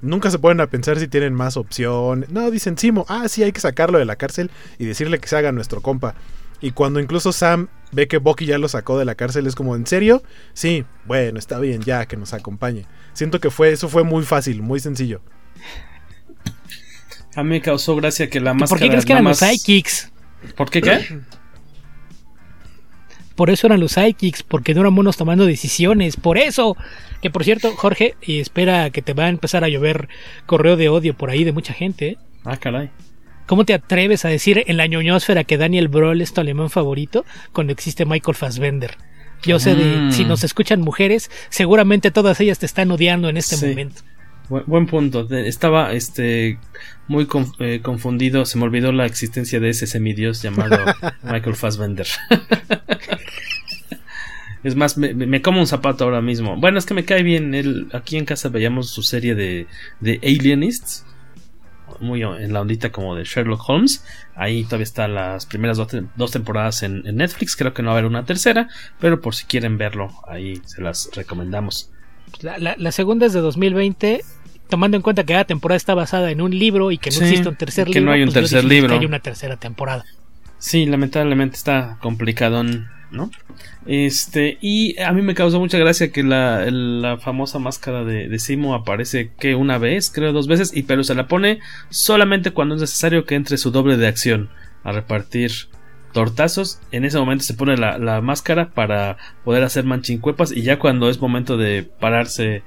Nunca 0.00 0.30
se 0.30 0.38
ponen 0.38 0.60
a 0.60 0.66
pensar 0.66 0.98
si 0.98 1.08
tienen 1.08 1.32
más 1.34 1.56
opciones. 1.56 2.30
No, 2.30 2.50
dicen 2.50 2.76
Simo, 2.76 3.06
ah, 3.08 3.28
sí, 3.28 3.42
hay 3.42 3.52
que 3.52 3.60
sacarlo 3.60 3.98
de 3.98 4.04
la 4.04 4.16
cárcel 4.16 4.50
y 4.78 4.84
decirle 4.84 5.18
que 5.18 5.28
se 5.28 5.36
haga 5.36 5.52
nuestro 5.52 5.80
compa. 5.80 6.14
Y 6.62 6.70
cuando 6.70 7.00
incluso 7.00 7.32
Sam 7.32 7.68
ve 7.90 8.08
que 8.08 8.16
Bucky 8.18 8.46
ya 8.46 8.56
lo 8.56 8.68
sacó 8.68 8.98
de 8.98 9.04
la 9.04 9.14
cárcel, 9.16 9.46
es 9.46 9.54
como, 9.54 9.76
¿en 9.76 9.86
serio? 9.86 10.22
Sí, 10.54 10.84
bueno, 11.04 11.38
está 11.38 11.58
bien, 11.58 11.82
ya, 11.82 12.06
que 12.06 12.16
nos 12.16 12.32
acompañe. 12.32 12.86
Siento 13.12 13.40
que 13.40 13.50
fue, 13.50 13.72
eso 13.72 13.88
fue 13.88 14.04
muy 14.04 14.22
fácil, 14.24 14.62
muy 14.62 14.80
sencillo. 14.80 15.20
A 17.34 17.42
mí 17.42 17.50
me 17.50 17.60
causó 17.60 17.96
gracia 17.96 18.30
que 18.30 18.40
la 18.40 18.54
máscara. 18.54 18.68
¿Por 18.68 18.78
qué 18.78 18.88
crees 18.88 19.04
que 19.04 19.12
eran 19.12 19.24
los 19.24 19.40
más- 19.42 19.50
sidekicks? 19.50 20.12
¿Por 20.56 20.70
qué 20.70 20.80
qué? 20.80 21.20
Por 23.34 23.48
eso 23.48 23.66
eran 23.66 23.80
los 23.80 23.92
sidekicks, 23.92 24.42
porque 24.42 24.74
no 24.74 24.82
eran 24.82 24.92
monos 24.92 25.16
tomando 25.16 25.46
decisiones. 25.46 26.16
Por 26.16 26.36
eso. 26.36 26.76
Que 27.22 27.30
por 27.30 27.44
cierto, 27.44 27.72
Jorge, 27.76 28.14
y 28.20 28.40
espera 28.40 28.90
que 28.90 29.00
te 29.00 29.14
va 29.14 29.24
a 29.24 29.28
empezar 29.30 29.64
a 29.64 29.68
llover 29.68 30.08
correo 30.44 30.76
de 30.76 30.90
odio 30.90 31.16
por 31.16 31.30
ahí 31.30 31.42
de 31.42 31.52
mucha 31.52 31.72
gente. 31.72 32.08
¿eh? 32.08 32.18
Ah, 32.44 32.58
caray. 32.58 32.90
¿Cómo 33.46 33.64
te 33.64 33.74
atreves 33.74 34.24
a 34.24 34.28
decir 34.28 34.62
en 34.66 34.76
la 34.76 34.86
ñoñosfera 34.86 35.44
que 35.44 35.58
Daniel 35.58 35.88
Brühl 35.88 36.20
es 36.20 36.32
tu 36.32 36.40
alemán 36.40 36.70
favorito 36.70 37.24
cuando 37.52 37.72
existe 37.72 38.04
Michael 38.06 38.36
Fassbender? 38.36 38.96
Yo 39.44 39.58
sé 39.58 39.74
de, 39.74 39.96
Mm. 39.96 40.12
si 40.12 40.24
nos 40.24 40.44
escuchan 40.44 40.80
mujeres, 40.80 41.28
seguramente 41.50 42.12
todas 42.12 42.40
ellas 42.40 42.60
te 42.60 42.66
están 42.66 42.90
odiando 42.92 43.28
en 43.28 43.36
este 43.36 43.56
Sí. 43.56 43.66
momento. 43.66 44.02
Buen, 44.48 44.64
buen 44.66 44.86
punto. 44.86 45.26
Estaba 45.30 45.92
este 45.92 46.58
muy 47.08 47.24
conf- 47.24 47.54
eh, 47.58 47.80
confundido. 47.80 48.44
Se 48.44 48.58
me 48.58 48.64
olvidó 48.64 48.92
la 48.92 49.06
existencia 49.06 49.58
de 49.60 49.70
ese 49.70 49.86
semidios 49.86 50.42
llamado 50.42 50.76
Michael 51.22 51.56
Fassbender. 51.56 52.06
es 54.64 54.76
más, 54.76 54.96
me 54.96 55.42
como 55.42 55.60
un 55.60 55.66
zapato 55.66 56.04
ahora 56.04 56.20
mismo. 56.20 56.56
Bueno, 56.56 56.78
es 56.78 56.86
que 56.86 56.94
me 56.94 57.04
cae 57.04 57.22
bien. 57.22 57.54
Él, 57.54 57.88
aquí 57.92 58.16
en 58.16 58.24
casa 58.24 58.48
veíamos 58.48 58.90
su 58.90 59.02
serie 59.02 59.34
de, 59.34 59.66
de 60.00 60.20
Alienists. 60.22 61.04
Muy 62.02 62.22
en 62.22 62.52
la 62.52 62.60
ondita 62.60 62.90
como 62.92 63.14
de 63.14 63.24
Sherlock 63.24 63.62
Holmes. 63.68 64.04
Ahí 64.34 64.64
todavía 64.64 64.82
están 64.84 65.14
las 65.14 65.46
primeras 65.46 65.76
dos, 65.76 65.88
te- 65.88 66.02
dos 66.16 66.32
temporadas 66.32 66.82
en, 66.82 67.06
en 67.06 67.16
Netflix. 67.16 67.56
Creo 67.56 67.72
que 67.72 67.82
no 67.82 67.88
va 67.90 67.94
a 67.94 67.98
haber 67.98 68.10
una 68.10 68.24
tercera. 68.24 68.68
Pero 69.00 69.20
por 69.20 69.34
si 69.34 69.44
quieren 69.46 69.78
verlo, 69.78 70.10
ahí 70.28 70.60
se 70.66 70.82
las 70.82 71.08
recomendamos. 71.14 71.90
La, 72.40 72.58
la- 72.58 72.74
la 72.76 72.92
segunda 72.92 73.26
es 73.26 73.32
de 73.32 73.40
2020, 73.40 74.22
tomando 74.68 74.96
en 74.96 75.02
cuenta 75.02 75.22
que 75.24 75.32
cada 75.32 75.44
temporada 75.44 75.76
está 75.76 75.94
basada 75.94 76.30
en 76.30 76.40
un 76.40 76.58
libro 76.58 76.90
y 76.90 76.98
que 76.98 77.10
no 77.10 77.16
Sí, 77.16 77.22
existe 77.24 77.48
un 77.48 77.56
tercer 77.56 77.86
que 77.86 77.94
libro. 77.94 78.06
no 78.06 78.12
hay 78.12 78.22
un 78.22 78.26
pues 78.32 78.34
tercer 78.34 78.64
libro. 78.64 78.88
Que 78.90 78.96
haya 78.98 79.06
una 79.06 79.20
tercera 79.20 79.56
temporada. 79.56 80.04
Sí, 80.58 80.86
lamentablemente 80.86 81.56
está 81.56 81.98
complicadón, 82.00 82.88
¿no? 83.12 83.30
Este, 83.86 84.58
y 84.60 84.98
a 85.00 85.12
mí 85.12 85.22
me 85.22 85.34
causó 85.34 85.60
mucha 85.60 85.78
gracia 85.78 86.10
que 86.10 86.22
la, 86.22 86.64
la 86.70 87.18
famosa 87.18 87.58
máscara 87.58 88.04
de, 88.04 88.28
de 88.28 88.38
Simo 88.38 88.74
aparece 88.74 89.30
que 89.38 89.54
una 89.54 89.78
vez, 89.78 90.10
creo 90.10 90.32
dos 90.32 90.48
veces, 90.48 90.74
y 90.74 90.82
pero 90.84 91.04
se 91.04 91.14
la 91.14 91.28
pone 91.28 91.60
solamente 91.90 92.50
cuando 92.50 92.74
es 92.74 92.80
necesario 92.80 93.24
que 93.24 93.34
entre 93.34 93.58
su 93.58 93.70
doble 93.70 93.96
de 93.96 94.08
acción 94.08 94.50
a 94.82 94.92
repartir 94.92 95.52
tortazos. 96.12 96.80
En 96.90 97.04
ese 97.04 97.18
momento 97.18 97.44
se 97.44 97.54
pone 97.54 97.76
la, 97.76 97.98
la 97.98 98.20
máscara 98.20 98.70
para 98.70 99.16
poder 99.44 99.62
hacer 99.62 99.84
manchincuepas 99.84 100.52
y 100.52 100.62
ya 100.62 100.78
cuando 100.78 101.08
es 101.08 101.20
momento 101.20 101.56
de 101.56 101.82
pararse 101.82 102.62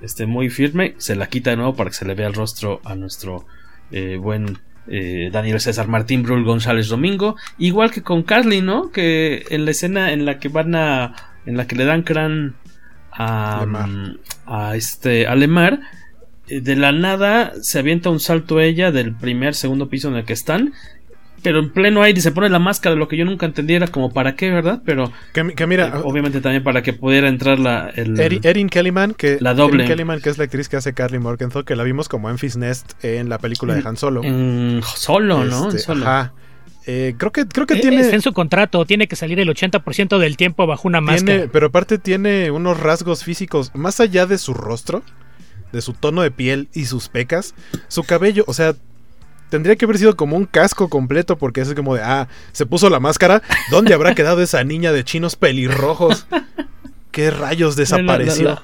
este, 0.00 0.26
muy 0.26 0.50
firme, 0.50 0.94
se 0.98 1.16
la 1.16 1.28
quita 1.28 1.50
de 1.50 1.56
nuevo 1.56 1.74
para 1.74 1.90
que 1.90 1.96
se 1.96 2.04
le 2.04 2.14
vea 2.14 2.28
el 2.28 2.34
rostro 2.34 2.80
a 2.84 2.94
nuestro 2.94 3.46
eh, 3.90 4.18
buen 4.20 4.58
eh, 4.88 5.30
Daniel 5.32 5.60
César 5.60 5.88
Martín 5.88 6.22
Brul 6.22 6.44
González 6.44 6.88
Domingo. 6.88 7.36
Igual 7.58 7.90
que 7.90 8.02
con 8.02 8.22
Carly, 8.22 8.62
¿no? 8.62 8.90
Que 8.90 9.44
en 9.50 9.64
la 9.64 9.70
escena 9.70 10.12
en 10.12 10.24
la 10.24 10.38
que 10.38 10.48
van 10.48 10.74
a. 10.74 11.14
en 11.46 11.56
la 11.56 11.66
que 11.66 11.76
le 11.76 11.84
dan 11.84 12.02
crán 12.02 12.56
a, 13.10 13.60
Lemar. 13.60 13.88
a 14.46 14.76
este 14.76 15.26
a 15.26 15.34
Lemar, 15.34 15.80
eh, 16.48 16.60
de 16.60 16.76
la 16.76 16.92
nada 16.92 17.52
se 17.60 17.78
avienta 17.78 18.10
un 18.10 18.20
salto 18.20 18.60
ella 18.60 18.92
del 18.92 19.14
primer, 19.14 19.54
segundo 19.54 19.88
piso 19.88 20.08
en 20.08 20.16
el 20.16 20.24
que 20.24 20.32
están. 20.32 20.72
Pero 21.42 21.60
en 21.60 21.70
pleno 21.70 22.02
aire 22.02 22.20
se 22.20 22.32
pone 22.32 22.48
la 22.48 22.58
máscara, 22.58 22.96
lo 22.96 23.08
que 23.08 23.16
yo 23.16 23.24
nunca 23.24 23.46
entendí 23.46 23.74
era 23.74 23.86
como 23.86 24.12
para 24.12 24.34
qué, 24.34 24.50
¿verdad? 24.50 24.82
Pero 24.84 25.12
Que, 25.32 25.54
que 25.54 25.66
mira, 25.66 25.88
eh, 25.88 26.00
obviamente 26.02 26.40
también 26.40 26.64
para 26.64 26.82
que 26.82 26.92
pudiera 26.92 27.28
entrar 27.28 27.58
la 27.58 27.90
el, 27.94 28.18
Erin 28.42 28.68
Kellyman, 28.68 29.14
que, 29.14 29.38
La 29.40 29.54
doble. 29.54 29.84
Erin 29.84 29.88
Kellyman, 29.88 30.20
que 30.20 30.30
es 30.30 30.38
la 30.38 30.44
actriz 30.44 30.68
que 30.68 30.76
hace 30.76 30.92
Carly 30.92 31.18
Morgenthau, 31.18 31.64
que 31.64 31.76
la 31.76 31.84
vimos 31.84 32.08
como 32.08 32.30
Enfys 32.30 32.56
Nest 32.56 32.92
en 33.04 33.28
la 33.28 33.38
película 33.38 33.74
de 33.74 33.86
Han 33.86 33.96
Solo. 33.96 34.24
en 34.24 34.80
Solo, 34.82 35.44
¿no? 35.44 35.64
En 35.64 35.68
Este, 35.68 35.78
Solo. 35.80 36.06
Ajá. 36.06 36.32
Eh, 36.88 37.14
creo 37.18 37.32
que, 37.32 37.46
creo 37.46 37.66
que 37.66 37.74
Eh, 37.74 37.80
tiene, 37.80 38.00
Está 38.00 38.14
en 38.14 38.22
su 38.22 38.32
contrato, 38.32 38.84
tiene 38.86 39.08
que 39.08 39.16
salir 39.16 39.40
el 39.40 39.48
80% 39.48 40.18
del 40.18 40.36
tiempo 40.36 40.66
bajo 40.66 40.86
una 40.86 41.00
máscara. 41.00 41.38
tiene. 41.38 41.48
Pero 41.48 41.66
aparte 41.66 41.98
tiene 41.98 42.50
unos 42.52 42.78
rasgos 42.78 43.24
físicos, 43.24 43.72
más 43.74 43.98
allá 43.98 44.26
de 44.26 44.38
su 44.38 44.54
rostro, 44.54 45.02
de 45.72 45.82
su 45.82 45.94
tono 45.94 46.22
de 46.22 46.30
piel 46.30 46.68
y 46.72 46.84
sus 46.84 47.08
pecas, 47.08 47.54
su 47.88 48.04
cabello, 48.04 48.44
o 48.46 48.54
sea. 48.54 48.74
Tendría 49.50 49.76
que 49.76 49.84
haber 49.84 49.98
sido 49.98 50.16
como 50.16 50.36
un 50.36 50.44
casco 50.44 50.88
completo 50.88 51.38
porque 51.38 51.60
es 51.60 51.72
como 51.74 51.94
de, 51.94 52.02
ah, 52.02 52.28
se 52.52 52.66
puso 52.66 52.90
la 52.90 52.98
máscara. 53.00 53.42
¿Dónde 53.70 53.94
habrá 53.94 54.14
quedado 54.14 54.42
esa 54.42 54.64
niña 54.64 54.92
de 54.92 55.04
chinos 55.04 55.36
pelirrojos? 55.36 56.26
¿Qué 57.12 57.30
rayos 57.30 57.76
desapareció? 57.76 58.44
La- 58.44 58.50
la- 58.54 58.62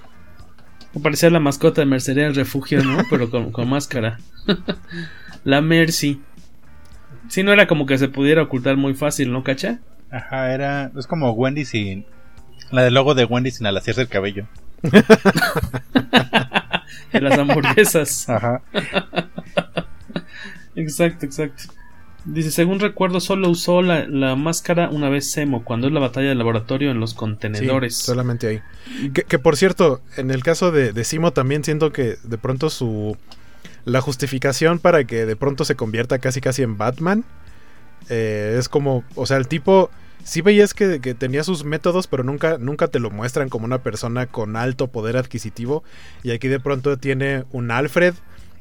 la- 0.95 1.01
Parecía 1.03 1.31
la 1.31 1.41
mascota 1.41 1.81
de 1.81 1.87
Mercería 1.87 2.25
del 2.25 2.35
Refugio, 2.35 2.85
¿no? 2.85 2.99
Pero 3.09 3.31
con, 3.31 3.51
con 3.51 3.69
máscara. 3.71 4.19
la 5.45 5.63
Mercy. 5.63 6.21
Sí, 7.29 7.43
no 7.43 7.53
era 7.53 7.67
como 7.67 7.87
que 7.87 7.97
se 7.97 8.09
pudiera 8.09 8.43
ocultar 8.43 8.77
muy 8.77 8.93
fácil, 8.93 9.33
¿no, 9.33 9.43
cacha? 9.43 9.79
Ajá, 10.11 10.53
era. 10.53 10.91
Es 10.99 11.07
como 11.07 11.31
Wendy 11.33 11.65
sin. 11.65 12.05
La 12.71 12.83
del 12.83 12.93
logo 12.93 13.15
de 13.15 13.25
Wendy 13.25 13.51
sin 13.51 13.67
alaciarse 13.67 14.03
el 14.03 14.09
cabello. 14.09 14.47
En 17.13 17.25
las 17.25 17.39
hamburguesas. 17.39 18.29
Ajá. 18.29 18.63
Exacto, 20.83 21.27
exacto. 21.27 21.65
Dice, 22.25 22.53
según 22.53 22.79
recuerdo, 22.79 23.19
solo 23.21 23.49
usó 23.49 23.83
la, 23.83 24.07
la 24.07 24.37
máscara 24.37 24.91
una 24.91 25.09
vez 25.09 25.31
Semo, 25.33 25.65
cuando 25.65 25.89
es 25.89 25.93
la 25.93 25.99
batalla 26.01 26.29
del 26.29 26.39
laboratorio 26.39 26.91
en 26.93 27.01
los 27.01 27.11
Sí, 27.11 27.17
contenedores. 27.17 27.97
solamente 27.97 28.47
ahí. 28.47 28.63
Que, 29.13 29.25
que, 29.25 29.39
por 29.41 29.57
cierto, 29.57 30.01
en 30.17 30.31
el 30.31 30.43
caso 30.45 30.71
de, 30.71 30.93
de 30.93 31.05
Simo 31.05 31.33
también 31.33 31.65
siento 31.65 31.93
que 31.93 32.19
de 32.23 32.39
pronto 32.39 32.71
su... 32.71 33.17
La 33.85 34.01
justificación 34.01 34.79
para 34.79 35.05
que 35.05 35.27
de 35.27 35.35
pronto 35.35 35.65
se 35.65 35.75
convierta 35.75 36.21
casi 36.21 36.41
casi 36.41 36.63
en 36.63 36.79
Batman 36.79 37.25
eh, 38.09 38.57
es 38.59 38.69
como, 38.69 39.03
o 39.17 39.27
sea, 39.27 39.39
el 39.39 39.49
tipo 39.49 39.91
sí 40.25 40.41
veías 40.41 40.73
que, 40.75 41.01
que 41.01 41.15
tenía 41.15 41.43
sus 41.43 41.65
métodos, 41.65 42.07
pero 42.07 42.23
nunca, 42.23 42.59
nunca 42.59 42.87
te 42.89 43.01
lo 43.01 43.11
muestran 43.11 43.49
como 43.49 43.65
una 43.65 43.83
persona 43.83 44.27
con 44.27 44.57
alto 44.57 44.87
poder 44.89 45.17
adquisitivo. 45.17 45.83
Y 46.23 46.31
aquí 46.31 46.47
de 46.47 46.61
pronto 46.61 46.97
tiene 46.97 47.45
un 47.51 47.73
Alfred 47.73 48.15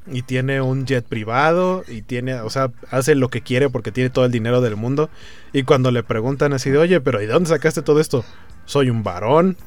y 0.08 0.24
tiene 0.24 0.62
un 0.62 0.86
jet 0.86 1.06
privado 1.06 1.84
y 1.88 2.02
tiene, 2.02 2.36
o 2.36 2.50
sea, 2.50 2.72
hace 2.90 3.14
lo 3.16 3.30
que 3.30 3.42
quiere 3.42 3.70
porque 3.70 3.92
tiene 3.92 4.10
todo 4.10 4.26
el 4.26 4.32
dinero 4.32 4.62
del 4.62 4.76
mundo. 4.76 5.10
Y 5.54 5.64
cuando 5.64 5.92
le 5.92 6.04
preguntan 6.04 6.54
así 6.54 6.70
de, 6.70 6.78
oye, 6.80 7.02
pero 7.02 7.22
¿y 7.22 7.28
de 7.28 7.34
dónde 7.34 7.50
sacaste 7.50 7.82
todo 7.82 8.00
esto? 8.00 8.26
Soy 8.66 8.90
un 8.90 9.04
varón. 9.04 9.58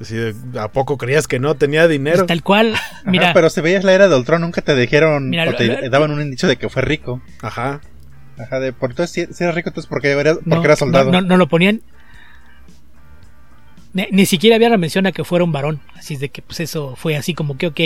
Así 0.00 0.16
de, 0.16 0.34
¿a 0.58 0.68
poco 0.68 0.96
creías 0.98 1.28
que 1.28 1.38
no 1.38 1.54
tenía 1.54 1.86
dinero? 1.86 2.18
Pues 2.18 2.26
tal 2.28 2.42
cual. 2.42 2.74
Mira, 3.04 3.26
Ajá, 3.26 3.34
pero 3.34 3.50
si 3.50 3.60
veías 3.60 3.84
la 3.84 3.92
era 3.92 4.08
de 4.08 4.16
Ultron, 4.16 4.40
nunca 4.40 4.62
te 4.62 4.74
dijeron 4.74 5.30
Mira, 5.30 5.48
o 5.50 5.54
te 5.54 5.66
lo- 5.66 5.90
daban 5.90 6.10
un 6.10 6.20
indicio 6.22 6.48
de 6.48 6.56
que 6.56 6.68
fue 6.68 6.82
rico. 6.82 7.20
Ajá. 7.40 7.80
Ajá, 8.38 8.58
de 8.58 8.72
por 8.72 8.90
entonces 8.90 9.28
si, 9.28 9.32
si 9.34 9.44
eras 9.44 9.54
rico, 9.54 9.68
entonces 9.68 9.88
porque 9.88 10.10
eras, 10.10 10.38
no, 10.44 10.56
porque 10.56 10.66
eras 10.66 10.78
soldado. 10.78 11.12
No, 11.12 11.20
no- 11.20 11.28
no 11.28 11.36
lo 11.36 11.46
ponían. 11.48 11.82
Ni, 13.94 14.06
ni 14.10 14.26
siquiera 14.26 14.56
había 14.56 14.70
la 14.70 14.78
mención 14.78 15.06
a 15.06 15.12
que 15.12 15.24
fuera 15.24 15.44
un 15.44 15.52
varón. 15.52 15.80
Así 15.96 16.14
es 16.14 16.20
de 16.20 16.28
que 16.30 16.40
pues 16.42 16.60
eso 16.60 16.94
fue 16.96 17.16
así 17.16 17.34
como 17.34 17.56
que, 17.58 17.66
ok, 17.66 17.80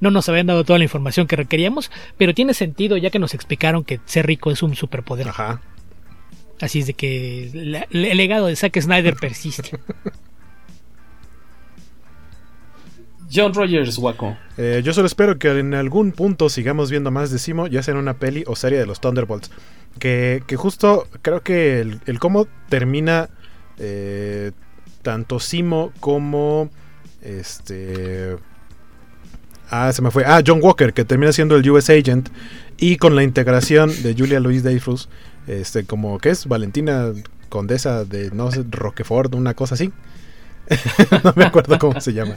no 0.00 0.10
nos 0.10 0.28
habían 0.28 0.46
dado 0.46 0.64
toda 0.64 0.78
la 0.78 0.84
información 0.84 1.26
que 1.26 1.36
requeríamos, 1.36 1.90
pero 2.18 2.34
tiene 2.34 2.52
sentido 2.54 2.96
ya 2.96 3.10
que 3.10 3.18
nos 3.18 3.32
explicaron 3.34 3.82
que 3.84 4.00
ser 4.04 4.26
rico 4.26 4.50
es 4.50 4.62
un 4.62 4.74
superpoder. 4.76 5.28
Ajá. 5.28 5.60
Así 6.60 6.80
es 6.80 6.86
de 6.86 6.94
que 6.94 7.50
la- 7.54 7.86
el 7.90 8.16
legado 8.16 8.46
de 8.46 8.56
Zack 8.56 8.80
Snyder 8.80 9.14
persiste. 9.16 9.78
John 13.32 13.52
Rogers, 13.54 13.98
Waco. 13.98 14.36
Eh, 14.56 14.82
yo 14.84 14.92
solo 14.92 15.06
espero 15.06 15.36
que 15.38 15.48
en 15.48 15.74
algún 15.74 16.12
punto 16.12 16.48
sigamos 16.48 16.90
viendo 16.90 17.10
más 17.10 17.30
de 17.32 17.38
Simo, 17.40 17.66
ya 17.66 17.82
sea 17.82 17.92
en 17.92 17.98
una 17.98 18.14
peli 18.14 18.44
o 18.46 18.54
serie 18.54 18.78
de 18.78 18.86
los 18.86 19.00
Thunderbolts. 19.00 19.50
Que, 19.98 20.42
que 20.46 20.56
justo 20.56 21.08
creo 21.22 21.42
que 21.42 21.80
el, 21.80 22.00
el 22.06 22.18
cómo 22.20 22.46
termina 22.68 23.28
eh, 23.78 24.52
tanto 25.06 25.38
Simo 25.38 25.92
como 26.00 26.68
este... 27.22 28.36
Ah, 29.70 29.92
se 29.92 30.02
me 30.02 30.10
fue. 30.10 30.24
Ah, 30.26 30.42
John 30.44 30.58
Walker, 30.60 30.92
que 30.92 31.04
termina 31.04 31.30
siendo 31.30 31.54
el 31.54 31.70
US 31.70 31.90
Agent. 31.90 32.28
Y 32.76 32.96
con 32.96 33.14
la 33.14 33.22
integración 33.22 33.90
de 34.02 34.16
Julia 34.18 34.40
Louis 34.40 34.64
Dreyfus, 34.64 35.08
este, 35.46 35.84
como 35.84 36.18
que 36.18 36.30
es 36.30 36.46
Valentina 36.46 37.12
Condesa 37.48 38.04
de, 38.04 38.32
no 38.32 38.50
sé, 38.50 38.64
Roquefort, 38.68 39.32
una 39.36 39.54
cosa 39.54 39.76
así. 39.76 39.92
no 41.24 41.32
me 41.36 41.44
acuerdo 41.44 41.78
cómo 41.78 42.00
se 42.00 42.12
llama. 42.12 42.36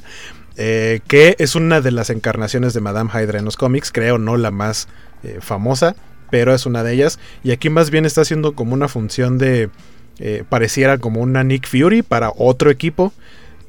Eh, 0.56 1.00
que 1.08 1.36
es 1.40 1.56
una 1.56 1.82
de 1.82 1.90
las 1.90 2.12
encarnaciones 2.12 2.76
de 2.76 2.82
Madame 2.82 3.10
Hydra 3.12 3.40
en 3.40 3.46
los 3.46 3.58
cómics, 3.58 3.92
creo 3.92 4.20
no 4.20 4.38
la 4.38 4.52
más 4.52 4.88
eh, 5.24 5.40
famosa, 5.42 5.96
pero 6.30 6.54
es 6.54 6.68
una 6.68 6.84
de 6.84 6.94
ellas. 6.94 7.18
Y 7.44 7.50
aquí 7.50 7.70
más 7.70 7.90
bien 7.90 8.06
está 8.06 8.22
haciendo 8.22 8.54
como 8.54 8.76
una 8.76 8.88
función 8.88 9.40
de, 9.40 9.72
eh, 10.20 10.44
pareciera 10.48 10.98
como 10.98 11.22
una 11.22 11.44
Nick 11.44 11.68
Fury 11.68 12.02
para 12.02 12.32
otro 12.36 12.70
equipo 12.70 13.14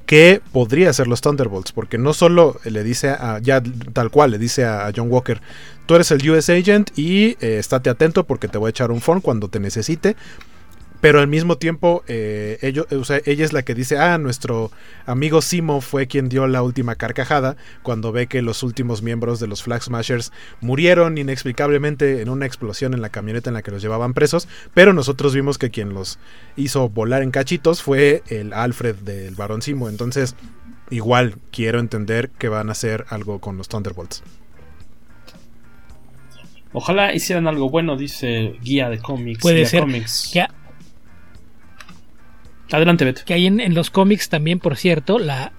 que 0.06 0.40
podría 0.52 0.92
ser 0.92 1.06
los 1.06 1.20
Thunderbolts, 1.20 1.70
porque 1.70 1.96
no 1.96 2.12
solo 2.14 2.58
le 2.64 2.82
dice 2.82 3.10
a, 3.10 3.38
ya 3.40 3.62
tal 3.92 4.10
cual, 4.10 4.32
le 4.32 4.38
dice 4.38 4.64
a, 4.64 4.90
John 4.94 5.08
Walker, 5.08 5.40
tú 5.86 5.94
eres 5.94 6.10
el 6.10 6.28
US 6.28 6.50
Agent 6.50 6.90
y 6.98 7.36
eh, 7.40 7.58
estate 7.58 7.90
atento 7.90 8.24
porque 8.24 8.48
te 8.48 8.58
voy 8.58 8.68
a 8.68 8.70
echar 8.70 8.90
un 8.90 9.00
phone 9.00 9.20
cuando 9.20 9.46
te 9.46 9.60
necesite. 9.60 10.16
Pero 11.00 11.20
al 11.20 11.28
mismo 11.28 11.56
tiempo, 11.56 12.04
eh, 12.08 12.58
ello- 12.60 12.86
o 12.90 13.04
sea, 13.04 13.20
ella 13.24 13.44
es 13.44 13.52
la 13.54 13.62
que 13.62 13.74
dice, 13.74 13.96
ah, 13.98 14.18
nuestro 14.18 14.70
amigo 15.06 15.40
Simo 15.40 15.80
fue 15.80 16.06
quien 16.06 16.28
dio 16.28 16.46
la 16.46 16.62
última 16.62 16.94
carcajada 16.96 17.56
cuando 17.82 18.12
ve 18.12 18.26
que 18.26 18.42
los 18.42 18.62
últimos 18.62 19.00
miembros 19.02 19.40
de 19.40 19.46
los 19.46 19.62
Flag 19.62 19.82
Smashers 19.82 20.30
murieron 20.60 21.16
inexplicablemente 21.16 22.20
en 22.20 22.28
una 22.28 22.44
explosión 22.44 22.92
en 22.92 23.00
la 23.00 23.08
camioneta 23.08 23.48
en 23.48 23.54
la 23.54 23.62
que 23.62 23.70
los 23.70 23.80
llevaban 23.80 24.12
presos, 24.12 24.46
pero 24.74 24.92
nosotros 24.92 25.34
vimos 25.34 25.56
que 25.56 25.70
quien 25.70 25.94
los 25.94 26.18
hizo 26.56 26.88
volar 26.90 27.22
en 27.22 27.30
cachitos 27.30 27.82
fue 27.82 28.22
el 28.28 28.52
Alfred 28.52 28.96
del 28.96 29.34
Barón 29.36 29.62
Simo, 29.62 29.88
entonces 29.88 30.34
igual 30.90 31.36
quiero 31.50 31.78
entender 31.80 32.28
que 32.30 32.48
van 32.48 32.68
a 32.68 32.72
hacer 32.72 33.06
algo 33.08 33.38
con 33.38 33.56
los 33.56 33.68
Thunderbolts. 33.68 34.22
Ojalá 36.72 37.14
hicieran 37.14 37.48
algo 37.48 37.68
bueno, 37.68 37.96
dice 37.96 38.54
Guía 38.62 38.88
de 38.88 38.98
Cómics. 38.98 39.40
Puede 39.40 39.66
ser. 39.66 39.80
Comics. 39.80 40.30
Ya, 40.32 40.50
Adelante, 42.70 43.04
Beto. 43.04 43.22
que 43.24 43.34
hay 43.34 43.46
en, 43.46 43.74
los 43.74 43.90
cómics 43.90 44.28
también, 44.28 44.58
por 44.58 44.76
cierto, 44.76 45.18
la 45.18 45.52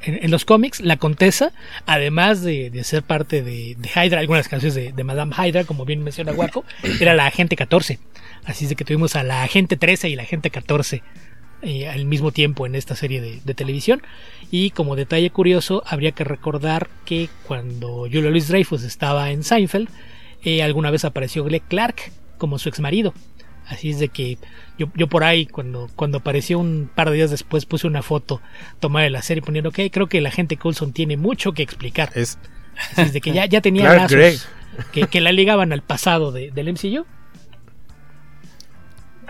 en, 0.00 0.30
los 0.30 0.44
cómics, 0.44 0.80
la 0.80 0.96
Contesa, 0.96 1.52
además 1.86 2.42
de, 2.42 2.70
de 2.70 2.84
ser 2.84 3.02
parte 3.02 3.42
de, 3.42 3.76
de 3.76 3.88
Hydra, 3.88 4.20
algunas 4.20 4.48
canciones 4.48 4.74
de, 4.74 4.92
de 4.92 5.04
Madame 5.04 5.34
Hydra, 5.36 5.64
como 5.64 5.84
bien 5.84 6.04
menciona 6.04 6.32
Waco, 6.32 6.64
era 7.00 7.14
la 7.14 7.26
agente 7.26 7.56
14. 7.56 7.98
Así 8.44 8.64
es 8.64 8.70
de 8.70 8.76
que 8.76 8.84
tuvimos 8.84 9.16
a 9.16 9.24
la 9.24 9.42
agente 9.42 9.76
13 9.76 10.08
y 10.08 10.16
la 10.16 10.22
agente 10.22 10.50
14 10.50 11.02
eh, 11.60 11.88
al 11.88 12.04
mismo 12.04 12.30
tiempo 12.30 12.66
en 12.66 12.76
esta 12.76 12.94
serie 12.94 13.20
de, 13.20 13.54
televisión. 13.54 14.00
Y 14.50 14.70
como 14.70 14.94
detalle 14.94 15.30
curioso, 15.30 15.82
habría 15.86 16.12
que 16.12 16.22
recordar 16.22 16.88
que 17.04 17.28
cuando 17.48 18.02
Julia 18.02 18.30
Louis 18.30 18.46
Dreyfus 18.46 18.84
estaba 18.84 19.32
en 19.32 19.42
Seinfeld, 19.42 19.88
eh, 20.44 20.62
alguna 20.62 20.92
vez 20.92 21.04
apareció 21.04 21.42
Greg 21.42 21.62
Clark 21.66 22.12
como 22.38 22.60
su 22.60 22.68
ex 22.68 22.78
marido. 22.78 23.12
Así 23.68 23.90
es 23.90 23.98
de 23.98 24.08
que 24.08 24.38
yo, 24.78 24.86
yo 24.94 25.08
por 25.08 25.24
ahí, 25.24 25.46
cuando, 25.46 25.88
cuando 25.94 26.18
apareció 26.18 26.58
un 26.58 26.90
par 26.94 27.10
de 27.10 27.16
días 27.16 27.30
después, 27.30 27.66
puse 27.66 27.86
una 27.86 28.02
foto 28.02 28.40
tomada 28.80 29.04
de 29.04 29.10
la 29.10 29.22
serie 29.22 29.42
poniendo 29.42 29.70
que 29.72 29.90
creo 29.90 30.08
que 30.08 30.20
la 30.20 30.30
gente 30.30 30.56
Coulson 30.56 30.92
tiene 30.92 31.16
mucho 31.16 31.52
que 31.52 31.62
explicar. 31.62 32.10
Es, 32.14 32.38
Así 32.92 33.02
es 33.02 33.12
de 33.12 33.20
que 33.20 33.32
ya, 33.32 33.44
ya 33.46 33.60
tenía 33.62 33.92
lazos 33.94 34.08
que, 34.92 35.02
que 35.08 35.20
la 35.20 35.32
ligaban 35.32 35.72
al 35.72 35.82
pasado 35.82 36.32
de- 36.32 36.50
del 36.50 36.72
MCU. 36.72 37.04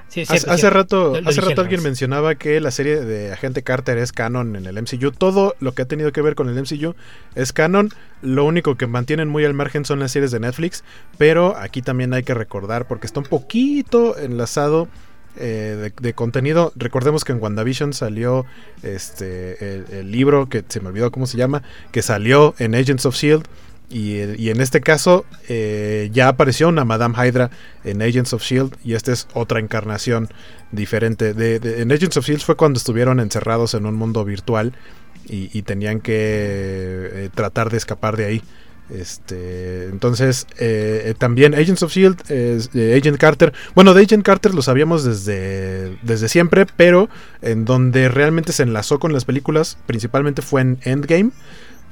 Sí, 0.09 0.23
Hace, 0.23 0.33
cierto, 0.39 0.51
hace 0.53 0.61
cierto. 0.61 0.77
rato, 0.79 0.97
Lo- 1.15 1.21
lo 1.21 1.29
hace 1.29 1.41
rato 1.43 1.61
al 1.61 1.67
alguien 1.67 1.83
mencionaba 1.83 2.35
que 2.37 2.61
la 2.61 2.71
serie 2.71 3.05
de 3.05 3.31
Agente 3.33 3.63
Carter 3.63 3.99
es 3.99 4.13
canon 4.13 4.57
en 4.57 4.65
el 4.67 4.77
MCU. 4.83 5.11
Todo 5.11 5.55
lo 5.61 5.73
que 5.73 5.83
ha 5.83 5.85
tenido 5.85 6.13
que 6.13 6.23
ver 6.23 6.35
con 6.35 6.49
el 6.49 6.55
MCU 6.59 6.95
es 7.35 7.53
canon. 7.53 7.91
Lo 8.23 8.45
único 8.47 8.77
que 8.77 8.87
mantienen 8.87 9.29
muy 9.29 9.45
al 9.45 9.53
margen 9.53 9.85
son 9.85 9.99
las 10.01 10.13
series 10.13 10.31
de 10.31 10.41
Netflix. 10.41 10.83
Pero 11.19 11.57
aquí 11.59 11.83
también 11.83 12.15
hay 12.15 12.23
que 12.23 12.33
recordar, 12.33 12.89
porque 12.89 13.07
está 13.07 13.21
un 13.21 13.27
poquito 13.27 14.17
enlazado 14.19 14.89
eh, 15.37 15.77
de, 15.79 16.03
de 16.03 16.15
contenido. 16.15 16.73
Recordemos 16.75 17.25
que 17.25 17.33
en 17.33 17.41
WandaVision 17.43 17.93
salió 17.93 18.47
este 18.83 19.75
el, 19.75 19.85
el 19.91 20.11
libro 20.11 20.49
que 20.49 20.65
se 20.67 20.81
me 20.81 20.89
olvidó 20.89 21.11
cómo 21.11 21.27
se 21.27 21.37
llama, 21.37 21.63
que 21.93 22.03
salió 22.03 22.55
en 22.59 22.75
Agents 22.75 23.07
of 23.07 23.15
Shield. 23.15 23.45
Y, 23.91 24.51
en 24.51 24.61
este 24.61 24.83
caso 24.83 25.25
eh, 25.49 26.11
ya 26.13 26.29
apareció 26.29 26.69
una 26.69 26.85
Madame 26.85 27.15
Hydra 27.17 27.51
en 27.85 28.03
Agents 28.03 28.35
of 28.35 28.43
Shield 28.43 28.75
y 28.85 28.93
esta 28.93 29.13
es 29.13 29.29
otra 29.33 29.61
encarnación 29.61 30.29
diferente. 30.73 31.33
De, 31.33 31.57
en 31.81 31.91
Agents 31.91 32.19
of 32.19 32.27
Shield 32.27 32.43
fue 32.43 32.57
cuando 32.57 32.77
estuvieron 32.77 33.19
encerrados 33.19 33.73
en 33.73 33.87
un 33.87 33.95
mundo 33.95 34.27
virtual 34.27 34.75
y, 35.27 35.49
y 35.57 35.63
tenían 35.63 36.01
que 36.01 36.13
eh, 36.15 37.31
tratar 37.35 37.71
de 37.71 37.79
escapar 37.79 38.17
de 38.19 38.27
ahí. 38.27 38.43
Este, 38.91 39.85
entonces, 39.85 40.47
eh, 40.59 41.15
también 41.19 41.55
Agents 41.55 41.83
of 41.83 41.93
Shield, 41.93 42.21
Agent 42.31 43.19
Carter. 43.19 43.53
Bueno, 43.75 43.95
de 43.95 44.03
Agent 44.03 44.25
Carter 44.25 44.55
lo 44.55 44.63
sabíamos 44.63 45.05
desde, 45.05 45.97
desde 46.03 46.29
siempre, 46.29 46.67
pero 46.77 47.09
en 47.43 47.65
donde 47.65 48.09
realmente 48.09 48.53
se 48.53 48.63
enlazó 48.63 48.99
con 48.99 49.13
las 49.13 49.25
películas, 49.25 49.79
principalmente 49.87 50.43
fue 50.43 50.63
en 50.63 50.79
Endgame. 50.83 51.31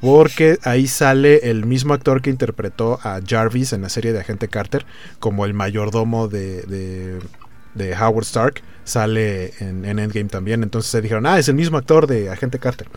Porque 0.01 0.59
ahí 0.62 0.86
sale 0.86 1.51
el 1.51 1.64
mismo 1.64 1.94
actor 1.94 2.20
que 2.23 2.31
interpretó 2.31 2.98
a 3.02 3.20
Jarvis 3.27 3.73
en 3.73 3.82
la 3.82 3.89
serie 3.89 4.12
de 4.12 4.20
Agente 4.20 4.48
Carter, 4.48 4.85
como 5.18 5.44
el 5.44 5.55
mayordomo 5.55 6.28
de, 6.28 7.18
Howard 7.98 8.24
Stark, 8.24 8.62
sale 8.85 9.52
en, 9.59 9.85
en 9.85 9.98
Endgame 9.98 10.28
también. 10.28 10.62
Entonces 10.62 10.90
se 10.90 11.01
dijeron, 11.01 11.27
ah, 11.27 11.39
es 11.39 11.48
el 11.48 11.55
mismo 11.55 11.78
actor 11.78 12.06
de 12.06 12.31
Agente 12.31 12.59
Carter. 12.59 12.89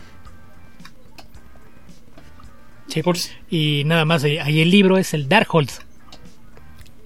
Sí. 2.90 3.02
Y 3.50 3.84
nada 3.86 4.04
más, 4.04 4.24
ahí 4.24 4.60
el 4.60 4.70
libro 4.70 4.98
es 4.98 5.14
el 5.14 5.28
Darkhold. 5.28 5.70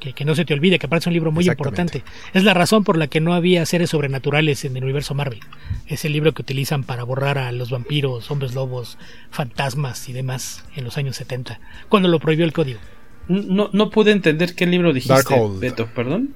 Que, 0.04 0.12
que 0.12 0.26
no 0.26 0.34
se 0.34 0.44
te 0.44 0.52
olvide, 0.52 0.78
que 0.78 0.84
aparte 0.84 1.04
es 1.04 1.06
un 1.06 1.14
libro 1.14 1.32
muy 1.32 1.48
importante. 1.48 2.04
Es 2.34 2.44
la 2.44 2.52
razón 2.52 2.84
por 2.84 2.98
la 2.98 3.06
que 3.06 3.22
no 3.22 3.32
había 3.32 3.64
seres 3.64 3.88
sobrenaturales 3.88 4.66
en 4.66 4.76
el 4.76 4.84
universo 4.84 5.14
Marvel. 5.14 5.40
Es 5.86 6.04
el 6.04 6.12
libro 6.12 6.32
que 6.34 6.42
utilizan 6.42 6.84
para 6.84 7.04
borrar 7.04 7.38
a 7.38 7.50
los 7.52 7.70
vampiros, 7.70 8.30
hombres 8.30 8.54
lobos, 8.54 8.98
fantasmas 9.30 10.06
y 10.10 10.12
demás 10.12 10.66
en 10.76 10.84
los 10.84 10.98
años 10.98 11.16
70, 11.16 11.58
cuando 11.88 12.10
lo 12.10 12.20
prohibió 12.20 12.44
el 12.44 12.52
código. 12.52 12.80
No, 13.28 13.70
no 13.72 13.88
pude 13.88 14.12
entender 14.12 14.54
qué 14.54 14.66
libro 14.66 14.92
dijiste, 14.92 15.14
Darkhold. 15.14 15.58
Beto, 15.58 15.86
perdón. 15.86 16.34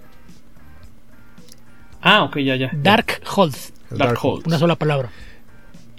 Ah, 2.00 2.24
ok, 2.24 2.38
ya, 2.38 2.56
ya. 2.56 2.70
Darkhold. 2.72 3.54
El 3.90 3.98
Darkhold. 3.98 4.46
Una 4.46 4.58
sola 4.58 4.76
palabra. 4.76 5.10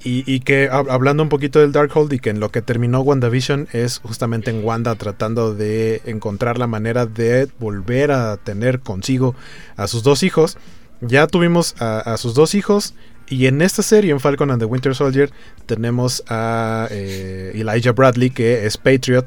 Y, 0.02 0.40
que 0.40 0.72
hab- 0.72 0.90
hablando 0.90 1.24
un 1.24 1.30
poquito 1.30 1.60
del 1.60 1.74
Darkhold 1.74 2.14
y 2.14 2.20
que 2.20 2.30
en 2.30 2.40
lo 2.40 2.52
que 2.52 2.62
terminó 2.62 3.02
WandaVision 3.02 3.68
es 3.74 4.00
justamente 4.00 4.50
en 4.50 4.64
Wanda 4.64 4.96
tratando 4.96 5.54
de 5.54 6.02
encontrar 6.06 6.58
la 6.58 6.68
manera 6.68 7.06
de 7.06 7.50
volver 7.60 8.12
a 8.12 8.38
tener 8.38 8.80
consigo 8.80 9.36
a 9.76 9.88
sus 9.88 10.02
dos 10.04 10.24
hijos. 10.24 10.58
Ya 11.02 11.28
tuvimos 11.28 11.76
a, 11.80 12.00
a 12.00 12.16
sus 12.18 12.34
dos 12.34 12.56
hijos 12.56 12.94
y 13.28 13.48
en 13.48 13.62
esta 13.62 13.84
serie, 13.84 14.12
en 14.12 14.22
Falcon 14.22 14.52
and 14.52 14.62
the 14.62 14.66
Winter 14.66 14.96
Soldier, 14.96 15.32
tenemos 15.66 16.24
a 16.30 16.88
eh, 16.92 17.52
Elijah 17.56 17.92
Bradley 17.92 18.30
que 18.30 18.66
es 18.66 18.78
Patriot 18.78 19.26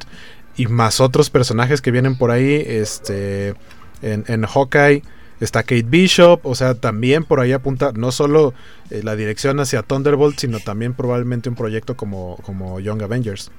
y 0.57 0.67
más 0.69 1.01
otros 1.01 1.29
personajes 1.29 1.83
que 1.83 1.91
vienen 1.91 2.17
por 2.17 2.31
ahí. 2.31 2.65
Este, 2.67 3.55
en, 4.01 4.25
en 4.27 4.47
Hawkeye 4.47 5.03
está 5.45 5.63
Kate 5.63 5.83
Bishop, 5.83 6.47
o 6.47 6.55
sea, 6.55 6.75
también 6.75 7.25
por 7.25 7.41
ahí 7.41 7.53
apunta 7.53 7.93
no 7.95 8.13
solo 8.13 8.55
eh, 8.91 9.03
la 9.03 9.17
dirección 9.17 9.59
hacia 9.61 9.83
Thunderbolt, 9.83 10.39
sino 10.39 10.61
también 10.61 10.95
probablemente 10.95 11.49
un 11.49 11.57
proyecto 11.57 11.97
como, 11.97 12.37
como 12.43 12.79
Young 12.81 13.03
Avengers. 13.03 13.51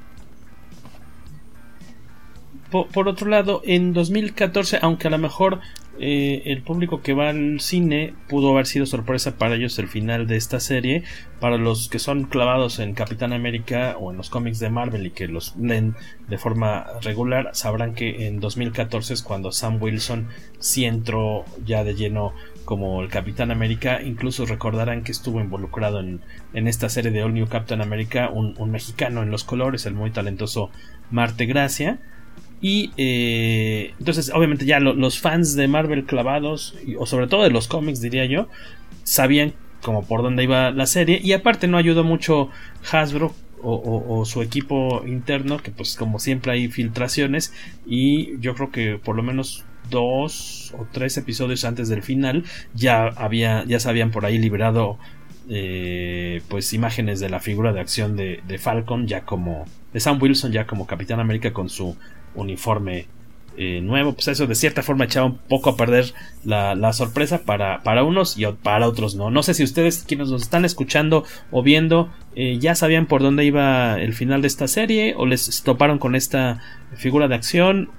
Por, 2.72 2.88
por 2.88 3.08
otro 3.08 3.28
lado, 3.28 3.62
en 3.66 3.94
2014, 3.94 4.80
aunque 4.82 5.08
a 5.08 5.12
lo 5.12 5.18
mejor 5.18 5.60
eh, 6.00 6.42
el 6.46 6.64
público 6.64 7.02
que 7.02 7.14
va 7.14 7.30
al 7.30 7.60
cine 7.60 8.16
pudo 8.28 8.52
haber 8.52 8.66
sido 8.66 8.86
sorpresa 8.86 9.38
para 9.38 9.56
ellos 9.56 9.78
el 9.78 9.88
final 9.88 10.26
de 10.26 10.38
esta 10.38 10.60
serie, 10.60 11.04
para 11.40 11.58
los 11.58 11.88
que 11.88 12.00
son 12.00 12.24
clavados 12.24 12.80
en 12.80 12.94
Capitán 12.94 13.32
América 13.32 13.96
o 14.00 14.10
en 14.10 14.18
los 14.18 14.30
cómics 14.30 14.60
de 14.60 14.70
Marvel 14.72 15.06
y 15.06 15.12
que 15.12 15.28
los 15.28 15.56
leen 15.56 15.96
de 16.28 16.38
forma 16.38 16.88
regular, 17.02 17.52
sabrán 17.54 17.94
que 17.94 18.28
en 18.28 18.40
2014 18.40 19.14
es 19.14 19.22
cuando 19.22 19.52
Sam 19.52 19.82
Wilson 19.82 20.30
sí 20.58 20.86
entró 20.86 21.46
ya 21.64 21.84
de 21.84 21.94
lleno 21.94 22.34
como 22.66 23.02
el 23.02 23.10
Capitán 23.10 23.52
América, 23.52 24.02
incluso 24.02 24.46
recordarán 24.46 25.04
que 25.04 25.12
estuvo 25.12 25.42
involucrado 25.42 26.00
en, 26.00 26.22
en 26.54 26.68
esta 26.68 26.90
serie 26.90 27.12
de 27.12 27.24
All 27.24 27.34
New 27.34 27.48
Captain 27.48 27.82
America, 27.82 28.30
un, 28.30 28.56
un 28.58 28.72
mexicano 28.72 29.22
en 29.22 29.30
los 29.30 29.44
colores, 29.44 29.86
el 29.86 29.94
muy 29.94 30.12
talentoso 30.12 30.72
Marte 31.12 31.46
Gracia. 31.46 32.00
Y 32.64 32.92
eh, 32.98 33.94
entonces, 34.00 34.32
obviamente, 34.34 34.66
ya 34.66 34.80
lo- 34.80 34.94
los 34.96 35.20
fans 35.20 35.56
de 35.56 35.68
Marvel 35.68 36.06
clavados, 36.06 36.76
o 36.98 37.06
sobre 37.06 37.28
todo 37.28 37.44
de 37.44 37.52
los 37.52 37.68
cómics, 37.68 38.02
diría 38.02 38.26
yo, 38.26 38.48
sabían 39.04 39.54
como 39.82 40.06
por 40.06 40.24
dónde 40.24 40.44
iba 40.46 40.72
la 40.72 40.86
serie. 40.88 41.20
Y 41.22 41.34
aparte, 41.34 41.68
no 41.68 41.78
ayudó 41.78 42.06
mucho 42.06 42.50
Hasbro 42.90 43.36
o, 43.62 43.74
o- 43.76 44.20
o 44.22 44.26
su 44.26 44.42
equipo 44.42 45.04
interno, 45.06 45.58
que 45.58 45.72
pues 45.72 45.96
como 45.98 46.20
siempre 46.20 46.54
hay 46.54 46.70
filtraciones. 46.70 47.54
Y 47.86 48.40
yo 48.40 48.56
creo 48.56 48.72
que 48.72 48.98
por 48.98 49.18
lo 49.18 49.24
menos 49.24 49.66
dos 49.90 50.74
o 50.80 50.88
tres 50.94 51.18
episodios 51.18 51.66
antes 51.66 51.90
del 51.90 52.02
final 52.02 52.46
ya 52.74 53.08
había 53.08 53.66
ya 53.66 53.82
se 53.82 53.90
habían 53.90 54.12
por 54.12 54.26
ahí 54.26 54.38
liberado 54.40 54.98
eh, 55.50 56.42
pues 56.48 56.74
imágenes 56.74 57.20
de 57.20 57.30
la 57.30 57.40
figura 57.40 57.74
de 57.74 57.80
acción 57.80 58.16
de, 58.16 58.42
de 58.48 58.58
Falcon 58.58 59.08
ya 59.08 59.26
como 59.26 59.66
de 59.94 60.00
Sam 60.00 60.20
Wilson 60.22 60.52
ya 60.52 60.66
como 60.66 60.88
Capitán 60.88 61.20
América 61.20 61.54
con 61.54 61.70
su 61.70 61.96
uniforme 62.36 63.08
eh, 63.56 63.82
nuevo. 63.82 64.14
Pues 64.14 64.28
eso 64.30 64.48
de 64.48 64.56
cierta 64.56 64.82
forma 64.82 65.06
echaba 65.06 65.28
un 65.28 65.38
poco 65.38 65.70
a 65.70 65.78
perder 65.78 66.14
la, 66.44 66.92
sorpresa 66.94 67.44
para, 67.44 67.84
para 67.84 68.04
unos 68.04 68.38
y 68.38 68.46
para 68.46 68.88
otros 68.88 69.16
no. 69.16 69.30
No 69.30 69.44
sé 69.44 69.54
si 69.54 69.64
ustedes 69.64 70.06
quienes 70.08 70.30
nos 70.30 70.42
están 70.42 70.66
escuchando 70.66 71.24
o 71.52 71.62
viendo 71.62 72.10
eh, 72.36 72.58
ya 72.60 72.74
sabían 72.74 73.06
por 73.06 73.22
dónde 73.22 73.46
iba 73.46 74.02
el 74.02 74.14
final 74.14 74.42
de 74.42 74.48
esta 74.48 74.68
serie 74.68 75.14
o 75.18 75.28
les 75.28 75.62
toparon 75.62 76.00
con 76.00 76.16
esta 76.16 76.62
figura 76.96 77.28
de 77.28 77.36
acción 77.36 77.90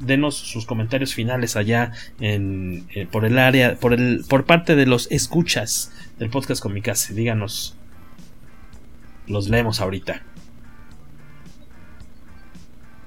denos 0.00 0.34
sus 0.36 0.66
comentarios 0.66 1.14
finales 1.14 1.56
allá 1.56 1.92
en, 2.18 2.86
eh, 2.94 3.06
por 3.10 3.24
el 3.24 3.38
área, 3.38 3.76
por 3.76 3.92
el, 3.94 4.24
por 4.28 4.44
parte 4.44 4.74
de 4.76 4.86
los 4.86 5.10
escuchas 5.10 5.92
del 6.18 6.30
podcast 6.30 6.62
Comicase. 6.62 7.14
Díganos. 7.14 7.76
Los 9.26 9.48
leemos 9.48 9.80
ahorita. 9.80 10.22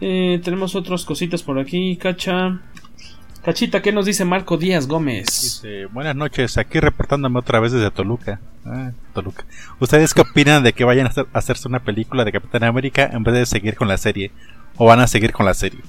Eh, 0.01 0.41
tenemos 0.43 0.75
otras 0.75 1.05
cositas 1.05 1.43
por 1.43 1.59
aquí, 1.59 1.97
Cacha. 1.97 2.61
Cachita, 3.43 3.81
¿qué 3.81 3.91
nos 3.91 4.05
dice 4.05 4.23
Marco 4.23 4.57
Díaz 4.57 4.87
Gómez? 4.87 5.25
Dice, 5.41 5.85
buenas 5.87 6.15
noches, 6.15 6.57
aquí 6.57 6.79
reportándome 6.79 7.39
otra 7.39 7.59
vez 7.59 7.73
desde 7.73 7.91
Toluca. 7.91 8.39
Ah, 8.65 8.91
Toluca. 9.13 9.45
¿Ustedes 9.79 10.13
qué 10.13 10.21
opinan 10.21 10.63
de 10.63 10.71
que 10.71 10.85
vayan 10.85 11.07
a, 11.07 11.09
hacer- 11.09 11.27
a 11.33 11.39
hacerse 11.39 11.67
una 11.67 11.79
película 11.83 12.23
de 12.23 12.31
Capitán 12.31 12.63
América 12.63 13.09
en 13.11 13.23
vez 13.23 13.33
de 13.35 13.45
seguir 13.45 13.75
con 13.75 13.89
la 13.89 13.97
serie? 13.97 14.31
¿O 14.77 14.85
van 14.85 15.01
a 15.01 15.07
seguir 15.07 15.33
con 15.33 15.45
la 15.45 15.53
serie? 15.53 15.81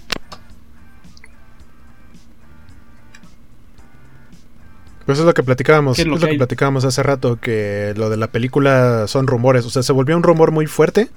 Pues 5.07 5.19
es 5.19 5.25
lo 5.25 5.35
que 5.35 5.43
platicábamos, 5.43 5.97
¿Qué 5.97 6.03
es 6.03 6.07
es 6.07 6.11
lo 6.11 6.19
lo 6.19 6.27
que 6.27 6.37
platicábamos 6.37 6.85
hace 6.85 7.03
rato, 7.03 7.39
que 7.39 7.93
lo 7.97 8.09
de 8.09 8.17
la 8.17 8.29
película 8.29 9.07
son 9.07 9.27
rumores, 9.27 9.67
o 9.67 9.71
sea, 9.71 9.83
se 9.83 9.93
volvió 9.93 10.17
un 10.17 10.23
rumor 10.23 10.51
muy 10.51 10.67
fuerte, 10.67 11.11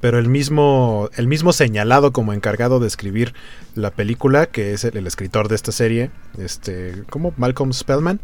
pero 0.00 0.18
el 0.18 0.28
mismo, 0.28 1.10
el 1.16 1.26
mismo 1.26 1.52
señalado 1.52 2.12
como 2.12 2.32
encargado 2.32 2.78
de 2.78 2.86
escribir 2.86 3.34
la 3.74 3.90
película, 3.90 4.46
que 4.46 4.72
es 4.72 4.84
el, 4.84 4.96
el 4.96 5.06
escritor 5.06 5.48
de 5.48 5.56
esta 5.56 5.72
serie, 5.72 6.10
este, 6.38 7.02
¿cómo? 7.10 7.34
Malcolm 7.36 7.72
Spellman, 7.72 8.20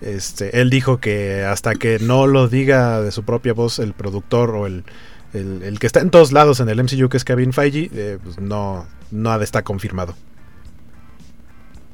este, 0.00 0.60
él 0.60 0.70
dijo 0.70 0.98
que 0.98 1.44
hasta 1.44 1.74
que 1.74 1.98
no 1.98 2.26
lo 2.26 2.48
diga 2.48 3.00
de 3.00 3.10
su 3.10 3.22
propia 3.22 3.52
voz 3.52 3.78
el 3.78 3.92
productor 3.92 4.50
o 4.50 4.66
el, 4.66 4.84
el, 5.32 5.62
el 5.62 5.78
que 5.78 5.86
está 5.86 6.00
en 6.00 6.10
todos 6.10 6.32
lados 6.32 6.60
en 6.60 6.68
el 6.68 6.82
MCU, 6.82 7.08
que 7.08 7.16
es 7.16 7.24
Kevin 7.24 7.52
Feige, 7.52 7.90
eh, 7.92 8.18
pues 8.22 8.38
no, 8.38 8.86
no 9.10 9.30
ha 9.30 9.38
de 9.38 9.44
estar 9.44 9.62
confirmado. 9.62 10.14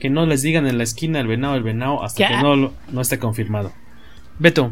Que 0.00 0.10
no 0.10 0.26
les 0.26 0.42
digan 0.42 0.66
en 0.66 0.78
la 0.78 0.82
esquina 0.84 1.20
el 1.20 1.26
venado, 1.28 1.54
el 1.54 1.62
venado, 1.62 2.02
hasta 2.02 2.26
que 2.28 2.42
no, 2.42 2.56
lo- 2.56 2.72
no 2.90 3.00
esté 3.00 3.18
confirmado. 3.18 3.72
Beto, 4.38 4.70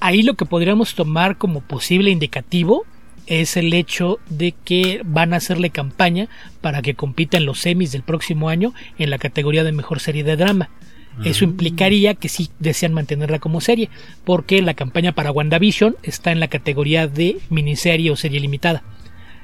Ahí 0.00 0.22
lo 0.22 0.34
que 0.34 0.46
podríamos 0.46 0.94
tomar 0.94 1.36
como 1.36 1.60
posible 1.60 2.10
indicativo 2.10 2.84
es 3.26 3.56
el 3.58 3.72
hecho 3.74 4.18
de 4.30 4.52
que 4.64 5.02
van 5.04 5.34
a 5.34 5.36
hacerle 5.36 5.70
campaña 5.70 6.28
para 6.62 6.80
que 6.82 6.94
compita 6.94 7.36
en 7.36 7.44
los 7.44 7.60
semis 7.60 7.92
del 7.92 8.02
próximo 8.02 8.48
año 8.48 8.72
en 8.98 9.10
la 9.10 9.18
categoría 9.18 9.62
de 9.62 9.72
mejor 9.72 10.00
serie 10.00 10.24
de 10.24 10.36
drama. 10.36 10.70
Eso 11.24 11.44
implicaría 11.44 12.14
que 12.14 12.30
sí 12.30 12.48
desean 12.60 12.94
mantenerla 12.94 13.40
como 13.40 13.60
serie, 13.60 13.90
porque 14.24 14.62
la 14.62 14.72
campaña 14.74 15.12
para 15.12 15.32
WandaVision 15.32 15.96
está 16.02 16.32
en 16.32 16.40
la 16.40 16.48
categoría 16.48 17.08
de 17.08 17.36
miniserie 17.50 18.10
o 18.10 18.16
serie 18.16 18.40
limitada. 18.40 18.82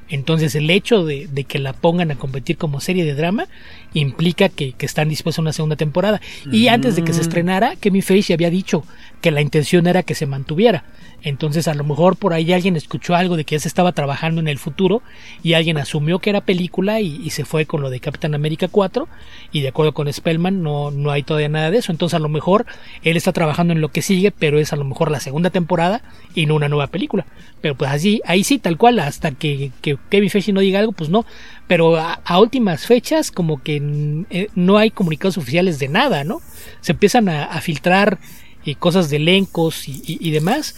Entonces 0.09 0.55
el 0.55 0.70
hecho 0.70 1.05
de, 1.05 1.28
de 1.31 1.45
que 1.45 1.59
la 1.59 1.73
pongan 1.73 2.11
a 2.11 2.16
competir 2.16 2.57
como 2.57 2.81
serie 2.81 3.05
de 3.05 3.15
drama 3.15 3.47
implica 3.93 4.49
que, 4.49 4.73
que 4.73 4.87
están 4.87 5.09
dispuestos 5.09 5.41
a 5.41 5.43
una 5.43 5.53
segunda 5.53 5.77
temporada. 5.77 6.20
Y 6.51 6.69
antes 6.69 6.97
de 6.97 7.03
que 7.03 7.12
se 7.12 7.23
estrenara, 7.23 7.77
Kevin 7.77 8.03
Feige 8.03 8.35
había 8.35 8.51
dicho 8.51 8.85
que 9.20 9.31
la 9.31 9.41
intención 9.41 9.87
era 9.87 10.03
que 10.03 10.15
se 10.15 10.27
mantuviera. 10.27 10.85
Entonces 11.22 11.66
a 11.66 11.74
lo 11.74 11.82
mejor 11.82 12.16
por 12.16 12.32
ahí 12.32 12.52
alguien 12.52 12.76
escuchó 12.76 13.14
algo 13.16 13.36
de 13.36 13.44
que 13.44 13.56
ya 13.56 13.60
se 13.60 13.68
estaba 13.68 13.93
trabajando 13.93 14.40
en 14.40 14.47
el 14.48 14.59
futuro 14.59 15.02
y 15.43 15.55
alguien 15.55 15.76
asumió 15.78 16.20
que 16.20 16.30
era 16.30 16.40
película 16.43 17.01
y, 17.01 17.20
y 17.24 17.30
se 17.30 17.44
fue 17.44 17.66
con 17.66 17.80
lo 17.82 17.90
de 17.90 17.98
Capitán 18.01 18.34
América 18.34 18.68
4 18.68 19.09
y 19.51 19.62
de 19.62 19.68
acuerdo 19.68 19.93
con 19.93 20.12
Spellman 20.12 20.62
no, 20.62 20.90
no 20.93 21.10
hay 21.10 21.22
todavía 21.24 21.48
nada 21.48 21.70
de 21.70 21.78
eso. 21.78 21.90
Entonces 21.90 22.14
a 22.14 22.20
lo 22.20 22.28
mejor 22.28 22.64
él 23.02 23.16
está 23.16 23.32
trabajando 23.32 23.72
en 23.72 23.80
lo 23.80 23.88
que 23.88 24.02
sigue, 24.02 24.30
pero 24.30 24.59
es 24.60 24.72
a 24.72 24.76
lo 24.76 24.84
mejor 24.84 25.10
la 25.10 25.18
segunda 25.20 25.51
temporada 25.51 26.02
y 26.34 26.47
no 26.47 26.55
una 26.55 26.68
nueva 26.68 26.86
película. 26.88 27.26
Pero 27.60 27.74
pues 27.74 27.90
así, 27.90 28.20
ahí 28.24 28.44
sí, 28.44 28.59
tal 28.59 28.76
cual, 28.76 28.98
hasta 29.01 29.32
que, 29.32 29.72
que 29.80 29.98
Kevin 30.10 30.30
Feige 30.30 30.52
no 30.52 30.60
diga 30.60 30.78
algo, 30.78 30.93
pues 30.93 31.10
no. 31.10 31.26
Pero 31.66 31.97
a, 31.97 32.20
últimas 32.38 32.86
fechas 32.86 33.30
como 33.32 33.62
que 33.62 34.24
eh, 34.30 34.48
no 34.55 34.78
hay 34.78 34.90
comunicados 34.90 35.38
oficiales 35.38 35.78
de 35.80 35.88
nada, 35.88 36.22
¿no? 36.22 36.40
Se 36.80 36.93
empiezan 36.93 37.28
a, 37.28 37.60
filtrar 37.60 38.18
eh, 38.64 38.76
cosas 38.76 39.10
de 39.10 39.16
elencos 39.16 39.88
y, 39.88 40.02
y- 40.06 40.18
y 40.20 40.30
demás. 40.30 40.76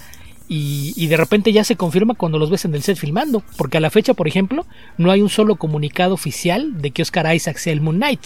Y, 0.48 0.94
y 0.96 1.08
de 1.08 1.16
repente 1.18 1.52
ya 1.52 1.62
se 1.62 1.76
confirma 1.76 2.14
cuando 2.14 2.38
los 2.38 2.48
ves 2.50 2.64
en 2.64 2.74
el 2.74 2.82
set 2.82 2.96
filmando. 2.96 3.42
Porque 3.56 3.76
a 3.76 3.80
la 3.80 3.90
fecha, 3.90 4.14
por 4.14 4.26
ejemplo, 4.28 4.64
no 4.96 5.10
hay 5.10 5.20
un 5.22 5.28
solo 5.28 5.56
comunicado 5.56 6.14
oficial 6.14 6.80
de 6.80 6.90
que 6.90 7.02
Oscar 7.02 7.34
Isaac 7.34 7.58
sea 7.58 7.72
el 7.72 7.80
Moon 7.82 7.96
Knight. 7.96 8.20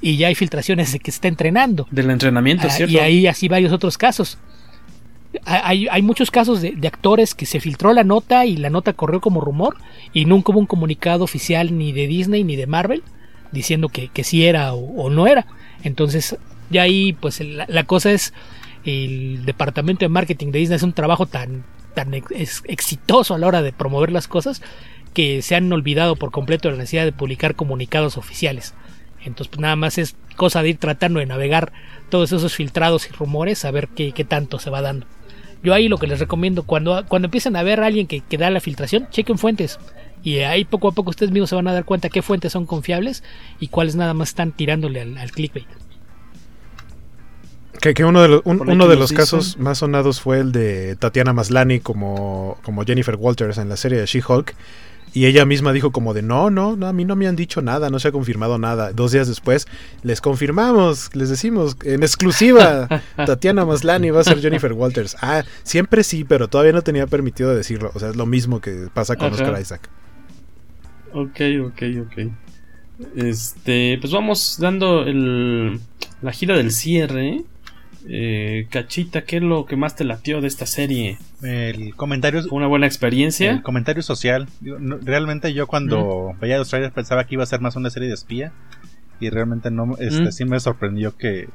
Y 0.00 0.16
ya 0.16 0.28
hay 0.28 0.34
filtraciones 0.34 0.92
de 0.92 1.00
que 1.00 1.10
está 1.10 1.28
entrenando. 1.28 1.86
Del 1.90 2.08
entrenamiento, 2.10 2.66
Ah, 2.68 2.70
¿cierto? 2.70 2.92
y 2.94 2.98
ahí 2.98 3.26
así 3.26 3.48
varios 3.48 3.72
otros 3.72 3.98
casos. 3.98 4.38
Ha- 5.44 5.68
Hay, 5.68 5.86
hay 5.90 6.02
muchos 6.02 6.30
casos 6.30 6.60
de, 6.62 6.72
de 6.72 6.88
actores 6.88 7.34
que 7.34 7.46
se 7.46 7.60
filtró 7.60 7.92
la 7.92 8.02
nota 8.04 8.46
y 8.46 8.56
la 8.56 8.70
nota 8.70 8.92
corrió 8.94 9.20
como 9.20 9.40
rumor 9.40 9.76
y 10.12 10.24
nunca 10.24 10.52
hubo 10.52 10.58
un 10.60 10.66
comunicado 10.66 11.22
oficial 11.24 11.76
ni 11.76 11.92
de 11.92 12.06
Disney 12.06 12.44
ni 12.44 12.56
de 12.56 12.66
Marvel 12.66 13.02
diciendo 13.52 13.88
que, 13.88 14.08
que 14.08 14.24
sí 14.24 14.44
era 14.46 14.72
o, 14.72 15.04
o 15.04 15.10
no 15.10 15.26
era. 15.26 15.46
Entonces 15.84 16.36
ya 16.70 16.82
ahí 16.82 17.12
pues 17.12 17.40
la, 17.40 17.66
la 17.68 17.84
cosa 17.84 18.10
es 18.12 18.32
el 18.84 19.44
departamento 19.44 20.04
de 20.04 20.08
marketing 20.08 20.52
de 20.52 20.58
Disney 20.60 20.76
es 20.76 20.82
un 20.82 20.92
trabajo 20.92 21.26
tan, 21.26 21.64
tan 21.94 22.14
exitoso 22.14 23.34
a 23.34 23.38
la 23.38 23.46
hora 23.46 23.62
de 23.62 23.72
promover 23.72 24.12
las 24.12 24.28
cosas 24.28 24.62
que 25.12 25.42
se 25.42 25.56
han 25.56 25.72
olvidado 25.72 26.16
por 26.16 26.30
completo 26.30 26.70
la 26.70 26.76
necesidad 26.76 27.04
de 27.04 27.12
publicar 27.12 27.56
comunicados 27.56 28.16
oficiales. 28.16 28.74
Entonces, 29.24 29.48
pues 29.48 29.60
nada 29.60 29.76
más 29.76 29.98
es 29.98 30.16
cosa 30.36 30.62
de 30.62 30.70
ir 30.70 30.78
tratando 30.78 31.20
de 31.20 31.26
navegar 31.26 31.72
todos 32.08 32.32
esos 32.32 32.54
filtrados 32.54 33.08
y 33.08 33.12
rumores 33.12 33.64
a 33.64 33.70
ver 33.70 33.88
qué, 33.88 34.12
qué 34.12 34.24
tanto 34.24 34.58
se 34.58 34.70
va 34.70 34.80
dando. 34.80 35.06
Yo 35.62 35.74
ahí 35.74 35.88
lo 35.88 35.98
que 35.98 36.06
les 36.06 36.20
recomiendo, 36.20 36.62
cuando, 36.62 37.04
cuando 37.06 37.26
empiecen 37.26 37.54
a 37.54 37.62
ver 37.62 37.80
a 37.80 37.86
alguien 37.86 38.06
que, 38.06 38.20
que 38.20 38.38
da 38.38 38.48
la 38.48 38.60
filtración, 38.60 39.08
chequen 39.10 39.36
fuentes. 39.36 39.78
Y 40.22 40.38
ahí 40.38 40.64
poco 40.64 40.88
a 40.88 40.92
poco 40.92 41.10
ustedes 41.10 41.32
mismos 41.32 41.50
se 41.50 41.56
van 41.56 41.68
a 41.68 41.74
dar 41.74 41.84
cuenta 41.84 42.08
qué 42.08 42.22
fuentes 42.22 42.52
son 42.52 42.64
confiables 42.64 43.22
y 43.58 43.68
cuáles 43.68 43.94
nada 43.94 44.14
más 44.14 44.30
están 44.30 44.52
tirándole 44.52 45.00
al 45.02 45.30
clickbait. 45.32 45.68
Que, 47.80 47.94
que 47.94 48.04
uno 48.04 48.20
de 48.22 48.28
los, 48.28 48.42
un- 48.44 48.68
uno 48.68 48.88
de 48.88 48.96
los 48.96 49.12
casos 49.12 49.56
más 49.58 49.78
sonados 49.78 50.20
fue 50.20 50.38
el 50.40 50.52
de 50.52 50.96
Tatiana 50.96 51.32
Maslany 51.32 51.80
como, 51.80 52.58
como 52.62 52.84
Jennifer 52.84 53.16
Walters 53.16 53.56
en 53.58 53.68
la 53.68 53.76
serie 53.76 53.98
de 53.98 54.06
She-Hulk. 54.06 54.54
Y 55.12 55.26
ella 55.26 55.44
misma 55.44 55.72
dijo 55.72 55.90
como 55.90 56.14
de 56.14 56.22
no, 56.22 56.50
no, 56.50 56.76
no, 56.76 56.86
a 56.86 56.92
mí 56.92 57.04
no 57.04 57.16
me 57.16 57.26
han 57.26 57.34
dicho 57.34 57.62
nada, 57.62 57.90
no 57.90 57.98
se 57.98 58.06
ha 58.08 58.12
confirmado 58.12 58.58
nada. 58.58 58.92
Dos 58.92 59.10
días 59.10 59.26
después 59.26 59.66
les 60.04 60.20
confirmamos, 60.20 61.10
les 61.16 61.28
decimos 61.30 61.76
en 61.82 62.04
exclusiva, 62.04 62.86
Tatiana 63.16 63.64
Maslany 63.64 64.10
va 64.10 64.20
a 64.20 64.24
ser 64.24 64.40
Jennifer 64.40 64.72
Walters. 64.72 65.16
Ah, 65.20 65.42
siempre 65.64 66.04
sí, 66.04 66.22
pero 66.22 66.46
todavía 66.46 66.72
no 66.72 66.82
tenía 66.82 67.08
permitido 67.08 67.52
decirlo. 67.56 67.90
O 67.94 67.98
sea, 67.98 68.10
es 68.10 68.16
lo 68.16 68.26
mismo 68.26 68.60
que 68.60 68.86
pasa 68.94 69.16
con 69.16 69.32
Ajá. 69.32 69.42
Oscar 69.42 69.60
Isaac. 69.60 69.88
Ok, 71.12 71.40
ok, 71.66 71.82
ok. 72.06 72.32
Este, 73.16 73.98
pues 74.00 74.12
vamos 74.12 74.58
dando 74.60 75.02
el, 75.02 75.80
la 76.22 76.30
gira 76.32 76.56
del 76.56 76.70
cierre. 76.70 77.42
Eh, 78.08 78.66
Cachita, 78.70 79.22
¿qué 79.24 79.36
es 79.36 79.42
lo 79.42 79.66
que 79.66 79.76
más 79.76 79.94
te 79.96 80.04
latió 80.04 80.40
de 80.40 80.48
esta 80.48 80.66
serie? 80.66 81.18
El 81.42 81.94
comentario. 81.96 82.42
¿Fue 82.42 82.56
una 82.58 82.66
buena 82.66 82.86
experiencia? 82.86 83.50
El 83.50 83.62
comentario 83.62 84.02
social. 84.02 84.48
Realmente 84.62 85.52
yo 85.52 85.66
cuando 85.66 86.32
veía 86.40 86.58
los 86.58 86.68
trailers 86.70 86.94
pensaba 86.94 87.24
que 87.24 87.34
iba 87.34 87.42
a 87.42 87.46
ser 87.46 87.60
más 87.60 87.76
una 87.76 87.90
serie 87.90 88.08
de 88.08 88.14
espía. 88.14 88.52
Y 89.20 89.28
realmente 89.28 89.70
no, 89.70 89.96
este, 89.98 90.22
Mm. 90.28 90.32
sí 90.32 90.44
me 90.46 90.58
sorprendió 90.60 91.14
que 91.16 91.48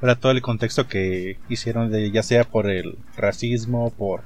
fuera 0.00 0.16
todo 0.16 0.32
el 0.32 0.42
contexto 0.42 0.88
que 0.88 1.38
hicieron 1.48 1.90
de 1.92 2.10
ya 2.10 2.24
sea 2.24 2.42
por 2.44 2.68
el 2.68 2.98
racismo, 3.16 3.90
por, 3.92 4.22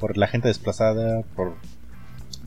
por 0.00 0.16
la 0.18 0.26
gente 0.26 0.48
desplazada, 0.48 1.22
por 1.36 1.54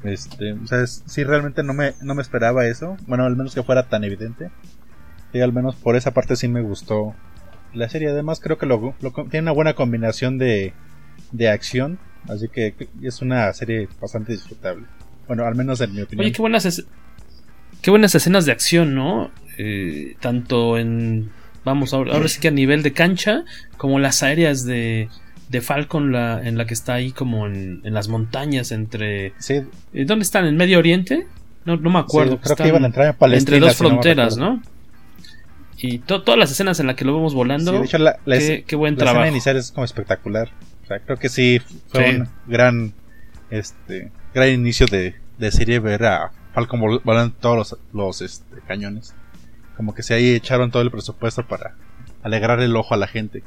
este, 0.03 0.53
o 0.53 0.67
sea, 0.67 0.81
es- 0.83 1.03
sí 1.05 1.23
realmente 1.23 1.63
no 1.63 1.73
me, 1.73 1.93
no 2.01 2.15
me 2.15 2.21
esperaba 2.21 2.65
eso. 2.67 2.97
Bueno, 3.07 3.23
al 3.25 3.35
menos 3.37 3.55
que 3.55 3.63
fuera 3.63 3.87
tan 3.87 4.03
evidente. 4.03 4.49
Y 5.31 5.39
al 5.39 5.53
menos 5.53 5.75
por 5.77 5.95
esa 5.95 6.11
parte 6.11 6.35
sí 6.35 6.49
me 6.49 6.61
gustó 6.61 7.15
la 7.73 7.89
serie. 7.89 8.09
Además 8.09 8.39
creo 8.39 8.57
que 8.57 8.65
lo, 8.65 8.95
lo- 9.01 9.11
tiene 9.29 9.41
una 9.43 9.51
buena 9.51 9.73
combinación 9.73 10.37
de, 10.37 10.73
de 11.31 11.49
acción. 11.49 11.99
Así 12.29 12.47
que 12.49 12.75
es 13.01 13.21
una 13.21 13.51
serie 13.53 13.87
bastante 13.99 14.33
disfrutable. 14.33 14.85
Bueno, 15.27 15.45
al 15.45 15.55
menos 15.55 15.81
en 15.81 15.93
mi 15.95 16.01
opinión. 16.01 16.25
Oye, 16.25 16.31
qué 16.33 16.41
buenas, 16.41 16.65
es- 16.65 16.85
qué 17.81 17.89
buenas 17.91 18.13
escenas 18.15 18.45
de 18.45 18.51
acción, 18.51 18.93
¿no? 18.95 19.31
Eh, 19.57 20.15
tanto 20.19 20.77
en, 20.77 21.29
vamos, 21.65 21.93
ahora, 21.93 22.13
ahora 22.13 22.27
sí 22.27 22.39
que 22.39 22.47
a 22.49 22.51
nivel 22.51 22.83
de 22.83 22.93
cancha, 22.93 23.43
como 23.77 23.97
las 23.99 24.21
aéreas 24.23 24.65
de, 24.65 25.09
de 25.49 25.61
Falcon, 25.61 26.11
la, 26.11 26.41
en 26.47 26.57
la 26.57 26.65
que 26.65 26.73
está 26.73 26.93
ahí 26.95 27.11
como 27.11 27.47
en, 27.47 27.81
en 27.83 27.93
las 27.93 28.07
montañas 28.07 28.71
entre... 28.71 29.33
Sí. 29.39 29.61
Eh, 29.93 30.05
¿Dónde 30.05 30.23
están? 30.23 30.45
¿En 30.45 30.57
Medio 30.57 30.77
Oriente? 30.79 31.27
No, 31.65 31.77
no 31.77 31.89
me 31.91 31.99
acuerdo. 31.99 32.33
Sí, 32.33 32.39
creo 32.43 32.55
que 32.55 32.67
iban 32.67 32.83
a 32.83 32.87
entrar 32.87 33.07
en 33.07 33.15
Palestina, 33.15 33.57
Entre 33.57 33.59
dos 33.67 33.71
si 33.73 33.77
fronteras. 33.77 34.37
¿no? 34.37 34.61
Y 35.81 35.99
to- 35.99 36.21
todas 36.23 36.39
las 36.39 36.51
escenas 36.51 36.79
en 36.79 36.87
las 36.87 36.95
que 36.95 37.05
lo 37.05 37.13
vemos 37.15 37.33
volando. 37.33 37.71
Sí, 37.71 37.77
de 37.79 37.85
hecho, 37.85 37.97
la, 37.97 38.19
la 38.25 38.37
qué, 38.37 38.63
qué 38.67 38.75
buen 38.75 38.93
la 38.93 38.97
escena 38.97 39.11
trabajo. 39.11 39.31
inicial 39.31 39.57
es 39.57 39.71
como 39.71 39.85
espectacular. 39.85 40.49
O 40.83 40.87
sea, 40.87 40.99
creo 40.99 41.17
que 41.17 41.29
sí 41.29 41.59
fue 41.87 42.11
Sí. 42.11 42.15
un 42.17 42.29
gran 42.47 42.93
este 43.49 44.11
gran 44.33 44.49
inicio 44.49 44.85
de, 44.87 45.15
de 45.37 45.51
serie 45.51 45.79
ver 45.79 46.05
a 46.05 46.31
Falcon 46.53 46.79
vol- 46.81 47.01
volando 47.03 47.35
todos 47.39 47.57
los, 47.57 47.77
los 47.93 48.21
este, 48.21 48.61
cañones. 48.67 49.13
Como 49.75 49.93
que 49.95 50.03
se 50.03 50.13
ahí 50.13 50.31
echaron 50.35 50.69
todo 50.71 50.81
el 50.83 50.91
presupuesto 50.91 51.45
para 51.47 51.75
alegrar 52.23 52.59
el 52.59 52.75
ojo 52.75 52.93
a 52.93 52.97
la 52.97 53.07
gente. 53.07 53.43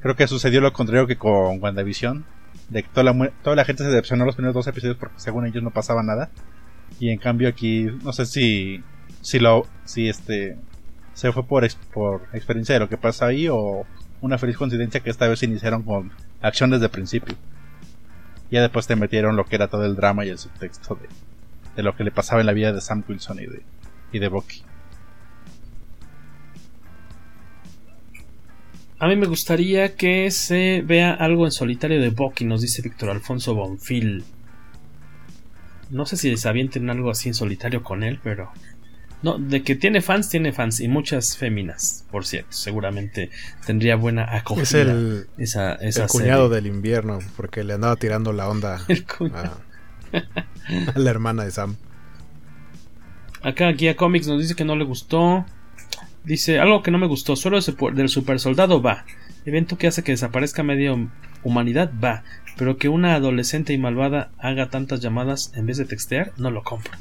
Creo 0.00 0.16
que 0.16 0.26
sucedió 0.26 0.60
lo 0.60 0.72
contrario 0.72 1.06
que 1.06 1.16
con 1.16 1.62
WandaVision. 1.62 2.24
De 2.70 2.82
que 2.82 2.88
toda 2.90 3.04
la, 3.04 3.30
toda 3.42 3.56
la 3.56 3.64
gente 3.64 3.82
se 3.82 3.88
decepcionó 3.88 4.24
los 4.26 4.34
primeros 4.34 4.54
dos 4.54 4.66
episodios 4.66 4.96
porque 4.98 5.18
según 5.18 5.46
ellos 5.46 5.62
no 5.62 5.70
pasaba 5.70 6.02
nada. 6.02 6.30
Y 7.00 7.10
en 7.10 7.18
cambio 7.18 7.48
aquí, 7.48 7.86
no 8.02 8.12
sé 8.12 8.26
si, 8.26 8.82
si 9.22 9.38
lo, 9.38 9.66
si 9.84 10.08
este, 10.08 10.56
se 11.18 11.32
fue 11.32 11.42
por, 11.42 11.64
ex- 11.64 11.74
por 11.92 12.28
experiencia 12.32 12.74
de 12.74 12.78
lo 12.78 12.88
que 12.88 12.96
pasa 12.96 13.26
ahí 13.26 13.48
o 13.48 13.84
una 14.20 14.38
feliz 14.38 14.56
coincidencia 14.56 15.00
que 15.00 15.10
esta 15.10 15.26
vez 15.26 15.42
iniciaron 15.42 15.82
con 15.82 16.12
acción 16.40 16.70
desde 16.70 16.88
principio. 16.88 17.34
Ya 18.52 18.60
después 18.62 18.86
te 18.86 18.94
metieron 18.94 19.34
lo 19.34 19.44
que 19.44 19.56
era 19.56 19.66
todo 19.66 19.84
el 19.84 19.96
drama 19.96 20.24
y 20.24 20.28
el 20.28 20.38
subtexto 20.38 20.94
de, 20.94 21.08
de 21.74 21.82
lo 21.82 21.96
que 21.96 22.04
le 22.04 22.12
pasaba 22.12 22.40
en 22.40 22.46
la 22.46 22.52
vida 22.52 22.72
de 22.72 22.80
Sam 22.80 23.02
Wilson 23.08 23.40
y 23.40 23.46
de, 23.46 23.62
y 24.12 24.20
de 24.20 24.28
Bucky. 24.28 24.62
A 29.00 29.08
mí 29.08 29.16
me 29.16 29.26
gustaría 29.26 29.96
que 29.96 30.30
se 30.30 30.82
vea 30.86 31.14
algo 31.14 31.46
en 31.46 31.50
solitario 31.50 32.00
de 32.00 32.10
Bucky, 32.10 32.44
nos 32.44 32.60
dice 32.60 32.80
Víctor 32.80 33.10
Alfonso 33.10 33.56
Bonfil. 33.56 34.22
No 35.90 36.06
sé 36.06 36.16
si 36.16 36.36
se 36.36 36.48
avienten 36.48 36.88
algo 36.90 37.10
así 37.10 37.28
en 37.28 37.34
solitario 37.34 37.82
con 37.82 38.04
él, 38.04 38.20
pero. 38.22 38.52
No, 39.22 39.36
de 39.38 39.62
que 39.62 39.74
tiene 39.74 40.00
fans, 40.00 40.28
tiene 40.28 40.52
fans. 40.52 40.80
Y 40.80 40.88
muchas 40.88 41.36
féminas, 41.36 42.04
por 42.10 42.24
cierto. 42.24 42.52
Seguramente 42.52 43.30
tendría 43.66 43.96
buena 43.96 44.36
acogida. 44.36 44.62
Es 44.62 44.74
el, 44.74 45.26
esa, 45.38 45.74
esa 45.74 46.04
el 46.04 46.08
cuñado 46.08 46.48
del 46.48 46.66
invierno, 46.66 47.18
porque 47.36 47.64
le 47.64 47.74
andaba 47.74 47.96
tirando 47.96 48.32
la 48.32 48.48
onda 48.48 48.80
a, 49.34 49.58
a 50.94 50.98
la 50.98 51.10
hermana 51.10 51.44
de 51.44 51.50
Sam. 51.50 51.76
Acá 53.42 53.70
Guía 53.72 53.96
Comics 53.96 54.26
nos 54.28 54.40
dice 54.40 54.54
que 54.54 54.64
no 54.64 54.76
le 54.76 54.84
gustó. 54.84 55.44
Dice, 56.24 56.58
algo 56.58 56.82
que 56.82 56.90
no 56.90 56.98
me 56.98 57.06
gustó, 57.06 57.36
solo 57.36 57.58
del 57.60 58.08
super 58.08 58.38
soldado 58.38 58.82
va. 58.82 59.04
Evento 59.44 59.78
que 59.78 59.86
hace 59.86 60.02
que 60.02 60.12
desaparezca 60.12 60.62
media 60.62 60.92
hum- 60.92 61.10
humanidad 61.42 61.90
va. 62.02 62.22
Pero 62.56 62.76
que 62.76 62.88
una 62.88 63.14
adolescente 63.14 63.72
y 63.72 63.78
malvada 63.78 64.30
haga 64.38 64.68
tantas 64.68 65.00
llamadas 65.00 65.52
en 65.54 65.66
vez 65.66 65.76
de 65.76 65.84
textear, 65.84 66.32
no 66.36 66.50
lo 66.50 66.62
compro. 66.64 66.92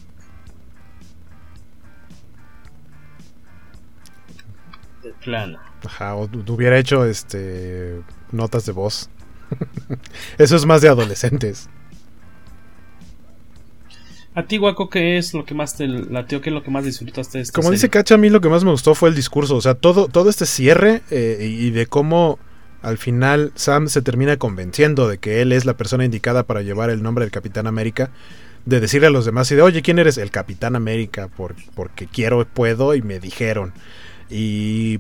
Ajá, 5.85 6.15
o 6.15 6.29
hubiera 6.47 6.77
hecho 6.77 7.05
este 7.05 8.01
notas 8.31 8.65
de 8.65 8.71
voz. 8.71 9.09
Eso 10.37 10.55
es 10.55 10.65
más 10.65 10.81
de 10.81 10.89
adolescentes. 10.89 11.69
A 14.37 14.43
ti, 14.43 14.57
Guaco, 14.57 14.87
¿qué 14.87 15.17
es 15.17 15.33
lo 15.33 15.45
que 15.45 15.55
más 15.55 15.75
te 15.75 15.87
latió? 15.87 16.41
¿Qué 16.41 16.51
es 16.51 16.53
lo 16.53 16.61
que 16.61 16.69
más 16.69 16.85
disfrutaste 16.85 17.39
de 17.39 17.41
esta 17.41 17.59
Como 17.59 17.71
dice? 17.71 17.89
Cacha, 17.89 18.15
a 18.15 18.17
mí 18.19 18.29
lo 18.29 18.39
que 18.39 18.49
más 18.49 18.63
me 18.63 18.69
gustó 18.69 18.93
fue 18.93 19.09
el 19.09 19.15
discurso. 19.15 19.55
O 19.55 19.61
sea, 19.61 19.73
todo, 19.73 20.07
todo 20.09 20.29
este 20.29 20.45
cierre 20.45 21.01
eh, 21.09 21.39
y 21.41 21.71
de 21.71 21.87
cómo 21.87 22.37
al 22.83 22.99
final 22.99 23.51
Sam 23.55 23.87
se 23.87 24.03
termina 24.03 24.37
convenciendo 24.37 25.07
de 25.07 25.17
que 25.17 25.41
él 25.41 25.53
es 25.53 25.65
la 25.65 25.75
persona 25.75 26.05
indicada 26.05 26.43
para 26.43 26.61
llevar 26.61 26.91
el 26.91 27.01
nombre 27.01 27.25
del 27.25 27.31
Capitán 27.31 27.65
América. 27.65 28.11
De 28.65 28.79
decirle 28.79 29.07
a 29.07 29.09
los 29.09 29.25
demás 29.25 29.49
y 29.51 29.55
de, 29.55 29.63
oye, 29.63 29.81
¿quién 29.81 29.97
eres? 29.97 30.19
El 30.19 30.29
Capitán 30.29 30.75
América, 30.75 31.29
por, 31.29 31.55
porque 31.73 32.05
quiero, 32.05 32.45
puedo 32.45 32.93
y 32.93 33.01
me 33.01 33.19
dijeron. 33.19 33.73
Y 34.29 34.99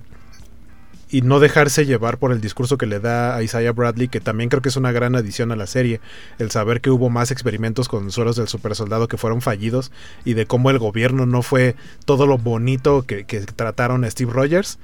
y 1.09 1.21
no 1.21 1.39
dejarse 1.39 1.85
llevar 1.85 2.17
por 2.17 2.31
el 2.31 2.41
discurso 2.41 2.77
que 2.77 2.85
le 2.85 2.99
da 2.99 3.35
a 3.35 3.43
Isaiah 3.43 3.71
Bradley, 3.71 4.09
que 4.09 4.19
también 4.19 4.49
creo 4.49 4.61
que 4.61 4.69
es 4.69 4.75
una 4.75 4.91
gran 4.91 5.15
adición 5.15 5.51
a 5.51 5.55
la 5.55 5.67
serie, 5.67 6.01
el 6.37 6.51
saber 6.51 6.81
que 6.81 6.89
hubo 6.89 7.09
más 7.09 7.31
experimentos 7.31 7.87
con 7.87 8.11
sueros 8.11 8.35
del 8.35 8.47
supersoldado 8.47 9.07
que 9.07 9.17
fueron 9.17 9.41
fallidos 9.41 9.91
y 10.25 10.33
de 10.33 10.45
cómo 10.45 10.69
el 10.69 10.79
gobierno 10.79 11.25
no 11.25 11.41
fue 11.41 11.75
todo 12.05 12.27
lo 12.27 12.37
bonito 12.37 13.03
que, 13.03 13.25
que 13.25 13.39
trataron 13.41 14.03
a 14.03 14.11
Steve 14.11 14.33
Rogers. 14.33 14.79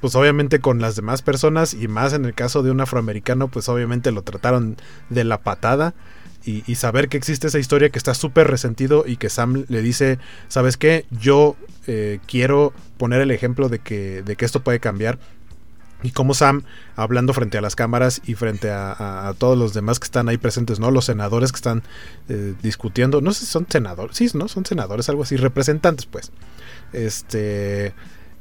Pues 0.00 0.14
obviamente 0.14 0.60
con 0.60 0.80
las 0.80 0.94
demás 0.94 1.22
personas 1.22 1.72
y 1.74 1.88
más 1.88 2.12
en 2.12 2.26
el 2.26 2.34
caso 2.34 2.62
de 2.62 2.70
un 2.70 2.80
afroamericano, 2.80 3.48
pues 3.48 3.68
obviamente 3.68 4.12
lo 4.12 4.22
trataron 4.22 4.76
de 5.08 5.24
la 5.24 5.38
patada. 5.38 5.94
Y, 6.44 6.62
y 6.70 6.76
saber 6.76 7.08
que 7.08 7.16
existe 7.16 7.48
esa 7.48 7.58
historia 7.58 7.90
que 7.90 7.98
está 7.98 8.14
súper 8.14 8.46
resentido 8.46 9.02
y 9.04 9.16
que 9.16 9.30
Sam 9.30 9.64
le 9.66 9.82
dice, 9.82 10.20
¿sabes 10.46 10.76
qué? 10.76 11.04
Yo 11.10 11.56
eh, 11.88 12.20
quiero 12.26 12.72
poner 12.98 13.20
el 13.20 13.30
ejemplo 13.30 13.68
de 13.68 13.78
que, 13.78 14.22
de 14.22 14.36
que 14.36 14.44
esto 14.44 14.60
puede 14.60 14.80
cambiar 14.80 15.18
y 16.02 16.10
como 16.10 16.34
Sam, 16.34 16.62
hablando 16.94 17.32
frente 17.32 17.58
a 17.58 17.60
las 17.60 17.74
cámaras 17.74 18.20
y 18.26 18.34
frente 18.34 18.70
a, 18.70 19.32
todos 19.38 19.56
los 19.56 19.72
demás 19.72 19.98
que 19.98 20.04
están 20.04 20.28
ahí 20.28 20.36
presentes, 20.36 20.78
¿no? 20.78 20.90
Los 20.90 21.06
senadores 21.06 21.52
que 21.52 21.56
están 21.56 21.82
eh, 22.28 22.54
discutiendo, 22.62 23.20
no 23.20 23.32
sé 23.32 23.46
si 23.46 23.50
son 23.50 23.66
senadores, 23.68 24.16
sí, 24.16 24.28
¿no? 24.34 24.48
Son 24.48 24.64
senadores, 24.66 25.08
algo 25.08 25.22
así, 25.22 25.36
representantes, 25.36 26.06
pues. 26.06 26.32
Este. 26.92 27.94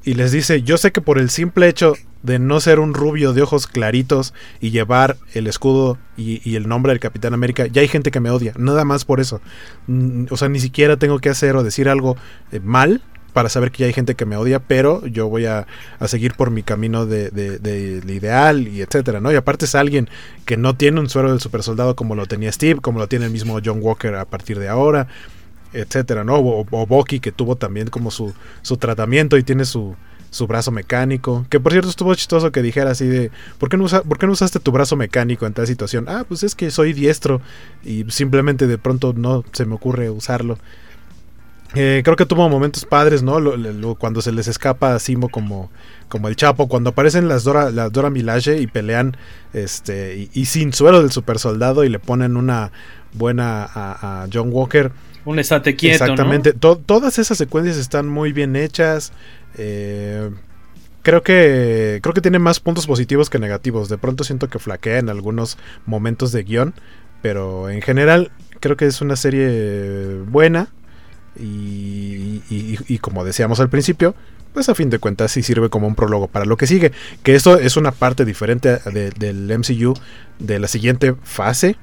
Y 0.04 0.14
les 0.14 0.32
dice, 0.32 0.62
yo 0.62 0.78
sé 0.78 0.92
que 0.92 1.02
por 1.02 1.18
el 1.18 1.32
simple 1.32 1.68
hecho 1.68 1.96
de 2.22 2.38
no 2.38 2.60
ser 2.60 2.80
un 2.80 2.94
rubio 2.94 3.34
de 3.34 3.42
ojos 3.42 3.66
claritos 3.66 4.36
y 4.60 4.70
llevar 4.70 5.18
el 5.34 5.48
escudo 5.48 5.98
y, 6.16 6.48
y 6.48 6.56
el 6.58 6.68
nombre 6.68 6.92
del 6.92 7.00
Capitán 7.00 7.34
América, 7.34 7.66
ya 7.66 7.82
hay 7.82 7.88
gente 7.88 8.12
que 8.12 8.20
me 8.20 8.30
odia, 8.30 8.54
nada 8.58 8.86
más 8.86 9.06
por 9.06 9.20
eso. 9.20 9.42
Mm, 9.88 10.26
o 10.30 10.38
sea, 10.38 10.50
ni 10.50 10.60
siquiera 10.60 10.98
tengo 10.98 11.18
que 11.20 11.30
hacer 11.30 11.56
o 11.56 11.64
decir 11.64 11.90
algo 11.90 12.18
eh, 12.52 12.60
mal 12.60 13.02
para 13.36 13.50
saber 13.50 13.70
que 13.70 13.80
ya 13.80 13.88
hay 13.88 13.92
gente 13.92 14.16
que 14.16 14.26
me 14.26 14.38
odia, 14.38 14.60
pero 14.60 15.06
yo 15.08 15.28
voy 15.28 15.46
a, 15.46 15.68
a 16.00 16.08
seguir 16.08 16.36
por 16.36 16.52
mi 16.52 16.64
camino 16.64 17.06
de, 17.06 17.32
de, 17.32 17.60
de, 17.60 18.00
de, 18.00 18.14
ideal 18.16 18.66
y 18.66 18.82
etcétera, 18.82 19.20
¿no? 19.20 19.30
Y 19.30 19.36
aparte 19.36 19.66
es 19.66 19.76
alguien 19.76 20.10
que 20.46 20.56
no 20.56 20.78
tiene 20.78 21.02
un 21.02 21.10
suero 21.10 21.30
del 21.30 21.42
super 21.42 21.62
soldado 21.62 21.98
como 21.98 22.16
lo 22.16 22.28
tenía 22.28 22.50
Steve, 22.50 22.80
como 22.80 22.98
lo 22.98 23.10
tiene 23.10 23.26
el 23.26 23.32
mismo 23.32 23.60
John 23.62 23.80
Walker 23.82 24.16
a 24.16 24.24
partir 24.24 24.58
de 24.58 24.70
ahora, 24.70 25.08
etcétera, 25.74 26.24
¿no? 26.24 26.36
O, 26.38 26.66
o 26.72 26.86
Bucky 26.86 27.20
que 27.20 27.34
tuvo 27.34 27.58
también 27.58 27.90
como 27.90 28.10
su, 28.10 28.34
su 28.62 28.78
tratamiento 28.78 29.38
y 29.38 29.44
tiene 29.44 29.66
su, 29.66 29.98
su 30.30 30.48
brazo 30.48 30.72
mecánico. 30.72 31.46
Que 31.50 31.60
por 31.60 31.74
cierto 31.74 31.90
estuvo 31.90 32.16
chistoso 32.16 32.54
que 32.54 32.62
dijera 32.62 32.92
así 32.92 33.06
de, 33.06 33.32
¿por 33.60 33.68
qué, 33.68 33.76
no 33.76 33.86
¿por 33.86 34.18
qué 34.18 34.28
no 34.28 34.32
usaste 34.32 34.62
tu 34.62 34.72
brazo 34.72 34.96
mecánico 34.96 35.46
en 35.46 35.52
tal 35.52 35.68
situación? 35.68 36.06
Ah, 36.08 36.24
pues 36.26 36.44
es 36.44 36.56
que 36.56 36.72
soy 36.72 36.94
diestro 36.94 37.42
y 37.84 38.06
simplemente 38.08 38.66
de 38.66 38.78
pronto 38.78 39.12
no 39.14 39.44
se 39.52 39.66
me 39.66 39.76
ocurre 39.76 40.10
usarlo. 40.10 40.58
Eh, 41.74 42.02
creo 42.06 42.16
que 42.16 42.26
tuvo 42.26 42.48
momentos 42.48 42.86
padres, 42.86 43.24
¿no? 43.24 43.40
Lo, 43.40 43.58
lo, 43.58 43.96
cuando 43.96 44.22
se 44.22 44.32
les 44.32 44.48
escapa 44.48 44.96
a 44.96 45.00
Simo 45.00 45.30
como, 45.30 45.72
como 46.08 46.28
el 46.28 46.36
Chapo, 46.36 46.68
cuando 46.68 46.92
aparecen 46.92 47.28
las 47.28 47.44
Dora, 47.44 47.72
las 47.72 47.92
Dora 47.92 48.10
Milaje 48.10 48.62
y 48.62 48.68
pelean 48.68 49.18
este 49.54 50.16
y, 50.18 50.30
y, 50.34 50.46
sin 50.46 50.74
suelo 50.74 51.02
del 51.02 51.12
super 51.12 51.40
soldado 51.40 51.84
y 51.84 51.90
le 51.90 52.00
ponen 52.00 52.38
una 52.38 52.72
buena 53.14 53.64
a, 53.64 54.24
a 54.24 54.28
John 54.32 54.50
Walker. 54.52 54.92
Un 55.26 55.40
estate 55.40 55.76
quieto. 55.76 56.04
Exactamente. 56.04 56.54
¿no? 56.54 56.60
To 56.60 56.78
todas 56.78 57.18
esas 57.18 57.38
secuencias 57.38 57.78
están 57.78 58.08
muy 58.08 58.32
bien 58.32 58.56
hechas. 58.56 59.12
Eh, 59.58 60.30
creo 61.02 61.24
que 61.24 62.00
creo 62.02 62.14
que 62.14 62.22
tiene 62.22 62.40
más 62.40 62.60
puntos 62.60 62.86
positivos 62.86 63.30
que 63.30 63.40
negativos. 63.40 63.90
De 63.90 63.98
pronto 63.98 64.24
siento 64.24 64.48
que 64.50 64.60
flaquea 64.60 65.00
en 65.00 65.10
algunos 65.10 65.58
momentos 65.86 66.32
de 66.32 66.44
guion. 66.44 66.74
Pero 67.22 67.70
en 67.70 67.82
general 67.82 68.32
creo 68.60 68.78
que 68.78 68.86
es 68.86 69.02
una 69.02 69.16
serie 69.16 70.20
buena. 70.28 70.70
Y, 71.38 72.98
como 73.00 73.26
decíamos 73.26 73.60
al 73.60 73.70
principio, 73.70 74.16
pues 74.54 74.70
a 74.70 74.76
fin 74.76 74.90
de 74.90 75.00
cuentas 75.00 75.32
sí 75.32 75.44
sirve 75.44 75.70
como 75.70 75.88
un 75.88 75.96
prólogo 75.96 76.28
para 76.28 76.46
lo 76.46 76.58
que 76.58 76.68
sigue. 76.68 76.92
Que 77.24 77.36
esto 77.36 77.58
es 77.58 77.78
una 77.78 77.92
parte 77.92 78.26
diferente 78.26 78.78
de, 78.78 79.12
del 79.12 79.58
MCU 79.58 79.94
de 80.40 80.60
la 80.60 80.68
siguiente 80.68 81.16
fase. 81.24 81.76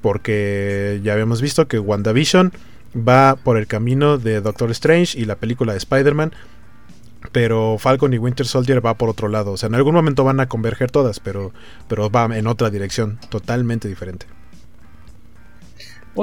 Porque 0.00 1.00
ya 1.02 1.12
habíamos 1.12 1.42
visto 1.42 1.68
que 1.68 1.78
WandaVision 1.78 2.52
va 2.96 3.36
por 3.36 3.58
el 3.58 3.66
camino 3.66 4.16
de 4.16 4.40
Doctor 4.40 4.70
Strange 4.70 5.18
y 5.18 5.24
la 5.26 5.36
película 5.36 5.72
de 5.72 5.78
Spider-Man. 5.78 6.32
Pero 7.32 7.76
Falcon 7.78 8.14
y 8.14 8.18
Winter 8.18 8.46
Soldier 8.46 8.84
va 8.84 8.94
por 8.94 9.10
otro 9.10 9.28
lado. 9.28 9.52
O 9.52 9.56
sea, 9.56 9.66
en 9.66 9.74
algún 9.74 9.94
momento 9.94 10.24
van 10.24 10.40
a 10.40 10.48
converger 10.48 10.90
todas, 10.90 11.20
pero, 11.20 11.52
pero 11.86 12.10
va 12.10 12.24
en 12.36 12.46
otra 12.46 12.70
dirección 12.70 13.18
totalmente 13.28 13.88
diferente. 13.88 14.26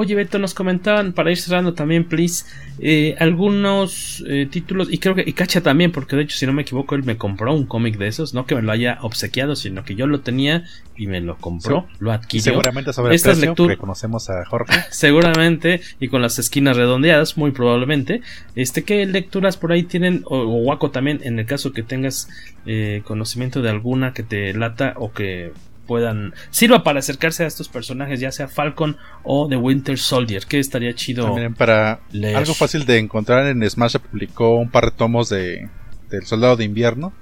Oye, 0.00 0.14
Beto, 0.14 0.38
nos 0.38 0.54
comentaban 0.54 1.12
para 1.12 1.32
ir 1.32 1.38
cerrando 1.38 1.74
también, 1.74 2.04
please, 2.04 2.44
eh, 2.78 3.16
algunos 3.18 4.22
eh, 4.28 4.46
títulos, 4.48 4.86
y 4.92 4.98
creo 4.98 5.16
que 5.16 5.24
y 5.26 5.32
Cacha 5.32 5.60
también, 5.60 5.90
porque 5.90 6.14
de 6.14 6.22
hecho, 6.22 6.36
si 6.36 6.46
no 6.46 6.52
me 6.52 6.62
equivoco, 6.62 6.94
él 6.94 7.02
me 7.02 7.16
compró 7.16 7.52
un 7.52 7.66
cómic 7.66 7.98
de 7.98 8.06
esos, 8.06 8.32
no 8.32 8.46
que 8.46 8.54
me 8.54 8.62
lo 8.62 8.70
haya 8.70 8.98
obsequiado, 9.02 9.56
sino 9.56 9.82
que 9.82 9.96
yo 9.96 10.06
lo 10.06 10.20
tenía 10.20 10.62
y 10.96 11.08
me 11.08 11.20
lo 11.20 11.36
compró, 11.38 11.88
sí. 11.90 11.96
lo 11.98 12.12
adquirió. 12.12 12.44
Seguramente 12.44 12.92
sobre 12.92 13.16
Estas 13.16 13.38
el 13.38 13.38
precio, 13.38 13.50
lecturas, 13.50 13.76
conocemos 13.76 14.30
a 14.30 14.44
Jorge. 14.44 14.72
Seguramente, 14.90 15.80
y 15.98 16.06
con 16.06 16.22
las 16.22 16.38
esquinas 16.38 16.76
redondeadas, 16.76 17.36
muy 17.36 17.50
probablemente. 17.50 18.22
Este, 18.54 18.84
¿qué 18.84 19.04
lecturas 19.04 19.56
por 19.56 19.72
ahí 19.72 19.82
tienen? 19.82 20.22
O, 20.26 20.36
o 20.38 20.58
Waco 20.58 20.92
también, 20.92 21.18
en 21.24 21.40
el 21.40 21.46
caso 21.46 21.72
que 21.72 21.82
tengas 21.82 22.28
eh, 22.66 23.02
conocimiento 23.04 23.62
de 23.62 23.70
alguna 23.70 24.12
que 24.12 24.22
te 24.22 24.54
lata 24.54 24.94
o 24.96 25.10
que 25.10 25.50
puedan 25.88 26.34
sirva 26.50 26.84
para 26.84 27.00
acercarse 27.00 27.42
a 27.42 27.46
estos 27.48 27.68
personajes, 27.68 28.20
ya 28.20 28.30
sea 28.30 28.46
Falcon 28.46 28.96
o 29.24 29.48
The 29.48 29.56
Winter 29.56 29.98
Soldier, 29.98 30.44
que 30.46 30.60
estaría 30.60 30.94
chido. 30.94 31.24
También 31.24 31.54
para 31.54 32.00
leer. 32.12 32.36
algo 32.36 32.54
fácil 32.54 32.84
de 32.84 32.98
encontrar 32.98 33.46
en 33.46 33.68
Smash 33.68 33.92
se 33.92 33.98
publicó 33.98 34.54
un 34.56 34.70
par 34.70 34.84
de 34.84 34.90
tomos 34.92 35.30
de 35.30 35.68
del 36.10 36.26
Soldado 36.26 36.56
de 36.56 36.64
Invierno, 36.64 37.12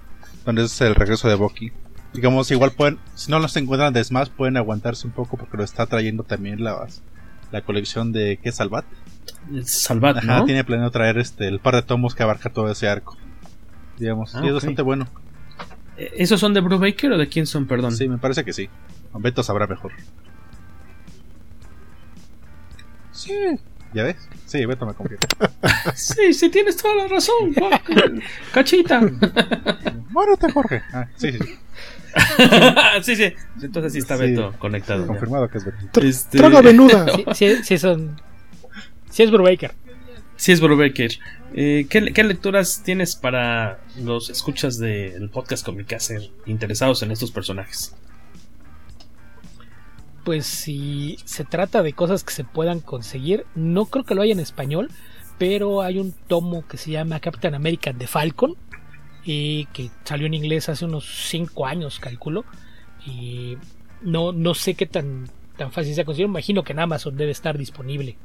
donde 0.45 0.65
es 0.65 0.81
el 0.81 0.95
regreso 0.95 1.29
de 1.29 1.37
Bucky. 1.37 1.73
Digamos, 2.13 2.51
igual 2.51 2.73
pueden, 2.73 2.99
si 3.15 3.31
no 3.31 3.39
los 3.39 3.57
encuentran 3.57 3.93
de 3.93 4.03
Smash, 4.03 4.29
pueden 4.29 4.57
aguantarse 4.57 5.07
un 5.07 5.13
poco 5.13 5.37
porque 5.37 5.57
lo 5.57 5.65
está 5.65 5.87
trayendo 5.87 6.23
también 6.23 6.63
la, 6.63 6.87
la 7.53 7.63
colección 7.63 8.13
de 8.13 8.39
¿qué 8.43 8.53
Salvat? 8.53 8.85
Salvat, 9.65 10.19
Ajá, 10.19 10.39
¿no? 10.39 10.45
tiene 10.45 10.65
planeado 10.65 10.91
traer 10.91 11.19
este 11.19 11.47
el 11.47 11.61
par 11.61 11.75
de 11.75 11.83
tomos 11.83 12.15
que 12.15 12.23
abarca 12.23 12.51
todo 12.51 12.71
ese 12.71 12.89
arco. 12.89 13.17
Digamos, 13.99 14.35
ah, 14.35 14.39
y 14.39 14.41
es 14.41 14.45
okay. 14.45 14.55
bastante 14.55 14.83
bueno. 14.83 15.09
¿Esos 15.97 16.41
son 16.41 16.53
de 16.53 16.61
Brubaker 16.61 17.13
o 17.13 17.19
de 17.19 17.29
quién 17.29 17.47
son, 17.47 17.67
perdón? 17.67 17.93
Sí, 17.93 18.09
me 18.09 18.19
parece 18.19 18.45
que 18.45 18.53
sí. 18.53 18.69
Beto 19.15 19.43
sabrá 19.43 19.67
mejor. 19.67 19.93
Sí. 23.13 23.33
¿Ya 23.95 24.03
ves? 24.03 24.17
Sí, 24.45 24.65
Beto 24.67 24.85
me 24.85 24.95
confía. 24.95 25.19
sí, 25.95 26.35
sí, 26.35 26.51
tienes 26.51 26.77
toda 26.77 26.95
la 26.97 27.09
razón. 27.09 27.55
Cachita. 28.53 29.01
Muérete, 30.11 30.53
Jorge. 30.53 30.83
Ah, 30.93 31.07
sí, 31.17 31.33
sí. 31.33 31.39
sí, 33.03 33.17
sí. 33.17 33.33
Entonces 33.63 33.93
sí 33.95 33.99
está 34.01 34.17
Beto 34.17 34.53
sí, 34.53 34.59
conectado. 34.59 35.07
Confirmado 35.07 35.47
ya. 35.47 35.53
que 35.53 35.59
es 35.59 35.65
Beto. 35.65 36.01
Este... 36.01 36.39
Traga 36.39 36.61
venuda. 36.61 37.07
Sí, 37.15 37.25
sí, 37.35 37.65
sí, 37.65 37.79
son. 37.79 38.21
Sí 39.09 39.23
es 39.23 39.31
Brubaker. 39.31 39.73
Sí 40.37 40.53
es 40.53 40.61
Brubaker. 40.61 41.13
Eh, 41.55 41.87
¿qué, 41.89 42.13
¿qué, 42.13 42.25
lecturas 42.25 42.83
tienes 42.85 43.17
para 43.17 43.81
los 43.99 44.29
escuchas 44.29 44.79
del 44.79 45.21
de 45.21 45.29
podcast 45.29 45.65
Comicase 45.65 46.31
interesados 46.45 47.03
en 47.03 47.11
estos 47.11 47.31
personajes? 47.31 47.95
Pues 50.25 50.45
si 50.45 51.19
se 51.25 51.45
trata 51.45 51.83
de 51.83 51.95
cosas 51.95 52.23
que 52.23 52.35
se 52.35 52.45
puedan 52.45 52.81
conseguir, 52.81 53.47
no 53.55 53.87
creo 53.87 54.05
que 54.05 54.15
lo 54.15 54.23
haya 54.23 54.33
en 54.33 54.41
español, 54.41 54.91
pero 55.39 55.81
hay 55.81 55.99
un 55.99 56.13
tomo 56.13 56.67
que 56.67 56.77
se 56.77 56.91
llama 56.91 57.21
Captain 57.21 57.55
America 57.55 57.93
de 57.93 58.07
Falcon, 58.07 58.57
y 59.25 59.67
que 59.67 59.91
salió 60.05 60.27
en 60.27 60.35
inglés 60.35 60.69
hace 60.69 60.85
unos 60.85 61.29
5 61.29 61.67
años, 61.67 61.99
calculo, 61.99 62.45
y 63.07 63.57
no, 64.03 64.33
no 64.33 64.55
sé 64.55 64.75
qué 64.75 64.87
tan, 64.87 65.29
tan 65.57 65.73
fácil 65.73 65.95
sea 65.95 66.05
conseguir, 66.05 66.29
imagino 66.29 66.63
que 66.63 66.73
en 66.73 66.81
Amazon 66.81 67.17
debe 67.17 67.33
estar 67.33 67.57
disponible 67.57 68.17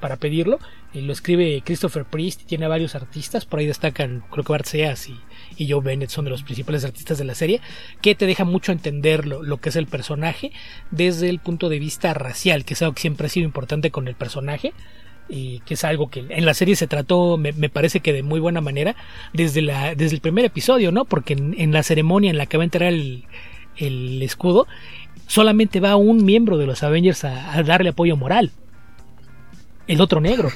para, 0.00 0.16
pedirlo. 0.16 0.58
Eh, 0.92 1.02
lo 1.02 1.12
escribe 1.12 1.62
Christopher 1.64 2.04
Priest 2.04 2.42
y 2.42 2.44
tiene 2.44 2.68
varios 2.68 2.94
artistas. 2.94 3.44
Por 3.44 3.58
ahí 3.58 3.66
destacan, 3.66 4.24
creo 4.30 4.44
que 4.44 4.52
Bart 4.52 4.66
Seas 4.66 5.08
y, 5.08 5.16
y, 5.56 5.70
Joe 5.70 5.82
Bennett 5.82 6.10
son 6.10 6.24
de 6.24 6.30
los 6.30 6.42
principales 6.42 6.84
artistas 6.84 7.18
de 7.18 7.24
la 7.24 7.34
serie. 7.34 7.60
Que 8.00 8.14
te 8.14 8.26
deja 8.26 8.44
mucho 8.44 8.72
entender 8.72 9.26
lo, 9.26 9.42
lo, 9.42 9.58
que 9.58 9.70
es 9.70 9.76
el 9.76 9.86
personaje 9.86 10.52
desde 10.90 11.28
el 11.28 11.38
punto 11.38 11.68
de 11.68 11.78
vista 11.78 12.14
racial, 12.14 12.64
que 12.64 12.74
es 12.74 12.82
algo 12.82 12.94
que 12.94 13.02
siempre 13.02 13.26
ha 13.26 13.30
sido 13.30 13.46
importante 13.46 13.90
con 13.90 14.08
el 14.08 14.14
personaje. 14.14 14.72
Y 15.26 15.60
que 15.60 15.74
es 15.74 15.84
algo 15.84 16.10
que 16.10 16.24
en 16.28 16.44
la 16.44 16.52
serie 16.52 16.76
se 16.76 16.86
trató, 16.86 17.38
me, 17.38 17.52
me 17.52 17.70
parece 17.70 18.00
que 18.00 18.12
de 18.12 18.22
muy 18.22 18.40
buena 18.40 18.60
manera, 18.60 18.94
desde, 19.32 19.62
la, 19.62 19.94
desde 19.94 20.16
el 20.16 20.20
primer 20.20 20.44
episodio, 20.44 20.92
¿no? 20.92 21.06
Porque 21.06 21.32
en, 21.32 21.72
la 21.72 21.82
ceremonia 21.82 22.30
en 22.30 22.36
la 22.36 22.44
que 22.44 22.58
va 22.58 22.62
a 22.62 22.66
entrar 22.66 22.92
el, 22.92 23.24
el 23.78 24.22
escudo, 24.22 24.66
solamente 25.26 25.80
va 25.80 25.96
un 25.96 26.26
miembro 26.26 26.58
de 26.58 26.66
los 26.66 26.82
Avengers 26.82 27.24
a, 27.24 27.56
a 27.56 27.62
darle 27.62 27.88
apoyo 27.88 28.18
moral 28.18 28.52
el 29.86 30.00
otro 30.00 30.20
negro. 30.20 30.50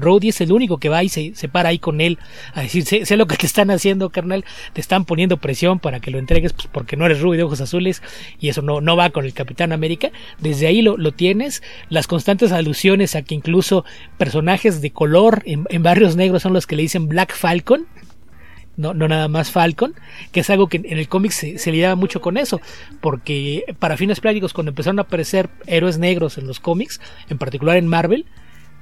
Rhodey 0.00 0.30
es 0.30 0.40
el 0.40 0.52
único 0.52 0.78
que 0.78 0.88
va 0.88 1.04
y 1.04 1.08
se, 1.08 1.32
para 1.50 1.68
ahí 1.68 1.78
con 1.78 2.00
él 2.00 2.18
a 2.54 2.62
decir, 2.62 2.84
sé, 2.84 3.16
lo 3.16 3.26
que 3.26 3.36
te 3.36 3.46
están 3.46 3.70
haciendo, 3.70 4.10
carnal, 4.10 4.44
te 4.72 4.80
están 4.80 5.04
poniendo 5.04 5.36
presión 5.36 5.78
para 5.78 6.00
que 6.00 6.10
lo 6.10 6.18
entregues 6.18 6.52
pues, 6.52 6.68
porque 6.72 6.96
no 6.96 7.06
eres 7.06 7.20
rubio 7.20 7.38
de 7.38 7.44
ojos 7.44 7.60
azules 7.60 8.02
y 8.40 8.48
eso 8.48 8.62
no, 8.62 8.80
no 8.80 8.96
va 8.96 9.10
con 9.10 9.24
el 9.24 9.34
Capitán 9.34 9.72
América. 9.72 10.10
Desde 10.38 10.66
ahí 10.66 10.82
lo, 10.82 10.96
lo 10.96 11.12
tienes, 11.12 11.62
las 11.88 12.06
constantes 12.06 12.52
alusiones 12.52 13.14
a 13.14 13.22
que 13.22 13.34
incluso 13.34 13.84
personajes 14.16 14.80
de 14.80 14.90
color 14.90 15.42
en, 15.44 15.64
en, 15.68 15.82
barrios 15.82 16.16
negros 16.16 16.42
son 16.42 16.52
los 16.52 16.66
que 16.66 16.76
le 16.76 16.82
dicen 16.82 17.08
Black 17.08 17.34
Falcon 17.34 17.86
no, 18.76 18.94
no 18.94 19.08
nada 19.08 19.28
más 19.28 19.50
Falcon, 19.50 19.94
que 20.32 20.40
es 20.40 20.48
algo 20.48 20.68
que 20.68 20.78
en 20.78 20.98
el 20.98 21.06
cómic 21.06 21.32
se, 21.32 21.58
se 21.58 21.70
lidiaba 21.70 21.96
mucho 21.96 22.22
con 22.22 22.38
eso, 22.38 22.62
porque 23.02 23.64
para 23.78 23.98
fines 23.98 24.20
prácticos 24.20 24.54
cuando 24.54 24.70
empezaron 24.70 24.98
a 24.98 25.02
aparecer 25.02 25.50
héroes 25.66 25.98
negros 25.98 26.38
en 26.38 26.46
los 26.46 26.60
cómics, 26.60 26.98
en 27.28 27.36
particular 27.36 27.76
en 27.76 27.88
Marvel, 27.88 28.24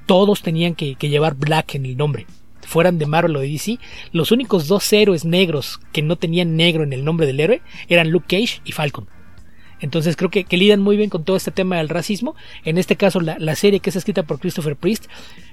todos 0.09 0.41
tenían 0.41 0.73
que, 0.73 0.95
llevar 0.95 1.35
Black 1.35 1.75
en 1.75 1.85
el 1.85 1.95
nombre 1.95 2.25
fueran 2.65 2.97
de 2.97 3.05
Marvel 3.05 3.35
o 3.35 3.41
de 3.41 3.47
DC, 3.47 3.77
los 4.11 4.31
únicos 4.31 4.67
dos 4.67 4.91
héroes 4.91 5.23
negros 5.23 5.79
que 5.91 6.01
no 6.01 6.15
tenían 6.15 6.55
negro 6.55 6.83
en 6.83 6.93
el 6.93 7.05
nombre 7.05 7.27
del 7.27 7.39
héroe 7.39 7.61
eran 7.89 8.09
Luke 8.09 8.25
Cage 8.27 8.61
y 8.65 8.71
Falcon. 8.71 9.07
Entonces 9.81 10.15
creo 10.15 10.31
que, 10.31 10.45
que 10.45 10.57
lidan 10.57 10.81
muy 10.81 10.97
bien 10.97 11.11
con 11.11 11.23
todo 11.23 11.37
este 11.37 11.51
tema 11.51 11.77
del 11.77 11.89
racismo. 11.89 12.35
En 12.65 12.79
este 12.79 12.95
caso, 12.95 13.21
la, 13.21 13.37
la, 13.37 13.55
serie 13.55 13.81
que 13.81 13.91
es 13.91 13.95
escrita 13.95 14.23
por 14.23 14.39
Christopher 14.39 14.75
Priest. 14.75 15.05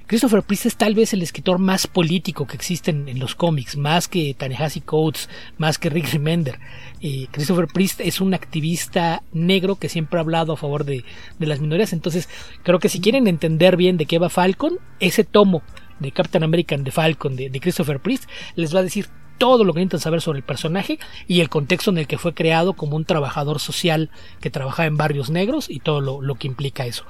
Christopher 0.07 0.41
Priest 0.41 0.65
es 0.65 0.77
tal 0.77 0.95
vez 0.95 1.11
el 1.11 1.21
escritor 1.21 1.59
más 1.59 1.85
político 1.85 2.47
que 2.47 2.55
existe 2.55 2.91
en, 2.91 3.19
los 3.19 3.35
cómics, 3.35 3.75
más 3.75 4.07
que 4.07 4.33
Ta-Nehisi 4.33 4.79
Coates, 4.79 5.29
más 5.57 5.77
que 5.77 5.89
Rick 5.89 6.13
Remender. 6.13 6.59
Eh, 7.01 7.27
Christopher 7.29 7.67
Priest 7.67 7.99
es 7.99 8.21
un 8.21 8.33
activista 8.33 9.21
negro 9.33 9.75
que 9.75 9.89
siempre 9.89 10.17
ha 10.17 10.21
hablado 10.21 10.53
a 10.53 10.57
favor 10.57 10.85
de, 10.85 11.03
de 11.39 11.45
las 11.45 11.59
minorías. 11.59 11.91
Entonces 11.91 12.29
creo 12.63 12.79
que 12.79 12.87
si 12.87 13.01
quieren 13.01 13.27
entender 13.27 13.75
bien 13.75 13.97
de 13.97 14.05
qué 14.05 14.17
va 14.17 14.29
Falcon, 14.29 14.79
ese 15.01 15.25
tomo 15.25 15.61
de 15.99 16.13
Captain 16.13 16.43
American 16.43 16.85
de 16.85 16.91
Falcon 16.91 17.35
de, 17.35 17.49
de 17.49 17.59
Christopher 17.59 17.99
Priest 17.99 18.29
les 18.55 18.73
va 18.73 18.79
a 18.79 18.83
decir 18.83 19.07
todo 19.37 19.63
lo 19.63 19.73
que 19.73 19.79
necesitan 19.79 20.01
saber 20.01 20.21
sobre 20.21 20.39
el 20.39 20.43
personaje 20.43 20.99
y 21.27 21.41
el 21.41 21.49
contexto 21.49 21.91
en 21.91 21.97
el 21.97 22.07
que 22.07 22.17
fue 22.17 22.33
creado 22.33 22.73
como 22.73 22.95
un 22.95 23.05
trabajador 23.05 23.59
social 23.59 24.09
que 24.41 24.49
trabajaba 24.49 24.87
en 24.87 24.97
barrios 24.97 25.29
negros 25.29 25.69
y 25.69 25.79
todo 25.79 26.01
lo, 26.01 26.21
lo 26.21 26.35
que 26.35 26.47
implica 26.47 26.85
eso. 26.85 27.05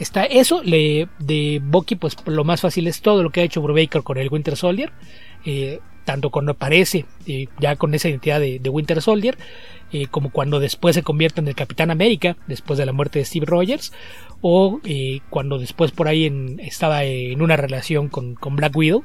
Está 0.00 0.24
eso, 0.24 0.62
le, 0.62 1.08
de 1.18 1.60
Bucky, 1.62 1.94
pues 1.94 2.16
lo 2.24 2.42
más 2.42 2.62
fácil 2.62 2.86
es 2.86 3.02
todo 3.02 3.22
lo 3.22 3.28
que 3.28 3.42
ha 3.42 3.44
hecho 3.44 3.60
Brubaker 3.60 4.02
con 4.02 4.16
el 4.16 4.30
Winter 4.30 4.56
Soldier, 4.56 4.92
eh, 5.44 5.80
tanto 6.06 6.30
cuando 6.30 6.52
aparece 6.52 7.04
eh, 7.26 7.48
ya 7.58 7.76
con 7.76 7.92
esa 7.92 8.08
identidad 8.08 8.40
de, 8.40 8.68
Winter 8.70 9.02
Soldier, 9.02 9.36
eh, 9.92 10.06
como 10.06 10.30
cuando 10.30 10.58
después 10.58 10.94
se 10.94 11.02
convierte 11.02 11.42
en 11.42 11.48
el 11.48 11.54
Capitán 11.54 11.90
América, 11.90 12.38
después 12.46 12.78
de 12.78 12.86
la 12.86 12.92
muerte 12.92 13.18
de 13.18 13.26
Steve 13.26 13.44
Rogers, 13.44 13.92
o 14.40 14.80
cuando 15.28 15.58
después 15.58 15.90
por 15.90 16.08
ahí 16.08 16.56
estaba 16.60 17.04
en 17.04 17.42
una 17.42 17.58
relación 17.58 18.08
con, 18.08 18.36
con 18.36 18.56
Black 18.56 18.74
Widow, 18.74 19.04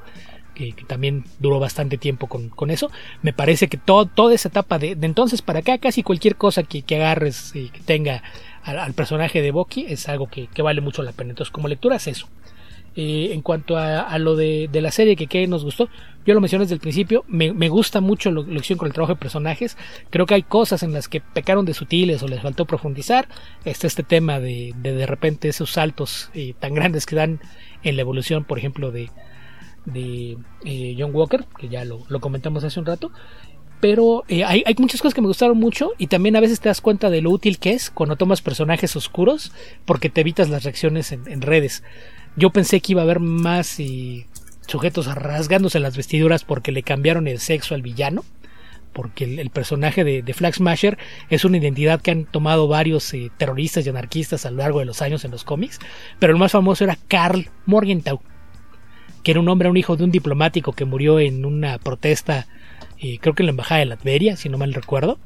que, 0.55 0.71
que, 0.71 0.83
también 0.85 1.25
duró 1.39 1.59
bastante 1.59 1.97
tiempo 1.97 2.27
con, 2.27 2.49
con 2.49 2.71
eso. 2.71 2.89
Me 3.21 3.33
parece 3.33 3.67
que 3.67 3.77
toda 3.77 4.33
esa 4.33 4.49
etapa 4.49 4.79
de, 4.79 4.95
de, 4.95 5.05
entonces 5.05 5.41
para 5.41 5.59
acá, 5.59 5.77
casi 5.77 6.01
cualquier 6.01 6.35
cosa 6.35 6.63
que, 6.63 6.81
que 6.81 6.95
agarres 6.95 7.55
y 7.55 7.69
que 7.69 7.81
tenga 7.81 8.23
al, 8.63 8.93
personaje 8.93 9.41
de 9.41 9.51
Bucky 9.51 9.85
es 9.87 10.09
algo 10.09 10.27
que, 10.27 10.47
que, 10.47 10.61
vale 10.61 10.81
mucho 10.81 11.03
la 11.03 11.11
pena. 11.11 11.31
Entonces, 11.31 11.51
como 11.51 11.67
lectura 11.67 11.97
es 11.97 12.07
eso. 12.07 12.27
Eh, 12.97 13.33
en 13.33 13.41
cuanto 13.41 13.77
a, 13.77 14.17
lo 14.19 14.37
de, 14.37 14.69
de, 14.71 14.81
la 14.81 14.89
serie 14.89 15.17
que, 15.17 15.27
que, 15.27 15.45
nos 15.47 15.65
gustó, 15.65 15.89
yo 16.25 16.33
lo 16.33 16.39
mencioné 16.39 16.63
desde 16.63 16.75
el 16.75 16.79
principio, 16.79 17.25
me, 17.27 17.51
me 17.51 17.67
gusta 17.67 17.99
mucho 17.99 18.31
lo, 18.31 18.43
lo 18.43 18.59
hicieron 18.61 18.77
con 18.77 18.87
el 18.87 18.93
trabajo 18.93 19.15
de 19.15 19.19
personajes, 19.19 19.77
creo 20.09 20.25
que 20.25 20.35
hay 20.35 20.43
cosas 20.43 20.81
en 20.81 20.93
las 20.93 21.09
que 21.09 21.19
pecaron 21.19 21.65
de 21.65 21.73
sutiles 21.73 22.23
o 22.23 22.29
les 22.29 22.41
faltó 22.41 22.63
profundizar, 22.63 23.27
está 23.65 23.85
este 23.85 24.03
tema 24.03 24.39
de 24.39 24.73
de, 24.77 24.93
de 24.93 25.05
repente 25.05 25.49
esos 25.49 25.71
saltos 25.71 26.29
eh, 26.33 26.53
tan 26.57 26.73
grandes 26.73 27.05
que 27.05 27.17
dan 27.17 27.41
en 27.83 27.97
la 27.97 28.01
evolución, 28.01 28.45
por 28.45 28.57
ejemplo, 28.57 28.91
de, 28.91 29.09
de 29.85 30.37
eh, 30.63 30.95
John 30.97 31.11
Walker, 31.13 31.45
que 31.57 31.69
ya 31.69 31.85
lo, 31.85 32.05
comentamos 32.19 32.63
hace 32.63 32.79
un 32.79 32.85
rato. 32.85 33.11
Pero 33.81 34.23
eh, 34.27 34.43
hay, 34.43 34.63
hay, 34.65 34.75
muchas 34.79 35.01
cosas 35.01 35.13
que 35.13 35.21
me 35.21 35.27
gustaron 35.27 35.59
mucho 35.59 35.91
y 35.97 36.07
también 36.07 36.35
a 36.35 36.39
veces 36.39 36.59
te 36.59 36.69
das 36.69 36.81
cuenta 36.81 37.09
de 37.09 37.21
lo 37.21 37.29
útil 37.29 37.59
que 37.59 37.73
es 37.73 37.91
cuando 37.91 38.15
tomas 38.15 38.41
personajes 38.41 38.95
oscuros 38.95 39.51
porque 39.83 40.09
te 40.09 40.21
evitas 40.21 40.49
las 40.49 40.63
reacciones 40.63 41.11
en, 41.11 41.41
redes. 41.41 41.83
Yo 42.35 42.49
pensé 42.51 42.79
que 42.79 42.93
iba 42.93 43.01
a 43.01 43.03
haber 43.03 43.19
más 43.19 43.79
y 43.79 44.25
sujetos 44.65 45.13
rasgándose 45.13 45.79
las 45.79 45.97
vestiduras 45.97 46.43
porque 46.43 46.71
le 46.71 46.83
cambiaron 46.83 47.27
el 47.27 47.39
sexo 47.39 47.75
al 47.75 47.81
villano. 47.81 48.23
Porque 48.93 49.25
el, 49.25 49.39
el 49.39 49.49
personaje 49.49 50.05
de, 50.05 50.21
de, 50.21 50.33
Flag 50.33 50.55
Smasher 50.55 50.97
es 51.29 51.43
una 51.43 51.57
identidad 51.57 52.01
que 52.01 52.11
han 52.11 52.23
tomado 52.23 52.69
varios 52.69 53.13
eh, 53.13 53.29
terroristas 53.37 53.85
y 53.85 53.89
anarquistas 53.89 54.45
a 54.45 54.51
lo 54.51 54.57
largo 54.57 54.79
de 54.79 54.85
los 54.85 55.01
años 55.01 55.25
en 55.25 55.31
los 55.31 55.43
cómics. 55.43 55.79
Pero 56.17 56.31
el 56.31 56.39
más 56.39 56.53
famoso 56.53 56.85
era 56.85 56.97
Carl 57.09 57.49
Morgenthau, 57.65 58.21
que 59.25 59.31
era 59.31 59.39
un 59.39 59.49
hombre, 59.49 59.69
un 59.69 59.75
hijo 59.75 59.97
de 59.97 60.03
un 60.03 60.11
diplomático 60.11 60.73
que 60.73 60.85
murió 60.85 61.19
en 61.19 61.45
una 61.45 61.79
protesta, 61.79 62.45
eh, 62.99 63.17
creo 63.19 63.33
que 63.33 63.41
en 63.41 63.47
la 63.47 63.53
embajada 63.53 63.79
de 63.79 63.87
Latveria, 63.87 64.37
si 64.37 64.49
no 64.49 64.59
mal 64.59 64.71
recuerdo. 64.71 65.17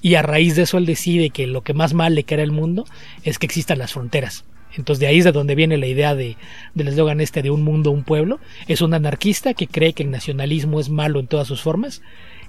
Y 0.00 0.14
a 0.14 0.22
raíz 0.22 0.56
de 0.56 0.62
eso 0.62 0.78
él 0.78 0.86
decide 0.86 1.28
que 1.28 1.46
lo 1.46 1.60
que 1.60 1.74
más 1.74 1.92
mal 1.92 2.14
le 2.14 2.24
queda 2.24 2.42
al 2.42 2.50
mundo 2.50 2.86
es 3.24 3.38
que 3.38 3.44
existan 3.44 3.78
las 3.78 3.92
fronteras. 3.92 4.46
Entonces 4.74 5.00
de 5.00 5.06
ahí 5.06 5.18
es 5.18 5.24
de 5.24 5.32
donde 5.32 5.54
viene 5.54 5.76
la 5.76 5.86
idea 5.86 6.14
de, 6.14 6.38
del 6.74 6.88
eslogan 6.88 7.20
este 7.20 7.42
de 7.42 7.50
un 7.50 7.62
mundo, 7.62 7.90
un 7.90 8.04
pueblo. 8.04 8.40
Es 8.68 8.80
un 8.80 8.94
anarquista 8.94 9.52
que 9.52 9.66
cree 9.66 9.92
que 9.92 10.02
el 10.02 10.10
nacionalismo 10.10 10.80
es 10.80 10.88
malo 10.88 11.20
en 11.20 11.26
todas 11.26 11.46
sus 11.46 11.60
formas. 11.60 12.00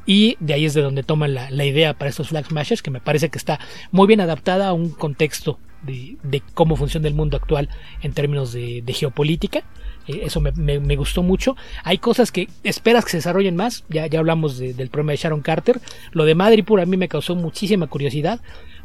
Y 0.06 0.38
de 0.40 0.54
ahí 0.54 0.64
es 0.64 0.74
de 0.74 0.82
donde 0.82 1.04
toman 1.04 1.34
la, 1.34 1.52
la 1.52 1.66
idea 1.66 1.96
para 1.96 2.10
estos 2.10 2.30
flag 2.30 2.46
smashers, 2.46 2.82
que 2.82 2.92
me 2.92 3.02
parece 3.02 3.28
que 3.28 3.38
está 3.38 3.60
muy 3.92 4.08
bien 4.08 4.22
adaptada 4.22 4.70
a 4.70 4.74
un 4.74 4.90
contexto 4.90 5.60
de, 5.82 6.16
de 6.24 6.42
cómo 6.54 6.78
funciona 6.78 7.10
el 7.10 7.14
mundo 7.14 7.36
actual 7.36 7.68
en 8.02 8.14
términos 8.14 8.54
de, 8.54 8.82
de 8.82 8.94
geopolítica. 8.94 9.64
Eh, 10.08 10.22
eso 10.24 10.42
me, 10.42 10.52
me, 10.52 10.96
gustó 10.96 11.24
mucho. 11.24 11.56
Hay 11.84 11.98
cosas 11.98 12.32
que 12.32 12.48
esperas 12.64 13.06
que 13.06 13.12
se 13.12 13.18
desarrollen 13.18 13.56
más. 13.56 13.84
Ya, 13.90 14.08
ya 14.08 14.20
hablamos 14.20 14.58
de, 14.58 14.74
del 14.74 14.90
problema 14.90 15.12
de 15.12 15.18
Sharon 15.18 15.42
Carter. 15.42 15.80
Lo 16.12 16.26
de 16.26 16.36
Madripoor 16.36 16.82
a 16.82 16.86
mí 16.86 16.98
me 16.98 17.08
causó 17.08 17.36
muchísima 17.36 17.88
curiosidad 17.88 18.42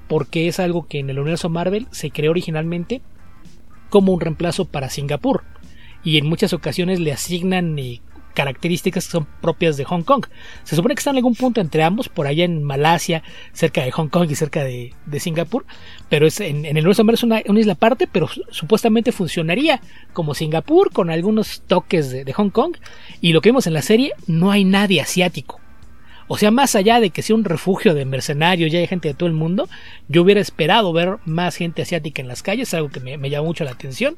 porque 0.08 0.48
es 0.48 0.58
algo 0.58 0.86
que 0.86 0.98
en 0.98 1.10
el 1.10 1.18
universo 1.18 1.48
Marvel 1.48 1.86
se 1.90 2.10
creó 2.10 2.30
originalmente 2.30 3.02
como 3.90 4.12
un 4.12 4.20
reemplazo 4.20 4.64
para 4.64 4.90
Singapur. 4.90 5.44
Y 6.04 6.18
en 6.18 6.26
muchas 6.26 6.52
ocasiones 6.52 7.00
le 7.00 7.12
asignan 7.12 7.78
eh, 7.78 8.00
características 8.34 9.06
que 9.06 9.12
son 9.12 9.26
propias 9.40 9.76
de 9.76 9.84
Hong 9.84 10.02
Kong. 10.02 10.26
Se 10.64 10.76
supone 10.76 10.94
que 10.94 11.00
está 11.00 11.10
en 11.10 11.16
algún 11.16 11.34
punto 11.34 11.60
entre 11.60 11.82
ambos, 11.82 12.08
por 12.08 12.26
allá 12.26 12.44
en 12.44 12.62
Malasia, 12.62 13.22
cerca 13.52 13.82
de 13.82 13.90
Hong 13.90 14.08
Kong 14.08 14.30
y 14.30 14.34
cerca 14.34 14.64
de, 14.64 14.92
Singapur, 15.18 15.64
pero 16.08 16.26
es 16.26 16.40
en, 16.40 16.64
en 16.64 16.76
el 16.76 16.86
universo 16.86 17.04
es 17.12 17.22
una, 17.22 17.40
isla 17.40 17.72
aparte, 17.72 18.06
pero 18.06 18.28
supuestamente 18.50 19.12
funcionaría 19.12 19.80
como 20.12 20.34
Singapur 20.34 20.92
con 20.92 21.10
algunos 21.10 21.62
toques 21.66 22.10
de, 22.10 22.24
de 22.24 22.32
Hong 22.32 22.50
Kong. 22.50 22.76
Y 23.20 23.32
lo 23.32 23.40
que 23.40 23.50
vimos 23.50 23.66
en 23.66 23.74
la 23.74 23.82
serie, 23.82 24.12
no 24.26 24.50
hay 24.50 24.64
nadie 24.64 25.00
asiático. 25.00 25.60
O 26.30 26.36
sea, 26.36 26.50
más 26.50 26.76
allá 26.76 27.00
de 27.00 27.08
que 27.08 27.22
sea 27.22 27.34
un 27.34 27.44
refugio 27.44 27.94
de 27.94 28.04
mercenarios, 28.04 28.70
ya 28.70 28.78
hay 28.78 28.86
gente 28.86 29.08
de 29.08 29.14
todo 29.14 29.28
el 29.28 29.34
mundo, 29.34 29.66
yo 30.08 30.22
hubiera 30.22 30.42
esperado 30.42 30.92
ver 30.92 31.16
más 31.24 31.56
gente 31.56 31.80
asiática 31.80 32.20
en 32.20 32.28
las 32.28 32.42
calles, 32.42 32.74
algo 32.74 32.90
que 32.90 33.00
me, 33.00 33.16
me 33.16 33.30
llamó 33.30 33.46
mucho 33.46 33.64
la 33.64 33.70
atención. 33.70 34.16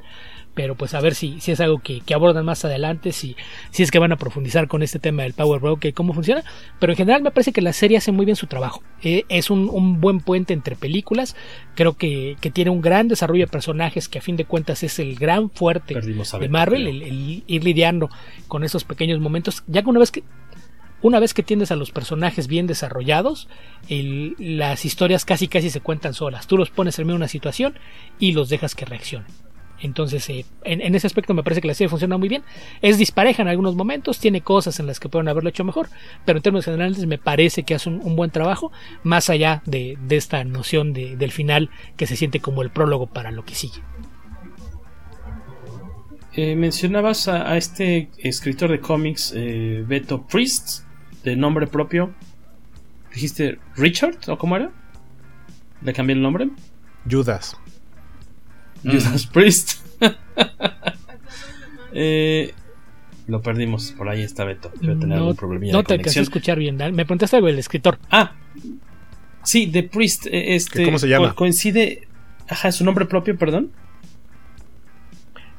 Pero 0.55 0.75
pues 0.75 0.95
a 0.95 1.01
ver 1.01 1.15
si, 1.15 1.41
si 1.41 1.53
es 1.53 1.61
algo 1.61 1.79
que, 1.79 2.01
que, 2.01 2.13
abordan 2.13 2.45
más 2.45 2.65
adelante, 2.65 3.13
si, 3.13 3.37
si 3.71 3.83
es 3.83 3.91
que 3.91 3.99
van 3.99 4.13
a 4.13 4.17
profundizar 4.17 4.67
con 4.69 4.83
este 4.83 4.99
tema 4.99 5.23
del 5.23 5.33
Power 5.33 5.61
Broker 5.61 5.91
y 5.91 5.93
cómo 5.93 6.13
funciona. 6.13 6.43
Pero 6.79 6.93
en 6.93 6.97
general 6.97 7.23
me 7.23 7.31
parece 7.31 7.53
que 7.53 7.61
la 7.61 7.73
serie 7.73 7.99
hace 7.99 8.13
muy 8.13 8.25
bien 8.25 8.37
su 8.37 8.47
trabajo. 8.47 8.83
Eh, 9.03 9.25
es 9.29 9.51
un, 9.51 9.69
un, 9.71 10.01
buen 10.01 10.21
puente 10.21 10.53
entre 10.53 10.77
películas. 10.77 11.37
Creo 11.75 11.97
que, 11.97 12.37
que, 12.41 12.51
tiene 12.51 12.71
un 12.71 12.81
gran 12.81 13.09
desarrollo 13.09 13.47
de 13.47 13.51
personajes 13.51 14.09
que 14.09 14.19
a 14.19 14.23
fin 14.23 14.37
de 14.37 14.45
cuentas 14.45 14.83
es 14.83 14.99
el 14.99 15.15
gran 15.15 15.51
fuerte 15.51 15.95
de 15.95 16.49
Marvel, 16.49 16.87
el, 16.87 17.03
el 17.03 17.45
ir 17.47 17.65
lidiando 17.65 18.11
con 18.49 18.65
esos 18.65 18.85
pequeños 18.85 19.21
momentos. 19.21 19.63
Ya 19.67 19.83
que 19.83 19.89
una 19.89 20.01
vez 20.01 20.11
que 20.11 20.25
una 21.03 21.19
vez 21.19 21.33
que 21.33 21.43
tienes 21.43 21.71
a 21.71 21.77
los 21.77 21.91
personajes 21.91 22.47
bien 22.47 22.67
desarrollados, 22.67 23.49
el, 23.89 24.37
las 24.39 24.85
historias 24.85 25.25
casi 25.25 25.49
casi 25.49 25.71
se 25.71 25.81
cuentan 25.81 26.15
solas. 26.15 26.47
Tú 26.47 26.59
los 26.59 26.71
pones 26.71 26.99
en 26.99 27.07
medio 27.07 27.15
de 27.15 27.23
una 27.23 27.29
situación 27.29 27.75
y 28.19 28.33
los 28.33 28.49
dejas 28.49 28.75
que 28.75 28.85
reaccionen. 28.85 29.27
Entonces, 29.81 30.28
eh, 30.28 30.44
en, 30.65 30.81
en, 30.81 30.94
ese 30.94 31.07
aspecto 31.07 31.35
me 31.35 31.43
parece 31.43 31.61
que 31.61 31.69
la 31.69 31.74
serie 31.74 31.89
funciona 31.89 32.19
muy 32.19 32.28
bien. 32.28 32.43
Es 32.82 32.98
dispareja 32.98 33.43
en 33.43 33.48
algunos 33.48 33.74
momentos, 33.74 34.19
tiene 34.19 34.43
cosas 34.43 34.78
en 34.81 34.86
las 34.86 35.01
que 35.01 35.09
pueden 35.09 35.28
haberlo 35.28 35.48
hecho 35.51 35.65
mejor, 35.65 35.89
pero 36.24 36.39
en 36.39 36.43
términos 36.43 36.65
generales 36.65 37.07
me 37.07 37.19
parece 37.19 37.62
que 37.62 37.74
hace 37.74 37.89
un, 37.89 38.01
un 38.02 38.16
buen 38.16 38.31
trabajo, 38.31 38.73
más 39.02 39.31
allá 39.31 39.62
de, 39.66 39.97
de 40.07 40.16
esta 40.16 40.44
noción 40.44 40.93
de, 40.93 41.16
del 41.16 41.32
final 41.32 41.70
que 41.97 42.07
se 42.07 42.16
siente 42.16 42.40
como 42.40 42.62
el 42.62 42.70
prólogo 42.70 43.07
para 43.07 43.31
lo 43.31 43.44
que 43.44 43.55
sigue. 43.55 43.81
Eh, 46.32 46.55
mencionabas 46.55 47.27
a, 47.27 47.51
a, 47.51 47.57
este 47.57 48.09
escritor 48.19 48.70
de 48.70 48.81
cómics, 48.81 49.32
eh, 49.35 49.85
Beto 49.86 50.27
Priest, 50.27 50.85
de 51.24 51.36
nombre 51.36 51.66
propio. 51.66 52.15
¿Dijiste 53.12 53.59
Richard 53.77 54.19
o 54.28 54.39
cómo 54.39 54.57
era? 54.57 54.70
¿Le 55.82 55.93
cambié 55.93 56.15
el 56.15 56.23
nombre? 56.23 56.48
Judas. 57.11 57.57
Judas 58.82 59.27
mm. 59.27 59.32
Priest. 59.32 59.73
eh, 61.93 62.55
lo 63.31 63.43
perdimos, 63.43 63.93
por 63.93 64.09
ahí 64.09 64.23
está 64.23 64.44
Beto. 64.44 64.73
Debe 64.81 64.97
tener 64.97 65.09
no, 65.09 65.15
algún 65.16 65.36
problemilla 65.36 65.73
no 65.73 65.85
te 65.85 65.94
alcancé 65.94 66.19
a 66.19 66.23
escuchar 66.23 66.59
bien. 66.59 66.77
Me 66.77 67.05
preguntaste 67.05 67.36
algo 67.36 67.47
del 67.47 67.59
escritor. 67.59 67.98
Ah, 68.11 68.32
sí, 69.44 69.66
de 69.66 69.85
Priest. 69.85 70.27
Este, 70.31 70.85
¿Cómo 70.85 70.98
se 70.98 71.09
llama? 71.09 71.31
Co 71.31 71.36
coincide. 71.36 72.09
Ajá, 72.48 72.73
su 72.73 72.85
nombre 72.85 73.07
propio, 73.07 73.39
perdón. 73.39 73.70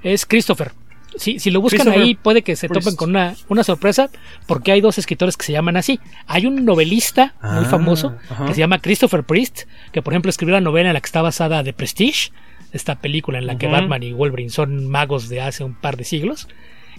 Es 0.04 0.26
Christopher. 0.26 0.74
Si, 1.16 1.40
si 1.40 1.50
lo 1.50 1.62
buscan 1.62 1.88
ahí, 1.88 2.16
puede 2.16 2.42
que 2.42 2.58
se 2.58 2.68
Priest. 2.68 2.86
topen 2.86 2.98
con 2.98 3.10
una, 3.12 3.36
una, 3.48 3.64
sorpresa, 3.64 4.10
porque 4.48 4.72
hay 4.72 4.82
dos 4.82 4.98
escritores 4.98 5.38
que 5.38 5.46
se 5.46 5.54
llaman 5.54 5.78
así. 5.78 6.00
Hay 6.28 6.46
un 6.46 6.66
novelista 6.66 7.36
ah, 7.42 7.56
muy 7.56 7.66
famoso 7.66 8.16
ajá. 8.30 8.48
que 8.48 8.54
se 8.54 8.60
llama 8.60 8.80
Christopher 8.80 9.24
Priest, 9.24 9.62
que 9.94 10.02
por 10.02 10.14
ejemplo 10.14 10.30
escribió 10.30 10.56
la 10.56 10.62
novela 10.62 10.90
en 10.90 10.94
la 10.94 11.02
que 11.02 11.06
está 11.06 11.22
basada 11.22 11.64
de 11.64 11.72
Prestige, 11.72 12.32
esta 12.72 13.00
película 13.00 13.40
en 13.40 13.48
la 13.48 13.54
uh 13.54 13.56
-huh. 13.56 13.60
que 13.60 13.68
Batman 13.68 14.04
y 14.04 14.14
Wolverine 14.14 14.50
son 14.50 14.88
magos 14.88 15.30
de 15.30 15.42
hace 15.42 15.64
un 15.64 15.74
par 15.74 15.98
de 15.98 16.04
siglos. 16.04 16.48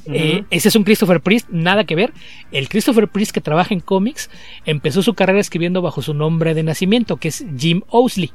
Eh, 0.06 0.44
ese 0.50 0.68
es 0.68 0.76
un 0.76 0.84
Christopher 0.84 1.20
Priest, 1.20 1.48
nada 1.50 1.84
que 1.84 1.94
ver. 1.94 2.12
El 2.50 2.68
Christopher 2.68 3.08
Priest 3.08 3.32
que 3.32 3.40
trabaja 3.40 3.72
en 3.72 3.80
cómics 3.80 4.30
empezó 4.64 5.02
su 5.02 5.14
carrera 5.14 5.40
escribiendo 5.40 5.80
bajo 5.82 6.02
su 6.02 6.14
nombre 6.14 6.54
de 6.54 6.62
nacimiento, 6.62 7.18
que 7.18 7.28
es 7.28 7.44
Jim 7.56 7.82
Owsley. 7.88 8.32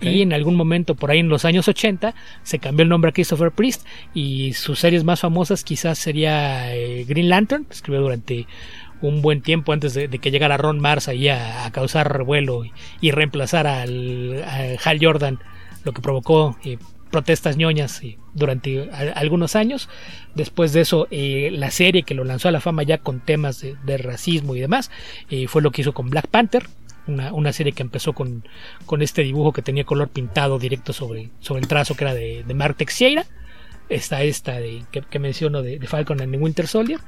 Y 0.00 0.22
en 0.22 0.32
algún 0.32 0.56
momento, 0.56 0.96
por 0.96 1.12
ahí 1.12 1.20
en 1.20 1.28
los 1.28 1.44
años 1.44 1.68
80, 1.68 2.12
se 2.42 2.58
cambió 2.58 2.82
el 2.82 2.88
nombre 2.88 3.10
a 3.10 3.12
Christopher 3.12 3.52
Priest 3.52 3.86
y 4.14 4.52
sus 4.54 4.80
series 4.80 5.04
más 5.04 5.20
famosas 5.20 5.62
quizás 5.62 5.98
sería 5.98 6.74
eh, 6.74 7.04
Green 7.04 7.28
Lantern, 7.28 7.66
escribió 7.70 8.00
durante 8.00 8.48
un 9.00 9.22
buen 9.22 9.42
tiempo 9.42 9.72
antes 9.72 9.94
de, 9.94 10.08
que 10.08 10.30
llegara 10.30 10.56
Ron 10.56 10.80
Mars 10.80 11.06
ahí 11.06 11.28
a, 11.28 11.70
causar 11.72 12.12
revuelo 12.12 12.64
y, 13.00 13.10
reemplazar 13.12 13.68
al, 13.68 14.42
a 14.44 14.76
Hal 14.82 14.98
Jordan, 15.00 15.38
lo 15.86 15.92
que 15.92 16.02
provocó 16.02 16.58
eh, 16.62 16.76
protestas 17.10 17.56
ñoñas 17.56 18.02
eh, 18.02 18.18
durante 18.34 18.90
algunos 19.14 19.56
años. 19.56 19.88
Después 20.34 20.74
de 20.74 20.82
eso, 20.82 21.08
la 21.10 21.70
serie 21.70 22.02
que 22.02 22.14
lo 22.14 22.24
lanzó 22.24 22.48
a 22.48 22.52
la 22.52 22.60
fama 22.60 22.82
ya 22.82 22.98
con 22.98 23.20
temas 23.20 23.62
de, 23.62 23.96
racismo 23.96 24.54
y 24.54 24.60
demás, 24.60 24.90
fue 25.48 25.62
lo 25.62 25.70
que 25.70 25.80
hizo 25.80 25.94
con 25.94 26.10
Black 26.10 26.26
Panther, 26.26 26.66
una, 27.06 27.52
serie 27.52 27.72
que 27.72 27.82
empezó 27.82 28.12
con, 28.12 28.44
con, 28.84 29.00
este 29.00 29.22
dibujo 29.22 29.52
que 29.52 29.62
tenía 29.62 29.84
color 29.84 30.08
pintado 30.08 30.58
directo 30.58 30.92
sobre, 30.92 31.30
sobre 31.40 31.62
el 31.62 31.68
trazo 31.68 31.94
que 31.94 32.04
era 32.04 32.12
de, 32.12 32.44
de 32.44 32.54
Mark 32.54 32.76
Teixeira. 32.76 33.24
Está 33.88 34.22
esta 34.24 34.58
de, 34.58 34.84
que, 34.90 35.18
menciono 35.18 35.62
de, 35.62 35.78
Falcon 35.86 36.20
and 36.20 36.32
the 36.32 36.38
Winter 36.38 36.66
Soldier. 36.66 37.00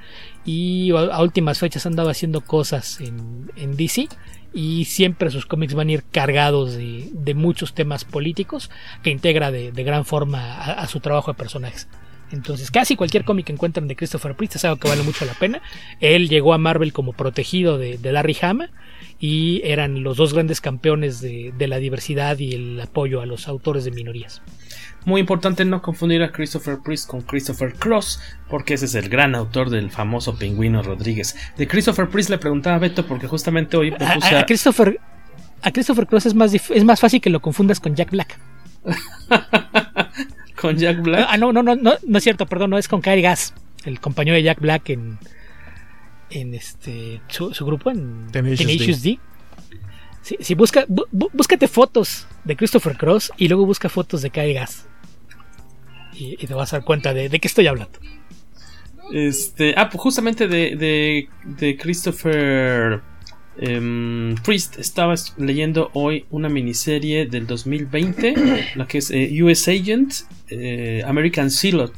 Y 0.45 0.93
a, 0.93 1.21
últimas 1.21 1.59
fechas 1.59 1.87
han 1.87 1.97
dado 1.97 2.11
haciendo 2.11 2.41
cosas 2.41 3.01
en, 3.01 3.77
DC. 3.77 4.09
Y 4.55 4.87
siempre 4.87 5.31
sus 5.31 5.47
cómics 5.47 5.75
van 5.75 5.89
a 5.89 5.93
ir 5.93 6.05
cargados 6.11 6.75
de, 6.75 7.35
muchos 7.35 7.75
temas 7.75 8.05
políticos 8.05 8.71
que 9.03 9.11
integra 9.11 9.51
de, 9.51 9.71
gran 9.71 10.05
forma 10.05 10.57
a, 10.57 10.87
su 10.87 11.01
trabajo 11.01 11.33
de 11.33 11.39
personajes. 11.39 11.89
Entonces, 12.31 12.71
casi 12.71 12.95
cualquier 12.95 13.25
cómic 13.25 13.47
que 13.47 13.53
encuentran 13.53 13.89
de 13.89 13.97
Christopher 13.97 14.37
Priest 14.37 14.57
es 14.57 14.65
algo 14.65 14.79
que 14.79 14.89
vale 14.89 15.03
mucho 15.03 15.25
la 15.25 15.33
pena. 15.35 15.63
Él 16.01 16.29
llegó 16.29 16.53
a 16.53 16.59
Marvel 16.59 16.93
como 16.93 17.13
protegido 17.15 17.79
de 17.79 17.99
Larry 18.13 18.37
Hama 18.43 18.71
y 19.21 19.61
eran 19.65 20.03
los 20.03 20.17
dos 20.17 20.33
grandes 20.33 20.61
campeones 20.61 21.21
de, 21.21 21.53
la 21.59 21.79
diversidad 21.79 22.39
y 22.39 22.53
el 22.53 22.81
apoyo 22.81 23.21
a 23.21 23.27
los 23.27 23.49
autores 23.49 23.85
de 23.85 23.91
minorías. 23.91 24.43
Muy 25.05 25.21
importante 25.21 25.65
no 25.65 25.81
confundir 25.81 26.23
a 26.23 26.33
Christopher 26.33 26.79
Priest 26.85 27.09
con 27.09 27.23
Christopher 27.23 27.75
Cross, 27.75 28.21
porque 28.49 28.75
ese 28.75 28.87
es 28.87 28.95
el 28.95 29.09
gran 29.09 29.35
autor 29.35 29.71
del 29.71 29.91
famoso 29.91 30.37
Pingüino 30.37 30.83
Rodríguez. 30.83 31.37
De 31.57 31.67
Christopher 31.67 32.09
Priest 32.09 32.31
le 32.31 32.39
preguntaba 32.39 32.77
a 32.77 32.79
Beto 32.79 33.07
porque 33.07 33.27
justamente 33.27 33.77
hoy 33.77 33.95
a, 33.99 34.45
Christopher 34.45 35.01
a 35.63 35.71
Christopher 35.71 36.07
Cross 36.07 36.27
es 36.27 36.35
más 36.35 36.53
es 36.55 36.85
más 36.85 37.01
fácil 37.01 37.21
que 37.21 37.31
lo 37.31 37.41
confundas 37.41 37.81
con 37.81 37.95
Jack 37.95 38.11
Black. 38.11 38.39
con 40.61 40.77
Jack 40.77 41.01
Black. 41.01 41.27
Ah, 41.29 41.37
no, 41.37 41.53
no, 41.53 41.63
no, 41.63 41.75
no, 41.75 41.95
no 42.07 42.19
es 42.19 42.25
cierto, 42.25 42.47
perdón, 42.47 42.71
no 42.71 42.79
es 42.79 42.89
con 42.89 43.01
Kyle 43.01 43.23
Gass, 43.23 43.55
el 43.85 44.01
compañero 44.01 44.37
de 44.37 44.43
Jack 44.43 44.61
Black 44.61 44.91
en 44.91 45.19
en 46.31 46.55
este 46.55 47.21
su, 47.29 47.51
grupo 47.65 47.91
en 47.91 48.27
Tenacious, 48.31 49.03
D. 49.03 49.19
Si, 50.41 50.55
busca, 50.55 50.85
búscate 50.89 51.69
fotos 51.69 52.27
de 52.45 52.57
Christopher 52.57 52.97
Cross 52.97 53.33
y 53.39 53.49
luego 53.49 53.65
busca 53.65 53.89
fotos 53.89 54.21
de 54.23 54.31
Kyle 54.31 54.53
Gas. 54.53 54.87
Y, 56.13 56.37
te 56.37 56.53
vas 56.53 56.73
a 56.73 56.79
dar 56.79 56.85
cuenta 56.85 57.15
de, 57.15 57.29
de 57.29 57.39
qué 57.39 57.49
estoy 57.49 57.67
hablando. 57.67 57.99
Este, 59.13 59.75
ah, 59.77 59.89
pues 59.89 60.03
justamente 60.03 60.49
de, 60.49 61.29
de, 61.45 61.77
Christopher 61.79 63.01
em, 63.59 64.35
Priest. 64.45 64.79
Estaba 64.79 65.15
leyendo 65.39 65.91
hoy 65.95 66.27
una 66.31 66.49
miniserie 66.49 67.27
del 67.27 67.47
2020, 67.47 68.75
la 68.75 68.87
que 68.87 68.99
es 68.99 69.11
eh, 69.11 69.43
US 69.43 69.69
Agent, 69.69 70.13
eh, 70.49 71.03
American 71.07 71.51
Sea 71.51 71.89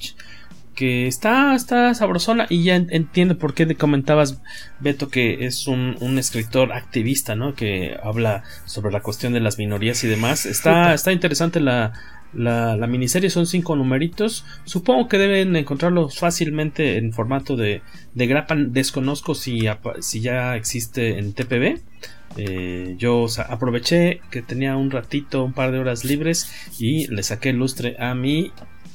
que 0.81 1.07
está, 1.07 1.55
está 1.55 1.93
sabrosona 1.93 2.47
y 2.48 2.62
ya 2.62 2.77
entiendo 2.77 3.36
por 3.36 3.52
qué 3.52 3.66
te 3.66 3.74
comentabas, 3.74 4.40
Beto, 4.78 5.11
que 5.11 5.44
es 5.44 5.66
un, 5.66 6.16
escritor 6.16 6.73
activista, 6.73 7.36
¿no? 7.36 7.52
Que 7.55 7.98
habla 8.02 8.44
sobre 8.65 8.90
la 8.90 9.02
cuestión 9.02 9.35
de 9.35 9.40
las 9.40 9.59
minorías 9.59 10.02
y 10.05 10.09
demás. 10.09 10.47
Está, 10.47 10.94
está 10.94 11.12
interesante 11.12 11.61
la, 11.61 11.93
la, 12.32 12.86
miniserie, 12.86 13.28
son 13.28 13.47
cinco 13.47 13.77
numeritos. 13.77 14.47
Supongo 14.65 15.07
que 15.07 15.19
deben 15.19 15.55
encontrarlos 15.55 16.19
fácilmente 16.19 16.97
en 16.97 17.12
formato 17.12 17.57
de, 17.57 17.82
de 18.15 18.27
grapa. 18.27 18.55
Desconozco 18.57 19.35
si, 19.35 19.69
si 19.98 20.23
ya 20.23 20.57
existe 20.57 21.19
en 21.19 21.35
TPB. 21.35 21.78
Eh, 22.39 22.94
yo 22.97 23.27
aproveché 23.51 24.23
que 24.31 24.40
tenía 24.40 24.78
un 24.78 24.90
ratito, 24.90 25.44
un 25.44 25.52
par 25.52 25.73
de 25.73 25.78
horas 25.78 26.07
libres 26.07 26.51
y 26.78 27.07
le 27.09 27.23
saqué 27.23 27.52
lustre 27.52 27.97
a 27.98 28.15
mi 28.15 28.51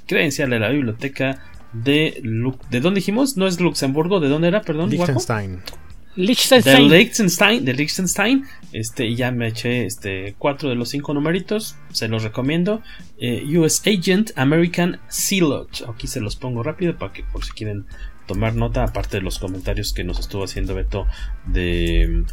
credencial 0.08 0.50
de 0.50 0.60
la 0.60 0.70
biblioteca 0.70 1.44
de, 1.84 2.22
¿de 2.70 2.80
dónde 2.80 3.00
dijimos? 3.00 3.38
No 3.38 3.48
es 3.48 3.60
Luxemburgo, 3.60 4.20
¿de 4.20 4.30
dónde 4.30 4.48
era? 4.48 4.62
Perdón. 4.62 4.90
Liechtenstein. 4.90 5.62
Liechtenstein. 6.16 6.90
De 6.90 6.98
Liechtenstein, 6.98 7.66
de 7.66 7.74
Liechtenstein. 7.74 8.46
Este, 8.72 9.06
y 9.06 9.16
ya 9.16 9.32
me 9.32 9.48
eché 9.48 9.86
este, 9.86 10.36
cuatro 10.38 10.70
de 10.70 10.76
los 10.76 10.90
cinco 10.90 11.14
numeritos. 11.14 11.76
Se 11.92 12.08
los 12.08 12.24
recomiendo. 12.24 12.82
Eh, 13.20 13.44
US 13.58 13.82
Agent 13.86 14.32
American 14.36 15.00
Sea 15.10 15.42
Lodge. 15.42 15.84
Aquí 15.88 16.08
se 16.08 16.22
los 16.22 16.36
pongo 16.36 16.64
rápido 16.64 16.98
para 16.98 17.12
que 17.12 17.24
por 17.24 17.44
si 17.44 17.52
quieren 17.52 17.86
tomar 18.28 18.56
nota. 18.56 18.84
Aparte 18.84 19.18
de 19.18 19.24
los 19.24 19.40
comentarios 19.40 19.94
que 19.94 20.04
nos 20.04 20.20
estuvo 20.20 20.46
haciendo 20.46 20.74
Beto 20.74 21.06
de 21.46 22.24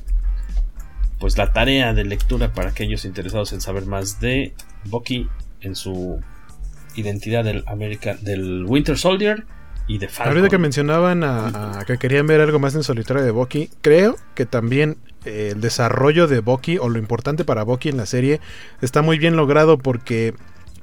pues 1.18 1.38
la 1.38 1.52
tarea 1.52 1.94
de 1.94 2.04
lectura 2.04 2.52
para 2.52 2.70
aquellos 2.70 3.04
interesados 3.04 3.52
en 3.52 3.60
saber 3.60 3.86
más 3.86 4.20
de 4.20 4.54
Bucky 4.86 5.28
en 5.60 5.76
su 5.76 6.20
identidad 6.96 7.44
del 7.44 7.64
American, 7.66 8.22
del 8.22 8.64
Winter 8.66 8.98
Soldier 8.98 9.44
y 9.86 9.98
de 9.98 10.08
Falcon. 10.08 10.36
Ahorita 10.36 10.48
que 10.48 10.58
mencionaban 10.58 11.24
a, 11.24 11.84
que 11.86 11.98
querían 11.98 12.26
ver 12.26 12.40
algo 12.40 12.58
más 12.58 12.74
en 12.74 12.82
solitario 12.82 13.22
de 13.22 13.30
Bucky, 13.30 13.70
creo 13.80 14.16
que 14.34 14.46
también 14.46 14.96
eh, 15.24 15.50
el 15.52 15.60
desarrollo 15.60 16.26
de 16.26 16.40
Bucky 16.40 16.78
o 16.78 16.88
lo 16.88 16.98
importante 16.98 17.44
para 17.44 17.62
Bucky 17.62 17.88
en 17.88 17.96
la 17.96 18.06
serie 18.06 18.40
está 18.80 19.02
muy 19.02 19.18
bien 19.18 19.36
logrado 19.36 19.78
porque 19.78 20.34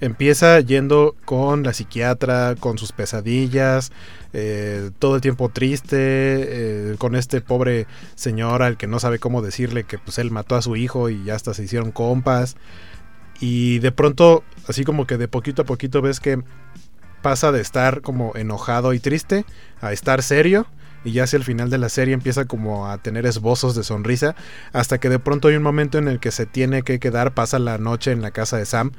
empieza 0.02 0.60
yendo 0.62 1.16
con 1.26 1.64
la 1.64 1.74
psiquiatra, 1.74 2.56
con 2.60 2.78
sus 2.78 2.92
pesadillas, 2.92 3.92
eh, 4.34 4.92
todo 5.00 5.16
el 5.16 5.22
tiempo 5.22 5.50
triste, 5.50 5.98
eh, 6.00 6.96
con 6.98 7.16
este 7.16 7.42
pobre 7.42 7.88
señor 8.16 8.64
al 8.64 8.78
que 8.78 8.88
no 8.88 9.00
sabe 9.00 9.20
cómo 9.20 9.42
decirle 9.42 9.84
que 9.84 9.98
pues 9.98 10.18
él 10.20 10.32
mató 10.32 10.56
a 10.56 10.62
su 10.62 10.76
hijo 10.76 11.10
y 11.10 11.24
ya 11.24 11.36
hasta 11.36 11.54
se 11.54 11.64
hicieron 11.64 11.92
compas. 11.92 12.56
Y 13.40 13.80
de 13.80 13.92
pronto, 13.92 14.44
así 14.68 14.84
como 14.84 15.08
que 15.08 15.18
de 15.18 15.28
poquito 15.28 15.62
a 15.62 15.66
poquito 15.66 16.02
ves 16.02 16.20
que 16.20 16.42
pasa 17.22 17.52
de 17.52 17.62
estar 17.62 18.02
como 18.02 18.34
enojado 18.36 18.94
y 18.94 19.00
triste 19.00 19.46
a 19.82 19.94
estar 19.94 20.24
serio. 20.24 20.68
Y 21.06 21.14
ya 21.14 21.24
hacia 21.24 21.38
el 21.38 21.46
final 21.46 21.70
de 21.70 21.78
la 21.78 21.88
serie 21.88 22.14
empieza 22.14 22.44
como 22.44 22.88
a 22.88 22.98
tener 22.98 23.26
esbozos 23.26 23.74
de 23.76 23.84
sonrisa. 23.84 24.36
Hasta 24.74 24.98
que 24.98 25.08
de 25.10 25.20
pronto 25.20 25.48
hay 25.48 25.56
un 25.56 25.64
momento 25.64 25.98
en 25.98 26.10
el 26.10 26.20
que 26.20 26.32
se 26.32 26.46
tiene 26.46 26.82
que 26.82 27.00
quedar, 27.00 27.34
pasa 27.34 27.58
la 27.58 27.78
noche 27.78 28.12
en 28.12 28.22
la 28.22 28.32
casa 28.32 28.58
de 28.58 28.66
Sam. 28.66 28.92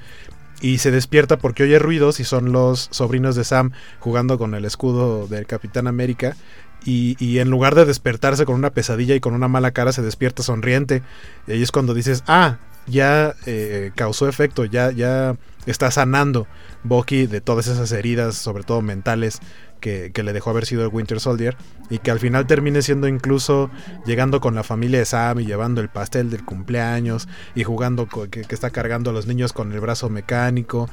Y 0.62 0.78
se 0.78 0.90
despierta 0.90 1.38
porque 1.38 1.62
oye 1.62 1.78
ruidos 1.78 2.20
y 2.20 2.24
son 2.24 2.52
los 2.52 2.88
sobrinos 2.90 3.36
de 3.36 3.44
Sam 3.44 3.72
jugando 3.98 4.38
con 4.38 4.54
el 4.54 4.64
escudo 4.64 5.26
del 5.26 5.46
Capitán 5.46 5.86
América. 5.86 6.36
Y, 6.82 7.38
en 7.38 7.50
lugar 7.50 7.74
de 7.74 7.84
despertarse 7.84 8.46
con 8.46 8.54
una 8.54 8.70
pesadilla 8.70 9.14
y 9.14 9.20
con 9.20 9.34
una 9.34 9.48
mala 9.48 9.72
cara, 9.72 9.92
se 9.92 10.00
despierta 10.00 10.42
sonriente. 10.42 11.02
Y 11.46 11.52
ahí 11.52 11.62
es 11.62 11.72
cuando 11.72 11.92
dices, 11.92 12.24
ah, 12.26 12.56
ya 12.90 13.34
eh, 13.46 13.92
causó 13.94 14.28
efecto, 14.28 14.64
ya, 14.64 14.90
ya 14.90 15.36
está 15.66 15.90
sanando 15.90 16.46
Bucky 16.82 17.26
de 17.26 17.40
todas 17.40 17.66
esas 17.66 17.90
heridas, 17.92 18.36
sobre 18.36 18.64
todo 18.64 18.82
mentales, 18.82 19.40
que, 19.80 20.12
le 20.14 20.32
dejó 20.32 20.50
haber 20.50 20.66
sido 20.66 20.82
el 20.82 20.88
Winter 20.92 21.20
Soldier. 21.20 21.56
Y 21.88 21.98
que 21.98 22.10
al 22.10 22.20
final 22.20 22.46
termine 22.46 22.82
siendo 22.82 23.08
incluso 23.08 23.70
llegando 24.06 24.40
con 24.40 24.54
la 24.54 24.62
familia 24.62 25.00
de 25.00 25.04
Sam 25.04 25.40
y 25.40 25.46
llevando 25.46 25.80
el 25.80 25.88
pastel 25.88 26.30
del 26.30 26.44
cumpleaños 26.44 27.28
y 27.54 27.64
jugando 27.64 28.06
que, 28.06 28.42
que 28.42 28.54
está 28.54 28.70
cargando 28.70 29.10
a 29.10 29.12
los 29.12 29.26
niños 29.26 29.52
con 29.52 29.72
el 29.72 29.80
brazo 29.80 30.08
mecánico. 30.08 30.88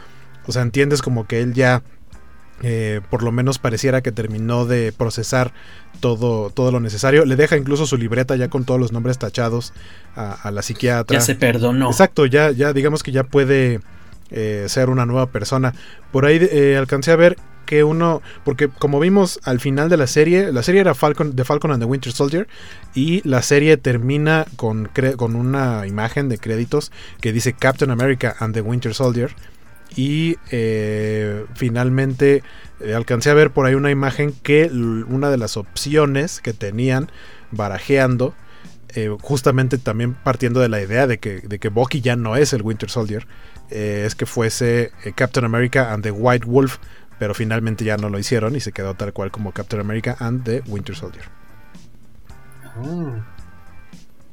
O 0.48 0.52
sea, 0.52 0.61
entiendes 0.61 1.02
como 1.02 1.28
que 1.28 1.41
él 1.41 1.53
ya 1.53 1.84
eh, 2.63 3.01
por 3.09 3.23
lo 3.23 3.31
menos 3.31 3.59
pareciera 3.59 4.01
que 4.01 4.11
terminó 4.11 4.65
de 4.65 4.91
procesar 4.91 5.51
todo, 5.99 6.49
todo 6.49 6.71
lo 6.71 6.79
necesario. 6.79 7.25
Le 7.25 7.35
deja 7.35 7.57
incluso 7.57 7.85
su 7.85 7.97
libreta 7.97 8.35
ya 8.35 8.49
con 8.49 8.65
todos 8.65 8.79
los 8.79 8.91
nombres 8.91 9.17
tachados 9.17 9.73
a, 10.15 10.49
la 10.51 10.61
psiquiatra. 10.61 11.17
Ya 11.17 11.21
se 11.21 11.35
perdonó. 11.35 11.88
Exacto, 11.88 12.25
ya, 12.25 12.51
ya 12.51 12.73
digamos 12.73 13.03
que 13.03 13.11
ya 13.11 13.23
puede 13.23 13.79
eh, 14.31 14.65
ser 14.67 14.89
una 14.89 15.05
nueva 15.05 15.27
persona. 15.27 15.73
Por 16.11 16.25
ahí 16.25 16.39
eh, 16.51 16.75
alcancé 16.77 17.11
a 17.11 17.15
ver 17.15 17.38
que 17.67 17.84
uno, 17.84 18.23
porque 18.43 18.69
como 18.69 18.99
vimos 18.99 19.39
al 19.43 19.59
final 19.59 19.89
de 19.89 19.97
la 19.97 20.07
serie, 20.07 20.51
la 20.51 20.63
serie 20.63 20.81
era 20.81 20.95
Falcon, 20.95 21.35
The 21.35 21.43
Falcon 21.43 21.71
and 21.71 21.81
the 21.81 21.85
Winter 21.85 22.11
Soldier 22.11 22.47
y 22.95 23.21
la 23.27 23.43
serie 23.43 23.77
termina 23.77 24.45
con, 24.55 24.89
con 25.17 25.35
una 25.35 25.85
imagen 25.85 26.29
de 26.29 26.39
créditos 26.39 26.91
que 27.19 27.34
dice 27.34 27.53
Captain 27.53 27.91
America 27.91 28.35
and 28.39 28.55
the 28.55 28.61
Winter 28.61 28.95
Soldier 28.95 29.35
y 29.95 30.38
eh, 30.51 31.45
finalmente 31.55 32.43
eh, 32.80 32.93
alcancé 32.93 33.30
a 33.30 33.34
ver 33.34 33.51
por 33.51 33.65
ahí 33.65 33.76
una 33.76 33.91
imagen 33.91 34.34
que 34.43 34.65
una 34.65 35.30
de 35.30 35.38
las 35.38 35.57
opciones 35.57 36.39
que 36.41 36.53
tenían 36.53 37.09
barajeando, 37.51 38.35
eh, 38.95 39.15
justamente 39.22 39.77
también 39.77 40.14
partiendo 40.14 40.59
de 40.59 40.69
la 40.69 40.81
idea 40.81 41.07
de 41.07 41.19
que, 41.19 41.41
de 41.41 41.59
que 41.59 41.69
Bucky 41.69 42.01
ya 42.01 42.15
no 42.15 42.35
es 42.35 42.53
el 42.53 42.61
Winter 42.61 42.89
Soldier, 42.89 43.27
es 43.69 44.15
que 44.15 44.26
fuese 44.26 44.91
Captain 45.15 45.43
America 45.43 45.91
and 45.91 46.01
the 46.01 46.11
White 46.11 46.45
Wolf 46.45 46.77
pero 47.19 47.34
finalmente 47.34 47.84
ya 47.84 47.97
no 47.97 48.09
lo 48.09 48.19
hicieron 48.19 48.55
y 48.55 48.59
se 48.59 48.72
quedó 48.72 48.93
tal 48.93 49.14
cual 49.14 49.31
como 49.31 49.51
Captain 49.51 49.81
America 49.81 50.15
and 50.19 50.43
the 50.43 50.61
Winter 50.68 50.95
Soldier. 50.95 51.26
Ah. 52.64 53.26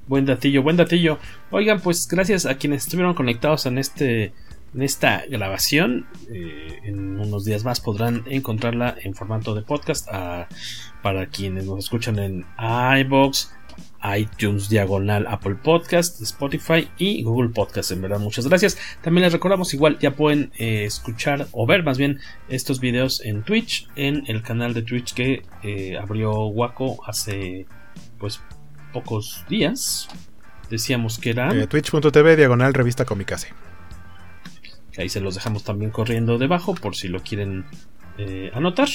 Buen 0.06 0.26
datillo, 0.26 0.62
buen 0.62 0.76
datillo. 0.76 1.18
Oigan, 1.50 1.80
pues 1.80 2.06
gracias 2.06 2.44
a 2.44 2.56
quienes 2.56 2.84
estuvieron 2.84 3.14
conectados 3.14 3.64
en 3.64 3.78
este 3.78 4.34
en 4.74 4.82
esta 4.82 5.24
grabación. 5.28 6.06
Eh, 6.30 6.80
en 6.84 7.18
unos 7.18 7.44
días 7.44 7.64
más 7.64 7.80
podrán 7.80 8.24
encontrarla 8.26 8.96
en 9.02 9.14
formato 9.14 9.54
de 9.54 9.62
podcast 9.62 10.08
ah, 10.10 10.48
para 11.02 11.26
quienes 11.26 11.64
nos 11.64 11.78
escuchan 11.78 12.18
en 12.18 12.44
iBox, 13.00 13.52
iTunes 14.16 14.68
Diagonal, 14.68 15.26
Apple 15.26 15.56
Podcast, 15.56 16.20
Spotify 16.20 16.88
y 16.98 17.22
Google 17.22 17.50
Podcast. 17.50 17.90
En 17.92 18.02
verdad, 18.02 18.18
muchas 18.18 18.46
gracias. 18.48 18.76
También 19.00 19.24
les 19.24 19.32
recordamos, 19.32 19.72
igual 19.74 19.98
ya 19.98 20.12
pueden 20.12 20.52
eh, 20.58 20.84
escuchar 20.84 21.46
o 21.52 21.66
ver 21.66 21.82
más 21.82 21.96
bien 21.96 22.20
estos 22.48 22.80
videos 22.80 23.24
en 23.24 23.42
Twitch, 23.42 23.88
en 23.96 24.24
el 24.26 24.42
canal 24.42 24.74
de 24.74 24.82
Twitch 24.82 25.14
que 25.14 25.42
eh, 25.62 25.96
abrió 25.96 26.46
Waco 26.46 26.98
hace 27.06 27.66
pues 28.18 28.40
pocos 28.92 29.44
días. 29.48 30.08
Decíamos 30.70 31.18
que 31.18 31.30
era 31.30 31.66
twitch.tv 31.66 32.36
Diagonal 32.36 32.74
Revista 32.74 33.04
Comicase. 33.04 33.48
Ahí 34.98 35.08
se 35.08 35.20
los 35.20 35.34
dejamos 35.34 35.64
también 35.64 35.90
corriendo 35.90 36.38
debajo 36.38 36.74
por 36.74 36.96
si 36.96 37.08
lo 37.08 37.20
quieren 37.20 37.64
anotar. 38.52 38.88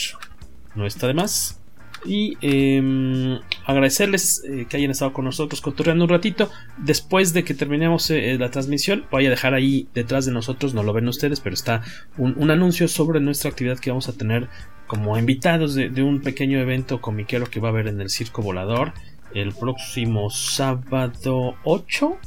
No 0.76 0.86
está 0.86 1.08
de 1.08 1.14
más. 1.14 1.60
Y 2.06 2.38
eh, 2.42 3.40
agradecerles 3.66 4.44
eh, 4.46 4.66
que 4.70 4.78
hayan 4.78 4.92
estado 4.92 5.12
con 5.12 5.26
nosotros 5.26 5.60
cotorreando 5.60 6.06
un 6.06 6.10
ratito. 6.10 6.50
Después 6.78 7.34
de 7.34 7.44
que 7.44 7.54
terminemos 7.54 8.10
eh, 8.10 8.38
la 8.40 8.52
transmisión, 8.52 9.06
voy 9.12 9.26
a 9.26 9.30
dejar 9.30 9.54
ahí 9.54 9.88
detrás 9.94 10.26
de 10.26 10.32
nosotros, 10.32 10.74
no 10.74 10.84
lo 10.84 10.94
ven 10.94 11.08
ustedes, 11.08 11.42
pero 11.42 11.54
está 11.54 11.82
un, 12.18 12.36
un 12.38 12.52
anuncio 12.52 12.88
sobre 12.88 13.20
nuestra 13.20 13.50
actividad 13.50 13.80
que 13.80 13.90
vamos 13.90 14.08
a 14.08 14.14
tener 14.14 14.48
como 14.88 15.18
invitados 15.18 15.76
de, 15.76 15.90
de, 15.90 16.02
un 16.02 16.22
pequeño 16.22 16.60
evento 16.60 17.02
comiquero 17.02 17.50
que 17.50 17.60
va 17.60 17.68
a 17.68 17.72
haber 17.72 17.88
en 17.88 18.00
el 18.02 18.10
Circo 18.10 18.42
Volador 18.42 18.94
el 19.34 19.54
próximo 19.54 20.30
sábado 20.30 21.56
8 21.64 22.18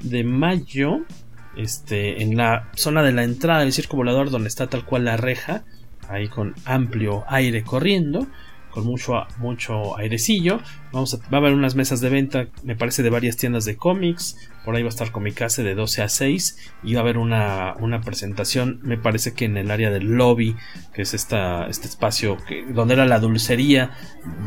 de 0.00 0.24
mayo. 0.24 1.02
Este, 1.56 2.22
en 2.22 2.36
la 2.36 2.70
zona 2.74 3.02
de 3.02 3.12
la 3.12 3.24
entrada 3.24 3.60
del 3.60 3.72
Circo 3.72 3.96
Volador, 3.96 4.30
donde 4.30 4.48
está 4.48 4.68
tal 4.68 4.84
cual 4.84 5.04
la 5.04 5.16
reja, 5.16 5.64
ahí 6.08 6.28
con 6.28 6.54
amplio 6.64 7.24
aire 7.28 7.62
corriendo 7.62 8.26
con 8.72 8.84
mucho, 8.84 9.26
mucho 9.38 9.96
airecillo. 9.96 10.60
Vamos 10.92 11.14
a, 11.14 11.16
va 11.30 11.38
a 11.38 11.40
haber 11.40 11.54
unas 11.54 11.74
mesas 11.74 12.00
de 12.00 12.10
venta, 12.10 12.48
me 12.62 12.76
parece, 12.76 13.02
de 13.02 13.10
varias 13.10 13.36
tiendas 13.36 13.64
de 13.64 13.76
cómics. 13.76 14.36
Por 14.64 14.76
ahí 14.76 14.82
va 14.82 14.88
a 14.88 14.90
estar 14.90 15.10
Comicase 15.10 15.62
de 15.62 15.74
12 15.74 16.02
a 16.02 16.08
6. 16.08 16.58
Y 16.82 16.94
va 16.94 17.00
a 17.00 17.02
haber 17.02 17.18
una, 17.18 17.74
una 17.80 18.00
presentación, 18.02 18.80
me 18.82 18.98
parece 18.98 19.32
que 19.32 19.46
en 19.46 19.56
el 19.56 19.70
área 19.70 19.90
del 19.90 20.12
lobby, 20.12 20.56
que 20.92 21.02
es 21.02 21.14
esta, 21.14 21.66
este 21.66 21.88
espacio 21.88 22.36
donde 22.70 22.94
era 22.94 23.06
la 23.06 23.18
dulcería 23.18 23.90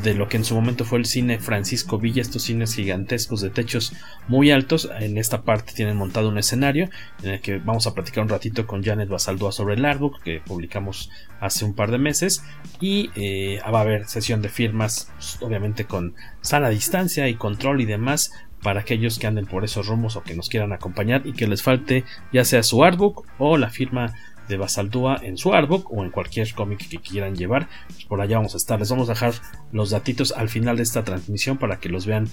de 0.03 0.13
lo 0.13 0.29
que 0.29 0.37
en 0.37 0.45
su 0.45 0.55
momento 0.55 0.85
fue 0.85 0.99
el 0.99 1.05
cine 1.05 1.39
Francisco 1.39 1.97
Villa, 1.97 2.21
estos 2.21 2.43
cines 2.43 2.75
gigantescos 2.75 3.41
de 3.41 3.49
techos 3.49 3.93
muy 4.27 4.51
altos. 4.51 4.89
En 4.99 5.17
esta 5.17 5.43
parte 5.43 5.73
tienen 5.73 5.97
montado 5.97 6.29
un 6.29 6.37
escenario 6.37 6.89
en 7.23 7.31
el 7.31 7.41
que 7.41 7.57
vamos 7.57 7.87
a 7.87 7.93
platicar 7.93 8.23
un 8.23 8.29
ratito 8.29 8.67
con 8.67 8.83
Janet 8.83 9.09
Basaldúa 9.09 9.51
sobre 9.51 9.75
el 9.75 9.85
artbook 9.85 10.21
que 10.21 10.41
publicamos 10.45 11.09
hace 11.39 11.65
un 11.65 11.73
par 11.73 11.91
de 11.91 11.97
meses. 11.97 12.43
Y 12.79 13.09
eh, 13.15 13.59
va 13.65 13.79
a 13.79 13.81
haber 13.81 14.07
sesión 14.07 14.41
de 14.41 14.49
firmas, 14.49 15.11
pues, 15.15 15.37
obviamente 15.41 15.85
con 15.85 16.15
sana 16.45 16.69
distancia 16.69 17.27
y 17.27 17.35
control 17.35 17.81
y 17.81 17.85
demás 17.85 18.31
para 18.61 18.81
aquellos 18.81 19.19
que 19.19 19.27
anden 19.27 19.45
por 19.45 19.63
esos 19.63 19.87
rumos 19.87 20.15
o 20.15 20.23
que 20.23 20.35
nos 20.35 20.49
quieran 20.49 20.73
acompañar 20.73 21.21
y 21.25 21.33
que 21.33 21.47
les 21.47 21.61
falte 21.61 22.03
ya 22.33 22.45
sea 22.45 22.63
su 22.63 22.83
artbook 22.83 23.25
o 23.37 23.57
la 23.57 23.69
firma 23.69 24.13
de 24.47 24.57
Basaldúa 24.57 25.19
en 25.21 25.37
su 25.37 25.53
artbook 25.53 25.91
o 25.91 26.03
en 26.03 26.11
cualquier 26.11 26.51
cómic 26.53 26.87
que 26.87 26.99
quieran 26.99 27.35
llevar. 27.35 27.67
Pues 27.87 28.05
por 28.05 28.21
allá 28.21 28.37
vamos 28.37 28.53
a 28.53 28.57
estar. 28.57 28.79
Les 28.79 28.89
vamos 28.89 29.09
a 29.09 29.13
dejar 29.13 29.33
los 29.71 29.89
datitos 29.89 30.31
al 30.31 30.49
final 30.49 30.77
de 30.77 30.83
esta 30.83 31.03
transmisión 31.03 31.57
para 31.57 31.79
que 31.79 31.89
los 31.89 32.05
vean 32.05 32.27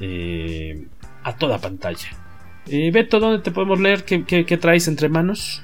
eh, 0.00 0.86
a 1.22 1.36
toda 1.36 1.58
pantalla. 1.58 2.08
Eh, 2.66 2.90
Beto, 2.92 3.18
¿dónde 3.18 3.42
te 3.42 3.50
podemos 3.50 3.80
leer? 3.80 4.04
¿Qué, 4.04 4.24
qué, 4.24 4.44
qué 4.44 4.56
traes 4.56 4.88
entre 4.88 5.08
manos? 5.08 5.62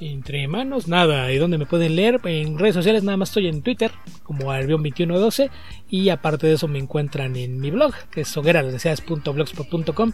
Entre 0.00 0.46
manos, 0.48 0.88
nada. 0.88 1.32
¿Y 1.32 1.38
dónde 1.38 1.58
me 1.58 1.66
pueden 1.66 1.96
leer? 1.96 2.20
En 2.24 2.58
redes 2.58 2.74
sociales 2.74 3.02
nada 3.02 3.16
más 3.16 3.30
estoy 3.30 3.48
en 3.48 3.62
Twitter, 3.62 3.90
como 4.22 4.52
albion2112. 4.52 5.50
Y 5.88 6.08
aparte 6.10 6.46
de 6.46 6.54
eso 6.54 6.68
me 6.68 6.78
encuentran 6.78 7.36
en 7.36 7.60
mi 7.60 7.70
blog, 7.70 7.94
que 8.10 8.22
es 8.22 8.36
hoguerasdeseadas.blogspot.com, 8.36 10.12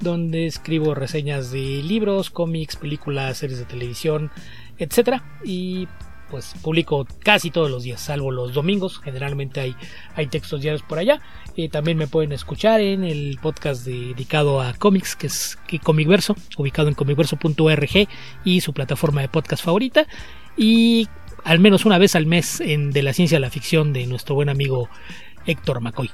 donde 0.00 0.46
escribo 0.46 0.94
reseñas 0.94 1.50
de 1.50 1.82
libros, 1.82 2.30
cómics, 2.30 2.76
películas, 2.76 3.38
series 3.38 3.58
de 3.58 3.64
televisión, 3.64 4.30
etc. 4.78 5.22
Y 5.44 5.88
pues 6.30 6.54
publico 6.62 7.06
casi 7.22 7.50
todos 7.50 7.70
los 7.70 7.84
días, 7.84 8.00
salvo 8.00 8.30
los 8.30 8.52
domingos. 8.52 9.00
Generalmente 9.02 9.60
hay, 9.60 9.76
hay 10.14 10.26
textos 10.26 10.60
diarios 10.62 10.82
por 10.82 10.98
allá. 10.98 11.20
Eh, 11.56 11.68
también 11.68 11.96
me 11.96 12.06
pueden 12.06 12.32
escuchar 12.32 12.80
en 12.80 13.04
el 13.04 13.38
podcast 13.40 13.84
dedicado 13.84 14.60
a 14.60 14.74
cómics, 14.74 15.16
que 15.16 15.28
es 15.28 15.58
Comicverso, 15.82 16.36
ubicado 16.56 16.88
en 16.88 16.94
comicverso.org 16.94 18.08
y 18.44 18.60
su 18.60 18.72
plataforma 18.72 19.20
de 19.20 19.28
podcast 19.28 19.64
favorita. 19.64 20.06
Y 20.56 21.08
al 21.44 21.58
menos 21.58 21.84
una 21.84 21.98
vez 21.98 22.14
al 22.14 22.26
mes 22.26 22.60
en 22.60 22.90
De 22.90 23.02
la 23.02 23.12
Ciencia 23.12 23.38
a 23.38 23.40
la 23.40 23.50
Ficción 23.50 23.92
de 23.92 24.06
nuestro 24.06 24.34
buen 24.34 24.48
amigo 24.48 24.88
Héctor 25.46 25.80
McCoy. 25.80 26.10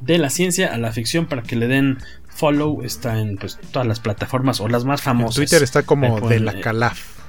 De 0.00 0.18
la 0.18 0.30
ciencia 0.30 0.74
a 0.74 0.78
la 0.78 0.90
ficción 0.90 1.26
para 1.26 1.42
que 1.42 1.54
le 1.54 1.68
den 1.68 1.98
follow 2.28 2.82
está 2.82 3.20
en 3.20 3.36
pues, 3.36 3.58
todas 3.70 3.86
las 3.86 4.00
plataformas 4.00 4.60
o 4.60 4.68
las 4.68 4.84
más 4.84 5.00
famosas. 5.00 5.38
En 5.38 5.44
Twitter 5.44 5.62
está 5.62 5.84
como 5.84 6.28
de 6.28 6.40
la 6.40 6.60
Calaf 6.60 7.21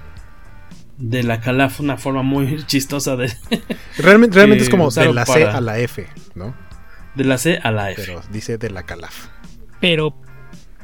de 0.98 1.24
la 1.24 1.41
calaf, 1.41 1.80
una 1.80 1.98
forma 1.98 2.24
muy 2.24 2.64
chistosa 2.68 3.15
de. 3.15 3.32
Realmente, 3.98 4.36
realmente 4.36 4.64
es 4.64 4.70
como 4.70 4.90
de 4.90 5.14
la 5.14 5.26
C 5.26 5.44
a 5.45 5.61
la 5.61 5.80
F, 5.80 6.07
¿no? 6.36 6.56
De 7.15 7.24
la 7.24 7.38
C 7.38 7.60
a 7.61 7.72
la 7.72 7.91
F. 7.91 8.02
Pero 8.06 8.22
dice 8.32 8.57
de 8.57 8.70
la 8.70 8.84
calaf. 8.84 9.28
Pero, 9.80 10.15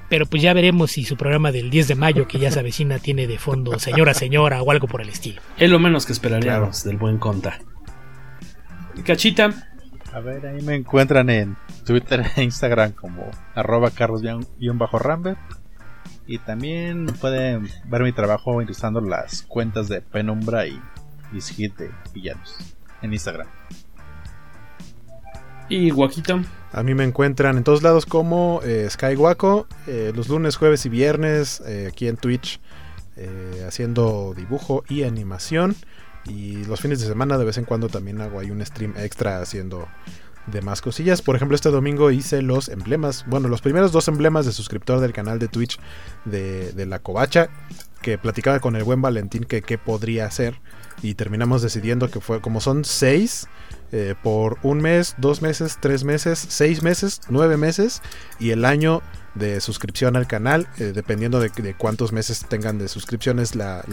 pero 0.09 0.25
pues 0.25 0.41
ya 0.41 0.53
veremos 0.53 0.91
si 0.91 1.05
su 1.05 1.15
programa 1.15 1.51
del 1.51 1.69
10 1.69 1.87
de 1.87 1.95
mayo, 1.95 2.27
que 2.27 2.39
ya 2.39 2.51
se 2.51 2.59
avecina, 2.59 2.99
tiene 2.99 3.27
de 3.27 3.37
fondo 3.37 3.79
señora, 3.79 4.13
señora 4.13 4.61
o 4.61 4.71
algo 4.71 4.87
por 4.87 5.01
el 5.01 5.09
estilo. 5.09 5.41
Es 5.57 5.69
lo 5.69 5.79
menos 5.79 6.05
que 6.05 6.13
esperaríamos 6.13 6.83
del 6.83 6.97
buen 6.97 7.17
conta. 7.17 7.59
Cachita. 9.05 9.51
A 10.11 10.19
ver, 10.19 10.45
ahí 10.47 10.61
me 10.63 10.75
encuentran 10.75 11.29
en 11.29 11.55
Twitter 11.85 12.25
e 12.35 12.43
Instagram 12.43 12.93
como 12.93 13.29
arroba 13.53 13.91
carlos-rambert. 13.91 15.39
Y 16.29 16.37
también 16.37 17.07
pueden 17.19 17.67
ver 17.85 18.03
mi 18.03 18.11
trabajo 18.11 18.53
utilizando 18.53 19.01
las 19.01 19.41
cuentas 19.41 19.87
de 19.89 19.99
Penumbra 20.01 20.67
y 20.67 20.79
Hit 21.33 21.75
de 21.75 21.89
Villanos 22.13 22.55
en 23.01 23.13
Instagram. 23.13 23.47
¿Y 25.69 25.89
Guaquito? 25.89 26.39
A 26.71 26.83
mí 26.83 26.93
me 26.93 27.03
encuentran 27.03 27.57
en 27.57 27.63
todos 27.63 27.81
lados 27.81 28.05
como 28.05 28.61
eh, 28.63 28.87
Sky 28.91 29.15
Guaco, 29.15 29.65
eh, 29.87 30.11
los 30.15 30.29
lunes, 30.29 30.55
jueves 30.55 30.85
y 30.85 30.89
viernes 30.89 31.63
eh, 31.65 31.87
aquí 31.91 32.07
en 32.07 32.15
Twitch 32.15 32.59
eh, 33.17 33.65
haciendo 33.67 34.35
dibujo 34.37 34.83
y 34.87 35.05
animación. 35.05 35.75
Y 36.27 36.63
los 36.65 36.79
fines 36.79 36.99
de 36.99 37.07
semana 37.07 37.39
de 37.39 37.45
vez 37.45 37.57
en 37.57 37.65
cuando 37.65 37.89
también 37.89 38.21
hago 38.21 38.39
ahí 38.39 38.51
un 38.51 38.63
stream 38.63 38.93
extra 38.97 39.41
haciendo 39.41 39.87
de 40.47 40.61
más 40.61 40.81
cosillas. 40.81 41.21
Por 41.21 41.35
ejemplo, 41.35 41.55
este 41.55 41.69
domingo 41.69 42.11
hice 42.11 42.41
los 42.41 42.69
emblemas, 42.69 43.25
bueno, 43.27 43.47
los 43.47 43.61
primeros 43.61 43.91
dos 43.91 44.07
emblemas 44.07 44.45
de 44.45 44.51
suscriptor 44.51 44.99
del 44.99 45.13
canal 45.13 45.39
de 45.39 45.47
Twitch 45.47 45.79
de, 46.25 46.85
la 46.85 46.99
Covacha, 46.99 47.49
que 48.01 48.17
platicaba 48.17 48.59
con 48.59 48.75
el 48.75 48.83
buen 48.83 49.01
Valentín 49.01 49.43
que 49.43 49.61
qué 49.61 49.77
podría 49.77 50.25
hacer. 50.25 50.59
Y 51.01 51.13
terminamos 51.13 51.61
decidiendo 51.61 52.11
que 52.11 52.19
fue, 52.19 52.41
como 52.41 52.59
son 52.59 52.83
seis, 52.83 53.47
eh, 53.91 54.15
por 54.21 54.57
un 54.63 54.81
mes, 54.81 55.15
dos 55.17 55.41
meses, 55.41 55.77
tres 55.79 56.03
meses, 56.03 56.37
seis 56.49 56.83
meses, 56.83 57.21
nueve 57.29 57.57
meses 57.57 58.01
y 58.37 58.51
el 58.51 58.65
año 58.65 59.01
de 59.33 59.61
suscripción 59.61 60.15
al 60.15 60.27
canal, 60.27 60.67
eh, 60.77 60.91
dependiendo 60.93 61.39
de, 61.39 61.73
cuántos 61.75 62.11
meses 62.11 62.45
tengan 62.47 62.77
de 62.77 62.87
suscripciones 62.87 63.55
la, 63.55 63.83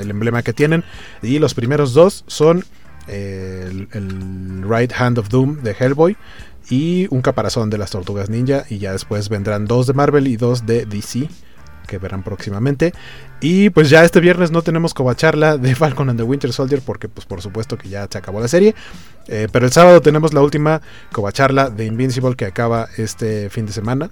el 0.00 0.10
emblema 0.10 0.42
que 0.42 0.52
tienen. 0.52 0.82
Y 1.22 1.38
los 1.38 1.54
primeros 1.54 1.94
dos 1.94 2.24
son 2.26 2.64
el, 3.08 4.64
Right 4.68 4.92
Hand 4.96 5.18
of 5.18 5.28
Doom 5.28 5.62
de 5.62 5.76
Hellboy 5.78 6.16
y 6.70 7.06
un 7.10 7.22
caparazón 7.22 7.70
de 7.70 7.78
las 7.78 7.90
Tortugas 7.90 8.30
Ninja. 8.30 8.64
Y 8.68 8.78
ya 8.78 8.92
después 8.92 9.28
vendrán 9.28 9.66
dos 9.66 9.86
de 9.86 9.92
Marvel 9.92 10.26
y 10.26 10.36
dos 10.36 10.66
de 10.66 10.86
DC 10.86 11.28
que 11.86 11.98
verán 11.98 12.22
próximamente. 12.22 12.94
Y 13.40 13.70
pues 13.70 13.90
ya 13.90 14.04
este 14.04 14.20
viernes 14.20 14.50
no 14.50 14.62
tenemos 14.62 14.94
covacharla 14.94 15.58
de 15.58 15.74
Falcon 15.76 16.08
and 16.08 16.18
the 16.18 16.24
Winter 16.24 16.52
Soldier 16.52 16.80
porque 16.80 17.08
pues 17.08 17.26
por 17.26 17.42
supuesto 17.42 17.76
que 17.76 17.88
ya 17.88 18.08
se 18.10 18.18
acabó 18.18 18.40
la 18.40 18.48
serie. 18.48 18.74
Eh, 19.28 19.48
pero 19.52 19.66
el 19.66 19.72
sábado 19.72 20.00
tenemos 20.00 20.32
la 20.34 20.40
última 20.40 20.80
covacharla 21.12 21.70
de 21.70 21.86
Invincible 21.86 22.36
que 22.36 22.46
acaba 22.46 22.88
este 22.96 23.50
fin 23.50 23.66
de 23.66 23.72
semana 23.72 24.10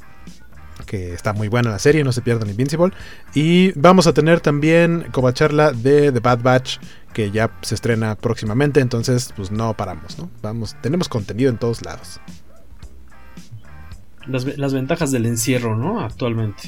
que 0.86 1.12
está 1.14 1.32
muy 1.32 1.48
buena 1.48 1.70
la 1.70 1.78
serie, 1.78 2.04
no 2.04 2.12
se 2.12 2.22
pierdan 2.22 2.48
Invincible. 2.50 2.92
Y 3.34 3.72
vamos 3.78 4.06
a 4.06 4.12
tener 4.12 4.40
también 4.40 5.06
covacharla 5.12 5.72
de 5.72 6.12
The 6.12 6.20
Bad 6.20 6.40
Batch, 6.42 6.78
que 7.12 7.30
ya 7.30 7.50
se 7.62 7.74
estrena 7.74 8.14
próximamente, 8.14 8.80
entonces 8.80 9.32
pues 9.36 9.50
no 9.50 9.74
paramos, 9.74 10.18
¿no? 10.18 10.30
Vamos, 10.42 10.76
tenemos 10.80 11.08
contenido 11.08 11.50
en 11.50 11.58
todos 11.58 11.84
lados. 11.84 12.20
Las, 14.26 14.44
las 14.56 14.72
ventajas 14.72 15.10
del 15.10 15.26
encierro, 15.26 15.76
¿no? 15.76 16.00
Actualmente. 16.00 16.62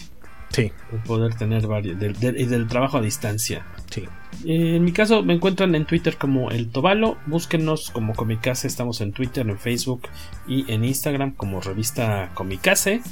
Sí. 0.51 0.73
El 0.93 0.99
poder 1.01 1.35
tener 1.35 1.67
varios. 1.67 1.99
Del, 1.99 2.13
del- 2.19 2.41
y 2.41 2.45
del 2.47 2.67
trabajo 2.69 2.99
a 2.99 3.01
distancia. 3.01 3.65
Sí. 3.91 4.05
Eh, 4.45 4.77
en 4.77 4.85
mi 4.85 4.93
caso 4.93 5.23
me 5.23 5.35
encuentran 5.35 5.75
en 5.75 5.85
Twitter 5.85 6.17
como 6.17 6.51
El 6.51 6.71
Tobalo. 6.71 7.17
Búsquenos 7.27 7.91
como 7.91 8.15
Comicase. 8.15 8.67
Estamos 8.67 9.01
en 9.01 9.13
Twitter, 9.13 9.49
en 9.49 9.59
Facebook 9.59 10.03
y 10.47 10.71
en 10.73 10.85
Instagram 10.85 11.33
como 11.33 11.61
revista 11.61 12.31
Comicase. 12.35 13.03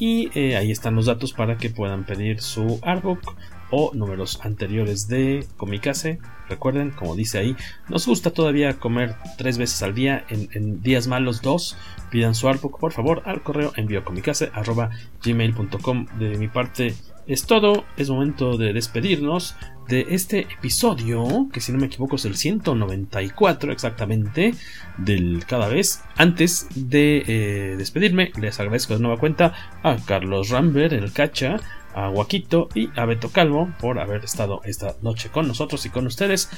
Y 0.00 0.36
eh, 0.36 0.56
ahí 0.56 0.72
están 0.72 0.96
los 0.96 1.06
datos 1.06 1.32
para 1.34 1.58
que 1.58 1.68
puedan 1.68 2.06
pedir 2.06 2.40
su 2.40 2.80
artbook 2.82 3.36
o 3.70 3.92
números 3.94 4.40
anteriores 4.42 5.08
de 5.08 5.46
Comicase. 5.58 6.18
Recuerden, 6.48 6.90
como 6.90 7.14
dice 7.14 7.36
ahí, 7.38 7.54
nos 7.90 8.06
gusta 8.06 8.30
todavía 8.30 8.78
comer 8.78 9.16
tres 9.36 9.58
veces 9.58 9.82
al 9.82 9.94
día. 9.94 10.24
En, 10.30 10.80
días 10.82 11.06
malos, 11.06 11.42
dos. 11.42 11.76
Pidan 12.10 12.34
su 12.34 12.48
artbook, 12.48 12.80
por 12.80 12.92
favor, 12.92 13.22
al 13.26 13.42
correo 13.42 13.74
enviocomicase.gmail.com. 13.76 16.06
De 16.18 16.38
mi 16.38 16.48
parte 16.48 16.94
es 17.26 17.44
todo. 17.44 17.84
Es 17.98 18.08
momento 18.08 18.56
de 18.56 18.72
despedirnos 18.72 19.54
de 19.90 20.06
este 20.10 20.40
episodio, 20.40 21.48
que 21.52 21.60
si 21.60 21.72
no 21.72 21.78
me 21.78 21.86
equivoco 21.86 22.16
es 22.16 22.24
el 22.24 22.36
194 22.36 23.72
exactamente, 23.72 24.54
del 24.96 25.44
cada 25.46 25.68
vez. 25.68 26.02
Antes 26.16 26.68
de 26.74 27.24
eh, 27.26 27.74
despedirme, 27.76 28.30
les 28.40 28.58
agradezco 28.60 28.94
de 28.94 29.00
nueva 29.00 29.18
cuenta 29.18 29.52
a 29.82 29.96
Carlos 29.96 30.50
Rambert, 30.50 30.92
el 30.92 31.12
Cacha, 31.12 31.56
a 31.92 32.08
Guaquito 32.08 32.68
y 32.74 32.88
a 32.94 33.04
Beto 33.04 33.30
Calvo 33.30 33.68
por 33.80 33.98
haber 33.98 34.24
estado 34.24 34.60
esta 34.64 34.94
noche 35.02 35.28
con 35.28 35.48
nosotros 35.48 35.84
y 35.84 35.90
con 35.90 36.06
ustedes. 36.06 36.48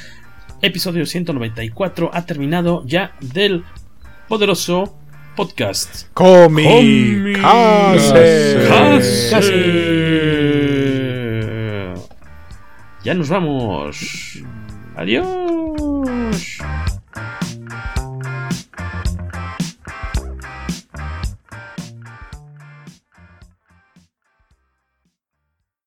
Episodio 0.61 1.07
194 1.07 2.11
ha 2.13 2.27
terminado 2.27 2.85
ya 2.85 3.17
del 3.21 3.65
poderoso 4.29 4.95
podcast. 5.35 6.13
Comicase. 6.13 7.41
Comicase. 8.69 10.02
Ya 13.05 13.15
nos 13.15 13.29
vamos. 13.29 14.43
Adiós. 14.97 16.59